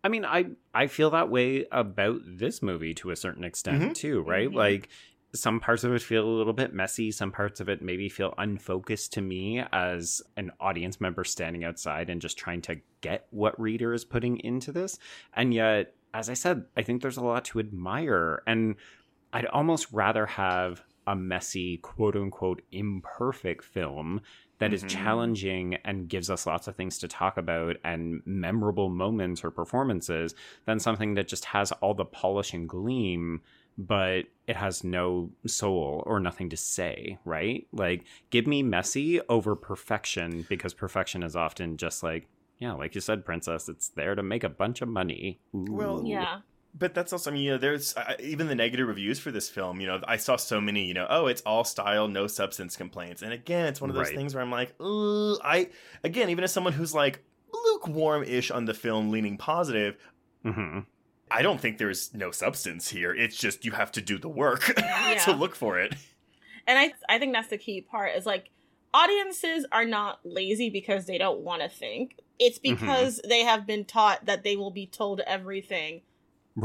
I 0.04 0.08
mean, 0.08 0.24
I 0.24 0.46
I 0.74 0.86
feel 0.88 1.10
that 1.10 1.28
way 1.30 1.66
about 1.70 2.20
this 2.24 2.60
movie 2.62 2.94
to 2.94 3.10
a 3.10 3.16
certain 3.16 3.44
extent 3.44 3.82
Mhm. 3.82 3.94
too, 3.94 4.22
right? 4.22 4.48
Mhm. 4.50 4.54
Like 4.54 4.88
some 5.34 5.60
parts 5.60 5.82
of 5.84 5.94
it 5.94 6.02
feel 6.02 6.24
a 6.28 6.36
little 6.36 6.52
bit 6.52 6.74
messy, 6.74 7.10
some 7.10 7.32
parts 7.32 7.60
of 7.60 7.68
it 7.68 7.80
maybe 7.80 8.08
feel 8.08 8.34
unfocused 8.36 9.12
to 9.14 9.22
me 9.22 9.60
as 9.72 10.20
an 10.36 10.50
audience 10.60 11.00
member 11.00 11.24
standing 11.24 11.64
outside 11.64 12.10
and 12.10 12.20
just 12.20 12.36
trying 12.36 12.60
to 12.62 12.76
get 13.00 13.26
what 13.30 13.58
Reeder 13.58 13.94
is 13.94 14.04
putting 14.04 14.38
into 14.40 14.72
this. 14.72 14.98
And 15.32 15.54
yet, 15.54 15.94
as 16.12 16.28
I 16.28 16.34
said, 16.34 16.66
I 16.76 16.82
think 16.82 17.00
there's 17.00 17.16
a 17.16 17.24
lot 17.24 17.44
to 17.46 17.60
admire 17.60 18.42
and 18.46 18.74
I'd 19.32 19.46
almost 19.46 19.90
rather 19.92 20.26
have 20.26 20.84
a 21.06 21.16
messy, 21.16 21.78
quote 21.78 22.16
unquote, 22.16 22.62
imperfect 22.70 23.64
film 23.64 24.20
that 24.58 24.72
is 24.72 24.84
Mhm. 24.84 24.88
challenging 24.88 25.74
and 25.84 26.08
gives 26.08 26.30
us 26.30 26.46
lots 26.46 26.68
of 26.68 26.76
things 26.76 26.98
to 26.98 27.08
talk 27.08 27.36
about 27.36 27.76
and 27.82 28.22
memorable 28.24 28.88
moments 28.88 29.42
or 29.42 29.50
performances 29.50 30.34
than 30.66 30.78
something 30.78 31.14
that 31.14 31.26
just 31.26 31.46
has 31.46 31.72
all 31.72 31.94
the 31.94 32.04
polish 32.04 32.52
and 32.54 32.68
gleam 32.68 33.40
but 33.78 34.26
it 34.46 34.54
has 34.54 34.84
no 34.84 35.30
soul 35.46 36.02
or 36.06 36.20
nothing 36.20 36.50
to 36.50 36.56
say 36.58 37.18
right 37.24 37.66
like 37.72 38.04
give 38.28 38.46
me 38.46 38.62
messy 38.62 39.18
over 39.30 39.56
perfection 39.56 40.44
because 40.48 40.74
perfection 40.74 41.22
is 41.22 41.34
often 41.34 41.78
just 41.78 42.02
like 42.02 42.28
yeah 42.58 42.72
like 42.74 42.94
you 42.94 43.00
said 43.00 43.24
princess 43.24 43.70
it's 43.70 43.88
there 43.88 44.14
to 44.14 44.22
make 44.22 44.44
a 44.44 44.48
bunch 44.48 44.82
of 44.82 44.88
money 44.88 45.40
Well, 45.52 46.04
Yeah. 46.06 46.40
But 46.74 46.94
that's 46.94 47.12
also, 47.12 47.30
I 47.30 47.34
mean, 47.34 47.42
you 47.42 47.50
know, 47.52 47.58
there's 47.58 47.94
uh, 47.96 48.14
even 48.18 48.46
the 48.46 48.54
negative 48.54 48.88
reviews 48.88 49.18
for 49.18 49.30
this 49.30 49.48
film. 49.48 49.80
You 49.80 49.86
know, 49.88 50.00
I 50.08 50.16
saw 50.16 50.36
so 50.36 50.58
many, 50.60 50.86
you 50.86 50.94
know, 50.94 51.06
oh, 51.10 51.26
it's 51.26 51.42
all 51.42 51.64
style, 51.64 52.08
no 52.08 52.26
substance 52.26 52.76
complaints. 52.76 53.20
And 53.20 53.30
again, 53.32 53.66
it's 53.66 53.80
one 53.80 53.90
of 53.90 53.94
those 53.96 54.06
Right. 54.08 54.16
things 54.16 54.34
where 54.34 54.42
I'm 54.42 54.50
like, 54.50 54.74
Ugh, 54.80 55.38
I, 55.44 55.68
again, 56.02 56.30
even 56.30 56.44
as 56.44 56.52
someone 56.52 56.72
who's 56.72 56.94
like 56.94 57.22
lukewarm 57.52 58.24
ish 58.24 58.50
on 58.50 58.64
the 58.64 58.72
film, 58.74 59.10
leaning 59.10 59.36
positive, 59.36 59.96
Mhm. 60.44 60.86
I 61.30 61.42
don't 61.42 61.60
think 61.60 61.76
there's 61.78 62.12
no 62.14 62.30
substance 62.30 62.88
here. 62.88 63.14
It's 63.14 63.36
just 63.36 63.64
you 63.66 63.72
have 63.72 63.92
to 63.92 64.00
do 64.00 64.18
the 64.18 64.28
work 64.28 64.74
to 65.24 65.32
look 65.32 65.54
for 65.54 65.78
it. 65.78 65.94
And 66.66 66.78
I, 66.78 66.92
I 67.08 67.18
think 67.18 67.32
that's 67.34 67.48
the 67.48 67.58
key 67.58 67.80
part 67.82 68.16
is 68.16 68.24
like, 68.26 68.48
audiences 68.94 69.66
are 69.72 69.84
not 69.84 70.20
lazy 70.24 70.68
because 70.70 71.06
they 71.06 71.18
don't 71.18 71.40
want 71.40 71.62
to 71.62 71.68
think. 71.68 72.16
It's 72.38 72.58
Mhm. 72.58 72.62
because 72.80 73.20
they 73.28 73.40
have 73.44 73.66
been 73.66 73.84
taught 73.84 74.24
that 74.26 74.42
they 74.42 74.56
will 74.56 74.70
be 74.70 74.86
told 74.86 75.20
everything 75.20 76.02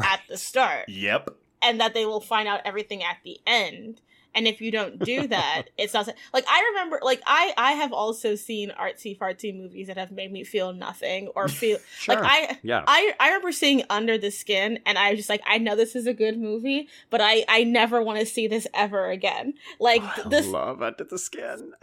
at 0.04 0.22
the 0.30 0.38
start. 0.38 0.90
Yep. 0.90 1.30
and 1.62 1.80
that 1.80 1.94
they 1.94 2.06
will 2.06 2.22
find 2.22 2.48
out 2.48 2.62
everything 2.66 3.04
at 3.04 3.18
the 3.24 3.40
end. 3.48 4.02
And 4.36 4.48
if 4.48 4.62
you 4.62 4.70
don't 4.72 5.00
do 5.00 5.26
that, 5.30 5.64
it's 5.80 5.96
not 5.96 6.08
like 6.32 6.46
I 6.48 6.64
remember 6.72 7.00
like 7.02 7.24
I 7.26 7.54
I 7.58 7.72
have 7.72 7.92
also 7.92 8.36
seen 8.36 8.72
artsy 8.80 9.18
fartsy 9.18 9.56
movies 9.58 9.88
that 9.88 9.98
have 9.98 10.12
made 10.12 10.32
me 10.32 10.44
feel 10.44 10.74
nothing 10.74 11.30
or 11.30 11.48
feel 11.62 11.80
Sure. 11.98 12.14
like 12.16 12.24
I 12.24 12.60
yeah 12.62 12.84
I 12.86 13.14
I 13.20 13.28
remember 13.30 13.52
seeing 13.52 13.82
Under 13.90 14.16
the 14.20 14.30
Skin 14.30 14.78
and 14.86 15.00
I 15.00 15.10
was 15.12 15.20
just 15.20 15.30
like 15.30 15.42
I 15.48 15.58
know 15.58 15.76
this 15.76 15.96
is 15.96 16.06
a 16.06 16.14
good 16.14 16.38
movie, 16.38 16.88
but 17.10 17.20
I 17.20 17.46
I 17.50 17.64
never 17.64 18.04
want 18.04 18.20
to 18.20 18.26
see 18.28 18.46
this 18.48 18.68
ever 18.76 19.10
again. 19.10 19.56
Like 19.80 20.04
oh, 20.04 20.22
I 20.26 20.30
this 20.30 20.46
love 20.46 20.84
under 20.84 21.04
the 21.04 21.18
skin 21.18 21.74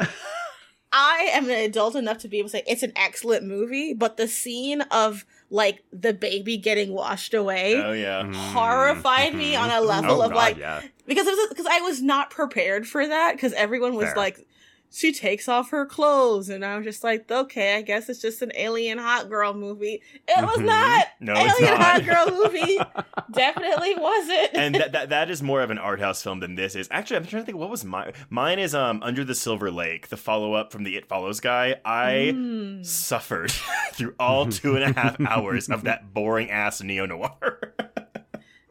I 0.96 1.28
am 1.32 1.46
an 1.46 1.56
adult 1.58 1.96
enough 1.96 2.18
to 2.18 2.28
be 2.28 2.38
able 2.38 2.50
to 2.50 2.52
say 2.58 2.62
it's 2.68 2.84
an 2.84 2.92
excellent 2.94 3.44
movie, 3.44 3.94
but 3.94 4.16
the 4.16 4.28
scene 4.28 4.82
of 4.92 5.24
like 5.50 5.82
the 5.92 6.12
baby 6.12 6.56
getting 6.56 6.92
washed 6.92 7.34
away 7.34 7.76
Oh 7.76 7.92
yeah. 7.92 8.32
horrified 8.32 9.34
me 9.34 9.54
Mhm. 9.54 9.60
on 9.60 9.70
a 9.70 9.80
level 9.80 10.22
Oh, 10.22 10.24
of 10.24 10.30
God, 10.30 10.36
like 10.36 10.56
yeah 10.56 10.80
because 11.06 11.26
it 11.26 11.32
was 11.36 11.48
because 11.50 11.66
I 11.66 11.80
was 11.80 12.00
not 12.02 12.30
prepared 12.30 12.86
for 12.88 13.06
that 13.06 13.34
because 13.36 13.52
everyone 13.52 13.94
was 13.94 14.06
Fair. 14.06 14.16
like 14.16 14.46
she 14.94 15.12
takes 15.12 15.48
off 15.48 15.70
her 15.70 15.84
clothes 15.84 16.48
and 16.48 16.64
i'm 16.64 16.82
just 16.84 17.02
like 17.04 17.30
okay 17.30 17.76
I 17.76 17.82
guess 17.82 18.08
it's 18.08 18.20
just 18.20 18.42
an 18.42 18.52
alien 18.54 18.98
hot 18.98 19.28
girl 19.28 19.52
movie 19.54 20.02
it 20.28 20.44
was 20.44 20.58
Mhm. 20.58 20.64
not 20.66 21.06
No, 21.20 21.32
alien 21.34 21.76
hot 21.76 22.04
girl 22.04 22.26
movie 22.30 22.78
definitely 23.32 23.94
wasn't 23.96 24.50
and 24.54 24.74
that, 24.76 24.92
that 24.92 25.08
that 25.10 25.30
is 25.30 25.42
more 25.42 25.62
of 25.62 25.70
an 25.70 25.78
art 25.78 26.00
house 26.00 26.22
film 26.22 26.40
than 26.40 26.54
this 26.54 26.74
is. 26.74 26.88
Actually, 26.90 27.16
I'm 27.18 27.26
trying 27.26 27.42
to 27.42 27.46
think 27.46 27.58
what 27.58 27.70
was 27.70 27.84
mine. 27.84 28.12
Mine 28.30 28.58
is 28.58 28.74
um 28.74 29.02
Under 29.02 29.24
the 29.24 29.34
Silver 29.34 29.70
Lake, 29.70 30.08
the 30.08 30.16
follow 30.16 30.54
up 30.54 30.70
from 30.72 30.84
the 30.84 30.96
It 30.96 31.06
Follows 31.06 31.40
guy. 31.40 31.76
I 31.84 32.32
Mm. 32.34 32.84
suffered 32.86 33.52
through 33.92 34.14
all 34.18 34.46
two 34.46 34.76
and 34.76 34.84
a 34.84 34.98
half 35.00 35.20
hours 35.26 35.68
of 35.68 35.84
that 35.84 36.12
boring 36.14 36.50
ass 36.50 36.82
neo 36.82 37.06
noir. 37.06 37.74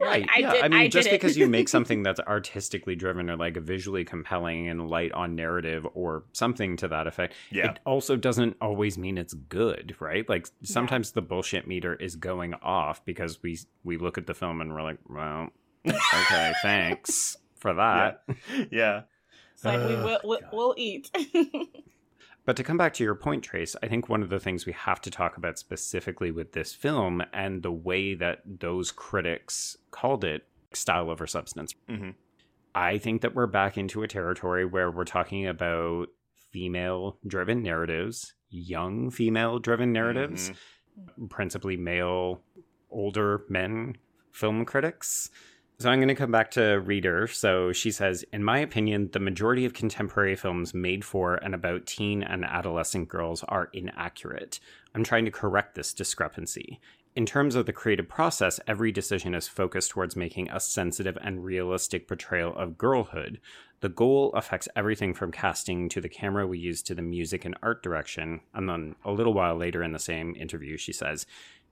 Right. 0.04 0.28
I 0.34 0.40
yeah. 0.40 0.52
did- 0.54 0.64
I 0.64 0.68
mean, 0.68 0.80
I 0.80 0.88
just 0.88 1.10
did 1.10 1.20
because 1.20 1.38
you 1.38 1.48
make 1.48 1.68
something 1.78 2.04
that's 2.04 2.20
artistically 2.20 2.96
driven 2.96 3.30
or 3.30 3.36
like 3.38 3.58
visually 3.58 4.04
compelling 4.06 4.68
and 4.70 4.88
light 4.90 5.12
on 5.14 5.36
narrative 5.36 5.86
or 5.94 6.24
something 6.34 6.78
to 6.78 6.88
that 6.90 7.08
effect, 7.08 7.34
Yeah. 7.52 7.72
it 7.72 7.80
also 7.86 8.16
doesn't 8.16 8.58
always 8.62 8.98
mean 8.98 9.18
it's 9.18 9.34
good, 9.34 9.96
right? 10.00 10.28
Like 10.28 10.48
sometimes 10.64 11.12
the 11.12 11.22
bullshit 11.22 11.68
meter 11.68 11.96
is 11.96 12.16
going 12.16 12.54
off 12.56 13.04
because 13.06 13.42
we 13.42 13.58
we 13.84 13.98
look 13.98 14.18
at 14.18 14.28
the 14.28 14.34
film 14.34 14.62
and 14.62 14.74
we're 14.74 14.84
like, 14.84 15.00
well, 15.10 15.50
okay, 15.88 16.54
thanks 16.62 17.38
for 17.56 17.74
that. 17.74 18.24
yeah. 18.72 19.02
it's 19.54 19.64
like 19.66 19.80
we 19.88 19.96
Oh, 19.96 20.04
will 20.06 20.20
we'll, 20.24 20.40
we'll 20.52 20.76
eat 20.78 21.10
But 22.46 22.58
to 22.58 22.64
come 22.64 22.78
back 22.78 22.94
to 22.96 23.04
your 23.04 23.16
point, 23.16 23.44
Trace, 23.44 23.76
I 23.82 23.88
think 23.88 24.10
one 24.10 24.22
of 24.22 24.30
the 24.30 24.40
things 24.40 24.66
we 24.66 24.74
have 24.74 25.00
to 25.02 25.12
talk 25.12 25.38
about 25.38 25.58
specifically 25.58 26.30
with 26.32 26.52
this 26.52 26.74
film 26.74 27.24
and 27.32 27.64
the 27.64 27.72
way 27.72 28.16
that 28.16 28.42
those 28.46 28.92
critics 28.92 29.78
called 29.92 30.24
it 30.26 30.46
style 30.74 31.10
over 31.10 31.26
substance. 31.26 31.74
Mhm. 31.90 32.16
I 32.76 32.98
think 32.98 33.22
that 33.22 33.34
we're 33.36 33.48
back 33.48 33.78
into 33.78 34.04
a 34.04 34.08
territory 34.08 34.66
where 34.66 34.92
we're 34.92 35.06
talking 35.06 35.48
about 35.48 36.10
female 36.52 37.18
driven 37.26 37.62
narratives, 37.64 38.34
young 38.50 39.10
female 39.10 39.60
driven 39.60 39.94
narratives, 39.94 40.52
principally 41.30 41.78
male, 41.78 42.44
older 42.90 43.44
men 43.48 43.96
film 44.32 44.66
critics. 44.66 45.30
So 45.84 45.90
I'm 45.90 46.00
going 46.00 46.08
to 46.08 46.16
come 46.16 46.32
back 46.32 46.50
to 46.52 46.80
Reeder. 46.80 47.28
So 47.28 47.74
she 47.74 47.92
says, 47.92 48.24
in 48.32 48.42
my 48.42 48.60
opinion, 48.60 49.10
the 49.12 49.20
majority 49.20 49.66
of 49.66 49.74
contemporary 49.74 50.38
films 50.38 50.74
made 50.74 51.04
for 51.04 51.36
and 51.36 51.54
about 51.54 51.86
teen 51.86 52.24
and 52.24 52.46
adolescent 52.46 53.10
girls 53.10 53.44
are 53.50 53.68
inaccurate. 53.74 54.62
I'm 54.96 55.04
trying 55.04 55.26
to 55.26 55.32
correct 55.32 55.76
this 55.76 55.94
discrepancy. 55.94 56.80
In 57.18 57.26
terms 57.26 57.56
of 57.56 57.66
the 57.66 57.74
creative 57.74 58.08
process, 58.08 58.62
every 58.66 58.94
decision 58.94 59.36
is 59.36 59.50
focused 59.50 59.92
towards 59.92 60.16
making 60.16 60.50
a 60.50 60.62
sensitive 60.62 61.18
and 61.22 61.44
realistic 61.44 62.08
portrayal 62.08 62.56
of 62.56 62.78
girlhood. 62.78 63.42
The 63.82 63.90
goal 63.90 64.32
affects 64.36 64.70
everything 64.78 65.14
from 65.14 65.34
casting 65.34 65.90
to 65.90 66.00
the 66.00 66.08
camera 66.08 66.48
we 66.48 66.60
use 66.60 66.82
to 66.84 66.96
the 66.96 67.02
music 67.02 67.44
and 67.44 67.58
art 67.62 67.84
direction. 67.84 68.40
And 68.54 68.70
then 68.70 68.96
a 69.04 69.12
little 69.12 69.34
while 69.34 69.58
later 69.58 69.84
in 69.84 69.92
the 69.92 70.00
same 70.00 70.34
interview, 70.38 70.78
she 70.78 70.94
says, 70.94 71.26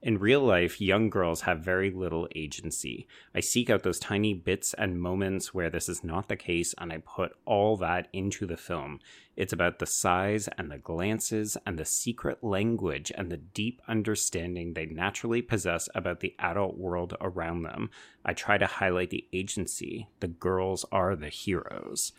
In 0.03 0.17
real 0.17 0.41
life, 0.41 0.81
young 0.81 1.11
girls 1.11 1.41
have 1.41 1.59
very 1.59 1.91
little 1.91 2.27
agency. 2.35 3.07
I 3.35 3.39
seek 3.39 3.69
out 3.69 3.83
those 3.83 3.99
tiny 3.99 4.33
bits 4.33 4.73
and 4.73 4.99
moments 4.99 5.53
where 5.53 5.69
this 5.69 5.87
is 5.87 6.03
not 6.03 6.27
the 6.27 6.35
case, 6.35 6.73
and 6.79 6.91
I 6.91 7.03
put 7.05 7.33
all 7.45 7.77
that 7.77 8.07
into 8.11 8.47
the 8.47 8.57
film. 8.57 8.99
It's 9.35 9.53
about 9.53 9.77
the 9.77 9.85
sighs 9.85 10.49
and 10.57 10.71
the 10.71 10.79
glances 10.79 11.55
and 11.67 11.77
the 11.77 11.85
secret 11.85 12.43
language 12.43 13.11
and 13.15 13.31
the 13.31 13.37
deep 13.37 13.79
understanding 13.87 14.73
they 14.73 14.87
naturally 14.87 15.43
possess 15.43 15.87
about 15.93 16.21
the 16.21 16.33
adult 16.39 16.77
world 16.77 17.15
around 17.21 17.61
them. 17.61 17.91
I 18.25 18.33
try 18.33 18.57
to 18.57 18.65
highlight 18.65 19.11
the 19.11 19.27
agency. 19.31 20.07
The 20.19 20.27
girls 20.27 20.83
are 20.91 21.15
the 21.15 21.29
heroes. 21.29 22.11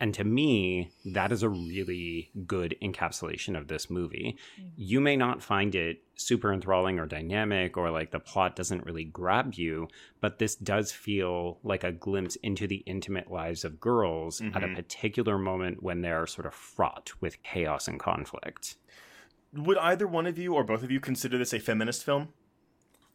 And 0.00 0.14
to 0.14 0.22
me, 0.22 0.92
that 1.06 1.32
is 1.32 1.42
a 1.42 1.48
really 1.48 2.30
good 2.46 2.76
encapsulation 2.80 3.58
of 3.58 3.66
this 3.66 3.90
movie. 3.90 4.36
You 4.76 5.00
may 5.00 5.16
not 5.16 5.42
find 5.42 5.74
it 5.74 6.02
super 6.14 6.52
enthralling 6.52 7.00
or 7.00 7.06
dynamic, 7.06 7.76
or 7.76 7.90
like 7.90 8.12
the 8.12 8.20
plot 8.20 8.54
doesn't 8.54 8.84
really 8.84 9.02
grab 9.04 9.54
you, 9.54 9.88
but 10.20 10.38
this 10.38 10.54
does 10.54 10.92
feel 10.92 11.58
like 11.64 11.82
a 11.82 11.90
glimpse 11.90 12.36
into 12.36 12.68
the 12.68 12.84
intimate 12.86 13.28
lives 13.30 13.64
of 13.64 13.80
girls 13.80 14.40
at 14.40 14.62
a 14.62 14.68
Mhm. 14.68 14.76
particular 14.76 15.36
moment 15.36 15.82
when 15.82 16.00
they're 16.02 16.26
sort 16.28 16.46
of 16.46 16.54
fraught 16.54 17.10
with 17.20 17.42
chaos 17.42 17.88
and 17.88 17.98
conflict. 17.98 18.76
Would 19.52 19.78
either 19.78 20.06
one 20.06 20.26
of 20.26 20.38
you 20.38 20.54
or 20.54 20.62
both 20.62 20.84
of 20.84 20.90
you 20.92 21.00
consider 21.00 21.38
this 21.38 21.52
a 21.52 21.58
feminist 21.58 22.04
film? 22.04 22.32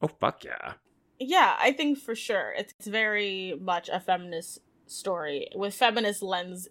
Oh, 0.02 0.08
fuck 0.10 0.44
yeah. 0.44 0.74
Yeah, 1.20 1.56
I 1.60 1.72
think 1.72 1.98
for 1.98 2.16
sure 2.16 2.54
it's 2.58 2.88
very 2.88 3.58
much 3.62 3.88
a 3.88 4.02
feminist 4.02 4.60
story 4.94 5.50
with 5.56 5.74
feminist 5.74 6.22
lens 6.22 6.68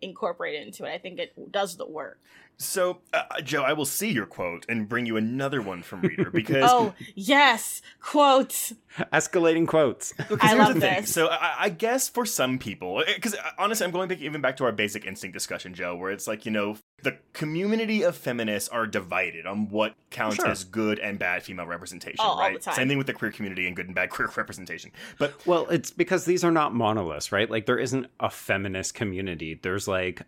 incorporated 0.00 0.66
into 0.66 0.84
it. 0.84 0.92
I 0.92 0.98
think 0.98 1.18
it 1.18 1.52
does 1.52 1.76
the 1.76 1.86
work. 1.86 2.18
So, 2.62 2.98
uh, 3.12 3.22
uh, 3.30 3.40
Joe, 3.40 3.62
I 3.62 3.72
will 3.72 3.84
see 3.84 4.10
your 4.10 4.26
quote 4.26 4.64
and 4.68 4.88
bring 4.88 5.06
you 5.06 5.16
another 5.16 5.60
one 5.62 5.82
from 5.82 6.00
Reeder 6.02 6.30
because 6.32 6.70
Oh 6.70 6.94
yes, 7.14 7.82
quotes. 8.00 8.72
Escalating 9.12 9.66
quotes. 9.66 10.12
Because 10.12 10.38
I 10.50 10.54
love 10.54 10.78
this. 10.80 11.12
So 11.12 11.28
I, 11.28 11.54
I 11.60 11.68
guess 11.70 12.08
for 12.08 12.26
some 12.26 12.58
people, 12.58 12.98
uh, 12.98 13.04
because 13.14 13.34
uh, 13.34 13.38
honestly, 13.58 13.84
I'm 13.86 13.90
going 13.90 14.08
back, 14.08 14.20
even 14.20 14.40
back 14.40 14.56
to 14.58 14.64
our 14.64 14.72
basic 14.72 15.04
instinct 15.06 15.34
discussion, 15.34 15.74
Joe, 15.74 15.96
where 15.96 16.10
it's 16.10 16.26
like 16.26 16.44
you 16.44 16.52
know 16.52 16.76
the 17.02 17.16
community 17.32 18.02
of 18.02 18.16
feminists 18.16 18.68
are 18.68 18.86
divided 18.86 19.46
on 19.46 19.68
what 19.68 19.94
counts 20.10 20.36
Sure. 20.36 20.48
as 20.48 20.62
good 20.64 20.98
and 20.98 21.18
bad 21.18 21.42
female 21.42 21.66
representation, 21.66 22.18
Oh, 22.20 22.30
all 22.32 22.38
right? 22.38 22.54
the 22.54 22.60
time. 22.60 22.74
Same 22.74 22.88
thing 22.88 22.98
with 22.98 23.06
the 23.08 23.12
queer 23.12 23.32
community 23.32 23.66
and 23.66 23.74
good 23.74 23.86
and 23.86 23.94
bad 23.94 24.10
queer 24.10 24.30
representation. 24.36 24.92
But 25.18 25.44
Well, 25.46 25.66
it's 25.68 25.90
because 25.90 26.24
these 26.26 26.44
are 26.44 26.52
not 26.52 26.74
monoliths, 26.74 27.32
right? 27.32 27.50
Like 27.50 27.66
there 27.66 27.78
isn't 27.78 28.06
a 28.20 28.30
feminist 28.30 28.94
community. 28.94 29.58
There's 29.60 29.88
like 29.88 30.22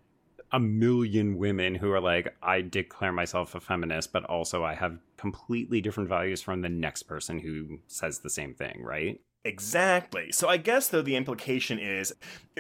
a 0.55 0.61
million 0.61 1.37
women 1.37 1.75
who 1.75 1.91
are 1.91 2.01
like, 2.01 2.33
I 2.41 2.61
declare 2.61 3.11
myself 3.11 3.57
a 3.57 3.61
feminist, 3.61 4.13
but 4.13 4.25
also 4.27 4.65
I 4.65 4.75
have 4.75 5.01
completely 5.17 5.81
different 5.81 6.09
values 6.09 6.41
from 6.41 6.63
the 6.63 6.69
next 6.69 7.03
person 7.03 7.41
who 7.41 7.81
says 7.89 8.21
the 8.21 8.31
same 8.31 8.55
thing, 8.55 8.81
right? 8.81 9.21
Exactly. 9.45 10.31
So 10.31 10.49
I 10.49 10.57
guess 10.59 10.87
though 10.89 11.03
the 11.03 11.17
implication 11.17 11.81
is 11.81 12.15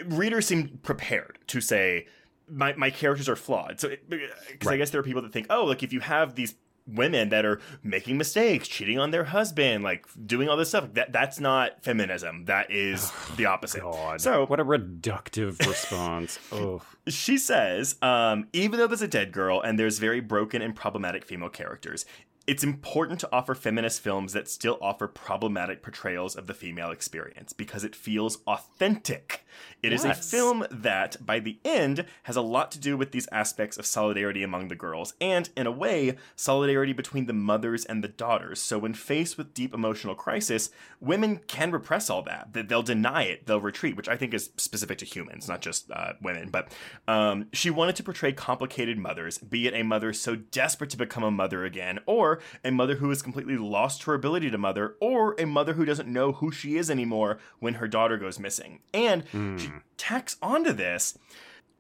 readers 0.06 0.48
seem 0.48 0.80
prepared 0.82 1.38
to 1.46 1.60
say 1.60 2.08
my 2.50 2.74
my 2.74 2.90
characters 2.90 3.28
are 3.28 3.36
flawed. 3.36 3.78
So 3.78 3.90
because 4.08 4.68
I 4.68 4.76
guess 4.76 4.90
there 4.90 5.00
are 5.00 5.04
people 5.04 5.22
that 5.22 5.32
think, 5.32 5.46
oh, 5.48 5.64
like 5.64 5.84
if 5.84 5.92
you 5.92 6.00
have 6.00 6.34
these 6.34 6.56
women 6.86 7.30
that 7.30 7.44
are 7.44 7.60
making 7.82 8.18
mistakes, 8.18 8.68
cheating 8.68 8.98
on 8.98 9.10
their 9.10 9.24
husband, 9.24 9.84
like 9.84 10.06
doing 10.26 10.48
all 10.48 10.56
this 10.56 10.68
stuff, 10.68 10.92
that 10.94 11.12
that's 11.12 11.40
not 11.40 11.82
feminism. 11.82 12.44
That 12.44 12.70
is 12.70 13.10
the 13.36 13.46
opposite. 13.46 13.82
God. 13.82 14.20
So 14.20 14.46
what 14.46 14.60
a 14.60 14.64
reductive 14.64 15.66
response. 15.66 16.38
Oh, 16.52 16.82
she 17.08 17.36
says, 17.36 17.96
um, 18.00 18.46
even 18.52 18.78
though 18.78 18.86
there's 18.86 19.02
a 19.02 19.08
dead 19.08 19.32
girl 19.32 19.60
and 19.60 19.78
there's 19.78 19.98
very 19.98 20.20
broken 20.20 20.62
and 20.62 20.74
problematic 20.74 21.24
female 21.24 21.48
characters, 21.48 22.06
it's 22.46 22.62
important 22.62 23.20
to 23.20 23.28
offer 23.32 23.54
feminist 23.54 24.00
films 24.00 24.32
that 24.34 24.48
still 24.48 24.78
offer 24.80 25.08
problematic 25.08 25.82
portrayals 25.82 26.36
of 26.36 26.46
the 26.46 26.54
female 26.54 26.90
experience 26.90 27.52
because 27.52 27.84
it 27.84 27.96
feels 27.96 28.38
authentic. 28.46 29.46
It 29.84 29.92
is 29.92 30.04
a 30.04 30.14
film 30.14 30.66
that, 30.70 31.16
by 31.24 31.40
the 31.40 31.58
end, 31.64 32.06
has 32.24 32.36
a 32.36 32.42
lot 32.42 32.70
to 32.72 32.78
do 32.78 32.96
with 32.96 33.12
these 33.12 33.28
aspects 33.30 33.76
of 33.76 33.86
solidarity 33.86 34.42
among 34.42 34.68
the 34.68 34.74
girls, 34.74 35.14
and, 35.20 35.48
in 35.56 35.66
a 35.66 35.72
way, 35.72 36.16
solidarity 36.36 36.92
between 36.92 37.26
the 37.26 37.32
mothers 37.32 37.84
and 37.84 38.02
the 38.02 38.08
daughters. 38.08 38.60
So, 38.60 38.78
when 38.78 38.94
faced 38.94 39.36
with 39.36 39.54
deep 39.54 39.74
emotional 39.74 40.14
crisis, 40.14 40.70
women 41.00 41.40
can 41.46 41.70
repress 41.70 42.08
all 42.08 42.22
that. 42.22 42.48
They'll 42.52 42.82
deny 42.82 43.24
it, 43.24 43.46
they'll 43.46 43.60
retreat, 43.60 43.96
which 43.96 44.08
I 44.08 44.16
think 44.16 44.34
is 44.34 44.50
specific 44.56 44.98
to 44.98 45.04
humans, 45.04 45.48
not 45.48 45.60
just 45.60 45.90
uh, 45.90 46.14
women. 46.22 46.50
But 46.50 46.72
um, 47.06 47.46
she 47.52 47.70
wanted 47.70 47.96
to 47.96 48.02
portray 48.02 48.32
complicated 48.32 48.98
mothers, 48.98 49.38
be 49.38 49.66
it 49.66 49.74
a 49.74 49.82
mother 49.82 50.12
so 50.12 50.36
desperate 50.36 50.90
to 50.90 50.96
become 50.96 51.22
a 51.22 51.30
mother 51.30 51.64
again, 51.64 51.98
or 52.06 52.40
a 52.64 52.70
mother 52.70 52.96
who 52.96 53.08
has 53.10 53.22
completely 53.22 53.56
lost 53.56 54.04
her 54.04 54.14
ability 54.14 54.50
to 54.50 54.58
mother, 54.58 54.96
or 55.00 55.34
a 55.38 55.44
mother 55.44 55.74
who 55.74 55.84
doesn't 55.84 56.08
know 56.08 56.32
who 56.32 56.50
she 56.50 56.76
is 56.76 56.90
anymore 56.90 57.38
when 57.58 57.74
her 57.74 57.88
daughter 57.88 58.16
goes 58.16 58.38
missing. 58.38 58.80
And 58.92 59.24
she 59.60 59.70
tacks 59.96 60.36
onto 60.42 60.72
this 60.72 61.16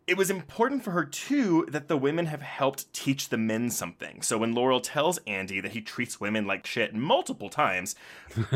it 0.06 0.18
was 0.18 0.30
important 0.30 0.82
for 0.84 0.90
her 0.90 1.04
too 1.04 1.66
that 1.70 1.88
the 1.88 1.96
women 1.96 2.26
have 2.26 2.42
helped 2.42 2.92
teach 2.92 3.30
the 3.30 3.38
men 3.38 3.70
something. 3.70 4.20
So 4.20 4.36
when 4.36 4.54
Laurel 4.54 4.80
tells 4.80 5.18
Andy 5.26 5.60
that 5.60 5.72
he 5.72 5.80
treats 5.80 6.20
women 6.20 6.46
like 6.46 6.66
shit 6.66 6.94
multiple 6.94 7.48
times, 7.48 7.96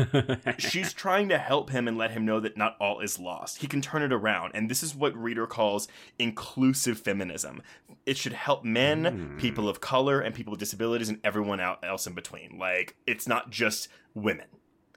she's 0.59 0.93
trying 0.93 1.27
to 1.29 1.39
help 1.39 1.71
him 1.71 1.87
and 1.87 1.97
let 1.97 2.11
him 2.11 2.23
know 2.23 2.39
that 2.39 2.55
not 2.57 2.75
all 2.79 2.99
is 2.99 3.17
lost. 3.17 3.61
He 3.61 3.67
can 3.67 3.81
turn 3.81 4.03
it 4.03 4.13
around. 4.13 4.51
And 4.53 4.69
this 4.69 4.83
is 4.83 4.93
what 4.93 5.17
Reeder 5.17 5.47
calls 5.47 5.87
inclusive 6.19 6.99
feminism. 6.99 7.63
It 8.05 8.17
should 8.17 8.33
help 8.33 8.63
men, 8.63 9.05
hmm. 9.05 9.37
people 9.37 9.67
of 9.67 9.81
color, 9.81 10.21
and 10.21 10.35
people 10.35 10.51
with 10.51 10.59
disabilities, 10.59 11.09
and 11.09 11.19
everyone 11.23 11.59
else 11.59 12.05
in 12.05 12.13
between. 12.13 12.59
Like, 12.59 12.95
it's 13.07 13.27
not 13.27 13.49
just 13.49 13.87
women. 14.13 14.45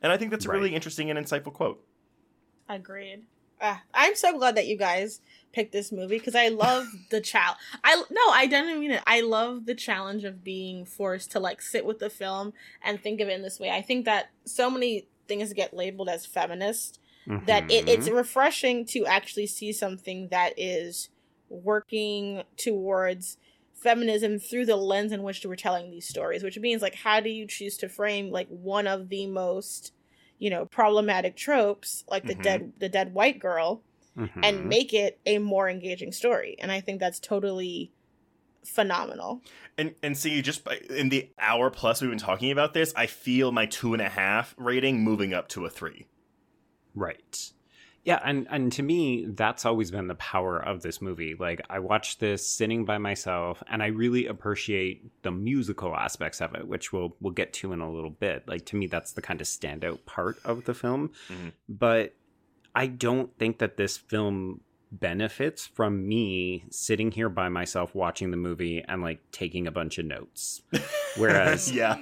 And 0.02 0.12
I 0.12 0.18
think 0.18 0.30
that's 0.30 0.44
a 0.44 0.48
Right. 0.48 0.56
really 0.56 0.74
interesting 0.74 1.10
and 1.10 1.18
insightful 1.18 1.52
quote. 1.52 1.82
Agreed. 2.68 3.24
Ah, 3.62 3.82
I'm 3.94 4.16
so 4.16 4.36
glad 4.36 4.56
that 4.56 4.66
you 4.66 4.76
guys 4.76 5.20
picked 5.52 5.72
this 5.72 5.92
movie 5.92 6.18
because 6.18 6.34
I 6.34 6.48
love 6.48 6.86
the 7.10 7.20
challenge. 7.20 7.58
I 7.84 7.94
no, 8.10 8.20
I 8.30 8.46
don't 8.46 8.80
mean 8.80 8.90
it. 8.90 9.02
I 9.06 9.20
love 9.20 9.66
the 9.66 9.74
challenge 9.74 10.24
of 10.24 10.42
being 10.42 10.84
forced 10.84 11.30
to 11.32 11.40
like 11.40 11.62
sit 11.62 11.84
with 11.86 12.00
the 12.00 12.10
film 12.10 12.52
and 12.82 13.00
think 13.00 13.20
of 13.20 13.28
it 13.28 13.34
in 13.34 13.42
this 13.42 13.60
way. 13.60 13.70
I 13.70 13.80
think 13.82 14.04
that 14.06 14.30
so 14.44 14.68
many 14.68 15.06
things 15.28 15.52
get 15.52 15.72
labeled 15.72 16.08
as 16.08 16.26
feminist 16.26 16.98
that 17.46 17.70
it, 17.70 17.88
it's 17.88 18.08
Mhm. 18.08 18.16
refreshing 18.16 18.84
to 18.86 19.06
actually 19.06 19.46
see 19.46 19.72
something 19.72 20.26
that 20.28 20.54
is 20.56 21.08
working 21.48 22.42
towards 22.56 23.36
feminism 23.74 24.38
through 24.40 24.66
the 24.66 24.74
lens 24.76 25.12
in 25.12 25.22
which 25.22 25.44
we're 25.44 25.54
telling 25.56 25.90
these 25.90 26.06
stories 26.08 26.42
which 26.42 26.58
means 26.58 26.82
like 26.82 26.94
how 26.96 27.20
do 27.20 27.28
you 27.28 27.46
choose 27.46 27.76
to 27.76 27.88
frame 27.88 28.30
like 28.30 28.48
one 28.48 28.86
of 28.86 29.08
the 29.08 29.26
most 29.26 29.92
you 30.42 30.50
know 30.50 30.66
problematic 30.66 31.36
tropes 31.36 32.04
like 32.08 32.26
the 32.26 32.34
Mhm. 32.34 32.42
dead 32.42 32.72
the 32.78 32.88
dead 32.88 33.14
white 33.14 33.38
girl 33.38 33.84
Mhm. 34.16 34.44
and 34.44 34.68
make 34.68 34.92
it 34.94 35.20
a 35.26 35.38
more 35.38 35.68
engaging 35.70 36.12
story 36.12 36.56
and 36.60 36.72
i 36.72 36.80
think 36.80 37.00
that's 37.00 37.20
totally 37.20 37.92
phenomenal 38.66 39.42
And 39.78 39.94
and 40.02 40.16
see, 40.16 40.42
just 40.42 40.64
by, 40.64 40.78
in 40.90 41.08
the 41.08 41.30
hour 41.38 41.70
plus 41.70 42.00
we've 42.00 42.10
been 42.10 42.18
talking 42.18 42.50
about 42.52 42.74
this, 42.74 42.92
I 42.94 43.06
feel 43.06 43.52
my 43.52 43.66
two 43.66 43.92
and 43.94 44.02
a 44.02 44.08
half 44.08 44.54
rating 44.58 45.02
moving 45.02 45.32
up 45.34 45.48
to 45.48 45.64
a 45.66 45.70
three. 45.70 46.06
Right. 46.94 47.52
Yeah, 48.04 48.18
and 48.24 48.48
and 48.50 48.72
to 48.72 48.82
me, 48.82 49.26
that's 49.28 49.64
always 49.64 49.92
been 49.92 50.08
the 50.08 50.16
power 50.16 50.58
of 50.58 50.82
this 50.82 51.00
movie. 51.00 51.36
Like 51.38 51.60
I 51.70 51.78
watched 51.78 52.18
this 52.18 52.44
sitting 52.44 52.84
by 52.84 52.98
myself, 52.98 53.62
and 53.70 53.80
I 53.82 53.86
really 53.86 54.26
appreciate 54.26 55.22
the 55.22 55.30
musical 55.30 55.94
aspects 55.94 56.40
of 56.40 56.54
it, 56.56 56.66
which 56.66 56.92
we'll 56.92 57.16
we'll 57.20 57.32
get 57.32 57.52
to 57.54 57.72
in 57.72 57.80
a 57.80 57.90
little 57.90 58.10
bit. 58.10 58.48
Like 58.48 58.66
to 58.66 58.76
me, 58.76 58.88
that's 58.88 59.12
the 59.12 59.22
kind 59.22 59.40
of 59.40 59.46
standout 59.46 60.04
part 60.04 60.38
of 60.44 60.64
the 60.64 60.74
film. 60.74 61.10
Mhm. 61.28 61.52
But 61.68 62.14
I 62.74 62.88
don't 62.88 63.36
think 63.38 63.58
that 63.58 63.76
this 63.76 63.96
film 63.96 64.62
benefits 64.90 65.66
from 65.66 66.06
me 66.06 66.64
sitting 66.70 67.10
here 67.10 67.30
by 67.30 67.48
myself 67.48 67.94
watching 67.94 68.30
the 68.30 68.36
movie 68.36 68.84
and 68.86 69.00
like 69.00 69.20
taking 69.32 69.66
a 69.66 69.70
bunch 69.70 69.96
of 69.98 70.04
notes. 70.04 70.60
Whereas 71.16 71.72
yeah, 71.72 71.98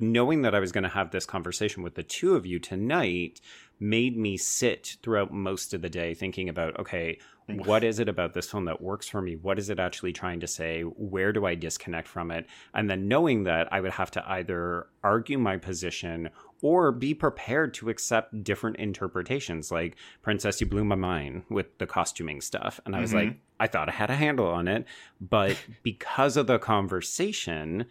knowing 0.00 0.42
that 0.42 0.54
I 0.54 0.58
was 0.60 0.72
going 0.72 0.82
to 0.84 0.90
have 0.90 1.10
this 1.10 1.26
conversation 1.26 1.82
with 1.82 1.94
the 1.94 2.02
two 2.02 2.34
of 2.34 2.44
you 2.46 2.58
tonight 2.58 3.40
made 3.80 4.16
me 4.16 4.36
sit 4.36 4.96
throughout 5.02 5.32
most 5.32 5.74
of 5.74 5.82
the 5.82 5.90
day 5.90 6.14
thinking 6.14 6.48
about 6.48 6.78
okay, 6.80 7.18
what 7.46 7.84
is 7.84 7.98
it 7.98 8.08
about 8.08 8.32
this 8.32 8.50
film 8.50 8.64
that 8.64 8.80
works 8.80 9.06
for 9.06 9.20
me? 9.20 9.36
What 9.36 9.58
is 9.58 9.68
it 9.68 9.78
actually 9.78 10.14
trying 10.14 10.40
to 10.40 10.46
say? 10.46 10.80
Where 10.82 11.30
do 11.30 11.44
I 11.44 11.54
disconnect 11.54 12.08
from 12.08 12.30
it? 12.30 12.46
And 12.72 12.88
then 12.88 13.06
knowing 13.06 13.44
that 13.44 13.70
I 13.70 13.82
would 13.82 13.92
have 13.92 14.10
to 14.12 14.26
either 14.26 14.86
argue 15.02 15.36
my 15.38 15.58
position 15.58 16.30
or 16.62 16.90
be 16.90 17.12
prepared 17.12 17.74
to 17.74 17.90
accept 17.90 18.42
different 18.44 18.76
interpretations. 18.76 19.70
Like, 19.70 19.96
Princess, 20.22 20.58
you 20.62 20.66
blew 20.66 20.84
my 20.84 20.94
mind 20.94 21.42
with 21.50 21.76
the 21.76 21.86
costuming 21.86 22.40
stuff. 22.40 22.80
And 22.86 22.96
I 22.96 23.00
was 23.00 23.10
Mhm. 23.12 23.14
like, 23.14 23.36
I 23.60 23.66
thought 23.66 23.90
I 23.90 23.92
had 23.92 24.08
a 24.08 24.14
handle 24.16 24.46
on 24.46 24.66
it. 24.66 24.86
But 25.20 25.62
because 25.82 26.38
of 26.38 26.46
the 26.46 26.58
conversation, 26.58 27.84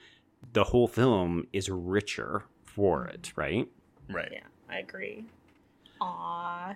the 0.54 0.64
whole 0.64 0.88
film 0.88 1.48
is 1.54 1.70
richer 1.70 2.46
for 2.66 3.06
it, 3.06 3.32
right? 3.36 3.68
right. 4.10 4.30
yeah 4.32 4.44
i 4.70 4.80
agree 4.80 5.24
Aww. 6.02 6.76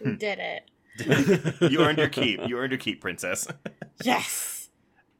we 0.00 0.10
hmm. 0.12 0.16
did 0.16 0.38
it 0.38 0.70
you 1.60 1.80
earned 1.80 1.98
your 1.98 2.08
keep. 2.10 2.40
You 2.46 2.58
earned 2.58 2.72
your 2.72 2.78
keep, 2.78 3.00
princess. 3.00 3.48
yes 4.04 4.68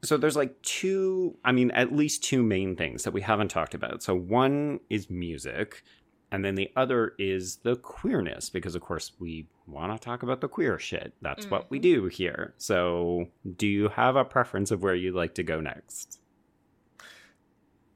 So 0.03 0.17
there's 0.17 0.37
like 0.37 0.61
two, 0.63 1.37
I 1.45 1.53
mean, 1.53 1.71
at 1.73 1.95
least 1.95 2.23
two 2.23 2.43
main 2.43 2.77
things 2.77 3.05
that 3.05 3.13
we 3.13 3.21
haven't 3.21 3.49
talked 3.49 3.75
about. 3.75 4.03
So 4.03 4.15
one 4.15 4.81
is 4.91 5.11
music, 5.11 5.83
and 6.31 6.45
then 6.45 6.55
the 6.55 6.71
other 6.77 7.15
is 7.19 7.57
the 7.57 7.77
queerness, 7.77 8.51
because 8.51 8.75
of 8.75 8.83
course 8.83 9.13
we 9.19 9.47
want 9.67 9.93
to 9.93 10.05
talk 10.05 10.23
about 10.23 10.41
the 10.41 10.49
queer 10.49 10.79
shit. 10.79 11.15
That's 11.23 11.51
what 11.51 11.71
we 11.71 11.79
mm-hmm. 11.79 12.03
do 12.03 12.07
here. 12.07 12.55
So 12.59 13.29
do 13.57 13.67
you 13.67 13.89
have 13.89 14.17
a 14.17 14.25
preference 14.25 14.71
of 14.71 14.83
where 14.83 14.95
you'd 14.95 15.15
like 15.15 15.35
to 15.37 15.43
go 15.43 15.61
next? 15.61 16.21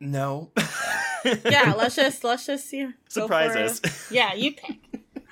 No. 0.01 0.51
yeah, 1.25 1.75
let's 1.77 1.97
just 1.97 2.23
let's 2.23 2.47
just 2.47 2.73
yeah, 2.73 2.87
go 2.87 3.23
Surprise 3.23 3.57
us. 3.57 3.81
it. 3.81 4.15
Yeah, 4.15 4.35
you 4.35 4.53
pick. 4.53 4.79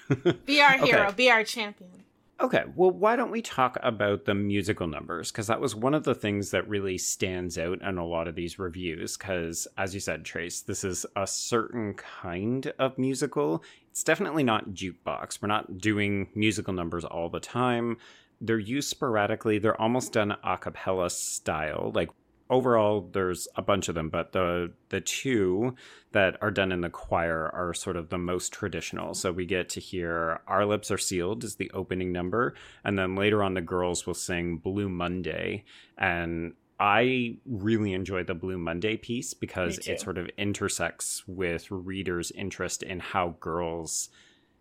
Be 0.47 0.61
our 0.61 0.79
hero. 0.79 1.07
Okay. 1.07 1.15
Be 1.17 1.31
our 1.31 1.45
champion. 1.45 1.91
Okay, 2.39 2.65
well, 2.75 2.91
why 2.91 3.17
don't 3.17 3.31
we 3.31 3.41
talk 3.41 3.79
about 3.83 4.27
the 4.27 4.35
musical 4.35 4.87
numbers? 4.87 5.33
Because 5.33 5.47
that 5.47 5.61
was 5.61 5.75
one 5.75 5.95
of 5.95 6.05
the 6.05 6.15
things 6.15 6.51
that 6.51 6.69
really 6.69 6.99
stands 6.99 7.57
out 7.57 7.81
in 7.81 7.97
a 7.97 8.05
lot 8.05 8.29
of 8.29 8.35
these 8.35 8.59
reviews. 8.59 9.17
Because, 9.17 9.67
as 9.79 9.95
you 9.95 10.01
said, 10.01 10.23
Trace, 10.23 10.61
this 10.61 10.85
is 10.85 11.07
a 11.17 11.27
certain 11.27 11.95
kind 11.95 12.71
of 12.79 12.99
musical. 12.99 13.65
It's 13.91 14.05
definitely 14.05 14.43
not 14.43 14.71
jukebox. 14.71 15.41
We're 15.41 15.49
not 15.49 15.79
doing 15.79 16.29
musical 16.35 16.75
numbers 16.75 17.07
all 17.07 17.31
the 17.31 17.41
time. 17.41 17.97
They're 18.43 18.59
used 18.59 18.91
sporadically. 18.91 19.59
They're 19.59 19.81
almost 19.81 20.13
done 20.13 20.37
a 20.45 20.59
cappella 20.59 21.09
style. 21.09 21.91
Like, 21.95 22.11
overall 22.49 23.09
there's 23.13 23.49
a 23.57 23.63
bunch 23.63 23.89
of 23.89 23.95
them 23.95 24.09
but 24.09 24.33
the 24.33 24.73
the 24.89 25.01
two 25.01 25.75
that 26.13 26.37
are 26.41 26.51
done 26.51 26.73
in 26.73 26.81
the 26.81 26.89
choir 26.89 27.51
are 27.53 27.75
sort 27.75 27.97
of 27.97 28.09
the 28.09 28.19
most 28.19 28.53
traditional. 28.53 29.13
So 29.15 29.33
we 29.33 29.45
get 29.45 29.69
to 29.71 29.81
hear 29.81 30.41
our 30.47 30.65
lips 30.65 30.91
are 30.91 30.99
sealed 30.99 31.45
is 31.45 31.57
the 31.57 31.71
opening 31.73 32.13
number 32.13 32.55
and 32.85 32.99
then 32.99 33.17
later 33.17 33.43
on 33.43 33.55
the 33.55 33.61
girls 33.61 34.07
will 34.07 34.15
sing 34.15 34.57
blue 34.57 34.89
monday. 34.89 35.65
And 35.99 36.55
I 36.79 37.39
really 37.47 37.95
enjoy 37.95 38.25
the 38.25 38.35
Blue 38.35 38.59
Monday 38.59 38.99
piece 38.99 39.33
because 39.33 39.79
it 39.79 40.01
sort 40.01 40.19
of 40.19 40.29
intersects 40.37 41.27
with 41.27 41.71
Reeder's 41.71 42.31
interest 42.33 42.83
in 42.83 43.01
how 43.01 43.37
girls 43.41 44.11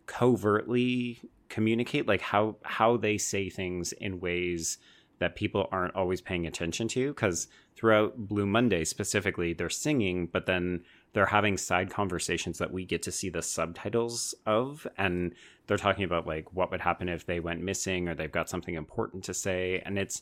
covertly 0.05 1.19
communicate, 1.49 2.07
like 2.07 2.21
how 2.21 2.55
how 2.63 2.95
they 2.95 3.17
say 3.17 3.49
things 3.49 3.91
in 3.91 4.21
ways 4.21 4.77
that 5.19 5.35
people 5.35 5.67
aren't 5.71 5.95
always 5.95 6.21
paying 6.21 6.47
attention 6.47 6.87
to 6.89 7.09
because 7.09 7.47
throughout 7.75 8.17
blue 8.17 8.45
monday 8.45 8.83
specifically 8.83 9.53
they're 9.53 9.69
singing 9.69 10.27
but 10.27 10.45
then 10.45 10.81
they're 11.13 11.25
having 11.25 11.57
side 11.57 11.89
conversations 11.89 12.57
that 12.57 12.71
we 12.71 12.83
get 12.83 13.01
to 13.01 13.11
see 13.11 13.29
the 13.29 13.41
subtitles 13.41 14.35
of 14.45 14.85
and 14.97 15.33
they're 15.67 15.77
talking 15.77 16.03
about 16.03 16.27
like 16.27 16.53
what 16.53 16.71
would 16.71 16.81
happen 16.81 17.09
if 17.09 17.25
they 17.25 17.39
went 17.39 17.61
missing 17.61 18.07
or 18.07 18.15
they've 18.15 18.31
got 18.31 18.49
something 18.49 18.75
important 18.75 19.23
to 19.23 19.33
say 19.33 19.81
and 19.85 19.97
it's 19.97 20.21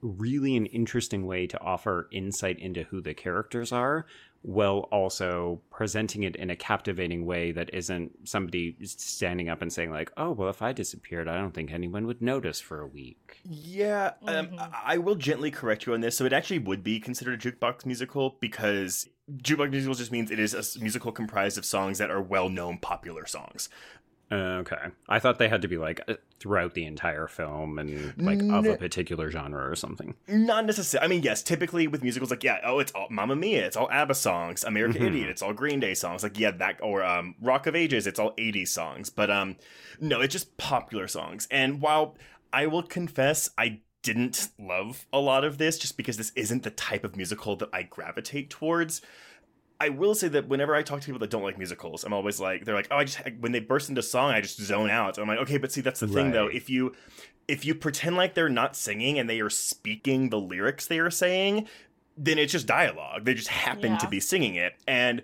really 0.00 0.56
an 0.56 0.66
interesting 0.66 1.26
way 1.26 1.46
to 1.46 1.60
offer 1.60 2.08
insight 2.12 2.58
into 2.58 2.84
who 2.84 3.00
the 3.00 3.14
characters 3.14 3.72
are 3.72 4.06
while 4.42 4.86
also 4.92 5.60
presenting 5.68 6.22
it 6.22 6.36
in 6.36 6.48
a 6.48 6.54
captivating 6.54 7.26
way 7.26 7.50
that 7.50 7.68
isn't 7.74 8.12
somebody 8.22 8.76
standing 8.84 9.48
up 9.48 9.60
and 9.62 9.72
saying 9.72 9.90
like 9.90 10.12
oh 10.16 10.30
well 10.30 10.48
if 10.48 10.62
i 10.62 10.72
disappeared 10.72 11.26
i 11.26 11.36
don't 11.36 11.52
think 11.52 11.72
anyone 11.72 12.06
would 12.06 12.22
notice 12.22 12.60
for 12.60 12.80
a 12.80 12.86
week 12.86 13.40
Yeah, 13.44 14.12
um, 14.22 14.46
Mhm. 14.46 14.58
I 14.60 14.94
I 14.94 14.98
will 14.98 15.16
gently 15.16 15.50
correct 15.50 15.86
you 15.86 15.92
on 15.94 16.00
this. 16.00 16.16
So 16.16 16.24
it 16.24 16.32
actually 16.32 16.60
would 16.60 16.82
be 16.84 16.98
considered 17.00 17.44
a 17.44 17.50
jukebox 17.50 17.84
musical 17.84 18.36
because 18.40 19.08
jukebox 19.42 19.70
musical 19.72 19.94
just 19.96 20.12
means 20.12 20.30
it 20.30 20.38
is 20.38 20.54
a 20.54 20.80
musical 20.80 21.10
comprised 21.12 21.58
of 21.58 21.64
songs 21.64 21.98
that 21.98 22.10
are 22.10 22.22
well-known 22.22 22.78
popular 22.78 23.26
songs. 23.26 23.68
Uh, 24.30 24.60
okay. 24.60 24.76
I 25.08 25.18
thought 25.20 25.38
they 25.38 25.48
had 25.48 25.62
to 25.62 25.68
be 25.68 25.78
like 25.78 26.02
uh, 26.06 26.14
throughout 26.38 26.74
the 26.74 26.84
entire 26.84 27.26
film 27.28 27.78
and 27.78 28.12
like 28.18 28.42
of 28.42 28.66
a 28.66 28.76
particular 28.76 29.30
genre 29.30 29.66
or 29.70 29.74
something. 29.74 30.14
Not 30.28 30.66
necessarily. 30.66 31.04
I 31.04 31.08
mean, 31.08 31.22
yes, 31.22 31.42
typically 31.42 31.86
with 31.86 32.02
musicals, 32.02 32.30
like 32.30 32.44
yeah, 32.44 32.58
oh, 32.62 32.78
it's 32.78 32.92
all 32.92 33.06
Mamma 33.10 33.36
Mia, 33.36 33.64
it's 33.66 33.76
all 33.76 33.88
ABBA 33.90 34.14
songs. 34.14 34.64
American 34.64 35.00
Mhm. 35.02 35.06
Idiot, 35.06 35.30
it's 35.30 35.40
all 35.40 35.54
Green 35.54 35.80
Day 35.80 35.94
songs. 35.94 36.22
Like 36.22 36.38
yeah, 36.38 36.50
that 36.50 36.78
or 36.82 37.02
um, 37.02 37.36
Rock 37.40 37.66
of 37.66 37.74
Ages, 37.74 38.06
it's 38.06 38.18
all 38.18 38.32
'80s 38.36 38.68
songs. 38.68 39.08
But 39.08 39.30
um, 39.30 39.56
no, 39.98 40.20
it's 40.20 40.32
just 40.32 40.56
popular 40.58 41.08
songs. 41.08 41.48
And 41.50 41.80
while 41.80 42.16
I 42.52 42.66
will 42.66 42.82
confess, 42.82 43.48
I 43.56 43.80
didn't 44.02 44.48
love 44.58 45.06
a 45.12 45.20
lot 45.20 45.42
of 45.44 45.56
this, 45.58 45.78
just 45.78 45.96
because 45.96 46.18
this 46.18 46.32
isn't 46.36 46.62
the 46.64 46.70
type 46.70 47.02
of 47.04 47.16
musical 47.16 47.56
that 47.56 47.70
I 47.72 47.82
gravitate 47.82 48.50
towards. 48.50 49.00
I 49.80 49.90
will 49.90 50.14
say 50.14 50.28
that 50.28 50.48
whenever 50.48 50.74
I 50.74 50.82
talk 50.82 51.00
to 51.00 51.06
people 51.06 51.20
that 51.20 51.30
don't 51.30 51.44
like 51.44 51.56
musicals, 51.56 52.02
I'm 52.02 52.12
always 52.12 52.40
like, 52.40 52.64
they're 52.64 52.74
like, 52.74 52.88
oh, 52.90 52.96
I 52.96 53.04
just 53.04 53.20
when 53.38 53.52
they 53.52 53.60
burst 53.60 53.88
into 53.88 54.02
song, 54.02 54.32
I 54.32 54.40
just 54.40 54.60
zone 54.60 54.90
out. 54.90 55.18
I'm 55.18 55.28
like, 55.28 55.38
okay, 55.40 55.58
but 55.58 55.70
see, 55.70 55.80
that's 55.80 56.00
the 56.00 56.08
thing 56.08 56.32
though. 56.32 56.48
If 56.48 56.68
you 56.68 56.94
if 57.46 57.64
you 57.64 57.74
pretend 57.74 58.16
like 58.16 58.34
they're 58.34 58.48
not 58.48 58.76
singing 58.76 59.18
and 59.18 59.30
they 59.30 59.40
are 59.40 59.50
speaking 59.50 60.30
the 60.30 60.40
lyrics 60.40 60.86
they 60.86 60.98
are 60.98 61.10
saying, 61.10 61.68
then 62.16 62.38
it's 62.38 62.52
just 62.52 62.66
dialogue. 62.66 63.24
They 63.24 63.34
just 63.34 63.48
happen 63.48 63.96
to 63.98 64.08
be 64.08 64.20
singing 64.20 64.56
it. 64.56 64.74
And 64.86 65.22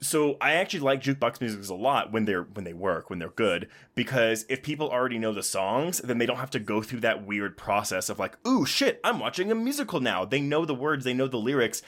so 0.00 0.36
I 0.40 0.54
actually 0.54 0.80
like 0.80 1.02
jukebox 1.02 1.40
musicals 1.40 1.70
a 1.70 1.74
lot 1.74 2.12
when 2.12 2.24
they're 2.24 2.44
when 2.44 2.64
they 2.64 2.72
work, 2.72 3.10
when 3.10 3.18
they're 3.18 3.30
good, 3.30 3.68
because 3.96 4.46
if 4.48 4.62
people 4.62 4.88
already 4.88 5.18
know 5.18 5.32
the 5.32 5.42
songs, 5.42 5.98
then 5.98 6.18
they 6.18 6.26
don't 6.26 6.36
have 6.36 6.50
to 6.50 6.60
go 6.60 6.82
through 6.82 7.00
that 7.00 7.26
weird 7.26 7.56
process 7.56 8.08
of 8.08 8.18
like, 8.18 8.38
ooh 8.46 8.64
shit, 8.64 9.00
I'm 9.02 9.18
watching 9.18 9.50
a 9.50 9.56
musical 9.56 9.98
now. 9.98 10.24
They 10.24 10.40
know 10.40 10.64
the 10.64 10.74
words, 10.74 11.04
they 11.04 11.14
know 11.14 11.26
the 11.26 11.36
lyrics. 11.36 11.82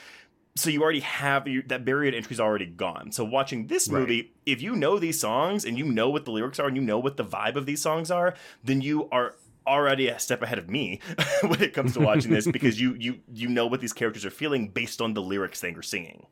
So 0.56 0.68
you 0.68 0.82
already 0.82 1.00
have 1.00 1.46
you, 1.46 1.62
that 1.68 1.84
barrier 1.84 2.10
to 2.10 2.16
entry 2.16 2.34
is 2.34 2.40
already 2.40 2.66
gone. 2.66 3.12
So 3.12 3.24
watching 3.24 3.68
this 3.68 3.88
Right. 3.88 4.00
movie, 4.00 4.32
if 4.44 4.60
you 4.60 4.74
know 4.74 4.98
these 4.98 5.18
songs 5.20 5.64
and 5.64 5.78
you 5.78 5.84
know 5.84 6.10
what 6.10 6.24
the 6.24 6.32
lyrics 6.32 6.58
are 6.58 6.66
and 6.66 6.76
you 6.76 6.82
know 6.82 6.98
what 6.98 7.16
the 7.16 7.24
vibe 7.24 7.56
of 7.56 7.66
these 7.66 7.80
songs 7.80 8.10
are, 8.10 8.34
then 8.64 8.80
you 8.80 9.08
are 9.10 9.36
already 9.66 10.08
a 10.08 10.18
step 10.18 10.42
ahead 10.42 10.58
of 10.58 10.68
me 10.68 11.00
when 11.42 11.62
it 11.62 11.72
comes 11.72 11.92
to 11.94 12.00
watching 12.00 12.32
this 12.32 12.46
because 12.52 12.80
you 12.80 12.94
you 12.98 13.20
you 13.32 13.48
know 13.48 13.66
what 13.66 13.80
these 13.80 13.92
characters 13.92 14.24
are 14.24 14.30
feeling 14.30 14.68
based 14.68 15.00
on 15.00 15.14
the 15.14 15.22
lyrics 15.22 15.60
they 15.60 15.72
are 15.72 15.82
singing. 15.82 16.26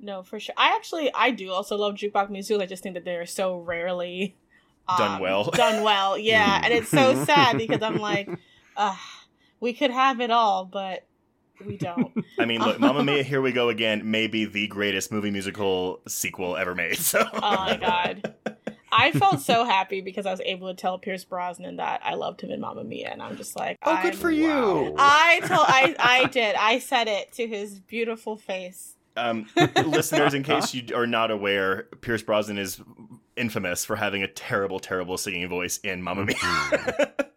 No, 0.00 0.22
for 0.22 0.40
sure. 0.40 0.54
I 0.58 0.74
actually 0.74 1.10
I 1.14 1.30
do 1.30 1.52
also 1.52 1.76
love 1.76 1.94
jukebox 1.94 2.30
musicals. 2.30 2.62
I 2.62 2.66
just 2.66 2.82
think 2.82 2.94
that 2.94 3.04
they're 3.04 3.26
so 3.26 3.56
rarely 3.58 4.36
um, 4.88 4.96
Done 4.98 5.20
well. 5.20 5.44
Done 5.52 5.82
well, 5.82 6.18
yeah. 6.18 6.60
and 6.62 6.72
it's 6.72 6.90
so 6.90 7.24
sad 7.24 7.56
because 7.56 7.82
I'm 7.82 7.98
like, 7.98 8.28
uh, 8.76 8.96
we 9.60 9.72
could 9.72 9.90
have 9.90 10.20
it 10.20 10.30
all, 10.30 10.64
but 10.64 11.06
we 11.64 11.76
don't. 11.76 12.12
I 12.38 12.44
mean, 12.44 12.60
look, 12.60 12.80
Mamma 12.80 13.04
Mia, 13.04 13.22
Here 13.22 13.40
We 13.40 13.52
Go 13.52 13.68
Again 13.68 14.10
may 14.10 14.26
be 14.26 14.44
the 14.44 14.66
greatest 14.68 15.12
movie 15.12 15.30
musical 15.30 16.00
sequel 16.08 16.56
ever 16.56 16.74
made. 16.74 16.98
So, 17.04 17.26
Oh 17.32 17.40
my 17.40 17.76
god. 17.76 18.34
I 18.90 19.10
felt 19.10 19.40
so 19.40 19.64
happy 19.64 20.00
because 20.00 20.24
I 20.24 20.30
was 20.30 20.40
able 20.40 20.68
to 20.68 20.74
tell 20.74 20.98
Pierce 20.98 21.24
Brosnan 21.24 21.76
that 21.76 22.00
I 22.04 22.14
loved 22.14 22.40
him 22.40 22.50
in 22.50 22.60
Mamma 22.60 22.84
Mia, 22.84 23.10
and 23.10 23.20
I'm 23.20 23.36
just 23.36 23.56
like, 23.56 23.78
Oh, 23.82 23.98
good 24.02 24.14
for 24.14 24.30
you. 24.30 24.94
I 24.98 25.40
told 25.40 25.66
I 25.66 25.96
I 25.98 26.26
did. 26.26 26.54
I 26.54 26.78
said 26.78 27.08
it 27.08 27.32
to 27.32 27.46
his 27.46 27.80
beautiful 27.80 28.36
face. 28.36 28.96
Um, 29.16 29.46
listeners, 29.84 30.34
in 30.34 30.42
case 30.42 30.74
you 30.74 30.94
are 30.96 31.06
not 31.06 31.30
aware, 31.30 31.84
Pierce 32.00 32.22
Brosnan 32.22 32.58
is 32.58 32.80
infamous 33.36 33.84
for 33.84 33.96
having 33.96 34.22
a 34.22 34.28
terrible, 34.28 34.80
terrible 34.80 35.18
singing 35.18 35.48
voice 35.48 35.78
in 35.78 36.02
Mamma 36.02 36.26
Mia. 36.26 37.12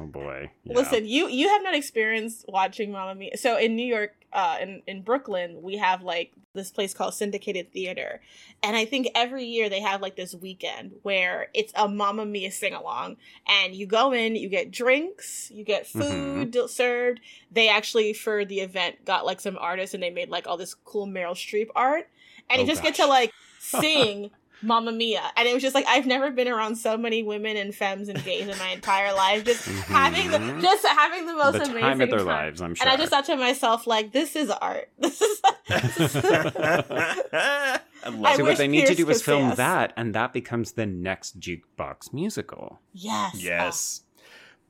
Oh 0.00 0.06
boy. 0.06 0.50
Yeah. 0.64 0.74
Listen, 0.74 1.06
you 1.06 1.28
you 1.28 1.48
have 1.48 1.62
not 1.62 1.74
experienced 1.74 2.46
watching 2.48 2.92
Mamma 2.92 3.14
Mia. 3.14 3.36
So 3.36 3.58
in 3.58 3.76
New 3.76 3.86
York, 3.86 4.14
uh, 4.32 4.56
in 4.60 4.82
in 4.86 5.02
Brooklyn, 5.02 5.62
we 5.62 5.76
have 5.76 6.02
like 6.02 6.32
this 6.54 6.70
place 6.70 6.94
called 6.94 7.14
Syndicated 7.14 7.72
Theater, 7.72 8.20
and 8.62 8.76
I 8.76 8.84
think 8.84 9.08
every 9.14 9.44
year 9.44 9.68
they 9.68 9.80
have 9.80 10.00
like 10.00 10.16
this 10.16 10.34
weekend 10.34 10.92
where 11.02 11.48
it's 11.54 11.72
a 11.76 11.86
Mamma 11.86 12.24
Mia 12.24 12.50
sing 12.50 12.72
along, 12.72 13.18
and 13.46 13.74
you 13.74 13.86
go 13.86 14.12
in, 14.12 14.36
you 14.36 14.48
get 14.48 14.70
drinks, 14.70 15.50
you 15.52 15.64
get 15.64 15.86
food 15.86 16.56
served. 16.68 17.20
They 17.52 17.68
actually 17.68 18.12
for 18.14 18.44
the 18.44 18.60
event 18.60 19.04
got 19.04 19.26
like 19.26 19.40
some 19.40 19.58
artists, 19.58 19.94
and 19.94 20.02
they 20.02 20.10
made 20.10 20.30
like 20.30 20.46
all 20.46 20.56
this 20.56 20.74
cool 20.74 21.06
Meryl 21.06 21.34
Streep 21.34 21.68
art, 21.76 22.08
and 22.48 22.58
Oh, 22.58 22.62
you 22.62 22.66
just 22.66 22.82
get 22.82 22.94
to 22.96 23.06
like 23.06 23.32
sing. 23.58 24.30
Mamma 24.62 24.92
Mia. 24.92 25.22
And 25.36 25.48
it 25.48 25.54
was 25.54 25.62
just 25.62 25.74
like 25.74 25.86
I've 25.86 26.06
never 26.06 26.30
been 26.30 26.48
around 26.48 26.76
so 26.76 26.96
many 26.96 27.22
women 27.22 27.56
and 27.56 27.74
femmes 27.74 28.08
and 28.08 28.22
gays 28.24 28.48
in 28.48 28.58
my 28.58 28.68
entire 28.68 29.14
life. 29.14 29.44
Just 29.44 29.68
mm-hmm. 29.68 29.92
having 29.92 30.30
the 30.30 30.38
just 30.62 30.86
having 30.86 31.26
the 31.26 31.34
most 31.34 31.52
the 31.54 31.62
amazing 31.64 31.80
time 31.80 32.00
of 32.00 32.10
their 32.10 32.18
time. 32.18 32.26
lives, 32.26 32.62
I'm 32.62 32.74
sure. 32.74 32.86
And 32.86 32.92
I 32.92 32.96
just 32.96 33.10
thought 33.10 33.24
to 33.26 33.36
myself, 33.36 33.86
like, 33.86 34.12
this 34.12 34.36
is 34.36 34.50
art. 34.50 34.88
This 35.00 35.20
is. 35.20 36.16
I 38.02 38.08
love 38.08 38.40
it. 38.40 38.42
what 38.42 38.56
they 38.56 38.68
need 38.68 38.86
to 38.86 38.94
do 38.94 39.08
is 39.10 39.22
film 39.22 39.54
that, 39.56 39.92
and 39.96 40.14
that 40.14 40.32
becomes 40.32 40.72
the 40.72 40.86
next 40.86 41.38
jukebox 41.38 42.12
musical. 42.12 42.80
yes. 42.92 43.34
Yes. 43.42 44.02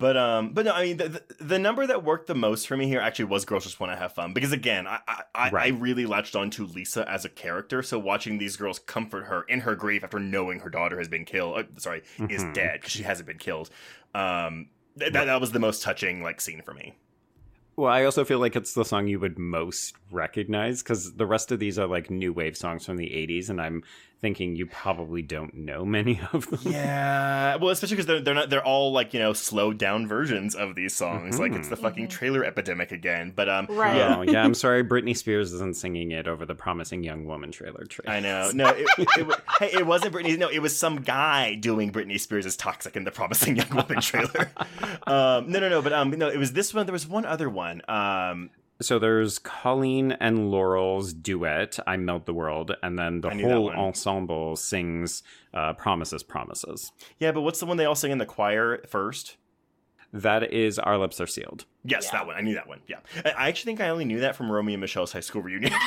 But 0.01 0.16
um, 0.16 0.55
but 0.55 0.64
no, 0.64 0.72
I 0.72 0.85
mean 0.86 0.97
the, 0.97 1.09
the 1.10 1.22
the 1.44 1.59
number 1.59 1.86
that 1.86 2.02
worked 2.02 2.27
the 2.27 2.35
most 2.35 2.66
for 2.66 2.74
me 2.74 2.86
here 2.89 3.01
actually 3.01 3.27
was 3.27 3.44
"Girls 3.44 3.64
Just 3.64 3.78
Want 3.78 3.93
to 3.93 3.97
Have 3.97 4.14
Fun" 4.14 4.32
because 4.32 4.51
again, 4.51 4.86
I 4.86 5.01
I, 5.06 5.22
I, 5.35 5.51
I 5.52 5.66
really 5.68 6.06
latched 6.06 6.35
on 6.35 6.48
to 6.52 6.64
Lisa 6.66 7.06
as 7.06 7.27
a 7.27 7.28
character. 7.28 7.82
So 7.82 7.98
watching 7.98 8.39
these 8.39 8.56
girls 8.56 8.78
comfort 8.78 9.24
her 9.27 9.43
in 9.43 9.60
her 9.60 9.74
grief 9.77 10.02
after 10.02 10.18
knowing 10.18 10.60
her 10.60 10.70
daughter 10.70 10.97
has 10.98 11.06
been 11.09 11.27
killed, 11.27 11.59
uh, 11.59 11.62
sorry, 11.78 12.02
is 12.31 12.43
Mhm. 12.43 12.55
dead 12.55 12.72
because 12.81 12.93
she 12.93 13.02
hasn't 13.02 13.27
been 13.27 13.36
killed. 13.36 13.68
Um, 14.14 14.70
th- 14.98 15.12
that 15.12 15.27
that 15.27 15.39
was 15.39 15.52
the 15.52 15.60
most 15.60 15.82
touching 15.82 16.22
like 16.22 16.40
scene 16.40 16.62
for 16.62 16.72
me. 16.72 16.94
Well, 17.77 17.93
I 17.93 18.05
also 18.05 18.24
feel 18.24 18.39
like 18.39 18.56
it's 18.56 18.72
the 18.72 18.85
song 18.86 19.06
you 19.06 19.20
would 19.20 19.39
most 19.39 19.94
recognize 20.10 20.82
because 20.82 21.14
the 21.14 21.27
rest 21.27 21.52
of 21.52 21.59
these 21.59 21.78
are 21.78 21.86
like 21.86 22.09
new 22.10 22.32
wave 22.32 22.56
songs 22.56 22.86
from 22.86 22.97
the 22.97 23.06
80s, 23.09 23.51
and 23.51 23.60
I'm 23.60 23.82
thinking 24.20 24.55
you 24.55 24.66
probably 24.66 25.22
don't 25.22 25.55
know 25.55 25.84
many 25.84 26.20
of 26.32 26.48
them. 26.51 26.72
Yeah, 26.72 27.56
well, 27.56 27.70
especially 27.70 27.97
because 27.97 28.06
they're 28.06 28.20
they're 28.20 28.34
not 28.34 28.51
they're 28.51 28.64
all 28.64 28.92
like 28.92 29.14
you 29.14 29.20
know 29.20 29.32
slowed 29.32 29.78
down 29.78 30.06
versions 30.06 30.55
of 30.55 30.74
these 30.74 30.94
songs. 30.94 31.38
Like 31.38 31.52
it's 31.52 31.68
the 31.68 31.76
fucking 31.76 32.09
trailer 32.09 32.44
epidemic 32.44 32.92
again. 32.92 33.32
But 33.34 33.48
um, 33.48 33.66
Right. 33.70 33.97
yeah, 33.97 34.16
Oh, 34.18 34.22
yeah, 34.22 34.42
I'm 34.44 34.55
sorry. 34.64 34.84
Britney 34.84 35.16
Spears 35.16 35.52
isn't 35.52 35.76
singing 35.76 36.10
it 36.12 36.28
over 36.28 36.44
the 36.47 36.55
Promising 36.55 37.02
Young 37.02 37.24
Woman 37.24 37.51
trailer. 37.52 37.84
Trace. 37.84 38.09
I 38.09 38.20
know. 38.20 38.51
No, 38.60 38.68
it, 38.68 38.86
it, 39.16 39.26
wa- 39.26 39.36
hey, 39.59 39.70
it 39.72 39.86
wasn't 39.86 40.12
Britney. 40.14 40.36
No, 40.36 40.48
it 40.48 40.59
was 40.60 40.76
some 40.76 41.01
guy 41.02 41.55
doing 41.55 41.90
Britney 41.92 42.18
Spears' 42.20 42.56
"Toxic" 42.56 42.97
in 42.97 43.05
the 43.05 43.10
Promising 43.10 43.56
Young 43.56 43.70
Woman 43.74 44.01
trailer. 44.01 44.51
um, 45.06 45.51
no, 45.51 45.60
no, 45.60 45.68
no. 45.68 45.80
But 45.82 45.92
um, 45.92 46.10
no, 46.10 46.28
it 46.28 46.36
was 46.38 46.52
this 46.52 46.74
one. 46.74 46.84
There 46.86 46.92
was 46.92 47.06
one 47.06 47.24
other 47.24 47.48
one. 47.48 47.80
Um, 47.88 48.51
So 48.82 48.98
there's 48.98 49.39
Colleen 49.39 50.12
and 50.12 50.51
Laurel's 50.51 51.12
duet, 51.12 51.78
I 51.86 51.97
Melt 51.98 52.24
the 52.27 52.32
World, 52.32 52.74
and 52.82 52.98
then 52.98 53.20
the 53.20 53.28
I 53.28 53.35
knew 53.35 53.43
that 53.47 53.52
whole 53.55 53.70
ensemble 53.70 54.57
sings 54.57 55.23
uh, 55.52 55.74
Promises, 55.74 56.23
Promises. 56.23 56.90
yeah, 57.19 57.31
but 57.32 57.43
what's 57.43 57.61
the 57.61 57.66
one 57.66 57.77
they 57.77 57.85
all 57.85 57.94
sing 57.94 58.11
in 58.11 58.19
the 58.19 58.24
choir 58.27 58.82
first? 58.89 59.36
That 60.12 60.52
is 60.52 60.78
Our 60.78 60.97
Lips 60.98 61.20
Are 61.20 61.27
Sealed. 61.27 61.66
Yes, 61.85 62.07
Yeah. 62.07 62.19
that 62.20 62.27
one. 62.27 62.36
I 62.36 62.40
knew 62.40 62.55
that 62.55 62.66
one. 62.66 62.81
Yeah, 62.89 63.01
I 63.24 63.31
I 63.31 63.48
actually 63.48 63.70
think 63.73 63.81
I 63.82 63.90
only 63.90 64.05
knew 64.07 64.20
that 64.20 64.35
from 64.35 64.51
Romy 64.51 64.73
and 64.74 64.81
Michele's 64.81 65.12
high 65.12 65.20
school 65.20 65.43
reunion. 65.43 65.73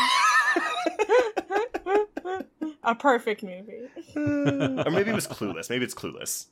A 2.85 2.93
perfect 2.95 3.43
movie. 3.43 3.87
or 4.15 4.91
maybe 4.91 5.09
it 5.09 5.15
was 5.15 5.25
Clueless. 5.27 5.69
Maybe 5.69 5.85
it's 5.85 5.93
Clueless. 5.93 6.47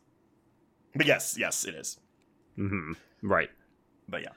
But 0.96 1.06
yes, 1.06 1.36
yes, 1.38 1.66
it 1.66 1.76
is. 1.76 2.00
hmm 2.56 2.94
Right. 3.22 3.50
But 4.08 4.22
yeah. 4.22 4.30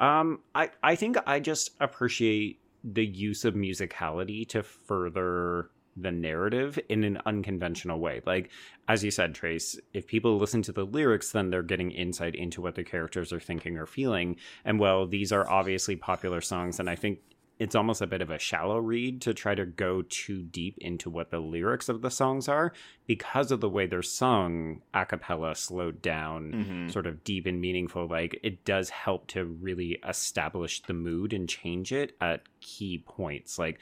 Um, 0.00 0.40
I 0.54 0.70
I 0.82 0.94
think 0.94 1.16
I 1.26 1.40
just 1.40 1.70
appreciate 1.80 2.60
the 2.84 3.04
use 3.04 3.44
of 3.44 3.54
musicality 3.54 4.46
to 4.48 4.62
further 4.62 5.70
the 5.96 6.12
narrative 6.12 6.78
in 6.88 7.04
an 7.04 7.18
unconventional 7.24 7.98
way. 7.98 8.20
Like 8.26 8.50
as 8.88 9.02
you 9.02 9.10
said, 9.10 9.34
Trace, 9.34 9.78
if 9.94 10.06
people 10.06 10.36
listen 10.38 10.62
to 10.62 10.72
the 10.72 10.84
lyrics, 10.84 11.32
then 11.32 11.50
they're 11.50 11.62
getting 11.62 11.90
insight 11.90 12.34
into 12.34 12.60
what 12.60 12.74
the 12.74 12.84
characters 12.84 13.32
are 13.32 13.40
thinking 13.40 13.78
or 13.78 13.86
feeling. 13.86 14.36
And 14.64 14.78
well, 14.78 15.06
these 15.06 15.32
are 15.32 15.48
obviously 15.48 15.96
popular 15.96 16.40
songs, 16.40 16.78
and 16.78 16.90
I 16.90 16.96
think 16.96 17.20
it's 17.58 17.74
almost 17.74 18.02
a 18.02 18.06
bit 18.06 18.20
of 18.20 18.28
a 18.30 18.38
shallow 18.38 18.76
read 18.78 19.20
to 19.22 19.32
try 19.32 19.54
to 19.54 19.64
go 19.64 20.02
too 20.02 20.42
deep 20.42 20.76
into 20.78 21.08
what 21.08 21.30
the 21.30 21.38
lyrics 21.38 21.88
of 21.88 22.02
the 22.02 22.10
songs 22.10 22.48
are 22.48 22.72
because 23.06 23.50
of 23.50 23.60
the 23.60 23.68
way 23.68 23.86
they're 23.86 24.02
sung 24.02 24.82
a 24.92 25.06
cappella 25.06 25.54
slowed 25.54 26.02
down 26.02 26.52
Mhm. 26.52 26.92
sort 26.92 27.06
of 27.06 27.24
deep 27.24 27.46
and 27.46 27.60
meaningful 27.60 28.06
like 28.08 28.38
it 28.42 28.64
does 28.64 28.90
help 28.90 29.26
to 29.28 29.44
really 29.44 29.98
establish 30.06 30.82
the 30.82 30.92
mood 30.94 31.32
and 31.32 31.48
change 31.48 31.92
it 31.92 32.14
at 32.20 32.42
key 32.60 33.02
points 33.06 33.58
like 33.58 33.78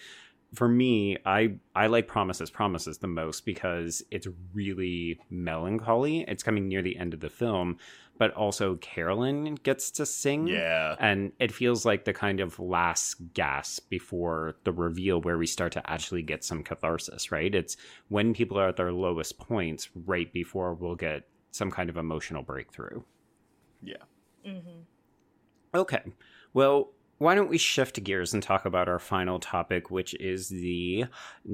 for 0.54 0.68
me 0.68 1.16
i 1.26 1.52
i 1.74 1.88
like 1.88 2.06
promises 2.06 2.48
promises 2.48 2.98
the 2.98 3.08
most 3.08 3.44
because 3.44 4.04
it's 4.12 4.28
really 4.52 5.18
melancholy 5.28 6.20
it's 6.28 6.44
coming 6.44 6.68
near 6.68 6.80
the 6.82 6.96
end 6.96 7.12
of 7.12 7.18
the 7.18 7.28
film 7.30 7.76
but 8.18 8.32
also 8.34 8.76
carolyn 8.76 9.56
gets 9.56 9.90
to 9.90 10.06
sing 10.06 10.46
Yeah. 10.48 10.96
and 11.00 11.32
it 11.40 11.52
feels 11.52 11.84
like 11.84 12.04
the 12.04 12.12
kind 12.12 12.40
of 12.40 12.58
last 12.58 13.16
gasp 13.34 13.88
before 13.90 14.56
the 14.64 14.72
reveal 14.72 15.20
where 15.20 15.36
we 15.38 15.46
start 15.46 15.72
to 15.72 15.90
actually 15.90 16.22
get 16.22 16.44
some 16.44 16.62
catharsis, 16.62 17.30
right? 17.32 17.54
It's 17.54 17.76
when 18.08 18.32
people 18.34 18.58
are 18.58 18.68
at 18.68 18.76
their 18.76 18.92
lowest 18.92 19.38
points 19.38 19.88
right 20.06 20.32
before 20.32 20.74
we'll 20.74 20.94
get 20.94 21.26
some 21.50 21.70
kind 21.70 21.90
of 21.90 21.96
emotional 21.96 22.42
breakthrough. 22.42 23.02
Yeah. 23.82 24.02
hmm 24.44 24.80
Okay. 25.74 26.02
Well, 26.52 26.92
why 27.18 27.34
don't 27.34 27.48
we 27.48 27.58
shift 27.58 28.02
gears 28.02 28.34
and 28.34 28.42
talk 28.42 28.64
about 28.64 28.88
our 28.88 28.98
final 28.98 29.38
topic, 29.38 29.90
which 29.90 30.14
is 30.14 30.48
the 30.48 31.04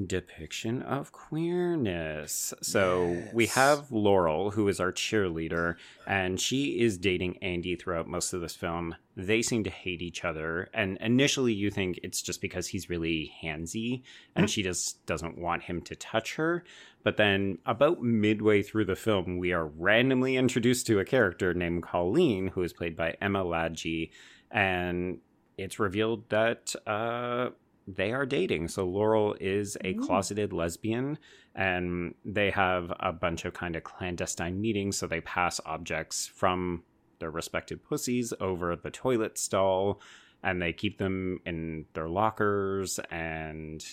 depiction 0.06 0.82
of 0.82 1.12
queerness. 1.12 2.54
So 2.62 3.22
we 3.34 3.46
have 3.48 3.92
Laurel, 3.92 4.50
who 4.50 4.68
is 4.68 4.80
our 4.80 4.92
cheerleader, 4.92 5.76
and 6.06 6.40
she 6.40 6.80
is 6.80 6.96
dating 6.96 7.38
Andy 7.42 7.76
throughout 7.76 8.08
most 8.08 8.32
of 8.32 8.40
this 8.40 8.56
film. 8.56 8.94
They 9.16 9.42
seem 9.42 9.64
to 9.64 9.70
hate 9.70 10.00
each 10.00 10.24
other, 10.24 10.70
and 10.72 10.96
initially 10.98 11.52
you 11.52 11.70
think 11.70 12.00
it's 12.02 12.22
just 12.22 12.40
because 12.40 12.68
he's 12.68 12.88
really 12.88 13.32
handsy 13.42 14.02
and 14.34 14.44
hmm. 14.44 14.48
she 14.48 14.62
just 14.62 15.04
doesn't 15.04 15.38
want 15.38 15.64
him 15.64 15.82
to 15.82 15.94
touch 15.94 16.36
her. 16.36 16.64
But 17.02 17.16
then, 17.16 17.58
about 17.64 18.02
midway 18.02 18.62
through 18.62 18.84
the 18.84 18.96
film, 18.96 19.38
we 19.38 19.52
are 19.52 19.66
randomly 19.66 20.36
introduced 20.36 20.86
to 20.86 21.00
a 21.00 21.04
character 21.04 21.54
named 21.54 21.82
Colleen, 21.82 22.48
who 22.48 22.62
is 22.62 22.72
played 22.72 22.96
by 22.96 23.16
Emma 23.20 23.42
Ladji, 23.42 24.10
and 24.50 25.18
it's 25.60 25.78
revealed 25.78 26.28
that 26.30 26.74
uh, 26.86 27.50
they 27.86 28.12
are 28.12 28.26
dating. 28.26 28.68
So 28.68 28.84
Laurel 28.84 29.36
is 29.40 29.76
a 29.82 29.94
closeted 29.94 30.52
lesbian, 30.52 31.18
and 31.54 32.14
they 32.24 32.50
have 32.50 32.92
a 33.00 33.12
bunch 33.12 33.44
of 33.44 33.54
kind 33.54 33.76
of 33.76 33.84
clandestine 33.84 34.60
meetings. 34.60 34.96
So 34.98 35.06
they 35.06 35.20
pass 35.20 35.60
objects 35.66 36.26
from 36.26 36.82
their 37.18 37.30
respective 37.30 37.84
pussies 37.84 38.32
over 38.40 38.76
the 38.76 38.90
toilet 38.90 39.38
stall, 39.38 40.00
and 40.42 40.60
they 40.60 40.72
keep 40.72 40.98
them 40.98 41.40
in 41.44 41.84
their 41.92 42.08
lockers. 42.08 42.98
And 43.10 43.84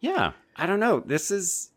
yeah, 0.00 0.32
I 0.56 0.66
don't 0.66 0.80
know. 0.80 1.00
This 1.00 1.30
is 1.30 1.70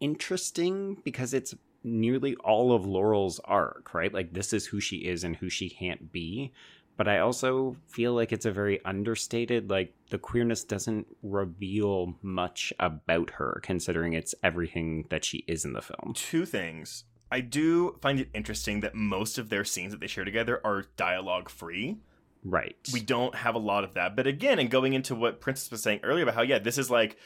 interesting 0.00 1.00
because 1.04 1.32
it's 1.32 1.54
nearly 1.82 2.34
all 2.36 2.72
of 2.72 2.84
Laurel's 2.84 3.40
arc, 3.44 3.94
right? 3.94 4.12
Like 4.12 4.32
this 4.32 4.52
is 4.52 4.66
who 4.66 4.80
she 4.80 4.96
is 4.98 5.24
and 5.24 5.36
who 5.36 5.48
she 5.48 5.70
can't 5.70 6.12
be. 6.12 6.52
But 6.96 7.08
I 7.08 7.18
also 7.18 7.76
feel 7.86 8.14
like 8.14 8.32
it's 8.32 8.46
a 8.46 8.50
very 8.50 8.82
understated, 8.84 9.68
like 9.68 9.94
the 10.10 10.18
queerness 10.18 10.64
doesn't 10.64 11.06
reveal 11.22 12.14
much 12.22 12.72
about 12.80 13.30
her, 13.32 13.60
considering 13.62 14.14
it's 14.14 14.34
everything 14.42 15.04
that 15.10 15.24
she 15.24 15.44
is 15.46 15.64
in 15.64 15.74
the 15.74 15.82
film. 15.82 16.14
Two 16.14 16.46
things. 16.46 17.04
I 17.30 17.40
do 17.40 17.98
find 18.00 18.20
it 18.20 18.30
interesting 18.32 18.80
that 18.80 18.94
most 18.94 19.36
of 19.36 19.50
their 19.50 19.64
scenes 19.64 19.92
that 19.92 20.00
they 20.00 20.06
share 20.06 20.24
together 20.24 20.60
are 20.64 20.84
dialogue 20.96 21.48
free. 21.48 21.98
Right. 22.44 22.76
We 22.92 23.00
don't 23.00 23.34
have 23.34 23.56
a 23.56 23.58
lot 23.58 23.82
of 23.84 23.94
that. 23.94 24.14
But 24.14 24.26
again, 24.26 24.58
and 24.58 24.70
going 24.70 24.92
into 24.92 25.14
what 25.14 25.40
Princess 25.40 25.70
was 25.70 25.82
saying 25.82 26.00
earlier 26.02 26.22
about 26.22 26.36
how, 26.36 26.42
yeah, 26.42 26.60
this 26.60 26.78
is 26.78 26.90
like, 26.90 27.18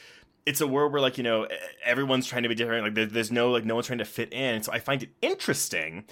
it's 0.47 0.59
a 0.59 0.65
world 0.65 0.91
where, 0.91 1.01
like, 1.01 1.19
you 1.19 1.23
know, 1.23 1.47
everyone's 1.85 2.25
trying 2.25 2.41
to 2.41 2.49
be 2.49 2.55
different. 2.55 2.97
Like, 2.97 3.11
there's 3.11 3.31
no, 3.31 3.51
like, 3.51 3.63
no 3.63 3.75
one's 3.75 3.85
trying 3.85 3.99
to 3.99 4.05
fit 4.05 4.33
in. 4.33 4.63
So 4.63 4.71
I 4.71 4.79
find 4.79 5.03
it 5.03 5.09
interesting 5.21 6.05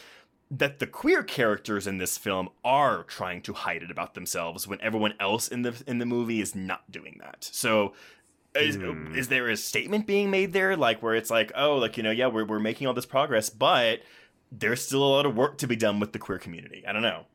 that 0.52 0.80
the 0.80 0.88
queer 0.88 1.22
characters 1.24 1.86
in 1.86 2.00
this 2.00 2.18
film 2.18 2.50
are 2.64 3.04
trying 3.04 3.42
to 3.44 3.54
hide 3.54 3.84
it 3.84 3.92
about 3.92 4.16
themselves 4.16 4.68
when 4.68 4.82
everyone 4.82 5.14
else 5.20 5.48
in 5.48 5.62
the 5.62 5.82
in 5.86 6.00
the 6.00 6.06
movie 6.06 6.42
is 6.42 6.56
not 6.56 6.90
doing 6.92 7.18
that. 7.22 7.48
So 7.52 7.94
is, 8.56 8.76
Hmm. 8.78 9.14
is 9.16 9.28
there 9.28 9.48
a 9.48 9.56
statement 9.56 10.08
being 10.08 10.32
made 10.32 10.54
there 10.54 10.76
like 10.76 11.04
where 11.04 11.14
it's 11.14 11.30
like, 11.30 11.52
oh, 11.56 11.76
like, 11.78 11.98
you 11.98 12.04
know, 12.04 12.10
yeah, 12.12 12.28
we're 12.28 12.46
we're 12.46 12.60
making 12.60 12.88
all 12.88 12.94
this 12.96 13.06
progress, 13.06 13.50
but 13.50 14.02
there's 14.52 14.84
still 14.84 15.04
a 15.04 15.08
lot 15.08 15.28
of 15.28 15.36
work 15.36 15.60
to 15.60 15.68
be 15.68 15.76
done 15.76 16.00
with 16.00 16.14
the 16.14 16.20
queer 16.20 16.40
community. 16.40 16.84
I 16.88 16.94
don't 16.94 17.04
know. 17.04 17.26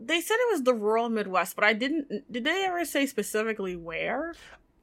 They 0.00 0.20
said 0.20 0.36
it 0.36 0.52
was 0.52 0.62
the 0.62 0.74
rural 0.74 1.08
Midwest, 1.10 1.54
but 1.54 1.64
I 1.64 1.72
didn't. 1.74 2.30
Did 2.32 2.44
they 2.44 2.64
ever 2.64 2.84
say 2.84 3.06
specifically 3.06 3.76
where? 3.76 4.34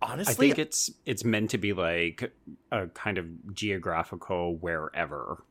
Honestly, 0.02 0.32
I 0.32 0.36
think 0.50 0.60
it's 0.60 0.92
it's 1.06 1.24
meant 1.24 1.50
to 1.52 1.58
be 1.58 1.74
like 1.74 2.32
a 2.72 2.88
kind 2.88 3.18
of 3.18 3.54
geographical 3.56 4.56
wherever. 4.58 5.44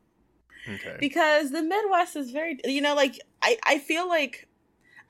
Okay. 0.69 0.97
because 1.01 1.51
the 1.51 1.63
Midwest 1.63 2.17
is 2.17 2.31
very 2.31 2.59
you 2.65 2.81
know 2.81 2.95
like 2.95 3.19
I 3.41 3.59
I 3.65 3.79
feel 3.79 4.09
like 4.09 4.49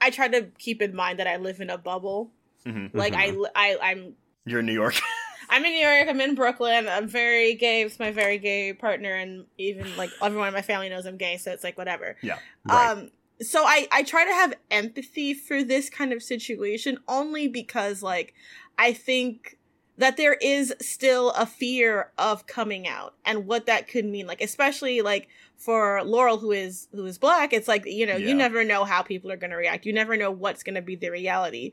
I 0.01 0.11
try 0.11 0.29
to 0.29 0.49
keep 0.59 0.83
in 0.83 0.95
mind 0.95 1.19
that 1.19 1.27
I 1.27 1.37
live 1.37 1.61
in 1.61 1.71
a 1.71 1.79
bubble. 1.79 2.33
Mhm. 2.67 2.91
Like 2.95 3.15
I 3.15 3.35
I 3.55 3.77
I'm 3.83 4.15
You're 4.45 4.61
in 4.61 4.67
New 4.67 4.73
York. 4.73 4.95
I'm 5.51 5.65
in 5.65 5.73
New 5.73 5.87
York. 5.87 6.09
I'm 6.09 6.21
in 6.21 6.35
Brooklyn. 6.35 6.89
I'm 6.89 7.07
very 7.09 7.55
gay 7.55 7.83
It's 7.83 7.99
my 7.99 8.11
very 8.11 8.39
gay 8.39 8.73
partner, 8.73 9.13
and 9.15 9.45
even 9.59 9.97
like 9.97 10.11
everyone 10.23 10.49
in 10.49 10.55
my 10.55 10.63
family 10.63 10.89
knows 10.89 11.05
I'm 11.05 11.19
gay, 11.19 11.37
so 11.37 11.51
it's 11.53 11.65
like 11.65 11.77
whatever. 11.77 12.17
yeah. 12.23 12.39
Right. 12.65 12.91
Um, 12.91 13.11
so 13.41 13.65
I 13.65 13.87
I 13.93 14.03
try 14.03 14.25
to 14.25 14.33
have 14.33 14.55
empathy 14.71 15.35
for 15.35 15.63
this 15.63 15.91
kind 15.91 16.13
of 16.13 16.23
situation 16.23 16.99
only 17.09 17.49
because 17.49 18.03
like 18.03 18.35
I 18.79 18.93
think 18.93 19.59
that 19.99 20.17
there 20.17 20.35
is 20.35 20.75
still 20.81 21.31
a 21.33 21.45
fear 21.45 22.13
of 22.17 22.47
coming 22.47 22.89
out 22.89 23.15
and 23.27 23.47
what 23.47 23.67
that 23.67 23.89
could 23.89 24.05
mean 24.07 24.27
like 24.27 24.41
especially 24.41 25.03
like 25.03 25.29
for 25.65 26.03
Laurel 26.05 26.39
who 26.39 26.53
is 26.53 26.89
who 26.93 27.07
is 27.07 27.19
black 27.19 27.53
it's 27.53 27.69
like 27.69 27.85
you 27.87 28.07
know 28.07 28.17
Yeah. 28.17 28.29
you 28.29 28.35
never 28.35 28.65
know 28.65 28.85
how 28.85 29.03
people 29.03 29.31
are 29.31 29.37
going 29.37 29.51
to 29.51 29.57
react 29.57 29.87
you 29.87 29.93
never 29.93 30.17
know 30.17 30.31
what's 30.31 30.63
going 30.63 30.75
to 30.75 30.83
be 30.83 30.97
the 30.97 31.11
reality 31.11 31.73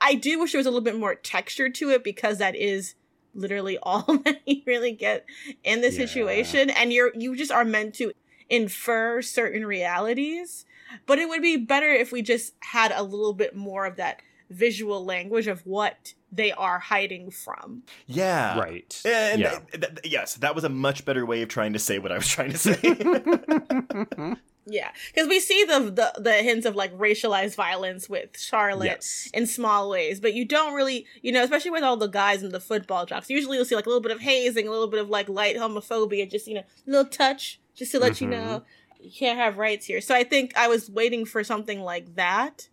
I 0.00 0.14
do 0.14 0.38
wish 0.38 0.52
there 0.52 0.58
was 0.58 0.66
a 0.66 0.70
little 0.70 0.84
bit 0.84 0.98
more 0.98 1.14
texture 1.14 1.68
to 1.68 1.90
it 1.90 2.04
because 2.04 2.38
that 2.38 2.54
is 2.54 2.94
literally 3.34 3.78
all 3.82 4.02
that 4.24 4.40
you 4.46 4.62
really 4.66 4.92
get 4.92 5.24
in 5.64 5.80
this 5.80 5.98
Yeah. 5.98 6.06
situation 6.06 6.70
and 6.70 6.92
you're 6.92 7.12
you 7.14 7.34
just 7.36 7.50
are 7.50 7.64
meant 7.64 7.94
to 7.96 8.12
infer 8.50 9.22
certain 9.22 9.64
realities 9.66 10.64
but 11.06 11.18
it 11.18 11.28
would 11.28 11.42
be 11.42 11.56
better 11.56 11.90
if 11.90 12.12
we 12.12 12.22
just 12.22 12.54
had 12.60 12.92
a 12.92 13.02
little 13.02 13.34
bit 13.34 13.54
more 13.54 13.84
of 13.86 13.96
that 13.96 14.20
visual 14.50 15.04
language 15.04 15.46
of 15.46 15.60
what 15.66 16.14
they 16.30 16.52
are 16.52 16.78
hiding 16.78 17.30
from 17.30 17.82
Yeah. 18.06 18.58
right. 18.58 19.00
And 19.04 19.40
yeah. 19.40 19.58
th- 19.72 19.80
th- 19.80 20.00
yes, 20.04 20.34
that 20.36 20.54
was 20.54 20.64
a 20.64 20.68
much 20.68 21.04
better 21.04 21.24
way 21.24 21.42
of 21.42 21.48
trying 21.48 21.72
to 21.72 21.78
say 21.78 21.98
what 21.98 22.12
I 22.12 22.16
was 22.16 22.28
trying 22.28 22.52
to 22.52 22.58
say. 22.58 22.76
Yeah, 24.70 24.90
because 25.14 25.28
we 25.28 25.40
see 25.40 25.64
the, 25.64 25.80
the 25.90 26.20
the 26.20 26.34
hints 26.42 26.66
of 26.66 26.76
like 26.76 26.92
racialized 26.98 27.54
violence 27.54 28.06
with 28.06 28.38
Charlotte 28.38 28.84
Yes. 28.84 29.30
in 29.32 29.46
small 29.46 29.88
ways, 29.88 30.20
but 30.20 30.34
you 30.34 30.44
don't 30.44 30.74
really, 30.74 31.06
you 31.22 31.32
know, 31.32 31.42
especially 31.42 31.70
with 31.70 31.82
all 31.82 31.96
the 31.96 32.06
guys 32.06 32.42
in 32.42 32.50
the 32.52 32.60
football 32.60 33.06
jocks. 33.06 33.30
Usually, 33.30 33.56
you'll 33.56 33.64
see 33.64 33.76
like 33.76 33.86
a 33.86 33.88
little 33.88 34.02
bit 34.02 34.12
of 34.12 34.20
hazing, 34.20 34.68
a 34.68 34.70
little 34.70 34.86
bit 34.88 35.00
of 35.00 35.08
like 35.08 35.26
light 35.30 35.56
homophobia, 35.56 36.30
just 36.30 36.46
you 36.46 36.52
know, 36.52 36.60
a 36.60 36.90
little 36.90 37.06
touch, 37.10 37.58
just 37.74 37.92
to 37.92 37.98
let 37.98 38.20
you 38.20 38.26
Mhm. 38.26 38.30
know 38.32 38.62
you 39.00 39.10
can't 39.10 39.38
have 39.38 39.56
rights 39.56 39.86
here. 39.86 40.02
So 40.02 40.14
I 40.14 40.22
think 40.22 40.54
I 40.54 40.68
was 40.68 40.90
waiting 40.90 41.24
for 41.24 41.42
something 41.42 41.80
like 41.80 42.16
that 42.16 42.68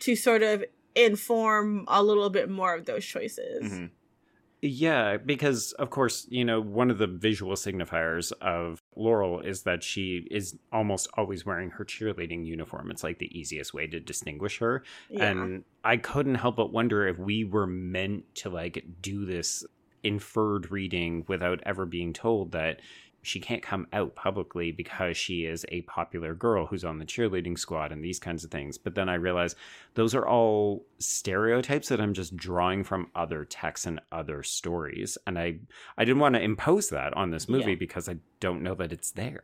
to 0.00 0.16
sort 0.16 0.42
of 0.42 0.64
inform 0.96 1.84
a 1.86 2.02
little 2.02 2.30
bit 2.30 2.50
more 2.50 2.74
of 2.74 2.86
those 2.86 3.04
choices. 3.04 3.72
Mhm. 3.72 3.90
Yeah, 4.62 5.18
because 5.18 5.72
of 5.72 5.90
course, 5.90 6.26
you 6.30 6.44
know, 6.44 6.60
one 6.60 6.90
of 6.90 6.98
the 6.98 7.06
visual 7.06 7.52
signifiers 7.54 8.32
of 8.40 8.82
Laurel 8.96 9.40
is 9.40 9.62
that 9.62 9.84
she 9.84 10.26
is 10.30 10.58
almost 10.72 11.08
always 11.14 11.44
wearing 11.44 11.70
her 11.70 11.84
cheerleading 11.84 12.44
uniform. 12.46 12.90
It's 12.90 13.04
like 13.04 13.18
the 13.18 13.38
easiest 13.38 13.74
way 13.74 13.86
to 13.86 14.00
distinguish 14.00 14.58
her. 14.58 14.82
Yeah. 15.10 15.26
And 15.26 15.64
I 15.84 15.98
couldn't 15.98 16.36
help 16.36 16.56
but 16.56 16.72
wonder 16.72 17.06
if 17.06 17.18
we 17.18 17.44
were 17.44 17.66
meant 17.66 18.34
to 18.36 18.50
like 18.50 18.84
do 19.02 19.26
this 19.26 19.64
inferred 20.02 20.70
reading 20.70 21.24
without 21.28 21.60
ever 21.66 21.84
being 21.84 22.12
told 22.12 22.52
that 22.52 22.80
she 23.26 23.40
can't 23.40 23.62
come 23.62 23.86
out 23.92 24.14
publicly 24.14 24.70
because 24.72 25.16
she 25.16 25.44
is 25.44 25.66
a 25.70 25.82
popular 25.82 26.34
girl 26.34 26.66
who's 26.66 26.84
on 26.84 26.98
the 26.98 27.04
cheerleading 27.04 27.58
squad 27.58 27.90
and 27.92 28.04
these 28.04 28.18
kinds 28.18 28.44
of 28.44 28.50
things. 28.50 28.78
But 28.78 28.94
then 28.94 29.08
I 29.08 29.14
realized 29.14 29.56
those 29.94 30.14
are 30.14 30.26
all 30.26 30.84
stereotypes 30.98 31.88
that 31.88 32.00
I'm 32.00 32.12
just 32.14 32.36
drawing 32.36 32.84
from 32.84 33.10
other 33.14 33.44
texts 33.44 33.86
and 33.86 34.00
other 34.12 34.42
stories. 34.42 35.18
And 35.26 35.38
I 35.38 35.58
I 35.98 36.04
didn't 36.04 36.20
want 36.20 36.34
to 36.36 36.40
impose 36.42 36.88
that 36.90 37.14
on 37.16 37.30
this 37.30 37.48
movie 37.48 37.70
Yeah. 37.72 37.76
because 37.78 38.08
I 38.08 38.16
don't 38.40 38.62
know 38.62 38.74
that 38.76 38.92
it's 38.92 39.10
there. 39.10 39.42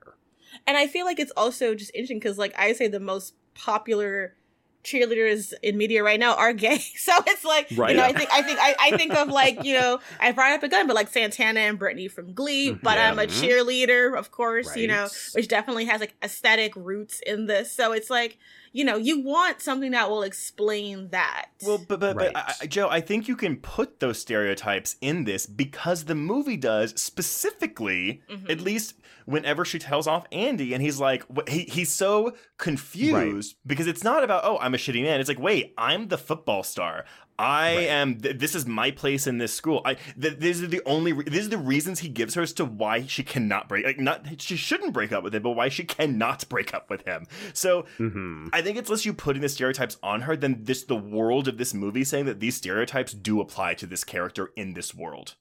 And 0.66 0.76
I 0.76 0.86
feel 0.86 1.06
like 1.06 1.18
it's 1.18 1.32
also 1.36 1.74
just 1.74 1.90
interesting 1.94 2.18
because, 2.18 2.36
like, 2.38 2.54
I 2.58 2.74
say 2.74 2.86
the 2.86 3.00
most 3.00 3.34
popular 3.54 4.36
cheerleaders 4.84 5.52
in 5.62 5.76
media 5.76 6.02
right 6.02 6.18
now 6.20 6.34
are 6.34 6.52
gay. 6.52 6.78
So 6.96 7.12
it's 7.26 7.44
like, 7.44 7.68
Right. 7.76 7.90
you 7.90 7.96
know, 7.96 8.04
I 8.04 8.12
think, 8.12 8.30
I 8.32 8.42
think, 8.42 8.58
I, 8.60 8.74
I 8.80 8.96
think 8.96 9.12
of 9.14 9.28
like, 9.28 9.64
you 9.64 9.74
know, 9.74 9.98
I 10.20 10.32
brought 10.32 10.52
up 10.52 10.62
a 10.62 10.68
gun, 10.68 10.86
but 10.86 10.94
like 10.96 11.08
Santana 11.08 11.60
and 11.60 11.78
Brittany 11.78 12.08
from 12.08 12.32
Glee, 12.32 12.72
but 12.72 12.98
I'm 12.98 13.18
a 13.18 13.22
Mhm. 13.22 13.28
cheerleader, 13.28 14.16
of 14.18 14.30
course, 14.30 14.76
you 14.76 14.86
know, 14.88 15.08
which 15.34 15.48
definitely 15.48 15.86
has 15.86 16.00
like 16.00 16.14
aesthetic 16.22 16.74
roots 16.76 17.20
in 17.26 17.46
this. 17.46 17.72
So 17.72 17.92
it's 17.92 18.10
like, 18.10 18.38
you 18.72 18.84
know, 18.84 18.96
you 18.96 19.20
want 19.22 19.60
something 19.60 19.90
that 19.92 20.08
will 20.10 20.22
explain 20.22 21.08
that. 21.10 21.46
Well, 21.62 21.78
but 21.78 22.00
but, 22.00 22.16
but 22.16 22.16
Right. 22.16 22.36
I, 22.36 22.54
I- 22.62 22.66
Joe, 22.66 22.88
I 22.88 23.00
think 23.00 23.28
you 23.28 23.36
can 23.36 23.56
put 23.56 24.00
those 24.00 24.18
stereotypes 24.18 24.96
in 25.00 25.24
this 25.24 25.46
because 25.46 26.04
the 26.04 26.14
movie 26.14 26.56
does 26.56 26.92
specifically, 27.00 28.22
Mhm. 28.30 28.50
at 28.50 28.60
least 28.60 28.94
whenever 29.24 29.64
she 29.64 29.78
tells 29.78 30.06
off 30.08 30.26
Andy, 30.32 30.74
and 30.74 30.82
he's 30.82 30.98
like, 30.98 31.24
wh- 31.34 31.48
he, 31.48 31.60
he's 31.64 31.92
so 31.92 32.34
confused 32.58 33.56
because 33.66 33.86
it's 33.86 34.02
not 34.02 34.24
about 34.24 34.44
oh 34.44 34.58
I'm 34.58 34.74
a 34.74 34.78
shitty 34.78 35.02
man. 35.02 35.20
It's 35.20 35.28
like 35.28 35.38
wait 35.38 35.74
I'm 35.78 36.08
the 36.08 36.18
football 36.18 36.62
star. 36.62 37.04
I 37.38 37.76
Right. 37.76 37.88
am. 37.88 38.20
Th- 38.20 38.36
this 38.38 38.54
is 38.54 38.66
my 38.66 38.90
place 38.90 39.26
in 39.26 39.38
this 39.38 39.52
school. 39.52 39.80
I. 39.84 39.94
Th- 40.20 40.38
these 40.38 40.62
are 40.62 40.66
the 40.66 40.82
only. 40.86 41.12
Re- 41.12 41.24
these 41.24 41.46
are 41.46 41.50
the 41.50 41.58
reasons 41.58 42.00
he 42.00 42.08
gives 42.08 42.34
her 42.34 42.42
as 42.42 42.52
to 42.54 42.64
why 42.64 43.06
she 43.06 43.22
cannot 43.22 43.68
break. 43.68 43.84
Like 43.84 43.98
not. 43.98 44.40
She 44.40 44.56
shouldn't 44.56 44.92
break 44.92 45.12
up 45.12 45.24
with 45.24 45.34
him, 45.34 45.42
but 45.42 45.50
why 45.52 45.68
she 45.68 45.84
cannot 45.84 46.48
break 46.50 46.72
up 46.74 46.90
with 46.90 47.04
him. 47.06 47.26
So 47.52 47.86
hmm 47.98 48.48
I 48.52 48.62
think 48.62 48.78
it's 48.78 48.90
less 48.90 49.04
you 49.04 49.12
putting 49.12 49.42
the 49.42 49.48
stereotypes 49.48 49.96
on 50.02 50.22
her 50.22 50.36
than 50.36 50.64
this 50.64 50.84
the 50.84 50.96
world 50.96 51.48
of 51.48 51.58
this 51.58 51.72
movie 51.74 52.04
saying 52.04 52.26
that 52.26 52.40
these 52.40 52.56
stereotypes 52.56 53.12
do 53.12 53.40
apply 53.40 53.74
to 53.74 53.86
this 53.86 54.04
character 54.04 54.50
in 54.56 54.74
this 54.74 54.94
world. 54.94 55.34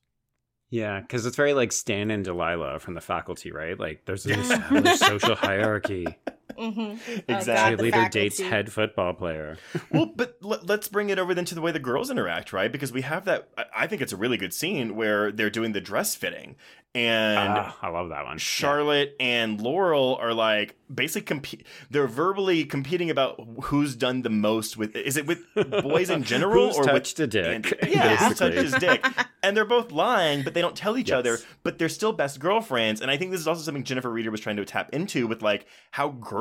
Yeah, 0.70 1.02
because 1.02 1.26
it's 1.26 1.36
very 1.36 1.54
like 1.54 1.74
Stan 1.74 2.10
and 2.12 2.24
Delilah 2.24 2.80
from 2.80 2.94
the 2.94 3.02
faculty, 3.02 3.52
right? 3.52 3.78
Like 3.78 4.06
there's 4.06 4.26
an 4.26 4.40
established 4.40 5.00
social 5.00 5.36
hierarchy. 5.36 6.08
Mhm. 6.58 7.00
Exactly. 7.28 7.92
the 7.92 7.98
Cheerleader 7.98 8.12
dates 8.12 8.40
head 8.40 8.72
football 8.72 9.14
player. 9.14 9.58
well, 9.92 10.06
but 10.16 10.38
let, 10.42 10.70
us 10.70 10.88
bring 10.88 11.10
it 11.10 11.20
over 11.20 11.34
then 11.34 11.46
to 11.46 11.56
the 11.56 11.62
way 11.62 11.72
the 11.72 11.80
girls 11.80 12.10
interact, 12.10 12.54
right? 12.54 12.72
Because 12.72 12.92
we 12.92 13.02
have 13.02 13.26
that. 13.26 13.50
I- 13.58 13.66
I 13.82 13.88
think 13.88 14.02
it's 14.02 14.14
a 14.14 14.18
really 14.18 14.38
good 14.38 14.54
scene 14.54 14.96
where 14.96 15.32
they're 15.32 15.50
doing 15.50 15.72
the 15.72 15.82
dress 15.82 16.14
fitting, 16.16 16.56
and 16.94 17.38
Ah, 17.50 17.78
I 17.82 17.88
love 17.90 18.10
that 18.10 18.26
one. 18.26 18.38
Charlotte 18.38 19.16
and 19.20 19.60
Laurel 19.62 20.18
are 20.22 20.34
like 20.34 20.76
basically 20.94 21.26
compete. 21.26 21.66
They're 21.90 22.06
verbally 22.08 22.66
competing 22.66 23.10
about 23.10 23.40
who's 23.64 23.96
done 23.96 24.22
the 24.24 24.30
most 24.30 24.78
with. 24.78 24.96
Is 24.96 25.16
it 25.18 25.26
with 25.26 25.40
boys 25.84 26.10
in 26.10 26.24
general 26.24 26.68
Who's 26.68 26.78
or 26.78 26.84
touched 26.84 27.20
a 27.20 27.24
with 27.24 27.32
dick? 27.32 27.46
Andy? 27.46 27.70
Yeah, 27.92 28.18
who 28.18 28.30
basically. 28.30 28.52
touched 28.52 28.62
his 28.62 28.74
dick? 28.76 29.06
And 29.44 29.58
they're 29.58 29.66
both 29.66 29.92
lying, 29.92 30.44
but 30.44 30.54
they 30.54 30.62
don't 30.62 30.76
tell 30.76 30.98
each 30.98 31.10
Yes. 31.10 31.18
other. 31.18 31.38
But 31.64 31.80
they're 31.80 31.90
still 31.90 32.14
best 32.14 32.40
girlfriends. 32.40 33.02
And 33.02 33.10
I 33.10 33.18
think 33.18 33.32
this 33.32 33.40
is 33.40 33.48
also 33.48 33.62
something 33.64 33.84
Jennifer 33.84 34.10
Reeder 34.12 34.30
was 34.30 34.42
trying 34.42 34.58
to 34.58 34.66
tap 34.66 34.90
into 34.94 35.26
with 35.28 35.42
like 35.42 35.66
how 35.92 36.10
girls 36.10 36.32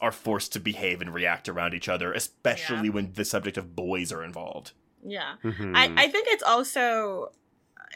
are 0.00 0.12
forced 0.12 0.52
to 0.54 0.60
behave 0.60 1.00
and 1.00 1.12
react 1.14 1.48
around 1.48 1.74
each 1.74 1.88
other, 1.88 2.12
especially 2.12 2.86
Yeah. 2.88 2.92
when 2.94 3.12
the 3.12 3.24
subject 3.24 3.56
of 3.56 3.74
boys 3.76 4.12
are 4.12 4.22
involved. 4.24 4.72
Yeah. 5.04 5.36
Mhm. 5.42 5.76
I, 5.76 6.04
I 6.04 6.08
think 6.08 6.26
it's 6.30 6.42
also 6.42 7.32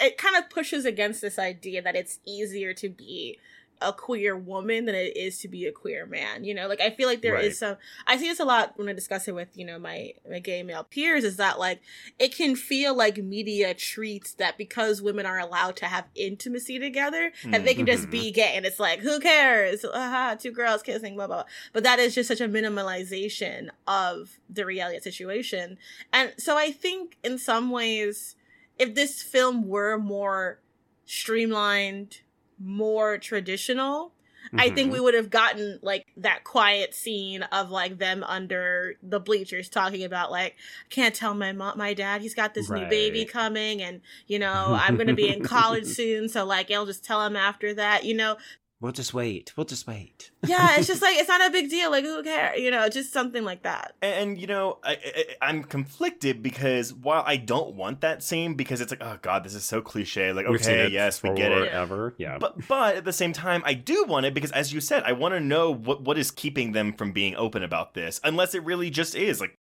it 0.00 0.16
kind 0.16 0.36
of 0.36 0.48
pushes 0.48 0.84
against 0.84 1.20
this 1.20 1.38
idea 1.38 1.82
that 1.82 1.96
it's 1.96 2.20
easier 2.24 2.72
to 2.74 2.88
be 2.88 3.38
a 3.82 3.92
queer 3.92 4.36
woman 4.36 4.84
than 4.84 4.94
it 4.94 5.16
is 5.16 5.38
to 5.38 5.48
be 5.48 5.66
a 5.66 5.72
queer 5.72 6.04
man. 6.06 6.44
You 6.44 6.54
know, 6.54 6.68
like 6.68 6.80
I 6.80 6.90
feel 6.90 7.08
like 7.08 7.22
there 7.22 7.34
is 7.36 7.44
Right. 7.46 7.56
some 7.56 7.76
I 8.06 8.16
see 8.18 8.28
this 8.28 8.40
a 8.40 8.44
lot 8.44 8.76
when 8.76 8.88
I 8.88 8.92
discuss 8.92 9.26
it 9.28 9.34
with, 9.34 9.56
you 9.56 9.64
know, 9.64 9.78
my 9.78 10.12
my 10.28 10.38
gay 10.38 10.62
male 10.62 10.84
peers, 10.84 11.24
is 11.24 11.36
that 11.36 11.58
like 11.58 11.80
it 12.18 12.34
can 12.34 12.56
feel 12.56 12.94
like 12.94 13.16
media 13.18 13.72
treats 13.74 14.34
that 14.34 14.58
because 14.58 15.00
women 15.00 15.24
are 15.26 15.38
allowed 15.38 15.76
to 15.76 15.86
have 15.86 16.06
intimacy 16.14 16.78
together, 16.78 17.32
that 17.46 17.64
they 17.64 17.74
can 17.74 17.86
just 17.86 18.08
Mhm. 18.08 18.10
be 18.10 18.30
gay 18.32 18.52
and 18.54 18.66
it's 18.66 18.78
like, 18.80 19.00
who 19.00 19.18
cares? 19.20 19.84
Aha, 19.84 20.36
two 20.38 20.52
girls 20.52 20.82
kissing, 20.82 21.14
blah 21.16 21.26
blah. 21.26 21.36
blah. 21.42 21.44
But 21.72 21.82
that 21.84 21.98
is 21.98 22.14
just 22.14 22.28
such 22.28 22.40
a 22.40 22.48
minimalization 22.48 23.70
of 23.86 24.38
the 24.48 24.66
reality 24.66 24.96
of 24.98 25.04
the 25.04 25.10
situation. 25.10 25.78
And 26.12 26.34
so 26.36 26.56
I 26.56 26.70
think 26.72 27.16
in 27.24 27.38
some 27.38 27.70
ways, 27.70 28.36
if 28.78 28.94
this 28.94 29.22
film 29.22 29.68
were 29.68 29.98
more 29.98 30.60
streamlined, 31.06 32.20
more 32.60 33.18
traditional, 33.18 34.12
I 34.56 34.70
think 34.70 34.88
Mhm. 34.88 34.92
we 34.92 35.00
would 35.00 35.14
have 35.14 35.28
gotten 35.30 35.78
like 35.82 36.06
that 36.16 36.44
quiet 36.44 36.94
scene 36.94 37.42
of 37.42 37.70
like 37.70 37.98
them 37.98 38.24
under 38.24 38.94
the 39.02 39.20
bleachers 39.20 39.68
talking 39.68 40.02
about 40.02 40.30
like 40.30 40.56
I 40.86 40.88
can't 40.88 41.14
tell 41.14 41.34
my 41.34 41.52
mom 41.52 41.76
my 41.76 41.92
dad 41.94 42.22
he's 42.22 42.34
got 42.34 42.54
this 42.54 42.70
new 42.70 42.86
baby 42.86 43.24
coming 43.26 43.82
and 43.82 44.00
you 44.26 44.38
know 44.38 44.74
I'm 44.78 44.96
going 44.96 45.08
to 45.08 45.14
be 45.14 45.28
in 45.28 45.42
college 45.56 45.84
soon 45.86 46.28
so 46.28 46.44
like 46.46 46.70
I'll 46.70 46.86
just 46.86 47.04
tell 47.04 47.24
him 47.24 47.36
after 47.36 47.74
that 47.74 48.04
you 48.04 48.14
know 48.14 48.38
We'll 48.80 48.92
just 48.92 49.12
wait. 49.12 49.52
We'll 49.56 49.66
just 49.66 49.86
wait. 49.86 50.30
yeah 50.46 50.76
it's 50.78 50.86
just 50.86 51.02
like 51.02 51.16
it's 51.16 51.28
not 51.28 51.46
a 51.46 51.50
big 51.50 51.68
deal 51.68 51.90
like 51.90 52.04
who 52.04 52.22
cares 52.22 52.58
you 52.58 52.70
know 52.70 52.88
just 52.88 53.12
something 53.12 53.44
like 53.44 53.62
that 53.62 53.94
And, 54.00 54.30
and, 54.30 54.40
you 54.40 54.46
know, 54.46 54.78
I, 54.82 54.92
I, 54.92 55.24
I'm 55.42 55.62
conflicted 55.64 56.42
because 56.42 56.94
while 56.94 57.22
I 57.26 57.36
don't 57.36 57.74
want 57.74 58.00
that 58.00 58.22
scene 58.22 58.54
because 58.54 58.80
it's 58.80 58.90
like, 58.90 59.02
oh 59.02 59.18
god, 59.20 59.44
this 59.44 59.54
is 59.54 59.64
so 59.64 59.82
cliche. 59.82 60.32
Like, 60.32 60.48
We've 60.48 60.60
okay, 60.60 60.88
yes, 60.88 61.22
we 61.22 61.30
get 61.34 61.52
it. 61.52 61.70
Ever, 61.72 62.14
Yeah. 62.18 62.38
But 62.38 62.66
but 62.68 62.96
at 62.96 63.04
the 63.04 63.12
same 63.12 63.32
time, 63.32 63.62
I 63.64 63.74
do 63.74 64.04
want 64.04 64.26
it 64.26 64.34
because, 64.34 64.50
as 64.52 64.72
you 64.72 64.80
said, 64.80 65.02
I 65.04 65.12
want 65.12 65.34
to 65.34 65.40
know 65.40 65.70
what 65.72 66.02
what 66.02 66.18
is 66.18 66.30
keeping 66.30 66.72
them 66.72 66.92
from 66.92 67.12
being 67.12 67.36
open 67.36 67.62
about 67.62 67.94
this, 67.94 68.20
unless 68.24 68.54
it 68.54 68.64
really 68.64 68.90
just 68.90 69.14
is 69.14 69.40
like 69.40 69.58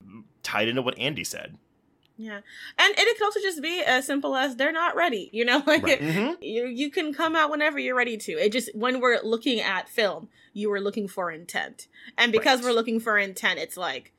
tied 0.41 0.67
into 0.67 0.81
what 0.81 0.97
Andy 0.97 1.23
said. 1.23 1.57
Yeah 2.17 2.35
and 2.77 2.93
it 2.97 3.17
could 3.17 3.25
also 3.25 3.39
just 3.41 3.61
be 3.61 3.81
as 3.81 4.05
simple 4.05 4.35
as 4.35 4.55
they're 4.55 4.71
not 4.71 4.95
ready 4.95 5.29
you 5.33 5.43
know 5.45 5.63
like 5.67 5.83
Right. 5.83 5.99
Mm-hmm. 6.01 6.41
you 6.43 6.65
you 6.67 6.91
can 6.91 7.13
come 7.13 7.35
out 7.35 7.49
whenever 7.49 7.79
you're 7.79 7.95
ready 7.95 8.17
to. 8.17 8.33
It 8.33 8.51
just 8.51 8.73
when 8.75 8.99
we're 9.01 9.19
looking 9.23 9.59
at 9.59 9.89
film, 9.89 10.29
you 10.53 10.69
were 10.69 10.79
looking 10.79 11.07
for 11.07 11.31
intent, 11.31 11.87
and 12.17 12.31
because 12.31 12.59
Right. 12.59 12.67
we're 12.69 12.75
looking 12.75 12.99
for 12.99 13.17
intent, 13.17 13.59
it's 13.59 13.77
like 13.77 14.13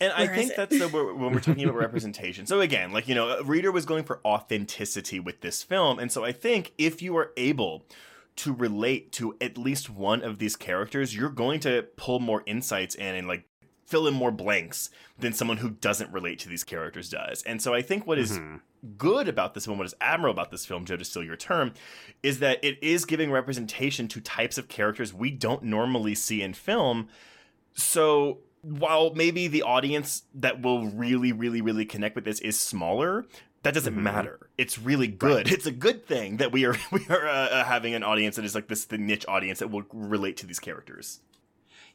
And 0.00 0.12
I 0.12 0.26
think 0.26 0.54
that's 0.56 0.78
the 0.78 0.88
when 0.88 1.32
we're 1.32 1.40
talking 1.40 1.64
about 1.64 1.76
representation. 1.88 2.46
So 2.46 2.60
again, 2.60 2.92
like 2.92 3.06
you 3.08 3.14
know, 3.14 3.42
Reeder 3.42 3.70
was 3.70 3.84
going 3.84 4.04
for 4.04 4.20
authenticity 4.24 5.20
with 5.20 5.40
this 5.42 5.62
film, 5.62 5.98
and 5.98 6.10
so 6.10 6.24
I 6.24 6.32
think 6.32 6.72
if 6.78 7.02
you 7.02 7.16
are 7.18 7.32
able 7.36 7.84
to 8.36 8.52
relate 8.52 9.12
to 9.12 9.36
at 9.40 9.56
least 9.58 9.88
one 9.90 10.22
of 10.22 10.38
these 10.38 10.56
characters, 10.56 11.14
you're 11.14 11.28
going 11.28 11.60
to 11.60 11.82
pull 11.96 12.18
more 12.18 12.42
insights 12.46 12.94
in 12.96 13.14
and 13.14 13.28
like 13.28 13.44
fill 13.86 14.06
in 14.06 14.14
more 14.14 14.30
blanks 14.30 14.90
than 15.18 15.32
someone 15.32 15.58
who 15.58 15.70
doesn't 15.70 16.10
relate 16.12 16.38
to 16.40 16.48
these 16.48 16.64
characters 16.64 17.08
does. 17.10 17.42
And 17.42 17.60
so 17.62 17.74
I 17.74 17.82
think 17.82 18.06
what 18.06 18.18
is 18.18 18.38
Mhm. 18.38 18.60
good 18.98 19.28
about 19.28 19.54
this 19.54 19.66
film, 19.66 19.78
what 19.78 19.86
is 19.86 19.94
admirable 20.00 20.32
about 20.40 20.50
this 20.50 20.66
film, 20.66 20.84
Joe, 20.84 20.96
to 20.96 21.04
steal 21.04 21.22
your 21.22 21.36
term, 21.36 21.72
is 22.22 22.38
that 22.40 22.62
it 22.64 22.82
is 22.82 23.04
giving 23.04 23.30
representation 23.30 24.08
to 24.08 24.20
types 24.20 24.58
of 24.58 24.68
characters 24.68 25.12
we 25.14 25.30
don't 25.30 25.62
normally 25.62 26.14
see 26.14 26.42
in 26.42 26.54
film. 26.54 27.08
So 27.74 28.38
while 28.62 29.12
maybe 29.14 29.46
the 29.48 29.62
audience 29.62 30.22
that 30.34 30.62
will 30.62 30.86
really, 30.88 31.32
really, 31.32 31.60
really 31.60 31.84
connect 31.84 32.14
with 32.14 32.24
this 32.24 32.40
is 32.40 32.58
smaller, 32.58 33.26
that 33.62 33.74
doesn't 33.74 33.94
Mhm. 33.96 34.02
matter. 34.02 34.48
It's 34.58 34.78
really 34.78 35.08
good. 35.08 35.46
It's 35.52 35.66
a 35.66 35.72
good 35.72 36.06
thing 36.06 36.36
that 36.38 36.52
we 36.52 36.64
are 36.64 36.76
we 36.92 37.06
are 37.08 37.26
uh, 37.26 37.48
uh, 37.48 37.64
having 37.64 37.94
an 37.94 38.02
audience 38.02 38.36
that 38.36 38.44
is 38.44 38.54
like 38.54 38.68
this 38.68 38.84
the 38.84 38.98
niche 38.98 39.24
audience 39.28 39.58
that 39.60 39.68
will 39.68 39.84
relate 39.92 40.36
to 40.38 40.46
these 40.46 40.58
characters. 40.60 41.20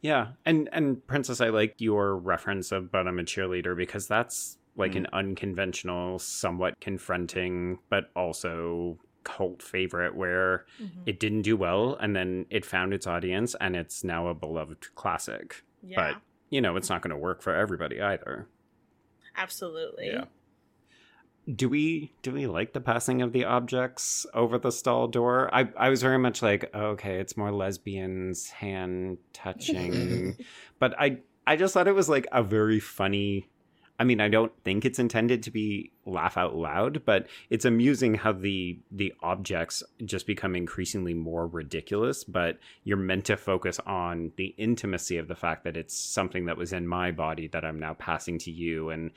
Yeah, 0.01 0.27
and 0.45 0.69
and 0.71 1.05
Princess, 1.07 1.41
I 1.41 1.49
like 1.49 1.75
your 1.77 2.15
reference 2.17 2.71
of 2.71 2.91
"but 2.91 3.07
I'm 3.07 3.19
a 3.19 3.23
cheerleader" 3.23 3.75
because 3.75 4.07
that's 4.07 4.57
like 4.75 4.93
Mm. 4.93 4.97
an 4.97 5.07
unconventional, 5.13 6.19
somewhat 6.19 6.79
confronting, 6.79 7.79
but 7.89 8.09
also 8.15 8.97
cult 9.25 9.61
favorite 9.61 10.15
where 10.15 10.65
it 11.05 11.19
didn't 11.19 11.41
do 11.41 11.57
well 11.57 11.95
and 11.99 12.15
then 12.15 12.45
it 12.49 12.65
found 12.65 12.93
its 12.93 13.05
audience 13.05 13.53
and 13.59 13.75
it's 13.75 14.03
now 14.05 14.27
a 14.27 14.33
beloved 14.33 14.95
classic. 14.95 15.63
Yeah, 15.83 16.13
But, 16.13 16.21
you 16.49 16.61
know, 16.61 16.77
it's 16.77 16.89
not 16.89 17.01
going 17.01 17.11
to 17.11 17.17
work 17.17 17.41
for 17.41 17.53
everybody 17.53 18.01
either. 18.01 18.47
absolutely. 19.35 20.07
Yeah. 20.07 20.25
Do 21.55 21.69
we 21.69 22.13
do 22.21 22.31
we 22.31 22.47
like 22.47 22.73
the 22.73 22.81
passing 22.81 23.21
of 23.21 23.33
the 23.33 23.45
objects 23.45 24.25
over 24.33 24.57
the 24.57 24.71
stall 24.71 25.07
door? 25.07 25.49
I 25.53 25.69
I 25.77 25.89
was 25.89 26.01
very 26.01 26.19
much 26.19 26.41
like, 26.41 26.73
okay, 26.73 27.19
it's 27.19 27.37
more 27.37 27.51
lesbians 27.51 28.49
hand 28.49 29.17
touching. 29.33 30.37
but 30.79 30.93
I 30.99 31.17
I 31.47 31.55
just 31.55 31.73
thought 31.73 31.87
it 31.87 31.95
was 31.95 32.09
like 32.09 32.27
a 32.31 32.43
very 32.43 32.79
funny 32.79 33.47
I 34.01 34.05
mean, 34.05 34.21
I 34.21 34.29
don't 34.29 34.53
think 34.63 34.85
it's 34.85 34.97
intended 34.97 35.43
to 35.43 35.51
be 35.51 35.91
laugh 36.05 36.37
out 36.37 36.55
loud, 36.55 37.03
but 37.03 37.27
it's 37.49 37.65
amusing 37.65 38.13
how 38.15 38.31
the 38.31 38.79
the 38.91 39.13
objects 39.21 39.83
just 40.05 40.25
become 40.25 40.55
increasingly 40.55 41.13
more 41.13 41.47
ridiculous, 41.47 42.23
but 42.23 42.59
you're 42.85 42.97
meant 42.97 43.25
to 43.25 43.35
focus 43.35 43.77
on 43.85 44.31
the 44.37 44.55
intimacy 44.57 45.17
of 45.17 45.27
the 45.27 45.35
fact 45.35 45.65
that 45.65 45.75
it's 45.75 45.97
something 45.97 46.45
that 46.45 46.57
was 46.57 46.71
in 46.71 46.87
my 46.87 47.11
body 47.11 47.47
that 47.47 47.65
I'm 47.65 47.79
now 47.79 47.93
passing 47.93 48.39
to 48.39 48.51
you 48.51 48.89
and 48.89 49.11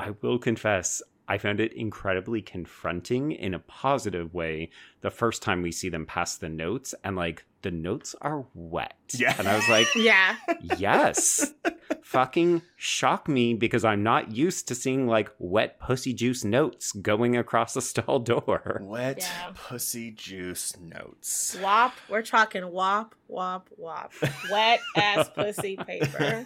I 0.00 0.10
will 0.20 0.38
confess, 0.38 1.00
I 1.28 1.38
found 1.38 1.60
it 1.60 1.72
incredibly 1.74 2.40
confronting 2.42 3.32
in 3.32 3.52
a 3.54 3.58
positive 3.58 4.32
way 4.34 4.70
the 5.02 5.10
first 5.10 5.42
time 5.42 5.62
we 5.62 5.70
see 5.70 5.88
them 5.90 6.06
pass 6.06 6.36
the 6.36 6.48
notes, 6.48 6.94
and 7.04 7.14
like 7.16 7.44
the 7.62 7.70
notes 7.70 8.14
are 8.20 8.44
wet. 8.54 8.94
Yeah. 9.12 9.34
And 9.38 9.46
I 9.48 9.54
was 9.56 9.68
like, 9.68 9.86
Yeah. 9.96 10.36
yes, 10.78 11.52
fucking 12.02 12.62
shock 12.76 13.28
me 13.28 13.52
because 13.54 13.84
I'm 13.84 14.02
not 14.02 14.30
used 14.32 14.68
to 14.68 14.74
seeing 14.74 15.06
like 15.06 15.30
wet 15.38 15.78
pussy 15.80 16.14
juice 16.14 16.44
notes 16.44 16.92
going 16.92 17.36
across 17.36 17.74
a 17.76 17.82
stall 17.82 18.20
door. 18.20 18.80
Wet 18.82 19.18
Yeah. 19.18 19.52
pussy 19.54 20.12
juice 20.12 20.76
notes. 20.80 21.56
Wop. 21.62 21.92
We're 22.08 22.22
talking 22.22 22.66
wop, 22.70 23.14
wop, 23.26 23.68
wop. 23.76 24.12
Wet 24.50 24.80
ass 24.96 25.28
pussy 25.34 25.76
paper. 25.76 26.44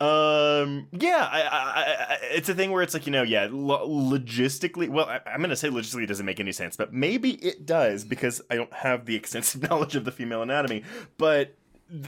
Um 0.00 0.88
yeah 0.92 1.28
I, 1.30 1.42
I, 1.42 2.12
I 2.14 2.18
it's 2.32 2.48
a 2.48 2.54
thing 2.54 2.72
where 2.72 2.82
it's 2.82 2.94
like 2.94 3.06
you 3.06 3.12
know 3.12 3.22
yeah 3.22 3.48
lo- 3.50 3.88
logistically 3.88 4.88
well 4.88 5.06
I, 5.06 5.20
i'm 5.26 5.40
gonna 5.40 5.54
say 5.54 5.68
logistically 5.68 6.02
it 6.02 6.06
doesn't 6.06 6.26
make 6.26 6.40
any 6.40 6.50
sense 6.52 6.76
but 6.76 6.92
maybe 6.92 7.32
it 7.34 7.64
does 7.64 8.04
because 8.04 8.42
i 8.50 8.56
don't 8.56 8.72
have 8.72 9.06
the 9.06 9.14
extensive 9.20 9.62
knowledge 9.70 9.94
of 9.94 10.04
the 10.04 10.10
female 10.10 10.42
anatomy 10.42 10.82
but 11.16 11.54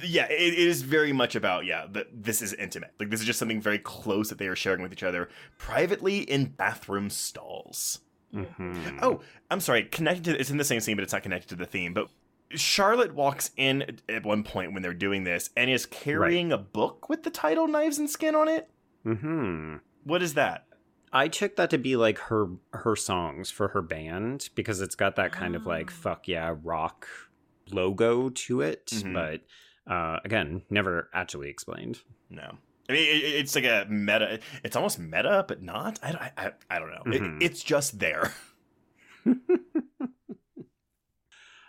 yeah 0.02 0.24
it, 0.26 0.54
it 0.54 0.58
is 0.58 0.82
very 0.82 1.12
much 1.12 1.36
about 1.36 1.64
yeah 1.64 1.86
that 1.92 2.08
this 2.12 2.42
is 2.42 2.52
intimate 2.54 2.92
like 2.98 3.08
this 3.10 3.20
is 3.20 3.26
just 3.26 3.38
something 3.38 3.60
very 3.60 3.78
close 3.78 4.30
that 4.30 4.38
they 4.38 4.48
are 4.48 4.56
sharing 4.56 4.82
with 4.82 4.92
each 4.92 5.04
other 5.04 5.28
privately 5.56 6.18
in 6.18 6.46
bathroom 6.46 7.08
stalls 7.08 8.00
Mhm. 8.34 8.98
Oh, 9.00 9.20
I'm 9.50 9.60
sorry. 9.60 9.84
Connected 9.84 10.24
to 10.24 10.38
it's 10.38 10.50
in 10.50 10.58
the 10.58 10.64
same 10.64 10.80
scene, 10.80 10.96
but 10.96 11.04
it's 11.04 11.12
not 11.12 11.22
connected 11.22 11.48
to 11.50 11.56
the 11.56 11.64
theme. 11.64 11.94
But 11.94 12.08
Charlotte 12.50 13.14
walks 13.14 13.50
in 13.56 13.98
at 14.08 14.24
one 14.24 14.42
point 14.44 14.72
when 14.72 14.82
they're 14.82 14.94
doing 14.94 15.24
this 15.24 15.50
and 15.56 15.68
is 15.70 15.84
carrying 15.86 16.52
a 16.52 16.58
book 16.58 17.08
with 17.08 17.22
the 17.24 17.30
title 17.30 17.66
"Knives 17.66 17.98
and 17.98 18.08
Skin" 18.08 18.34
on 18.34 18.48
it. 18.48 18.70
Mhm. 19.04 19.80
What 20.04 20.22
is 20.22 20.34
that? 20.34 20.66
I 21.12 21.28
took 21.28 21.56
that 21.56 21.70
to 21.70 21.78
be 21.78 21.96
like 21.96 22.18
her 22.18 22.46
her 22.72 22.94
songs 22.96 23.50
for 23.50 23.68
her 23.68 23.82
band 23.82 24.50
because 24.54 24.80
it's 24.80 24.94
got 24.94 25.16
that 25.16 25.32
kind 25.32 25.56
of 25.56 25.66
like 25.66 25.90
Oh. 25.90 25.94
fuck 25.94 26.28
yeah 26.28 26.54
rock 26.62 27.06
logo 27.70 28.28
to 28.28 28.60
it, 28.60 28.86
Mhm. 28.86 29.12
but 29.14 29.42
uh, 29.92 30.18
again, 30.24 30.62
never 30.70 31.08
actually 31.12 31.48
explained. 31.48 32.00
No. 32.30 32.58
I 32.88 32.92
mean, 32.92 33.02
it, 33.08 33.24
it's 33.24 33.54
like 33.56 33.64
a 33.64 33.86
meta. 33.88 34.38
It's 34.64 34.76
almost 34.76 34.98
meta, 34.98 35.44
but 35.48 35.62
not. 35.62 35.98
I, 36.02 36.12
don't- 36.12 36.22
I, 36.36 36.52
I, 36.70 36.78
don't 36.78 36.90
know. 36.90 37.02
Mhm. 37.06 37.36
It, 37.40 37.44
it's 37.44 37.62
just 37.64 37.98
there. 37.98 38.32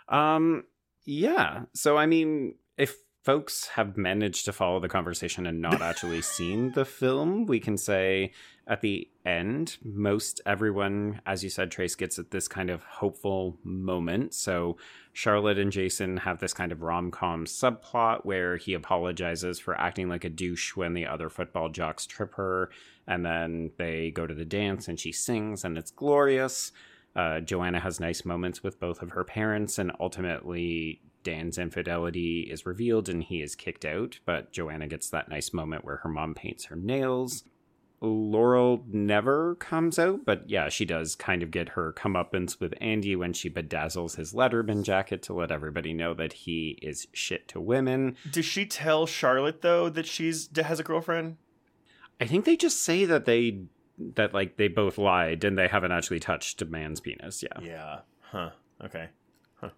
Um, 0.10 0.64
yeah. 1.06 1.64
So 1.74 1.98
I 1.98 2.06
mean, 2.06 2.56
if 2.78 2.98
folks 3.24 3.68
have 3.68 3.98
managed 3.98 4.46
to 4.46 4.54
follow 4.54 4.80
the 4.80 4.88
conversation 4.88 5.46
and 5.46 5.62
not 5.62 5.82
actually 5.82 6.22
seen 6.22 6.72
the 6.72 6.86
film, 6.86 7.46
we 7.46 7.60
can 7.60 7.78
say 7.78 8.32
at 8.68 8.82
the 8.82 9.10
end, 9.26 9.78
most 9.84 10.40
everyone, 10.46 11.22
as 11.26 11.44
you 11.44 11.50
said, 11.50 11.72
Trace 11.72 11.96
gets 11.96 12.20
at 12.20 12.32
this 12.32 12.48
kind 12.48 12.70
of 12.70 12.84
hopeful 12.84 13.58
moment. 13.64 14.34
So 14.34 14.78
Charlotte 15.14 15.58
and 15.58 15.72
Jason 15.72 16.18
have 16.18 16.40
this 16.40 16.54
kind 16.54 16.72
of 16.72 16.82
rom 16.82 17.12
com 17.12 17.46
subplot 17.46 18.26
where 18.26 18.58
he 18.58 18.74
apologizes 18.74 19.60
for 19.60 19.78
acting 19.80 20.10
like 20.10 20.24
a 20.24 20.30
douche 20.30 20.76
when 20.76 20.94
the 20.94 21.06
other 21.06 21.30
football 21.30 21.70
jocks 21.70 22.06
trip 22.06 22.36
her, 22.36 22.70
and 23.08 23.26
then 23.26 23.72
they 23.78 24.12
go 24.12 24.28
to 24.28 24.34
the 24.34 24.46
dance 24.46 24.88
and 24.88 25.00
she 25.00 25.12
sings 25.12 25.66
and 25.66 25.78
it's 25.78 25.92
glorious. 25.92 26.72
Uh, 27.18 27.40
Joanna 27.40 27.80
has 27.80 28.00
nice 28.00 28.24
moments 28.24 28.62
with 28.62 28.80
both 28.80 29.02
of 29.02 29.10
her 29.10 29.24
parents, 29.24 29.80
and 29.80 29.92
ultimately 30.00 31.02
Dan's 31.24 31.58
infidelity 31.58 32.42
is 32.42 32.66
revealed 32.66 33.10
and 33.10 33.24
he 33.24 33.42
is 33.42 33.56
kicked 33.56 33.84
out. 33.84 34.20
But 34.24 34.54
Joanna 34.54 34.88
gets 34.88 35.10
that 35.10 35.28
nice 35.28 35.52
moment 35.52 35.84
where 35.84 35.98
her 35.98 36.10
mom 36.10 36.36
paints 36.36 36.66
her 36.66 36.76
nails. 36.76 37.44
Laurel 38.00 38.86
never 38.88 39.56
comes 39.56 39.98
out, 39.98 40.24
but 40.24 40.48
yeah, 40.48 40.70
she 40.70 40.86
does 40.86 41.16
kind 41.16 41.42
of 41.42 41.50
get 41.50 41.70
her 41.70 41.92
comeuppance 41.94 42.60
with 42.60 42.76
Andy 42.80 43.16
when 43.16 43.34
she 43.34 43.50
bedazzles 43.50 44.18
his 44.18 44.34
Letterman 44.34 44.84
jacket 44.84 45.24
to 45.24 45.34
let 45.34 45.52
everybody 45.52 45.94
know 45.94 46.14
that 46.14 46.34
he 46.34 46.78
is 46.84 47.08
shit 47.12 47.48
to 47.48 47.60
women. 47.60 48.16
Does 48.32 48.46
she 48.46 48.68
tell 48.68 49.08
Charlotte 49.08 49.64
though 49.64 49.90
that 49.90 50.06
she's 50.06 50.48
has 50.56 50.80
a 50.80 50.84
girlfriend? 50.84 51.38
I 52.22 52.26
think 52.26 52.46
they 52.46 52.56
just 52.56 52.84
say 52.84 53.06
that 53.06 53.26
they 53.26 53.64
that 54.16 54.34
like 54.34 54.58
they 54.58 54.68
both 54.68 54.98
lied 54.98 55.44
and 55.44 55.58
they 55.58 55.68
haven't 55.68 55.92
actually 55.92 56.20
touched 56.20 56.62
a 56.62 56.66
man's 56.66 57.00
penis. 57.00 57.44
Yeah. 57.44 57.60
Yeah. 57.62 58.00
Huh. 58.22 58.50
Okay. 58.84 59.10
Huh. 59.60 59.70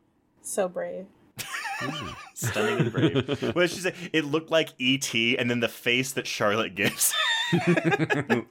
So 0.41 0.67
brave. 0.67 1.05
Hmm. 1.79 2.09
Stunning 2.33 2.79
and 2.79 2.91
brave. 2.91 3.41
what 3.55 3.55
did 3.61 3.69
she 3.71 3.79
say? 3.79 3.93
It 4.11 4.25
looked 4.25 4.51
like 4.51 4.69
E.T. 4.77 5.37
and 5.37 5.49
then 5.49 5.61
the 5.61 5.69
face 5.69 6.11
that 6.13 6.27
Charlotte 6.27 6.75
gives. 6.75 7.13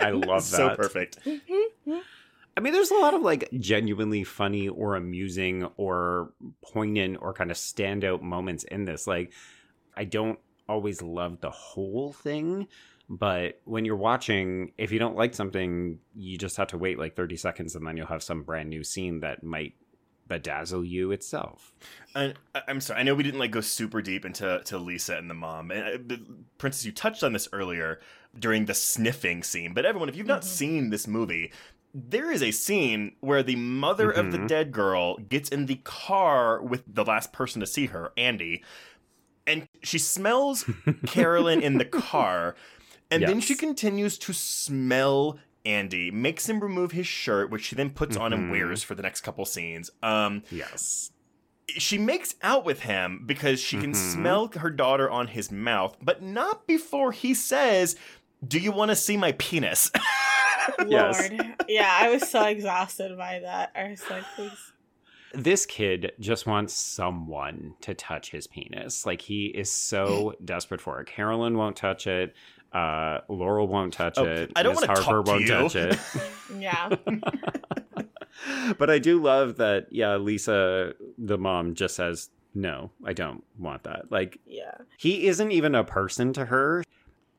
I 0.01 0.11
love 0.11 0.49
that. 0.51 0.57
so 0.57 0.75
perfect. 0.77 1.19
I 1.27 2.61
mean, 2.61 2.73
there's 2.73 2.91
a 2.91 2.97
lot 2.97 3.15
of 3.15 3.23
like 3.23 3.49
genuinely 3.59 4.25
funny 4.25 4.69
or 4.69 4.97
amusing 4.97 5.69
or 5.77 6.33
poignant 6.63 7.19
or 7.21 7.33
kind 7.33 7.51
of 7.51 7.57
standout 7.57 8.23
moments 8.23 8.65
in 8.65 8.85
this. 8.85 9.07
Like, 9.07 9.33
I 9.97 10.05
don't 10.05 10.39
always 10.69 11.01
love 11.03 11.41
the 11.41 11.51
whole 11.51 12.13
thing, 12.13 12.67
but 13.09 13.61
when 13.65 13.85
you're 13.85 13.97
watching, 13.97 14.73
if 14.79 14.93
you 14.93 14.99
don't 14.99 15.17
like 15.17 15.35
something, 15.35 15.99
you 16.15 16.37
just 16.39 16.57
have 16.57 16.69
to 16.69 16.79
wait 16.79 16.99
like 16.99 17.17
30 17.17 17.37
seconds 17.37 17.75
and 17.75 17.87
then 17.87 17.97
you'll 17.97 18.07
have 18.07 18.23
some 18.23 18.43
brand 18.43 18.69
new 18.69 18.85
scene 18.85 19.21
that 19.21 19.43
might 19.43 19.75
bedazzle 20.29 20.87
you 20.87 21.11
itself. 21.11 21.73
And 22.15 22.35
I- 22.55 22.63
I'm 22.69 22.81
sorry, 22.83 23.01
I 23.01 23.03
know 23.03 23.15
we 23.15 23.23
didn't 23.23 23.41
like 23.41 23.51
go 23.51 23.63
super 23.63 24.03
deep 24.03 24.27
into 24.27 24.61
to 24.67 24.79
Lisa 24.79 25.17
and 25.17 25.31
the 25.31 25.35
mom. 25.35 25.71
And 25.71 26.13
uh, 26.13 26.17
Princess, 26.59 26.85
you 26.85 26.93
touched 26.93 27.25
on 27.25 27.33
this 27.33 27.49
earlier 27.53 27.99
during 28.39 28.67
the 28.67 28.75
sniffing 28.75 29.43
scene. 29.43 29.73
But 29.73 29.87
everyone, 29.87 30.11
if 30.11 30.17
you've 30.17 30.27
not 30.27 30.45
seen 30.45 30.91
this 30.91 31.07
movie, 31.07 31.51
there 31.95 32.31
is 32.31 32.43
a 32.43 32.51
scene 32.51 33.17
where 33.21 33.43
the 33.43 33.57
mother 33.57 34.11
of 34.11 34.31
the 34.33 34.39
Mhm. 34.39 34.49
dead 34.49 34.73
girl 34.73 35.17
gets 35.17 35.49
in 35.49 35.65
the 35.65 35.77
car 35.77 36.61
with 36.63 36.83
the 36.87 37.05
last 37.05 37.33
person 37.33 37.61
to 37.61 37.67
see 37.67 37.87
her, 37.87 38.13
Andy, 38.19 38.63
and 39.47 39.67
she 39.83 39.99
smells 39.99 40.67
Carolyn 41.07 41.63
in 41.63 41.79
the 41.79 41.87
car, 41.87 42.55
and 43.11 43.23
then 43.23 43.41
she 43.41 43.55
continues 43.55 44.19
to 44.19 44.33
smell 44.33 45.39
Andy, 45.65 46.11
makes 46.11 46.49
him 46.49 46.61
remove 46.61 46.93
his 46.93 47.07
shirt, 47.07 47.51
which 47.51 47.63
she 47.65 47.75
then 47.77 47.91
puts 47.91 48.17
on 48.17 48.33
and 48.33 48.45
Mhm. 48.45 48.51
wears 48.53 48.83
for 48.83 48.95
the 48.95 49.03
next 49.03 49.21
couple 49.21 49.45
scenes. 49.45 49.91
Um, 50.03 50.43
Yes. 50.51 51.11
she 51.67 51.99
makes 51.99 52.37
out 52.43 52.65
with 52.65 52.81
him 52.81 53.25
because 53.27 53.61
she 53.61 53.77
can 53.77 53.93
Mhm. 53.93 54.13
smell 54.13 54.49
her 54.57 54.71
daughter 54.71 55.11
on 55.11 55.27
his 55.27 55.51
mouth, 55.51 55.97
but 56.01 56.23
not 56.23 56.67
before 56.67 57.13
he 57.13 57.35
says, 57.35 57.97
"Do 58.47 58.59
you 58.59 58.73
want 58.73 58.91
to 58.91 58.97
see 58.97 59.17
my 59.17 59.33
penis?" 59.33 59.91
Yes. 60.87 61.31
Yeah, 61.67 61.91
I 61.91 62.11
was 62.11 62.29
so 62.31 62.45
exhausted 62.45 63.17
by 63.17 63.41
that. 63.41 63.73
I 63.75 63.89
was 63.91 64.03
like, 64.11 64.25
please. 64.37 64.73
This 65.33 65.65
kid 65.67 66.13
just 66.21 66.47
wants 66.47 66.73
someone 66.75 67.75
to 67.83 67.95
touch 67.95 68.31
his 68.31 68.47
penis. 68.47 69.05
Like 69.07 69.23
he 69.23 69.47
is 69.47 69.71
so 69.73 70.35
desperate 70.45 70.81
for 70.81 71.01
it. 71.01 71.07
Carolyn 71.07 71.57
won't 71.57 71.77
touch 71.77 72.07
it. 72.07 72.35
Uh, 72.73 73.21
Laurel 73.29 73.67
won't 73.67 73.93
touch 73.95 74.19
Oh, 74.19 74.25
it. 74.25 74.53
I 74.55 74.63
don't 74.63 74.75
Miss 74.79 74.87
wanna 74.87 75.01
Harper 75.01 75.23
won't 75.23 75.43
you. 75.43 75.49
touch 75.49 75.77
it. 75.77 75.99
Yeah. 76.59 76.89
but 78.79 78.91
I 78.91 78.99
do 78.99 79.21
love 79.21 79.57
that. 79.57 79.87
Yeah, 79.91 80.17
Lisa, 80.17 80.95
the 81.19 81.37
mom, 81.39 81.75
just 81.75 81.95
says, 81.97 82.31
"No, 82.55 82.91
I 83.05 83.13
don't 83.13 83.45
want 83.59 83.85
that." 83.85 84.11
Like 84.11 84.39
Yeah. 84.47 84.75
he 84.99 85.27
isn't 85.27 85.53
even 85.53 85.75
a 85.75 85.85
person 85.85 86.33
to 86.35 86.47
her. 86.47 86.85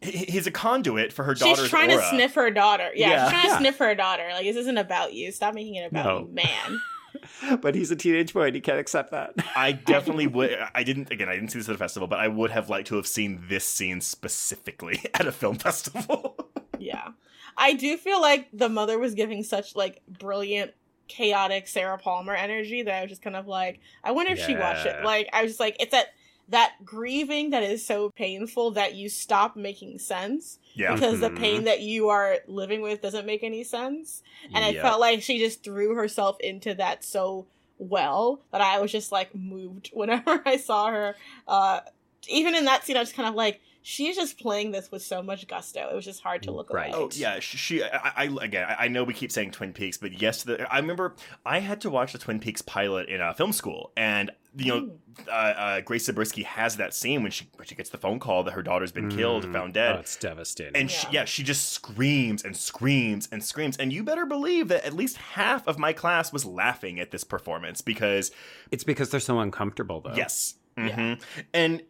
He's 0.01 0.47
a 0.47 0.51
conduit 0.51 1.11
for 1.11 1.23
her 1.23 1.33
daughter's 1.33 1.59
She's 1.59 1.69
trying 1.69 1.91
aura. 1.91 2.01
to 2.01 2.09
sniff 2.09 2.33
her 2.35 2.49
daughter. 2.51 2.89
Yeah, 2.95 3.09
Yeah. 3.09 3.23
she's 3.23 3.31
trying 3.31 3.45
Yeah. 3.45 3.51
to 3.53 3.57
sniff 3.59 3.77
her 3.79 3.95
daughter. 3.95 4.27
Like, 4.31 4.45
this 4.45 4.55
isn't 4.55 4.77
about 4.77 5.13
you. 5.13 5.31
Stop 5.31 5.53
making 5.55 5.75
it 5.75 5.91
about 5.91 6.05
No. 6.05 6.19
you, 6.19 6.33
man. 6.33 6.81
But 7.61 7.73
he's 7.75 7.89
a 7.89 7.95
teenage 7.95 8.33
boy 8.33 8.47
and 8.47 8.55
he 8.55 8.61
can't 8.61 8.79
accept 8.79 9.11
that. 9.11 9.33
I 9.55 9.71
definitely 9.85 10.27
would. 10.27 10.57
I 10.75 10.83
didn't. 10.83 11.11
Again, 11.11 11.29
I 11.29 11.35
didn't 11.35 11.49
see 11.49 11.59
this 11.59 11.69
at 11.69 11.75
a 11.75 11.77
festival, 11.77 12.07
but 12.07 12.19
I 12.19 12.27
would 12.27 12.51
have 12.51 12.69
liked 12.69 12.87
to 12.89 12.95
have 12.95 13.07
seen 13.07 13.43
this 13.49 13.65
scene 13.65 14.01
specifically 14.01 15.01
at 15.13 15.25
a 15.25 15.31
film 15.31 15.57
festival. 15.57 16.49
Yeah. 16.77 17.09
I 17.57 17.73
do 17.73 17.97
feel 17.97 18.21
like 18.21 18.47
the 18.53 18.69
mother 18.69 18.99
was 18.99 19.15
giving 19.15 19.43
such 19.43 19.75
like 19.75 20.01
brilliant, 20.07 20.73
chaotic 21.07 21.67
Sarah 21.67 21.97
Palmer 21.97 22.33
energy 22.33 22.83
that 22.83 22.93
I 22.93 23.01
was 23.01 23.09
just 23.09 23.21
kind 23.21 23.35
of 23.35 23.47
like, 23.47 23.79
I 24.03 24.11
wonder 24.11 24.33
if 24.33 24.39
she 24.39 24.55
watched 24.55 24.85
it. 24.85 25.03
Like 25.03 25.29
I 25.33 25.43
was 25.43 25.51
just 25.51 25.59
like, 25.59 25.75
it's 25.79 25.91
that 25.91 26.07
that 26.49 26.73
grieving 26.83 27.51
that 27.51 27.63
is 27.63 27.85
so 27.85 28.09
painful 28.09 28.71
that 28.71 28.95
you 28.95 29.07
stop 29.07 29.55
making 29.55 29.99
sense 29.99 30.59
Yeah. 30.73 30.93
because 30.95 31.19
the 31.19 31.29
Mhm. 31.29 31.37
pain 31.37 31.63
that 31.65 31.81
you 31.81 32.09
are 32.09 32.39
living 32.47 32.81
with 32.81 33.01
doesn't 33.01 33.25
make 33.25 33.43
any 33.43 33.63
sense. 33.63 34.23
And 34.53 34.65
I 34.65 34.73
felt 34.73 34.99
like 34.99 35.21
she 35.21 35.37
just 35.37 35.63
threw 35.63 35.95
herself 35.95 36.39
into 36.39 36.73
that 36.75 37.03
so 37.03 37.45
well 37.77 38.41
that 38.51 38.61
I 38.61 38.79
was 38.81 38.91
just 38.91 39.11
like 39.11 39.33
moved 39.35 39.89
whenever 39.93 40.41
I 40.45 40.57
saw 40.57 40.87
her. 40.89 41.15
Uh, 41.47 41.81
even 42.27 42.55
in 42.55 42.65
that 42.65 42.83
scene, 42.83 42.97
I 42.97 42.99
was 42.99 43.13
kind 43.13 43.29
of 43.29 43.35
like, 43.35 43.61
she's 43.81 44.15
just 44.15 44.37
playing 44.39 44.71
this 44.71 44.91
with 44.91 45.01
so 45.01 45.21
much 45.21 45.47
gusto. 45.47 45.89
It 45.91 45.95
was 45.95 46.05
just 46.05 46.21
hard 46.21 46.43
to 46.43 46.51
look 46.51 46.71
Right. 46.71 46.93
away. 46.93 47.03
Oh 47.03 47.09
yeah, 47.13 47.39
sh- 47.39 47.57
she. 47.57 47.83
I, 47.83 48.11
I 48.15 48.23
again, 48.41 48.65
I 48.67 48.85
I 48.85 48.87
know 48.87 49.03
we 49.03 49.13
keep 49.13 49.31
saying 49.31 49.51
Twin 49.51 49.73
Peaks, 49.73 49.97
but 49.97 50.21
yes, 50.21 50.43
the, 50.43 50.71
I 50.71 50.77
remember 50.79 51.15
I 51.45 51.59
had 51.59 51.81
to 51.81 51.89
watch 51.89 52.13
the 52.13 52.19
Twin 52.19 52.39
Peaks 52.39 52.61
pilot 52.61 53.09
in 53.09 53.21
uh, 53.21 53.33
film 53.33 53.53
school, 53.53 53.91
and 53.97 54.31
you 54.57 54.65
know, 54.65 54.91
uh, 55.27 55.31
uh, 55.31 55.81
Grace 55.81 56.05
Zabriskie 56.05 56.41
has 56.43 56.77
that 56.77 56.93
scene 56.93 57.21
when 57.21 57.31
she 57.31 57.47
when 57.55 57.67
she 57.67 57.75
gets 57.75 57.91
the 57.91 57.97
phone 57.99 58.19
call 58.19 58.43
that 58.43 58.51
her 58.51 58.63
daughter's 58.63 58.91
been 58.91 59.09
killed, 59.09 59.45
Mm. 59.45 59.53
found 59.53 59.73
dead. 59.75 59.95
Oh, 59.95 59.99
it's 59.99 60.15
devastating. 60.15 60.75
and 60.75 60.89
she, 60.89 61.05
Yeah. 61.07 61.21
yeah, 61.21 61.25
she 61.25 61.43
just 61.43 61.69
screams 61.71 62.43
and 62.43 62.57
screams 62.57 63.29
and 63.31 63.43
screams. 63.43 63.77
And 63.77 63.93
you 63.93 64.03
better 64.03 64.25
believe 64.25 64.67
that 64.69 64.83
at 64.85 64.93
least 64.93 65.17
half 65.17 65.67
of 65.67 65.77
my 65.77 65.93
class 65.93 66.33
was 66.33 66.45
laughing 66.45 66.99
at 66.99 67.11
this 67.11 67.23
performance 67.23 67.81
because 67.81 68.31
it's 68.71 68.83
because 68.83 69.11
they're 69.11 69.19
so 69.19 69.39
uncomfortable, 69.39 70.01
though. 70.01 70.15
Yes. 70.15 70.55
Yeah. 70.77 70.95
hmm 70.95 71.13
And 71.53 71.83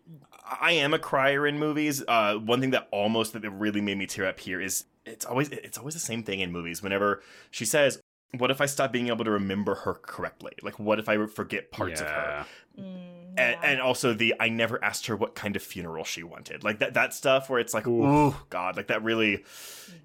I 0.62 0.72
am 0.74 0.94
a 0.94 1.00
crier 1.00 1.46
in 1.48 1.60
movies. 1.60 2.04
Uh, 2.08 2.36
one 2.36 2.60
thing 2.62 2.72
that 2.72 2.88
almost 2.92 3.34
that 3.34 3.50
really 3.50 3.82
made 3.82 3.98
me 3.98 4.06
tear 4.08 4.26
up 4.26 4.40
here 4.40 4.60
is 4.62 4.86
it's 5.06 5.26
always 5.26 5.50
it's 5.50 5.78
always 5.78 5.94
the 5.94 6.00
same 6.00 6.24
thing 6.24 6.40
in 6.40 6.52
movies. 6.52 6.82
Whenever 6.84 7.22
she 7.52 7.66
says, 7.66 8.02
"What 8.38 8.52
if 8.52 8.62
I 8.62 8.66
stop 8.66 8.92
being 8.92 9.08
able 9.08 9.26
to 9.26 9.32
remember 9.32 9.76
her 9.76 9.94
correctly? 9.96 10.54
Like, 10.62 10.80
what 10.80 11.00
if 11.00 11.08
I 11.10 11.26
forget 11.28 11.72
parts 11.72 12.02
of 12.02 12.08
her?" 12.08 12.46
Mm, 12.78 12.84
And, 12.84 13.38
yeah. 13.38 13.60
and 13.64 13.82
also 13.82 14.14
the 14.14 14.34
I 14.40 14.50
never 14.50 14.84
asked 14.84 15.08
her 15.08 15.16
what 15.16 15.36
kind 15.36 15.56
of 15.56 15.62
funeral 15.64 16.04
she 16.04 16.24
wanted. 16.24 16.64
Like 16.64 16.80
that 16.80 16.94
that 16.96 17.14
stuff 17.14 17.50
where 17.50 17.60
it's 17.60 17.74
like, 17.74 17.88
Oof. 17.88 18.06
oh 18.06 18.42
god, 18.50 18.78
like 18.78 18.88
that 18.88 19.04
really 19.04 19.44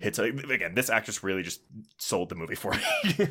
hits. 0.01 0.19
Again, 0.19 0.75
this 0.75 0.91
actress 0.91 1.23
really 1.23 1.43
just 1.43 1.61
sold 1.99 2.29
the 2.29 2.35
movie 2.35 2.55
for 2.55 2.73
me. 2.73 2.83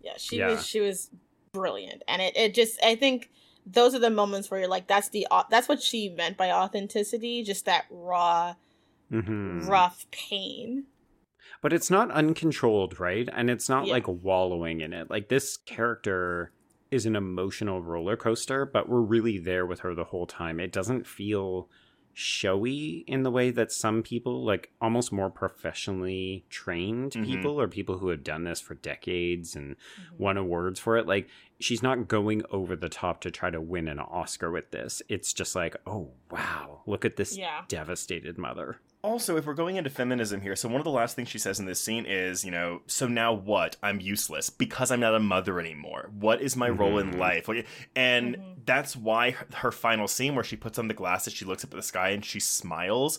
yeah, 0.00 0.12
she 0.16 0.38
Yeah. 0.38 0.48
was 0.50 0.66
she 0.66 0.80
was 0.80 1.10
brilliant, 1.52 2.02
and 2.08 2.22
it 2.22 2.36
it 2.36 2.54
just 2.54 2.82
I 2.82 2.94
think 2.96 3.30
those 3.72 3.94
are 3.94 3.98
the 3.98 4.10
moments 4.10 4.50
where 4.50 4.60
you're 4.60 4.68
like, 4.68 4.86
that's 4.86 5.08
the 5.10 5.26
that's 5.50 5.68
what 5.68 5.82
she 5.82 6.08
meant 6.08 6.36
by 6.36 6.50
authenticity, 6.50 7.42
just 7.42 7.64
that 7.66 7.84
raw, 7.90 8.54
Mhm. 9.12 9.68
rough 9.68 10.06
pain. 10.10 10.84
But 11.62 11.72
it's 11.72 11.90
not 11.90 12.10
uncontrolled, 12.10 12.98
right? 13.00 13.28
And 13.32 13.50
it's 13.50 13.68
not 13.68 13.86
Yeah. 13.86 13.92
like 13.94 14.08
wallowing 14.08 14.80
in 14.80 14.92
it. 14.92 15.10
Like 15.10 15.28
this 15.28 15.56
character 15.56 16.52
is 16.90 17.06
an 17.06 17.16
emotional 17.16 17.82
roller 17.82 18.16
coaster, 18.16 18.64
but 18.64 18.88
we're 18.88 19.00
really 19.00 19.38
there 19.38 19.66
with 19.66 19.80
her 19.80 19.94
the 19.94 20.04
whole 20.04 20.26
time. 20.26 20.58
It 20.58 20.72
doesn't 20.72 21.06
feel 21.06 21.68
showy 22.12 23.04
in 23.06 23.22
the 23.22 23.30
way 23.30 23.50
that 23.50 23.70
some 23.72 24.02
people, 24.02 24.44
like 24.44 24.72
almost 24.80 25.12
more 25.12 25.30
professionally 25.30 26.44
trained 26.50 27.12
Mhm. 27.12 27.24
people 27.24 27.60
or 27.60 27.68
people 27.68 27.98
who 27.98 28.08
have 28.08 28.24
done 28.24 28.44
this 28.44 28.60
for 28.60 28.74
decades 28.74 29.54
and 29.54 29.76
Mhm. 29.76 30.18
won 30.18 30.36
awards 30.36 30.80
for 30.80 30.96
it, 30.96 31.06
like 31.06 31.28
she's 31.60 31.82
not 31.82 32.08
going 32.08 32.42
over 32.50 32.74
the 32.74 32.88
top 32.88 33.20
to 33.20 33.30
try 33.30 33.50
to 33.50 33.60
win 33.60 33.86
an 33.88 33.98
Oscar 33.98 34.50
with 34.50 34.70
this. 34.70 35.02
It's 35.08 35.32
just 35.32 35.54
like, 35.54 35.76
oh 35.86 36.10
wow, 36.30 36.80
look 36.86 37.04
at 37.04 37.16
this 37.16 37.36
Yeah. 37.36 37.62
devastated 37.68 38.38
mother. 38.38 38.78
Also, 39.02 39.36
if 39.38 39.46
we're 39.46 39.54
going 39.54 39.76
into 39.76 39.88
feminism 39.88 40.42
here, 40.42 40.54
so 40.54 40.68
one 40.68 40.78
of 40.80 40.84
the 40.84 40.90
last 40.90 41.16
things 41.16 41.28
she 41.28 41.38
says 41.38 41.58
in 41.58 41.64
this 41.64 41.80
scene 41.80 42.04
is, 42.06 42.44
you 42.44 42.50
know, 42.50 42.82
so 42.86 43.06
now 43.08 43.32
what? 43.32 43.76
I'm 43.82 43.98
useless 44.00 44.50
because 44.50 44.90
I'm 44.90 45.00
not 45.00 45.14
a 45.14 45.20
mother 45.20 45.58
anymore. 45.58 46.10
What 46.18 46.42
is 46.42 46.54
my 46.54 46.68
role 46.68 46.98
in 46.98 47.12
Mhm. 47.12 47.18
life? 47.18 47.48
Like, 47.48 47.66
and 47.96 48.36
Mhm. 48.36 48.56
that's 48.66 48.94
why 48.96 49.30
her, 49.30 49.46
her 49.56 49.72
final 49.72 50.06
scene 50.06 50.34
where 50.34 50.44
she 50.44 50.56
puts 50.56 50.78
on 50.78 50.88
the 50.88 50.94
glasses, 50.94 51.32
she 51.32 51.46
looks 51.46 51.64
up 51.64 51.72
at 51.72 51.76
the 51.76 51.82
sky 51.82 52.10
and 52.10 52.22
she 52.24 52.40
smiles 52.40 53.18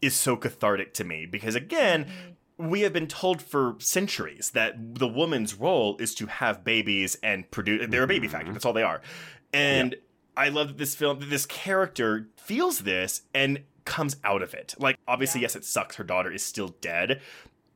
is 0.00 0.14
so 0.14 0.36
cathartic 0.36 0.94
to 0.94 1.04
me 1.04 1.26
because 1.26 1.54
again, 1.56 2.04
Mhm. 2.06 2.34
We 2.58 2.80
have 2.80 2.92
been 2.92 3.06
told 3.06 3.40
for 3.40 3.76
centuries 3.78 4.50
that 4.50 4.96
the 4.96 5.06
woman's 5.08 5.54
role 5.54 5.96
is 5.98 6.14
to 6.16 6.26
have 6.26 6.64
babies 6.64 7.16
and 7.22 7.48
produce. 7.50 7.86
They're 7.88 8.02
a 8.02 8.06
baby 8.08 8.26
Mhm. 8.28 8.32
factory. 8.32 8.52
That's 8.52 8.64
all 8.64 8.72
they 8.72 8.82
are. 8.82 9.00
And 9.52 9.94
I 10.36 10.48
love 10.48 10.68
that 10.68 10.78
this 10.78 10.94
film, 10.94 11.20
that 11.20 11.30
this 11.30 11.46
character 11.46 12.28
feels 12.36 12.80
this 12.80 13.22
and 13.32 13.62
comes 13.84 14.16
out 14.24 14.42
of 14.42 14.54
it. 14.54 14.74
Like, 14.78 14.98
obviously, 15.06 15.40
Yeah. 15.40 15.46
yes, 15.46 15.56
it 15.56 15.64
sucks. 15.64 15.96
Her 15.96 16.04
daughter 16.04 16.30
is 16.32 16.42
still 16.44 16.68
dead, 16.80 17.20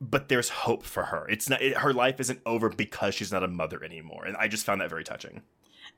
but 0.00 0.28
there's 0.28 0.48
hope 0.48 0.84
for 0.84 1.04
her. 1.04 1.28
It's 1.28 1.48
not. 1.48 1.62
It, 1.62 1.78
her 1.78 1.92
life 1.92 2.18
isn't 2.20 2.40
over 2.44 2.68
because 2.68 3.14
she's 3.14 3.32
not 3.32 3.42
a 3.44 3.48
mother 3.48 3.82
anymore. 3.84 4.24
And 4.26 4.36
I 4.36 4.48
just 4.48 4.66
found 4.66 4.80
that 4.80 4.90
very 4.90 5.04
touching. 5.04 5.42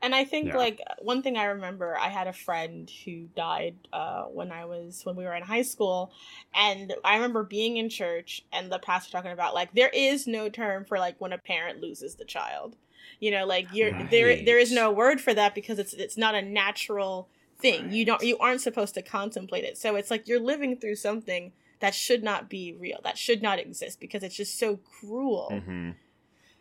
And 0.02 0.14
I 0.14 0.24
think 0.24 0.48
Yeah. 0.48 0.58
like 0.58 0.80
one 1.00 1.22
thing 1.22 1.36
I 1.36 1.44
remember, 1.44 1.96
I 1.96 2.08
had 2.08 2.26
a 2.26 2.32
friend 2.32 2.90
who 3.04 3.28
died 3.34 3.76
uh, 3.92 4.24
when 4.24 4.52
I 4.52 4.66
was 4.66 5.00
when 5.04 5.16
we 5.16 5.24
were 5.24 5.34
in 5.34 5.42
high 5.42 5.62
school, 5.62 6.12
and 6.54 6.94
I 7.04 7.14
remember 7.14 7.42
being 7.42 7.78
in 7.78 7.88
church 7.88 8.42
and 8.52 8.70
the 8.70 8.78
pastor 8.78 9.12
talking 9.12 9.32
about 9.32 9.54
like 9.54 9.72
there 9.72 9.90
is 9.94 10.26
no 10.26 10.48
term 10.50 10.84
for 10.84 10.98
like 10.98 11.20
when 11.20 11.32
a 11.32 11.38
parent 11.38 11.80
loses 11.80 12.16
the 12.16 12.24
child, 12.26 12.76
you 13.18 13.30
know, 13.30 13.46
like 13.46 13.68
you're 13.72 13.92
there 14.10 14.44
there 14.44 14.58
is 14.58 14.70
no 14.72 14.90
word 14.92 15.20
for 15.20 15.32
that 15.32 15.54
because 15.54 15.78
it's 15.78 15.94
it's 15.94 16.18
not 16.18 16.34
a 16.34 16.42
natural 16.42 17.28
thing. 17.58 17.90
You 17.90 18.04
don't 18.04 18.22
you 18.22 18.36
aren't 18.38 18.60
supposed 18.60 18.94
to 18.94 19.02
contemplate 19.02 19.64
it. 19.64 19.78
So 19.78 19.96
it's 19.96 20.10
like 20.10 20.28
you're 20.28 20.40
living 20.40 20.76
through 20.76 20.96
something 20.96 21.52
that 21.80 21.94
should 21.94 22.22
not 22.22 22.48
be 22.50 22.74
real, 22.78 23.00
that 23.04 23.18
should 23.18 23.42
not 23.42 23.58
exist 23.58 24.00
because 24.00 24.22
it's 24.22 24.36
just 24.36 24.58
so 24.58 24.76
cruel 25.00 25.48
Mm-hmm. 25.52 25.90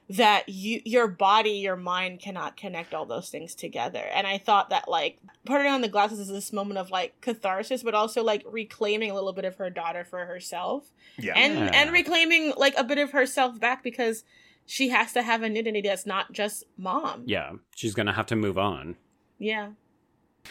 That 0.10 0.50
you 0.50 0.82
your 0.84 1.08
body 1.08 1.52
your 1.52 1.76
mind 1.78 2.20
cannot 2.20 2.58
connect 2.58 2.94
all 2.94 3.06
those 3.06 3.30
things 3.30 3.56
together 3.56 4.04
and 4.14 4.28
i 4.28 4.38
thought 4.38 4.70
that 4.70 4.88
like 4.90 5.18
putting 5.46 5.68
on 5.68 5.80
the 5.82 5.88
glasses 5.88 6.20
is 6.20 6.28
this 6.28 6.52
moment 6.52 6.78
of 6.78 6.92
like 6.92 7.20
catharsis 7.22 7.84
but 7.84 7.94
also 7.94 8.22
like 8.24 8.44
reclaiming 8.46 9.10
a 9.10 9.14
little 9.14 9.32
bit 9.32 9.46
of 9.46 9.56
her 9.56 9.70
daughter 9.70 10.04
for 10.04 10.26
herself 10.26 10.92
Yeah. 11.18 11.34
and 11.38 11.74
and 11.74 11.92
reclaiming 11.94 12.54
like 12.58 12.74
a 12.78 12.84
bit 12.84 12.98
of 12.98 13.12
herself 13.12 13.60
back 13.60 13.82
because 13.82 14.24
she 14.66 14.90
has 14.90 15.14
to 15.14 15.22
have 15.24 15.42
an 15.42 15.52
identity 15.54 15.88
that's 15.88 16.06
not 16.06 16.32
just 16.34 16.66
mom 16.78 17.24
Yeah, 17.26 17.52
she's 17.76 17.94
gonna 17.94 18.14
have 18.14 18.26
to 18.28 18.36
move 18.36 18.58
on. 18.58 18.98
yeah 19.40 19.70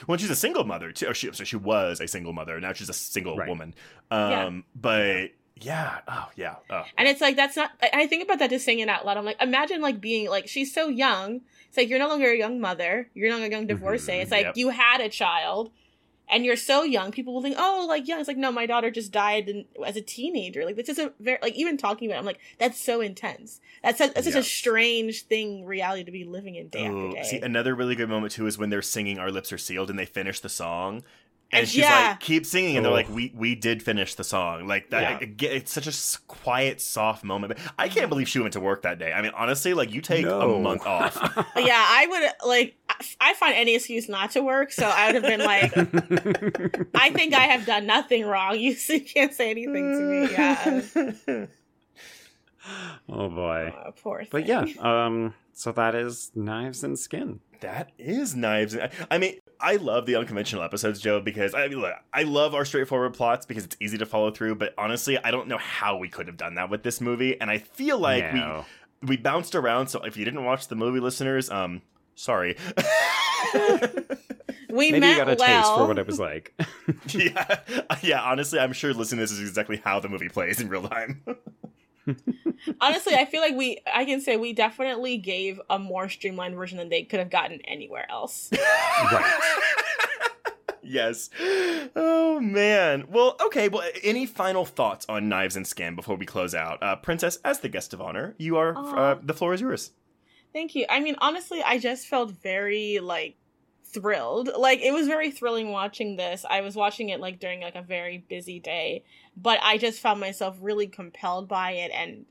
Well, 0.06 0.16
she's 0.16 0.30
a 0.30 0.36
single 0.36 0.64
mother 0.64 0.90
too. 0.92 1.08
Or 1.08 1.14
she, 1.14 1.30
so 1.32 1.44
she 1.44 1.56
was 1.56 2.00
a 2.00 2.08
single 2.08 2.32
mother. 2.32 2.58
Now 2.60 2.72
she's 2.72 2.88
a 2.88 2.94
single 2.94 3.36
Right. 3.36 3.48
woman. 3.48 3.74
Um, 4.10 4.30
Yeah. 4.30 4.50
But 4.74 5.30
yeah. 5.56 6.00
Oh, 6.08 6.28
yeah. 6.36 6.56
Oh. 6.70 6.84
and 6.96 7.08
it's 7.08 7.20
like 7.20 7.36
that's 7.36 7.56
not 7.56 7.70
I, 7.80 8.06
think 8.06 8.24
about 8.24 8.38
that 8.40 8.50
just 8.50 8.64
saying 8.64 8.80
it 8.80 8.88
out 8.88 9.06
loud. 9.06 9.16
I'm 9.16 9.24
like 9.24 9.40
imagine 9.40 9.80
like 9.80 10.00
being 10.00 10.28
like 10.28 10.48
she's 10.48 10.72
so 10.72 10.88
young. 10.88 11.42
It's 11.68 11.76
like 11.76 11.88
you're 11.88 11.98
no 11.98 12.08
longer 12.08 12.30
a 12.30 12.36
young 12.36 12.60
mother. 12.60 13.08
You're 13.14 13.28
no 13.28 13.36
longer 13.36 13.48
a 13.48 13.50
young 13.50 13.66
divorcee. 13.66 14.12
Mhm, 14.12 14.22
it's 14.22 14.30
like 14.30 14.46
yep. 14.46 14.56
you 14.56 14.70
had 14.70 15.00
a 15.00 15.08
child 15.08 15.70
and 16.28 16.44
you're 16.44 16.56
so 16.56 16.82
young. 16.82 17.12
People 17.12 17.34
will 17.34 17.42
think 17.42 17.56
oh 17.58 17.86
like 17.88 18.08
young 18.08 18.18
it's 18.18 18.28
like 18.28 18.36
no 18.36 18.50
my 18.50 18.66
daughter 18.66 18.90
just 18.90 19.12
died 19.12 19.48
in, 19.48 19.66
as 19.86 19.96
a 19.96 20.00
teenager. 20.00 20.64
Like 20.64 20.76
this 20.76 20.88
is 20.88 20.98
a 20.98 21.12
very 21.20 21.38
like 21.42 21.54
even 21.54 21.76
talking 21.76 22.08
about 22.08 22.16
it, 22.16 22.20
i'm 22.20 22.26
like 22.26 22.40
that's 22.58 22.80
so 22.80 23.00
intense. 23.00 23.60
That's 23.82 23.98
such, 23.98 24.14
that's 24.14 24.26
such 24.26 24.36
a 24.36 24.42
strange 24.42 25.24
thing 25.24 25.64
reality 25.64 26.04
to 26.04 26.12
be 26.12 26.24
living 26.24 26.54
in 26.56 26.68
day 26.68 26.86
Ooh, 26.86 27.08
after 27.08 27.22
day. 27.22 27.28
See, 27.28 27.40
another 27.40 27.74
really 27.74 27.94
good 27.94 28.08
moment 28.08 28.32
too 28.32 28.46
is 28.46 28.58
when 28.58 28.70
they're 28.70 28.82
singing 28.82 29.18
"Our 29.18 29.30
Lips 29.30 29.52
Are 29.52 29.58
Sealed" 29.58 29.90
and 29.90 29.98
they 29.98 30.06
finish 30.06 30.40
the 30.40 30.48
song, 30.48 31.02
and 31.52 31.60
And- 31.60 31.68
she's 31.68 31.82
yeah. 31.82 32.08
like, 32.10 32.20
"Keep 32.20 32.46
singing," 32.46 32.76
and 32.76 32.84
they're 32.84 32.90
Oh. 32.92 32.96
like, 32.96 33.08
"We 33.10 33.32
we 33.36 33.54
did 33.54 33.82
finish 33.82 34.14
the 34.14 34.24
song." 34.24 34.66
Like 34.66 34.90
that, 34.90 35.20
Yeah. 35.22 35.28
it- 35.28 35.42
it's 35.56 35.72
such 35.72 35.86
a 35.86 36.18
quiet, 36.26 36.80
soft 36.80 37.24
moment. 37.24 37.54
But 37.56 37.72
I 37.78 37.88
can't 37.88 38.08
believe 38.08 38.28
she 38.28 38.38
went 38.38 38.54
to 38.54 38.60
work 38.60 38.82
that 38.82 38.98
day. 38.98 39.12
I 39.12 39.20
mean, 39.22 39.32
honestly, 39.36 39.74
like 39.74 39.92
you 39.92 40.00
take 40.00 40.24
a 40.26 40.46
month 40.48 40.86
off. 40.86 41.16
Yeah 41.56 41.84
i 41.86 42.06
would 42.08 42.48
like 42.48 42.76
I- 42.88 43.04
i 43.30 43.34
find 43.34 43.54
any 43.54 43.74
excuse 43.74 44.08
not 44.08 44.30
to 44.32 44.42
work 44.42 44.72
so 44.72 44.86
i 44.86 45.06
would 45.06 45.14
have 45.14 45.24
been 45.24 45.40
like 45.44 45.72
i 46.94 47.10
think 47.10 47.34
i 47.34 47.40
have 47.46 47.66
done 47.66 47.86
nothing 47.86 48.24
wrong 48.26 48.58
you 48.58 48.74
can't 49.14 49.32
say 49.34 49.50
anything 49.50 49.92
to 49.92 50.00
me 50.00 50.32
yeah 50.32 51.46
oh 53.08 53.28
boy. 53.28 53.74
Oh, 53.86 53.92
poor 54.02 54.24
But 54.30 54.46
yeah, 54.46 54.64
um, 54.78 55.34
so 55.52 55.72
that 55.72 55.94
is 55.94 56.30
Knives 56.34 56.84
and 56.84 56.98
Skin. 56.98 57.40
That 57.62 57.90
is 57.98 58.34
knives. 58.36 58.76
I 59.10 59.18
mean, 59.18 59.38
I 59.60 59.76
love 59.76 60.06
the 60.06 60.16
unconventional 60.16 60.62
episodes, 60.62 61.00
Joe, 61.00 61.20
because 61.20 61.54
I 61.54 61.68
mean, 61.68 61.80
look, 61.80 61.94
I 62.12 62.24
love 62.24 62.54
our 62.54 62.64
straightforward 62.64 63.14
plots 63.14 63.46
because 63.46 63.64
it's 63.64 63.76
easy 63.80 63.98
to 63.98 64.06
follow 64.06 64.30
through. 64.30 64.56
But 64.56 64.74
honestly, 64.76 65.16
I 65.18 65.30
don't 65.30 65.48
know 65.48 65.58
how 65.58 65.96
we 65.96 66.08
could 66.08 66.26
have 66.26 66.36
done 66.36 66.54
that 66.56 66.70
with 66.70 66.82
this 66.82 67.00
movie, 67.00 67.40
and 67.40 67.50
I 67.50 67.58
feel 67.58 67.98
like 67.98 68.34
No. 68.34 68.64
we 69.02 69.10
we 69.10 69.16
bounced 69.16 69.54
around. 69.54 69.88
So 69.88 70.00
if 70.02 70.16
you 70.16 70.24
didn't 70.24 70.44
watch 70.44 70.68
the 70.68 70.74
movie, 70.76 71.00
listeners, 71.00 71.50
um, 71.50 71.82
sorry. 72.14 72.56
we 74.68 74.90
Maybe 74.92 75.06
you 75.06 75.16
got 75.16 75.28
a 75.28 75.36
well. 75.38 75.62
taste 75.62 75.74
for 75.74 75.86
what 75.86 75.98
it 75.98 76.06
was 76.06 76.18
like. 76.18 76.54
yeah, 77.08 77.58
yeah. 78.02 78.22
Honestly, 78.22 78.58
I'm 78.58 78.72
sure 78.72 78.92
listening 78.92 79.18
to 79.18 79.22
this 79.22 79.32
is 79.32 79.40
exactly 79.48 79.80
how 79.84 80.00
the 80.00 80.08
movie 80.08 80.28
plays 80.28 80.60
in 80.60 80.68
real 80.68 80.88
time. 80.88 81.22
Honestly, 82.80 83.14
I 83.14 83.24
feel 83.24 83.40
like 83.40 83.56
we 83.56 83.78
I 83.92 84.04
can 84.04 84.20
say 84.20 84.36
we 84.36 84.52
definitely 84.52 85.18
gave 85.18 85.60
a 85.70 85.78
more 85.78 86.08
streamlined 86.08 86.54
version 86.54 86.78
than 86.78 86.88
they 86.88 87.04
could 87.04 87.18
have 87.18 87.30
gotten 87.30 87.60
anywhere 87.62 88.10
else. 88.10 88.50
right. 89.12 89.60
yes. 90.82 91.30
Oh 91.94 92.40
man. 92.40 93.06
Well, 93.08 93.36
okay. 93.46 93.68
Well, 93.68 93.88
any 94.02 94.26
final 94.26 94.64
thoughts 94.64 95.06
on 95.08 95.28
Knives 95.28 95.56
and 95.56 95.66
Skin 95.66 95.94
before 95.94 96.16
we 96.16 96.26
close 96.26 96.54
out? 96.54 96.82
Uh, 96.82 96.96
Princess, 96.96 97.38
as 97.44 97.60
the 97.60 97.68
guest 97.68 97.94
of 97.94 98.00
honor, 98.00 98.34
you 98.38 98.56
are. 98.56 98.76
Uh, 98.76 99.18
the 99.22 99.34
floor 99.34 99.54
is 99.54 99.60
yours. 99.60 99.92
Thank 100.52 100.74
you. 100.74 100.84
I 100.90 101.00
mean, 101.00 101.16
honestly, 101.18 101.62
I 101.62 101.78
just 101.78 102.06
felt 102.06 102.30
very 102.30 102.98
like 102.98 103.36
thrilled. 103.92 104.50
Like 104.56 104.80
it 104.80 104.92
was 104.92 105.06
very 105.06 105.30
thrilling 105.30 105.70
watching 105.70 106.16
this. 106.16 106.44
I 106.48 106.60
was 106.60 106.76
watching 106.76 107.08
it 107.10 107.20
like 107.20 107.40
during 107.40 107.60
like 107.60 107.74
a 107.76 107.82
very 107.82 108.18
busy 108.18 108.60
day, 108.60 109.04
but 109.36 109.58
I 109.62 109.78
just 109.78 110.00
found 110.00 110.20
myself 110.20 110.56
really 110.60 110.86
compelled 110.86 111.48
by 111.48 111.72
it 111.72 111.90
and 111.92 112.26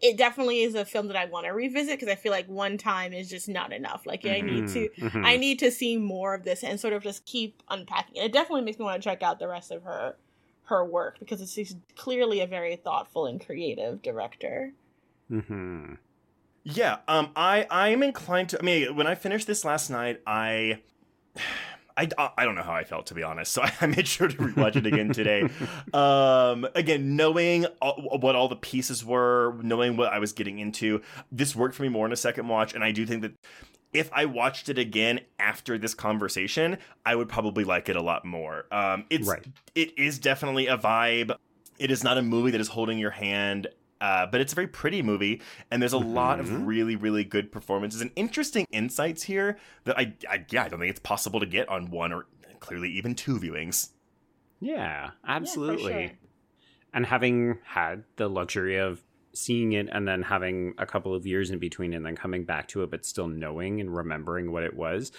it 0.00 0.16
definitely 0.16 0.62
is 0.62 0.74
a 0.74 0.84
film 0.84 1.06
that 1.06 1.16
I 1.16 1.26
want 1.26 1.46
to 1.46 1.52
revisit 1.52 1.98
because 2.00 2.12
I 2.12 2.16
feel 2.16 2.32
like 2.32 2.48
one 2.48 2.76
time 2.76 3.12
is 3.12 3.30
just 3.30 3.48
not 3.48 3.72
enough. 3.72 4.04
Like 4.04 4.26
I 4.26 4.40
need 4.40 4.66
to 4.68 4.88
Mhm. 4.98 5.24
I 5.24 5.36
need 5.36 5.60
to 5.60 5.70
see 5.70 5.96
more 5.96 6.34
of 6.34 6.42
this 6.42 6.64
and 6.64 6.80
sort 6.80 6.92
of 6.92 7.04
just 7.04 7.24
keep 7.24 7.62
unpacking 7.68 8.16
it. 8.16 8.24
It 8.26 8.32
definitely 8.32 8.62
makes 8.62 8.78
me 8.80 8.84
want 8.84 9.00
to 9.00 9.08
check 9.08 9.22
out 9.22 9.38
the 9.38 9.46
rest 9.48 9.70
of 9.70 9.84
her 9.84 10.16
her 10.64 10.84
work 10.84 11.18
because 11.18 11.40
it's 11.40 11.74
clearly 11.96 12.40
a 12.40 12.46
very 12.46 12.76
thoughtful 12.76 13.26
and 13.26 13.44
creative 13.44 14.02
director. 14.02 14.72
hmm 15.28 15.94
Yeah, 16.64 16.98
um, 17.08 17.30
I 17.36 17.66
I'm 17.70 18.02
inclined 18.02 18.48
to. 18.50 18.58
I 18.60 18.62
mean, 18.64 18.96
when 18.96 19.06
I 19.06 19.14
finished 19.14 19.46
this 19.46 19.64
last 19.64 19.88
night, 19.90 20.20
I. 20.26 20.80
I, 21.94 22.08
I 22.38 22.44
don't 22.44 22.54
know 22.54 22.62
how 22.62 22.72
I 22.72 22.84
felt 22.84 23.06
to 23.06 23.14
be 23.14 23.22
honest, 23.22 23.52
so 23.52 23.62
I 23.80 23.86
made 23.86 24.08
sure 24.08 24.28
to 24.28 24.36
rewatch 24.36 24.76
it 24.76 24.86
again 24.86 25.12
today. 25.12 25.48
Um, 25.94 26.66
again, 26.74 27.16
knowing 27.16 27.66
all, 27.82 28.18
what 28.18 28.34
all 28.34 28.48
the 28.48 28.56
pieces 28.56 29.04
were, 29.04 29.54
knowing 29.62 29.96
what 29.98 30.10
I 30.10 30.18
was 30.18 30.32
getting 30.32 30.58
into, 30.58 31.02
this 31.30 31.54
worked 31.54 31.74
for 31.74 31.82
me 31.82 31.90
more 31.90 32.06
in 32.06 32.12
a 32.12 32.16
second 32.16 32.48
watch, 32.48 32.74
and 32.74 32.82
I 32.82 32.92
do 32.92 33.04
think 33.04 33.20
that 33.22 33.32
if 33.92 34.10
I 34.12 34.24
watched 34.24 34.70
it 34.70 34.78
again 34.78 35.20
after 35.38 35.76
this 35.76 35.92
conversation, 35.92 36.78
I 37.04 37.14
would 37.14 37.28
probably 37.28 37.64
like 37.64 37.90
it 37.90 37.96
a 37.96 38.02
lot 38.02 38.24
more. 38.24 38.64
Um, 38.72 39.04
it's 39.10 39.28
Right. 39.28 39.44
it 39.74 39.98
is 39.98 40.18
definitely 40.18 40.66
a 40.66 40.78
vibe. 40.78 41.36
It 41.78 41.90
is 41.90 42.02
not 42.02 42.16
a 42.16 42.22
movie 42.22 42.52
that 42.52 42.60
is 42.60 42.68
holding 42.68 42.98
your 42.98 43.10
hand, 43.10 43.66
uh, 44.02 44.26
but 44.26 44.40
it's 44.40 44.52
a 44.52 44.56
very 44.56 44.66
pretty 44.66 45.00
movie, 45.00 45.40
and 45.70 45.80
there's 45.80 45.92
a 45.92 45.98
lot 45.98 46.40
of 46.40 46.46
Mhm. 46.46 46.66
really, 46.66 46.96
really 46.96 47.24
good 47.24 47.50
performances 47.52 48.00
and 48.00 48.10
interesting 48.16 48.66
insights 48.72 49.22
here 49.22 49.56
that 49.84 49.96
I, 49.98 50.14
I, 50.28 50.44
yeah, 50.50 50.64
I 50.64 50.68
don't 50.68 50.80
think 50.80 50.90
it's 50.90 51.00
possible 51.00 51.38
to 51.40 51.46
get 51.46 51.68
on 51.68 51.90
one 51.90 52.12
or 52.12 52.26
clearly 52.60 52.90
even 52.90 53.14
two 53.14 53.38
viewings. 53.38 53.90
Yeah, 54.60 54.76
Yeah, 54.76 55.10
absolutely. 55.24 55.92
for 55.92 55.98
sure. 56.08 56.10
And 56.94 57.06
having 57.06 57.58
had 57.64 58.04
the 58.16 58.28
luxury 58.28 58.76
of 58.76 59.02
seeing 59.34 59.72
it 59.72 59.88
and 59.90 60.06
then 60.06 60.22
having 60.22 60.74
a 60.78 60.84
couple 60.84 61.14
of 61.14 61.26
years 61.26 61.50
in 61.50 61.58
between 61.58 61.94
and 61.94 62.04
then 62.04 62.14
coming 62.16 62.44
back 62.44 62.68
to 62.68 62.82
it, 62.82 62.90
but 62.90 63.06
still 63.06 63.28
knowing 63.28 63.80
and 63.80 63.94
remembering 63.94 64.52
what 64.52 64.62
it 64.62 64.74
was, 64.74 65.10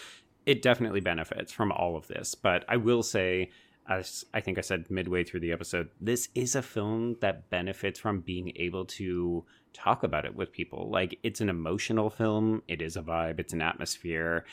it 0.46 0.62
definitely 0.62 1.00
benefits 1.00 1.52
from 1.52 1.72
all 1.72 1.96
of 1.96 2.08
this. 2.08 2.36
But 2.36 2.64
I 2.68 2.78
will 2.78 3.02
say, 3.02 3.50
as 3.88 4.26
I 4.34 4.40
think 4.42 4.58
I 4.58 4.62
said 4.62 4.90
midway 4.90 5.24
through 5.24 5.42
the 5.42 5.52
episode, 5.52 5.90
this 6.00 6.30
is 6.36 6.56
a 6.56 6.62
film 6.62 7.18
that 7.22 7.50
benefits 7.50 8.00
from 8.00 8.22
being 8.22 8.54
able 8.56 8.86
to 8.86 9.46
talk 9.74 10.04
about 10.04 10.26
it 10.26 10.36
with 10.36 10.52
people. 10.52 10.90
Like, 10.90 11.20
it's 11.24 11.42
an 11.42 11.50
emotional 11.50 12.10
film, 12.10 12.64
it 12.68 12.82
is 12.82 12.96
a 12.96 13.02
vibe, 13.02 13.40
it's 13.40 13.54
an 13.54 13.62
atmosphere. 13.62 14.46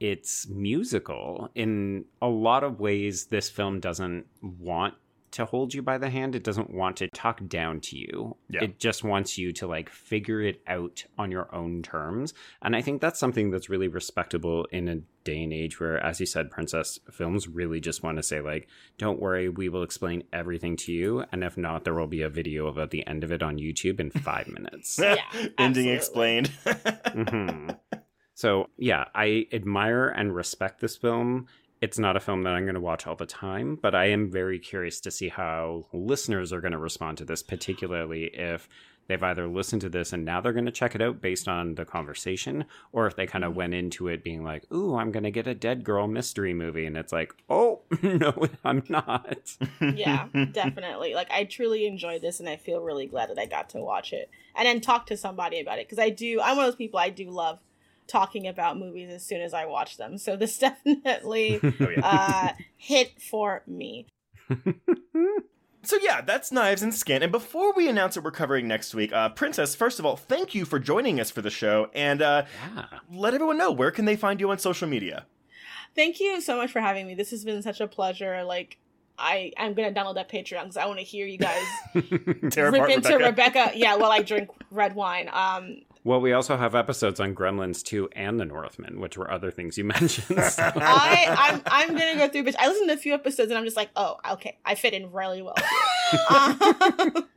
It's 0.00 0.48
musical. 0.48 1.50
In 1.54 2.06
a 2.20 2.26
lot 2.26 2.64
of 2.64 2.80
ways, 2.80 3.26
this 3.26 3.48
film 3.48 3.78
doesn't 3.78 4.26
want 4.42 4.94
to 5.32 5.44
hold 5.44 5.74
you 5.74 5.82
by 5.82 5.98
the 5.98 6.10
hand. 6.10 6.34
It 6.34 6.44
doesn't 6.44 6.72
want 6.72 6.96
to 6.98 7.08
talk 7.08 7.46
down 7.48 7.80
to 7.80 7.96
you. 7.96 8.36
Yeah. 8.48 8.64
It 8.64 8.78
just 8.78 9.04
wants 9.04 9.36
you 9.38 9.52
to 9.54 9.66
like 9.66 9.90
figure 9.90 10.40
it 10.40 10.62
out 10.66 11.04
on 11.18 11.30
your 11.30 11.52
own 11.54 11.82
terms. 11.82 12.34
And 12.62 12.74
I 12.76 12.82
think 12.82 13.00
that's 13.00 13.18
something 13.18 13.50
that's 13.50 13.68
really 13.68 13.88
respectable 13.88 14.66
in 14.70 14.88
a 14.88 14.96
day 15.24 15.42
and 15.42 15.52
age 15.52 15.78
where, 15.78 15.98
as 16.04 16.18
you 16.20 16.26
said, 16.26 16.50
Princess 16.50 16.98
films 17.10 17.46
really 17.48 17.80
just 17.80 18.02
want 18.02 18.16
to 18.18 18.22
say, 18.22 18.40
like, 18.40 18.68
don't 18.98 19.20
worry, 19.20 19.48
we 19.48 19.68
will 19.68 19.82
explain 19.82 20.24
everything 20.32 20.76
to 20.78 20.92
you. 20.92 21.24
And 21.32 21.44
if 21.44 21.56
not, 21.56 21.84
there 21.84 21.94
will 21.94 22.06
be 22.06 22.22
a 22.22 22.28
video 22.28 22.66
about 22.66 22.90
the 22.90 23.06
end 23.06 23.22
of 23.24 23.32
it 23.32 23.42
on 23.42 23.58
YouTube 23.58 24.00
in 24.00 24.10
five 24.10 24.48
minutes. 24.52 24.98
Yeah, 25.00 25.16
Ending 25.58 25.90
absolutely. 25.90 26.38
explained. 26.38 26.48
hmm 27.28 27.70
So 28.34 28.68
yeah, 28.78 29.04
I 29.14 29.46
admire 29.52 30.08
and 30.08 30.34
respect 30.34 30.80
this 30.80 30.96
film. 30.96 31.46
It's 31.82 31.98
not 31.98 32.16
a 32.16 32.20
film 32.20 32.44
that 32.44 32.54
I'm 32.54 32.62
going 32.62 32.76
to 32.76 32.80
watch 32.80 33.08
all 33.08 33.16
the 33.16 33.26
time, 33.26 33.74
but 33.74 33.92
I 33.92 34.06
am 34.10 34.30
very 34.30 34.60
curious 34.60 35.00
to 35.00 35.10
see 35.10 35.28
how 35.28 35.86
listeners 35.92 36.52
are 36.52 36.60
going 36.60 36.72
to 36.72 36.78
respond 36.78 37.18
to 37.18 37.24
this, 37.24 37.42
particularly 37.42 38.26
if 38.26 38.68
they've 39.08 39.22
either 39.22 39.48
listened 39.48 39.82
to 39.82 39.88
this 39.88 40.12
and 40.12 40.24
now 40.24 40.40
they're 40.40 40.52
going 40.52 40.66
to 40.66 40.70
check 40.70 40.94
it 40.94 41.02
out 41.02 41.20
based 41.20 41.48
on 41.48 41.74
the 41.74 41.84
conversation, 41.84 42.66
or 42.92 43.08
if 43.08 43.16
they 43.16 43.26
kind 43.26 43.42
of 43.42 43.50
mm-hmm. 43.50 43.58
went 43.58 43.74
into 43.74 44.06
it 44.06 44.22
being 44.22 44.44
like, 44.44 44.64
"Ooh, 44.72 44.94
I'm 44.94 45.10
going 45.10 45.24
to 45.24 45.32
get 45.32 45.48
a 45.48 45.56
dead 45.56 45.82
girl 45.82 46.06
mystery 46.06 46.54
movie," 46.54 46.86
and 46.86 46.96
it's 46.96 47.12
like, 47.12 47.34
"Oh 47.50 47.80
no, 48.02 48.46
I'm 48.64 48.84
not." 48.88 49.56
yeah, 49.80 50.28
definitely. 50.52 51.14
Like 51.14 51.32
I 51.32 51.42
truly 51.42 51.88
enjoyed 51.88 52.22
this, 52.22 52.38
and 52.38 52.48
I 52.48 52.58
feel 52.58 52.80
really 52.80 53.06
glad 53.06 53.28
that 53.30 53.40
I 53.40 53.46
got 53.46 53.70
to 53.70 53.78
watch 53.78 54.12
it 54.12 54.30
and 54.54 54.66
then 54.66 54.80
talk 54.80 55.06
to 55.06 55.16
somebody 55.16 55.60
about 55.60 55.80
it 55.80 55.88
because 55.88 55.98
I 55.98 56.10
do. 56.10 56.40
I'm 56.40 56.56
one 56.56 56.66
of 56.66 56.72
those 56.72 56.76
people. 56.76 57.00
I 57.00 57.10
do 57.10 57.28
love 57.28 57.58
talking 58.06 58.46
about 58.46 58.78
movies 58.78 59.10
as 59.10 59.24
soon 59.24 59.40
as 59.40 59.54
I 59.54 59.66
watch 59.66 59.96
them. 59.96 60.18
So 60.18 60.36
this 60.36 60.58
definitely 60.58 61.60
oh, 61.62 61.72
yeah. 61.80 62.00
uh, 62.04 62.52
hit 62.76 63.20
for 63.20 63.62
me. 63.66 64.06
So 65.84 65.98
yeah, 66.00 66.20
that's 66.20 66.52
Knives 66.52 66.82
and 66.82 66.94
Skin. 66.94 67.22
And 67.22 67.32
before 67.32 67.72
we 67.74 67.88
announce 67.88 68.14
what 68.16 68.24
we're 68.24 68.30
covering 68.30 68.68
next 68.68 68.94
week, 68.94 69.12
uh, 69.12 69.30
Princess, 69.30 69.74
first 69.74 69.98
of 69.98 70.06
all, 70.06 70.16
thank 70.16 70.54
you 70.54 70.64
for 70.64 70.78
joining 70.78 71.18
us 71.18 71.30
for 71.30 71.42
the 71.42 71.50
show, 71.50 71.90
and 71.92 72.22
uh, 72.22 72.44
yeah. 72.74 72.84
let 73.12 73.34
everyone 73.34 73.58
know 73.58 73.72
where 73.72 73.90
can 73.90 74.04
they 74.04 74.14
find 74.14 74.40
you 74.40 74.50
on 74.50 74.58
social 74.58 74.88
media. 74.88 75.26
Thank 75.96 76.20
you 76.20 76.40
so 76.40 76.56
much 76.56 76.70
for 76.70 76.80
having 76.80 77.06
me. 77.06 77.14
This 77.14 77.30
has 77.32 77.44
been 77.44 77.62
such 77.62 77.80
a 77.80 77.86
pleasure. 77.86 78.44
Like. 78.44 78.78
I, 79.18 79.52
I'm 79.58 79.74
gonna 79.74 79.92
download 79.92 80.14
that 80.14 80.30
Patreon 80.30 80.62
because 80.62 80.78
I 80.78 80.86
want 80.86 80.98
to 80.98 81.04
hear 81.04 81.26
you 81.26 81.36
guys 81.36 81.62
rip 81.94 82.56
apart 82.56 82.90
into 82.90 83.12
Rebecca. 83.12 83.24
Rebecca. 83.26 83.72
Yeah, 83.74 83.94
while 83.96 84.10
I 84.10 84.22
drink 84.22 84.48
red 84.70 84.94
wine. 84.94 85.28
Um, 85.30 85.82
Well, 86.04 86.20
we 86.20 86.32
also 86.32 86.56
have 86.56 86.74
episodes 86.74 87.20
on 87.20 87.34
Gremlins 87.34 87.82
2 87.84 88.08
and 88.16 88.40
The 88.40 88.44
Northman, 88.44 88.98
which 88.98 89.16
were 89.16 89.30
other 89.30 89.52
things 89.52 89.78
you 89.78 89.84
mentioned. 89.98 90.42
so- 90.42 90.72
I 90.74 91.26
I'm 91.38 91.62
I'm 91.66 91.88
gonna 91.96 92.16
go 92.16 92.28
through. 92.28 92.44
But 92.44 92.58
I 92.58 92.66
listened 92.68 92.88
to 92.88 92.94
a 92.94 92.98
few 92.98 93.14
episodes 93.14 93.50
and 93.50 93.58
I'm 93.58 93.64
just 93.64 93.76
like, 93.76 93.90
oh, 93.94 94.16
okay, 94.32 94.58
I 94.64 94.74
fit 94.74 94.94
in 94.94 95.12
really 95.12 95.42
well. 95.42 95.54
um, 96.30 97.28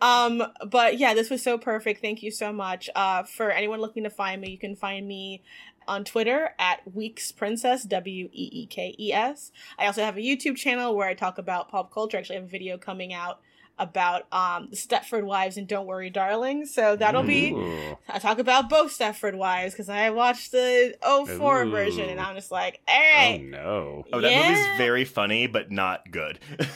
um, 0.00 0.42
but 0.70 0.98
yeah, 0.98 1.12
this 1.14 1.28
was 1.28 1.42
so 1.42 1.58
perfect. 1.58 2.00
Thank 2.00 2.22
you 2.22 2.30
so 2.30 2.52
much. 2.52 2.88
Uh, 2.94 3.24
for 3.24 3.50
anyone 3.50 3.80
looking 3.80 4.04
to 4.04 4.10
find 4.10 4.40
me, 4.40 4.50
you 4.50 4.58
can 4.58 4.76
find 4.76 5.06
me 5.06 5.42
on 5.86 6.04
Twitter 6.04 6.50
at 6.58 6.80
Weekes 6.94 7.32
Princess 7.32 7.84
W 7.84 8.28
E 8.32 8.48
E 8.52 8.66
K 8.66 8.94
E 8.98 9.12
S. 9.12 9.52
I 9.78 9.86
also 9.86 10.02
have 10.02 10.16
a 10.16 10.20
YouTube 10.20 10.56
channel 10.56 10.96
where 10.96 11.06
I 11.08 11.14
talk 11.14 11.38
about 11.38 11.68
pop 11.70 11.92
culture. 11.92 12.16
I 12.16 12.20
actually, 12.20 12.36
have 12.36 12.44
a 12.46 12.48
video 12.48 12.78
coming 12.78 13.12
out 13.12 13.40
about 13.78 14.22
um 14.32 14.68
the 14.70 14.76
Stepford 14.76 15.24
Wives 15.24 15.56
and 15.56 15.68
Don't 15.68 15.86
Worry 15.86 16.10
Darling. 16.10 16.64
So 16.66 16.96
that'll 16.96 17.22
be 17.22 17.52
Ooh. 17.52 17.98
I 18.08 18.18
talk 18.18 18.38
about 18.38 18.70
both 18.70 18.96
Stepford 18.98 19.36
Wives 19.36 19.74
because 19.74 19.88
I 19.88 20.10
watched 20.10 20.52
the 20.52 20.94
04 21.02 21.62
Ooh. 21.62 21.70
version 21.70 22.08
and 22.08 22.20
I'm 22.20 22.34
just 22.36 22.50
like, 22.50 22.80
all 22.88 23.34
Oh 23.34 23.36
no. 23.38 24.04
Oh, 24.12 24.20
that 24.20 24.30
Yeah. 24.32 24.42
movie's 24.42 24.66
very 24.78 25.04
funny, 25.04 25.46
but 25.46 25.70
not 25.70 26.10
good. 26.10 26.38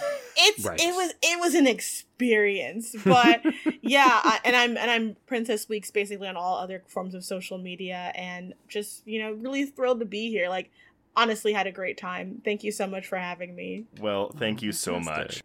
It's 0.42 0.64
Right. 0.64 0.80
it 0.80 0.94
was 0.94 1.12
it 1.22 1.38
was 1.40 1.54
an 1.54 1.66
experience, 1.66 2.94
but 3.04 3.42
yeah, 3.82 4.20
I, 4.22 4.38
and 4.44 4.56
I'm 4.56 4.76
and 4.78 4.90
I'm 4.90 5.16
Princess 5.26 5.68
Weekes 5.68 5.90
basically 5.90 6.28
on 6.28 6.36
all 6.36 6.56
other 6.56 6.82
forms 6.86 7.14
of 7.14 7.24
social 7.24 7.58
media 7.58 8.10
and 8.14 8.54
just 8.68 9.06
you 9.06 9.20
know 9.20 9.32
really 9.32 9.66
thrilled 9.66 10.00
to 10.00 10.06
be 10.06 10.30
here. 10.30 10.48
Like 10.48 10.70
honestly, 11.16 11.52
had 11.52 11.66
a 11.66 11.72
great 11.72 11.98
time. 11.98 12.40
Thank 12.44 12.62
you 12.64 12.72
so 12.72 12.86
much 12.86 13.06
for 13.06 13.18
having 13.18 13.54
me. 13.54 13.84
well, 14.00 14.30
thank 14.30 14.62
you 14.62 14.72
so 14.72 14.94
Fantastic. 14.94 15.26
much. 15.26 15.40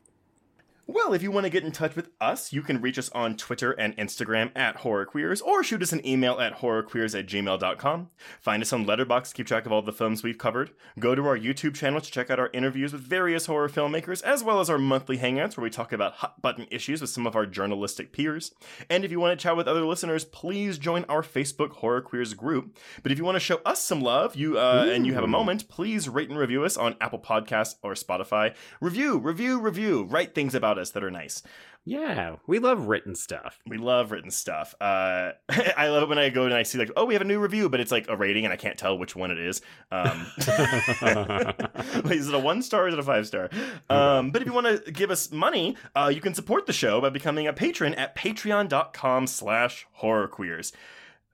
Well, 0.88 1.14
if 1.14 1.24
you 1.24 1.32
want 1.32 1.46
to 1.46 1.50
get 1.50 1.64
in 1.64 1.72
touch 1.72 1.96
with 1.96 2.10
us, 2.22 2.54
you 2.54 2.62
can 2.62 2.80
reach 2.80 3.00
us 3.00 3.10
on 3.10 3.38
Twitter 3.38 3.72
and 3.72 3.98
Instagram 3.98 4.52
at 4.56 4.78
HorrorQueers 4.78 5.42
or 5.42 5.64
shoot 5.64 5.82
us 5.82 5.92
an 5.92 6.06
email 6.06 6.40
at 6.40 6.60
horrorqueers 6.60 7.18
at 7.18 7.26
gmail.com. 7.26 8.10
Find 8.40 8.62
us 8.62 8.72
on 8.72 8.86
Letterboxd 8.86 9.30
to 9.30 9.34
keep 9.34 9.48
track 9.48 9.66
of 9.66 9.72
all 9.72 9.82
the 9.82 9.92
films 9.92 10.22
we've 10.22 10.38
covered. 10.38 10.70
Go 11.00 11.16
to 11.16 11.26
our 11.26 11.40
YouTube 11.40 11.74
channel 11.74 12.02
to 12.02 12.12
check 12.12 12.30
out 12.30 12.40
our 12.40 12.52
interviews 12.54 12.94
with 12.94 13.02
various 13.02 13.48
horror 13.48 13.68
filmmakers, 13.68 14.22
as 14.22 14.44
well 14.44 14.60
as 14.60 14.70
our 14.70 14.78
monthly 14.78 15.18
hangouts 15.18 15.58
where 15.58 15.64
we 15.64 15.72
talk 15.72 15.92
about 15.92 16.14
hot 16.14 16.40
button 16.44 16.68
issues 16.70 17.02
with 17.02 17.10
some 17.10 17.26
of 17.26 17.36
our 17.36 17.48
journalistic 17.48 18.12
peers. 18.12 18.54
And 18.88 19.04
if 19.04 19.10
you 19.10 19.20
want 19.20 19.38
to 19.40 19.44
chat 19.44 19.58
with 19.58 19.68
other 19.68 19.86
listeners, 19.86 20.24
please 20.24 20.78
join 20.78 21.04
our 21.06 21.24
Facebook 21.24 21.72
Horror 21.72 22.02
Queers 22.02 22.36
group. 22.36 22.78
But 23.02 23.12
if 23.12 23.18
you 23.18 23.26
want 23.26 23.38
to 23.38 23.40
show 23.40 23.60
us 23.66 23.82
some 23.82 24.02
love, 24.02 24.36
you 24.36 24.60
uh, 24.60 24.88
and 24.88 25.08
you 25.08 25.16
have 25.16 25.24
a 25.24 25.28
moment, 25.28 25.68
please 25.68 26.08
rate 26.08 26.30
and 26.30 26.38
review 26.38 26.64
us 26.64 26.78
on 26.78 26.96
Apple 27.02 27.18
Podcasts 27.20 27.76
or 27.82 27.94
Spotify. 27.94 28.54
Review, 28.80 29.18
review, 29.18 29.60
review. 29.60 30.04
Write 30.04 30.36
things 30.36 30.54
about 30.54 30.75
us 30.78 30.92
that 30.92 31.04
are 31.04 31.12
nice. 31.12 31.44
Yeah, 31.88 32.38
we 32.48 32.58
love 32.58 32.88
written 32.88 33.14
stuff. 33.16 33.60
We 33.68 33.78
love 33.78 34.12
written 34.12 34.32
stuff. 34.32 34.74
Uh, 34.82 35.34
I 35.78 35.90
love 35.90 36.04
it 36.04 36.10
when 36.10 36.18
I 36.18 36.30
go 36.30 36.46
and 36.46 36.54
I 36.54 36.64
see 36.64 36.80
like, 36.80 36.92
oh, 36.98 37.06
we 37.06 37.14
have 37.14 37.22
a 37.22 37.26
new 37.26 37.40
review, 37.40 37.70
but 37.70 37.80
it's 37.80 37.92
like 37.92 38.08
a 38.10 38.18
rating 38.18 38.44
and 38.44 38.52
I 38.52 38.58
can't 38.58 38.78
tell 38.78 38.98
which 38.98 39.16
one 39.16 39.30
it 39.30 39.38
is. 39.38 39.62
Um, 39.92 40.26
Wait, 42.06 42.18
is 42.18 42.28
it 42.28 42.34
a 42.34 42.40
one 42.40 42.64
star 42.64 42.86
or 42.86 42.88
is 42.88 42.96
it 42.96 43.00
a 43.00 43.04
five 43.04 43.28
star? 43.28 43.50
Um, 43.90 44.32
but 44.32 44.42
if 44.42 44.48
you 44.48 44.54
want 44.54 44.86
to 44.86 44.92
give 44.92 45.12
us 45.12 45.32
money, 45.32 45.78
uh, 45.96 46.12
you 46.14 46.22
can 46.22 46.34
support 46.34 46.66
the 46.66 46.74
show 46.74 47.00
by 47.02 47.10
becoming 47.10 47.46
a 47.46 47.54
patron 47.54 47.94
at 47.94 48.16
patreon.com 48.16 49.28
slash 49.28 49.86
horrorqueers. 50.02 50.72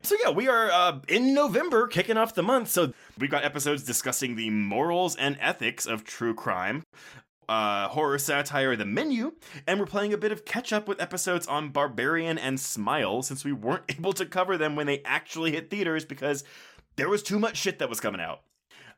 So 0.04 0.16
yeah, 0.22 0.32
we 0.32 0.48
are 0.48 0.72
uh, 0.72 1.00
in 1.08 1.34
November, 1.34 1.88
kicking 1.88 2.18
off 2.18 2.34
the 2.34 2.44
month. 2.44 2.70
So 2.70 2.94
we've 3.18 3.30
got 3.30 3.46
episodes 3.46 3.84
discussing 3.84 4.36
the 4.36 4.50
morals 4.50 5.16
and 5.16 5.38
ethics 5.40 5.86
of 5.86 6.04
true 6.04 6.34
crime, 6.34 6.84
uh, 7.52 7.90
horror 7.90 8.18
satire, 8.18 8.78
The 8.78 8.86
Menu, 8.86 9.34
and 9.68 9.78
we're 9.78 9.86
playing 9.86 10.14
a 10.14 10.18
bit 10.18 10.32
of 10.32 10.46
catch 10.46 10.72
up 10.72 10.88
with 10.88 11.02
episodes 11.02 11.46
on 11.48 11.68
Barbarian 11.68 12.38
and 12.38 12.58
Smile 12.58 13.22
since 13.24 13.44
we 13.44 13.52
weren't 13.52 13.84
able 13.90 14.14
to 14.14 14.26
cover 14.26 14.58
them 14.58 14.78
when 14.78 14.88
they 14.88 15.02
actually 15.04 15.52
hit 15.52 15.70
theaters 15.70 16.06
because 16.06 16.46
there 16.96 17.10
was 17.10 17.22
too 17.22 17.38
much 17.38 17.58
shit 17.58 17.78
that 17.80 17.90
was 17.90 18.00
coming 18.00 18.22
out. 18.22 18.44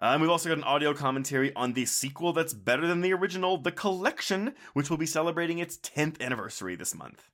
Um, 0.01 0.21
we've 0.21 0.29
also 0.29 0.49
got 0.49 0.59
an 0.59 0.63
audio 0.65 0.93
commentary 0.93 1.55
on 1.55 1.73
the 1.73 1.85
sequel 1.85 2.31
that's 2.31 2.53
better 2.53 2.85
than 2.85 3.01
the 3.01 3.13
original, 3.13 3.57
The 3.57 3.71
Collection, 3.71 4.53
which 4.73 4.87
will 4.87 4.97
be 4.97 5.07
celebrating 5.07 5.57
its 5.57 5.77
10th 5.77 6.21
anniversary 6.21 6.75
this 6.75 6.93
month. 6.93 7.31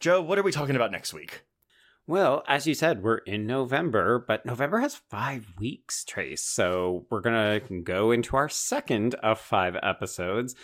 Joe, 0.00 0.20
what 0.20 0.38
are 0.38 0.42
we 0.42 0.52
talking 0.52 0.76
about 0.76 0.92
next 0.92 1.14
week? 1.14 1.44
Well, 2.06 2.42
as 2.48 2.66
you 2.66 2.74
said, 2.74 3.02
we're 3.02 3.18
in 3.18 3.46
November, 3.46 4.18
but 4.26 4.44
November 4.44 4.80
has 4.80 4.96
five 4.96 5.46
weeks, 5.58 6.04
Trace. 6.04 6.42
So 6.42 7.06
we're 7.10 7.20
going 7.20 7.60
to 7.60 7.80
go 7.82 8.10
into 8.10 8.36
our 8.36 8.48
second 8.48 9.14
of 9.16 9.38
five 9.38 9.76
episodes. 9.82 10.56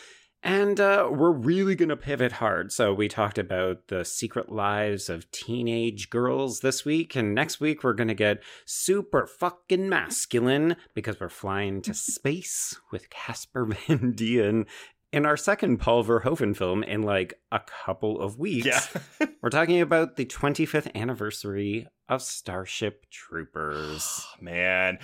And 0.43 0.79
uh, 0.79 1.09
we're 1.11 1.33
really 1.33 1.75
going 1.75 1.89
to 1.89 1.97
pivot 1.97 2.31
hard. 2.33 2.71
So, 2.71 2.95
we 2.95 3.09
talked 3.09 3.39
about 3.39 3.89
the 3.89 4.05
secret 4.05 4.53
lives 4.53 5.09
of 5.09 5.29
teenage 5.33 6.11
girls 6.11 6.61
this 6.61 6.85
week. 6.85 7.17
And 7.17 7.35
next 7.35 7.59
week, 7.59 7.83
we're 7.83 7.93
going 7.93 8.07
to 8.07 8.15
get 8.15 8.45
super 8.65 9.27
fucking 9.27 9.89
masculine 9.89 10.77
because 10.95 11.19
we're 11.19 11.29
flying 11.29 11.83
to 11.83 11.95
space 12.13 12.79
with 12.93 13.11
Casper 13.11 13.65
Van 13.89 14.13
Dien 14.13 14.67
in 15.13 15.25
our 15.27 15.37
second 15.37 15.79
Paul 15.79 16.05
Verhoeven 16.05 16.57
film 16.57 16.83
in 16.83 17.03
like 17.03 17.35
a 17.51 17.61
couple 17.61 18.21
of 18.21 18.39
weeks. 18.39 18.67
Yeah. 18.67 19.27
we're 19.43 19.51
talking 19.51 19.81
about 19.81 20.17
the 20.17 20.27
25th 20.27 20.95
anniversary 20.95 21.87
of 22.09 22.23
Starship 22.23 23.07
Troopers. 23.11 24.27
Man, 24.41 24.99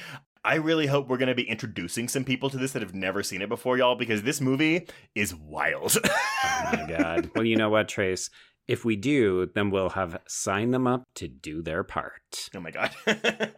I 0.44 0.56
really 0.56 0.86
hope 0.86 1.08
we're 1.08 1.16
going 1.16 1.28
to 1.28 1.34
be 1.34 1.48
introducing 1.48 2.08
some 2.08 2.24
people 2.24 2.50
to 2.50 2.58
this 2.58 2.72
that 2.72 2.82
have 2.82 2.94
never 2.94 3.22
seen 3.22 3.40
it 3.40 3.48
before, 3.48 3.78
y'all, 3.78 3.96
because 3.96 4.22
this 4.22 4.40
movie 4.40 4.86
is 5.14 5.34
wild. 5.34 5.96
oh 6.04 6.60
my 6.72 6.86
God. 6.86 7.30
Well, 7.34 7.44
you 7.44 7.56
know 7.56 7.70
what, 7.70 7.88
Trace? 7.88 8.30
If 8.68 8.84
we 8.84 8.96
do, 8.96 9.50
then 9.54 9.70
we'll 9.70 9.90
have 9.90 10.20
signed 10.26 10.72
them 10.72 10.86
up 10.86 11.04
to 11.16 11.28
do 11.28 11.62
their 11.62 11.84
part. 11.84 12.50
Oh 12.54 12.60
my 12.60 12.70
God. 12.70 12.90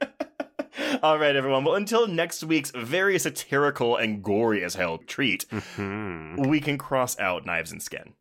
All 1.03 1.19
right, 1.19 1.37
everyone. 1.37 1.65
Well, 1.65 1.75
until 1.75 2.07
next 2.07 2.45
week's 2.45 2.71
very 2.71 3.19
satirical 3.19 3.97
and 3.97 4.23
gory 4.23 4.63
as 4.65 4.75
hell 4.75 4.99
treat, 4.99 5.49
mm-hmm. 5.49 6.49
we 6.49 6.61
can 6.61 6.79
cross 6.79 7.19
out 7.19 7.47
Knives 7.47 7.73
and 7.73 7.83
Skin. 7.83 8.15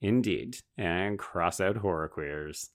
Indeed. 0.00 0.58
And 0.78 1.18
cross 1.18 1.60
out 1.60 1.78
horror 1.78 2.08
queers. 2.08 2.70